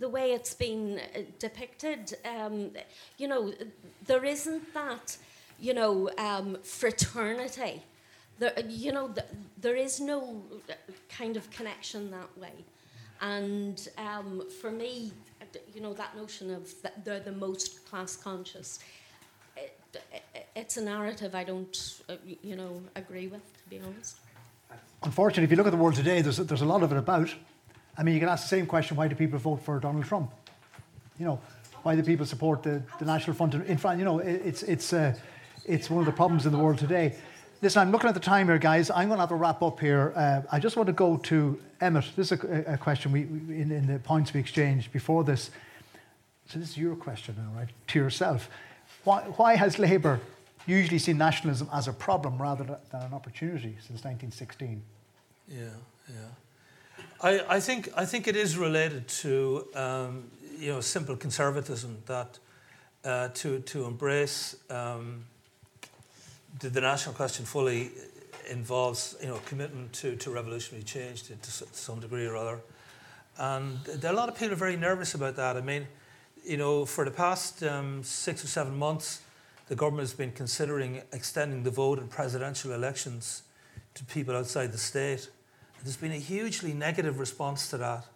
the 0.00 0.08
way 0.08 0.32
it's 0.32 0.54
been 0.54 0.98
uh, 0.98 1.20
depicted, 1.38 2.14
um, 2.24 2.70
you 3.18 3.28
know, 3.28 3.52
there 4.06 4.24
isn't 4.24 4.74
that, 4.74 5.16
you 5.60 5.74
know, 5.74 6.10
um, 6.18 6.58
fraternity 6.64 7.82
there, 8.42 8.52
you 8.68 8.92
know, 8.92 9.14
there 9.60 9.76
is 9.76 10.00
no 10.00 10.42
kind 11.08 11.36
of 11.36 11.50
connection 11.50 12.10
that 12.10 12.36
way. 12.36 12.52
And 13.22 13.88
um, 13.98 14.42
for 14.60 14.70
me, 14.70 15.12
you 15.74 15.80
know, 15.80 15.94
that 15.94 16.16
notion 16.16 16.52
of 16.52 16.70
that 16.82 17.04
they're 17.04 17.20
the 17.20 17.32
most 17.32 17.88
class 17.88 18.16
conscious, 18.16 18.80
it, 19.56 19.78
it, 20.12 20.46
it's 20.56 20.76
a 20.76 20.82
narrative 20.82 21.34
I 21.34 21.44
don't, 21.44 22.00
uh, 22.08 22.16
you 22.42 22.56
know, 22.56 22.82
agree 22.96 23.28
with, 23.28 23.42
to 23.62 23.70
be 23.70 23.80
honest. 23.80 24.16
Unfortunately, 25.04 25.44
if 25.44 25.50
you 25.50 25.56
look 25.56 25.66
at 25.66 25.70
the 25.70 25.78
world 25.78 25.94
today, 25.94 26.20
there's, 26.20 26.38
there's 26.38 26.62
a 26.62 26.66
lot 26.66 26.82
of 26.82 26.90
it 26.92 26.98
about. 26.98 27.32
I 27.96 28.02
mean, 28.02 28.14
you 28.14 28.20
can 28.20 28.28
ask 28.28 28.44
the 28.44 28.48
same 28.48 28.66
question 28.66 28.96
why 28.96 29.06
do 29.06 29.14
people 29.14 29.38
vote 29.38 29.62
for 29.62 29.78
Donald 29.78 30.04
Trump? 30.04 30.32
You 31.18 31.26
know, 31.26 31.40
why 31.82 31.94
do 31.94 32.02
people 32.02 32.26
support 32.26 32.62
the, 32.62 32.82
the 32.98 33.04
National 33.04 33.36
Front 33.36 33.54
in 33.54 33.76
France? 33.76 33.98
You 33.98 34.04
know, 34.04 34.18
it, 34.18 34.42
it's, 34.44 34.62
it's, 34.64 34.92
uh, 34.92 35.14
it's 35.64 35.90
one 35.90 36.00
of 36.00 36.06
the 36.06 36.12
problems 36.12 36.46
in 36.46 36.52
the 36.52 36.58
world 36.58 36.78
today. 36.78 37.14
Listen, 37.62 37.80
I'm 37.80 37.92
looking 37.92 38.08
at 38.08 38.14
the 38.14 38.20
time 38.20 38.48
here, 38.48 38.58
guys. 38.58 38.90
I'm 38.90 39.06
going 39.06 39.18
to 39.18 39.20
have 39.20 39.30
a 39.30 39.36
wrap 39.36 39.62
up 39.62 39.78
here. 39.78 40.12
Uh, 40.16 40.42
I 40.50 40.58
just 40.58 40.76
want 40.76 40.88
to 40.88 40.92
go 40.92 41.16
to 41.18 41.62
Emmett. 41.80 42.06
This 42.16 42.32
is 42.32 42.42
a, 42.42 42.72
a 42.72 42.76
question 42.76 43.12
we, 43.12 43.24
we 43.26 43.60
in, 43.60 43.70
in, 43.70 43.86
the 43.86 44.00
points 44.00 44.34
we 44.34 44.40
exchanged 44.40 44.90
before 44.90 45.22
this. 45.22 45.52
So 46.48 46.58
this 46.58 46.70
is 46.70 46.76
your 46.76 46.96
question 46.96 47.36
now, 47.38 47.56
right? 47.56 47.68
To 47.86 47.98
yourself. 48.00 48.50
Why, 49.04 49.20
why 49.36 49.54
has 49.54 49.78
Labour 49.78 50.18
usually 50.66 50.98
seen 50.98 51.18
nationalism 51.18 51.68
as 51.72 51.86
a 51.86 51.92
problem 51.92 52.42
rather 52.42 52.64
than 52.64 52.78
an 53.00 53.14
opportunity 53.14 53.76
since 53.78 54.02
1916? 54.02 54.82
Yeah, 55.46 55.66
yeah. 56.08 57.04
I, 57.22 57.56
I 57.56 57.60
think 57.60 57.90
I 57.96 58.04
think 58.04 58.26
it 58.26 58.34
is 58.34 58.58
related 58.58 59.06
to 59.22 59.68
um, 59.76 60.30
you 60.58 60.72
know 60.72 60.80
simple 60.80 61.16
conservatism 61.16 62.02
that 62.06 62.40
uh, 63.04 63.28
to 63.34 63.60
to 63.60 63.84
embrace. 63.84 64.56
Um, 64.68 65.26
the, 66.58 66.68
the 66.68 66.80
national 66.80 67.14
question 67.14 67.44
fully 67.44 67.90
involves 68.50 69.16
you 69.20 69.28
know 69.28 69.38
commitment 69.46 69.92
to, 69.92 70.16
to 70.16 70.30
revolutionary 70.30 70.84
change 70.84 71.22
to, 71.24 71.36
to 71.36 71.50
some 71.50 72.00
degree 72.00 72.26
or 72.26 72.36
other, 72.36 72.60
and 73.38 73.78
there 73.84 74.10
are 74.10 74.14
a 74.14 74.16
lot 74.16 74.28
of 74.28 74.36
people 74.36 74.52
are 74.52 74.56
very 74.56 74.76
nervous 74.76 75.14
about 75.14 75.36
that. 75.36 75.56
I 75.56 75.60
mean, 75.60 75.86
you 76.44 76.56
know, 76.56 76.84
for 76.84 77.04
the 77.04 77.10
past 77.10 77.62
um, 77.62 78.02
six 78.02 78.44
or 78.44 78.48
seven 78.48 78.76
months, 78.76 79.22
the 79.68 79.76
government 79.76 80.08
has 80.08 80.14
been 80.14 80.32
considering 80.32 81.02
extending 81.12 81.62
the 81.62 81.70
vote 81.70 81.98
in 81.98 82.08
presidential 82.08 82.72
elections 82.72 83.42
to 83.94 84.04
people 84.04 84.36
outside 84.36 84.72
the 84.72 84.78
state. 84.78 85.28
And 85.78 85.86
there's 85.86 85.96
been 85.96 86.12
a 86.12 86.16
hugely 86.16 86.72
negative 86.72 87.18
response 87.18 87.70
to 87.70 87.78
that, 87.78 88.06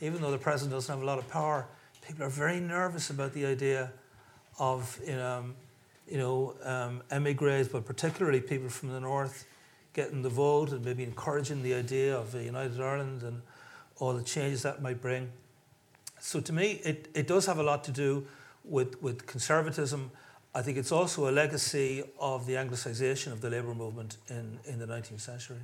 even 0.00 0.22
though 0.22 0.30
the 0.30 0.38
president 0.38 0.72
doesn't 0.72 0.92
have 0.92 1.02
a 1.02 1.06
lot 1.06 1.18
of 1.18 1.28
power. 1.28 1.66
People 2.06 2.24
are 2.24 2.30
very 2.30 2.60
nervous 2.60 3.10
about 3.10 3.32
the 3.32 3.46
idea 3.46 3.92
of 4.58 4.98
you 5.06 5.14
know, 5.14 5.44
you 6.08 6.18
know, 6.18 6.54
um, 6.64 7.02
emigres, 7.10 7.68
but 7.68 7.84
particularly 7.84 8.40
people 8.40 8.68
from 8.68 8.90
the 8.90 9.00
north, 9.00 9.46
getting 9.92 10.22
the 10.22 10.28
vote 10.28 10.72
and 10.72 10.84
maybe 10.84 11.02
encouraging 11.02 11.62
the 11.62 11.74
idea 11.74 12.16
of 12.16 12.34
a 12.34 12.42
united 12.42 12.80
Ireland 12.80 13.22
and 13.22 13.42
all 13.98 14.14
the 14.14 14.22
changes 14.22 14.62
that 14.62 14.82
might 14.82 15.00
bring. 15.00 15.30
So 16.20 16.40
to 16.40 16.52
me, 16.52 16.80
it, 16.84 17.08
it 17.14 17.26
does 17.26 17.46
have 17.46 17.58
a 17.58 17.62
lot 17.62 17.84
to 17.84 17.90
do 17.90 18.26
with, 18.64 19.00
with 19.02 19.26
conservatism. 19.26 20.10
I 20.54 20.62
think 20.62 20.78
it's 20.78 20.92
also 20.92 21.28
a 21.28 21.32
legacy 21.32 22.04
of 22.20 22.46
the 22.46 22.54
Anglicisation 22.54 23.32
of 23.32 23.40
the 23.40 23.50
labour 23.50 23.74
movement 23.74 24.18
in, 24.28 24.58
in 24.64 24.78
the 24.78 24.86
19th 24.86 25.20
century. 25.20 25.58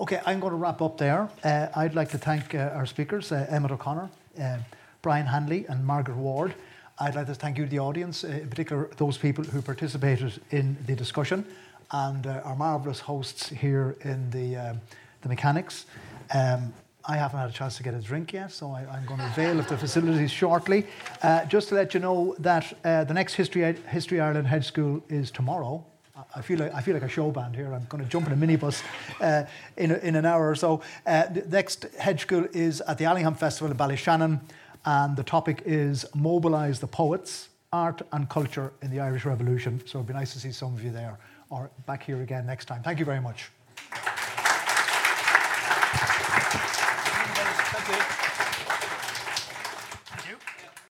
Okay, 0.00 0.20
I'm 0.26 0.40
going 0.40 0.50
to 0.50 0.56
wrap 0.56 0.82
up 0.82 0.98
there. 0.98 1.28
Uh, 1.44 1.68
I'd 1.76 1.94
like 1.94 2.08
to 2.10 2.18
thank 2.18 2.54
uh, 2.54 2.70
our 2.74 2.86
speakers, 2.86 3.30
uh, 3.30 3.46
Emmett 3.48 3.70
O'Connor, 3.70 4.10
uh, 4.40 4.58
Brian 5.00 5.26
Hanley, 5.26 5.64
and 5.68 5.86
Margaret 5.86 6.16
Ward. 6.16 6.54
I'd 7.02 7.16
like 7.16 7.26
to 7.26 7.34
thank 7.34 7.58
you, 7.58 7.66
the 7.66 7.80
audience, 7.80 8.22
uh, 8.22 8.28
in 8.28 8.48
particular 8.48 8.88
those 8.96 9.18
people 9.18 9.42
who 9.42 9.60
participated 9.60 10.40
in 10.52 10.76
the 10.86 10.94
discussion, 10.94 11.44
and 11.90 12.24
uh, 12.24 12.42
our 12.44 12.54
marvellous 12.54 13.00
hosts 13.00 13.48
here 13.48 13.96
in 14.02 14.30
the, 14.30 14.56
um, 14.56 14.80
the 15.22 15.28
mechanics. 15.28 15.86
Um, 16.32 16.72
I 17.04 17.16
haven't 17.16 17.40
had 17.40 17.50
a 17.50 17.52
chance 17.52 17.76
to 17.78 17.82
get 17.82 17.94
a 17.94 18.00
drink 18.00 18.32
yet, 18.32 18.52
so 18.52 18.70
I, 18.70 18.82
am 18.96 19.04
going 19.04 19.18
to 19.18 19.26
avail 19.26 19.58
of 19.58 19.68
the 19.68 19.76
facilities 19.76 20.30
shortly. 20.30 20.86
Uh, 21.24 21.44
just 21.46 21.70
to 21.70 21.74
let 21.74 21.92
you 21.92 21.98
know 21.98 22.36
that 22.38 22.72
uh, 22.84 23.02
the 23.02 23.14
next 23.14 23.34
History, 23.34 23.74
History 23.88 24.20
Ireland 24.20 24.46
Hedge 24.46 24.66
School 24.66 25.02
is 25.08 25.32
tomorrow. 25.32 25.84
I 26.36 26.40
feel 26.40 26.60
like 26.60 26.72
I 26.72 26.82
feel 26.82 26.94
like 26.94 27.02
a 27.02 27.08
show 27.08 27.32
band 27.32 27.56
here. 27.56 27.74
I'm 27.74 27.86
going 27.88 28.04
to 28.04 28.08
jump 28.08 28.28
in 28.28 28.32
a 28.32 28.36
minibus 28.36 28.80
uh, 29.20 29.44
in, 29.76 29.90
a, 29.90 29.96
in 29.96 30.14
an 30.14 30.24
hour 30.24 30.48
or 30.48 30.54
so. 30.54 30.82
Uh, 31.04 31.26
the 31.26 31.42
next 31.48 31.86
hedge 31.98 32.20
school 32.20 32.46
is 32.52 32.80
at 32.82 32.98
the 32.98 33.06
Allingham 33.06 33.34
Festival 33.34 33.72
in 33.72 33.76
Ballyshannon 33.76 34.40
and 34.84 35.16
the 35.16 35.22
topic 35.22 35.62
is 35.64 36.04
Mobilise 36.14 36.80
the 36.80 36.86
Poets, 36.86 37.48
Art 37.72 38.02
and 38.12 38.28
Culture 38.28 38.72
in 38.82 38.90
the 38.90 39.00
Irish 39.00 39.24
Revolution. 39.24 39.82
So 39.86 39.98
it'd 39.98 40.08
be 40.08 40.14
nice 40.14 40.32
to 40.32 40.40
see 40.40 40.52
some 40.52 40.74
of 40.74 40.82
you 40.82 40.90
there 40.90 41.18
or 41.50 41.70
back 41.86 42.02
here 42.02 42.22
again 42.22 42.46
next 42.46 42.66
time. 42.66 42.82
Thank 42.82 42.98
you 42.98 43.04
very 43.04 43.20
much. 43.20 43.50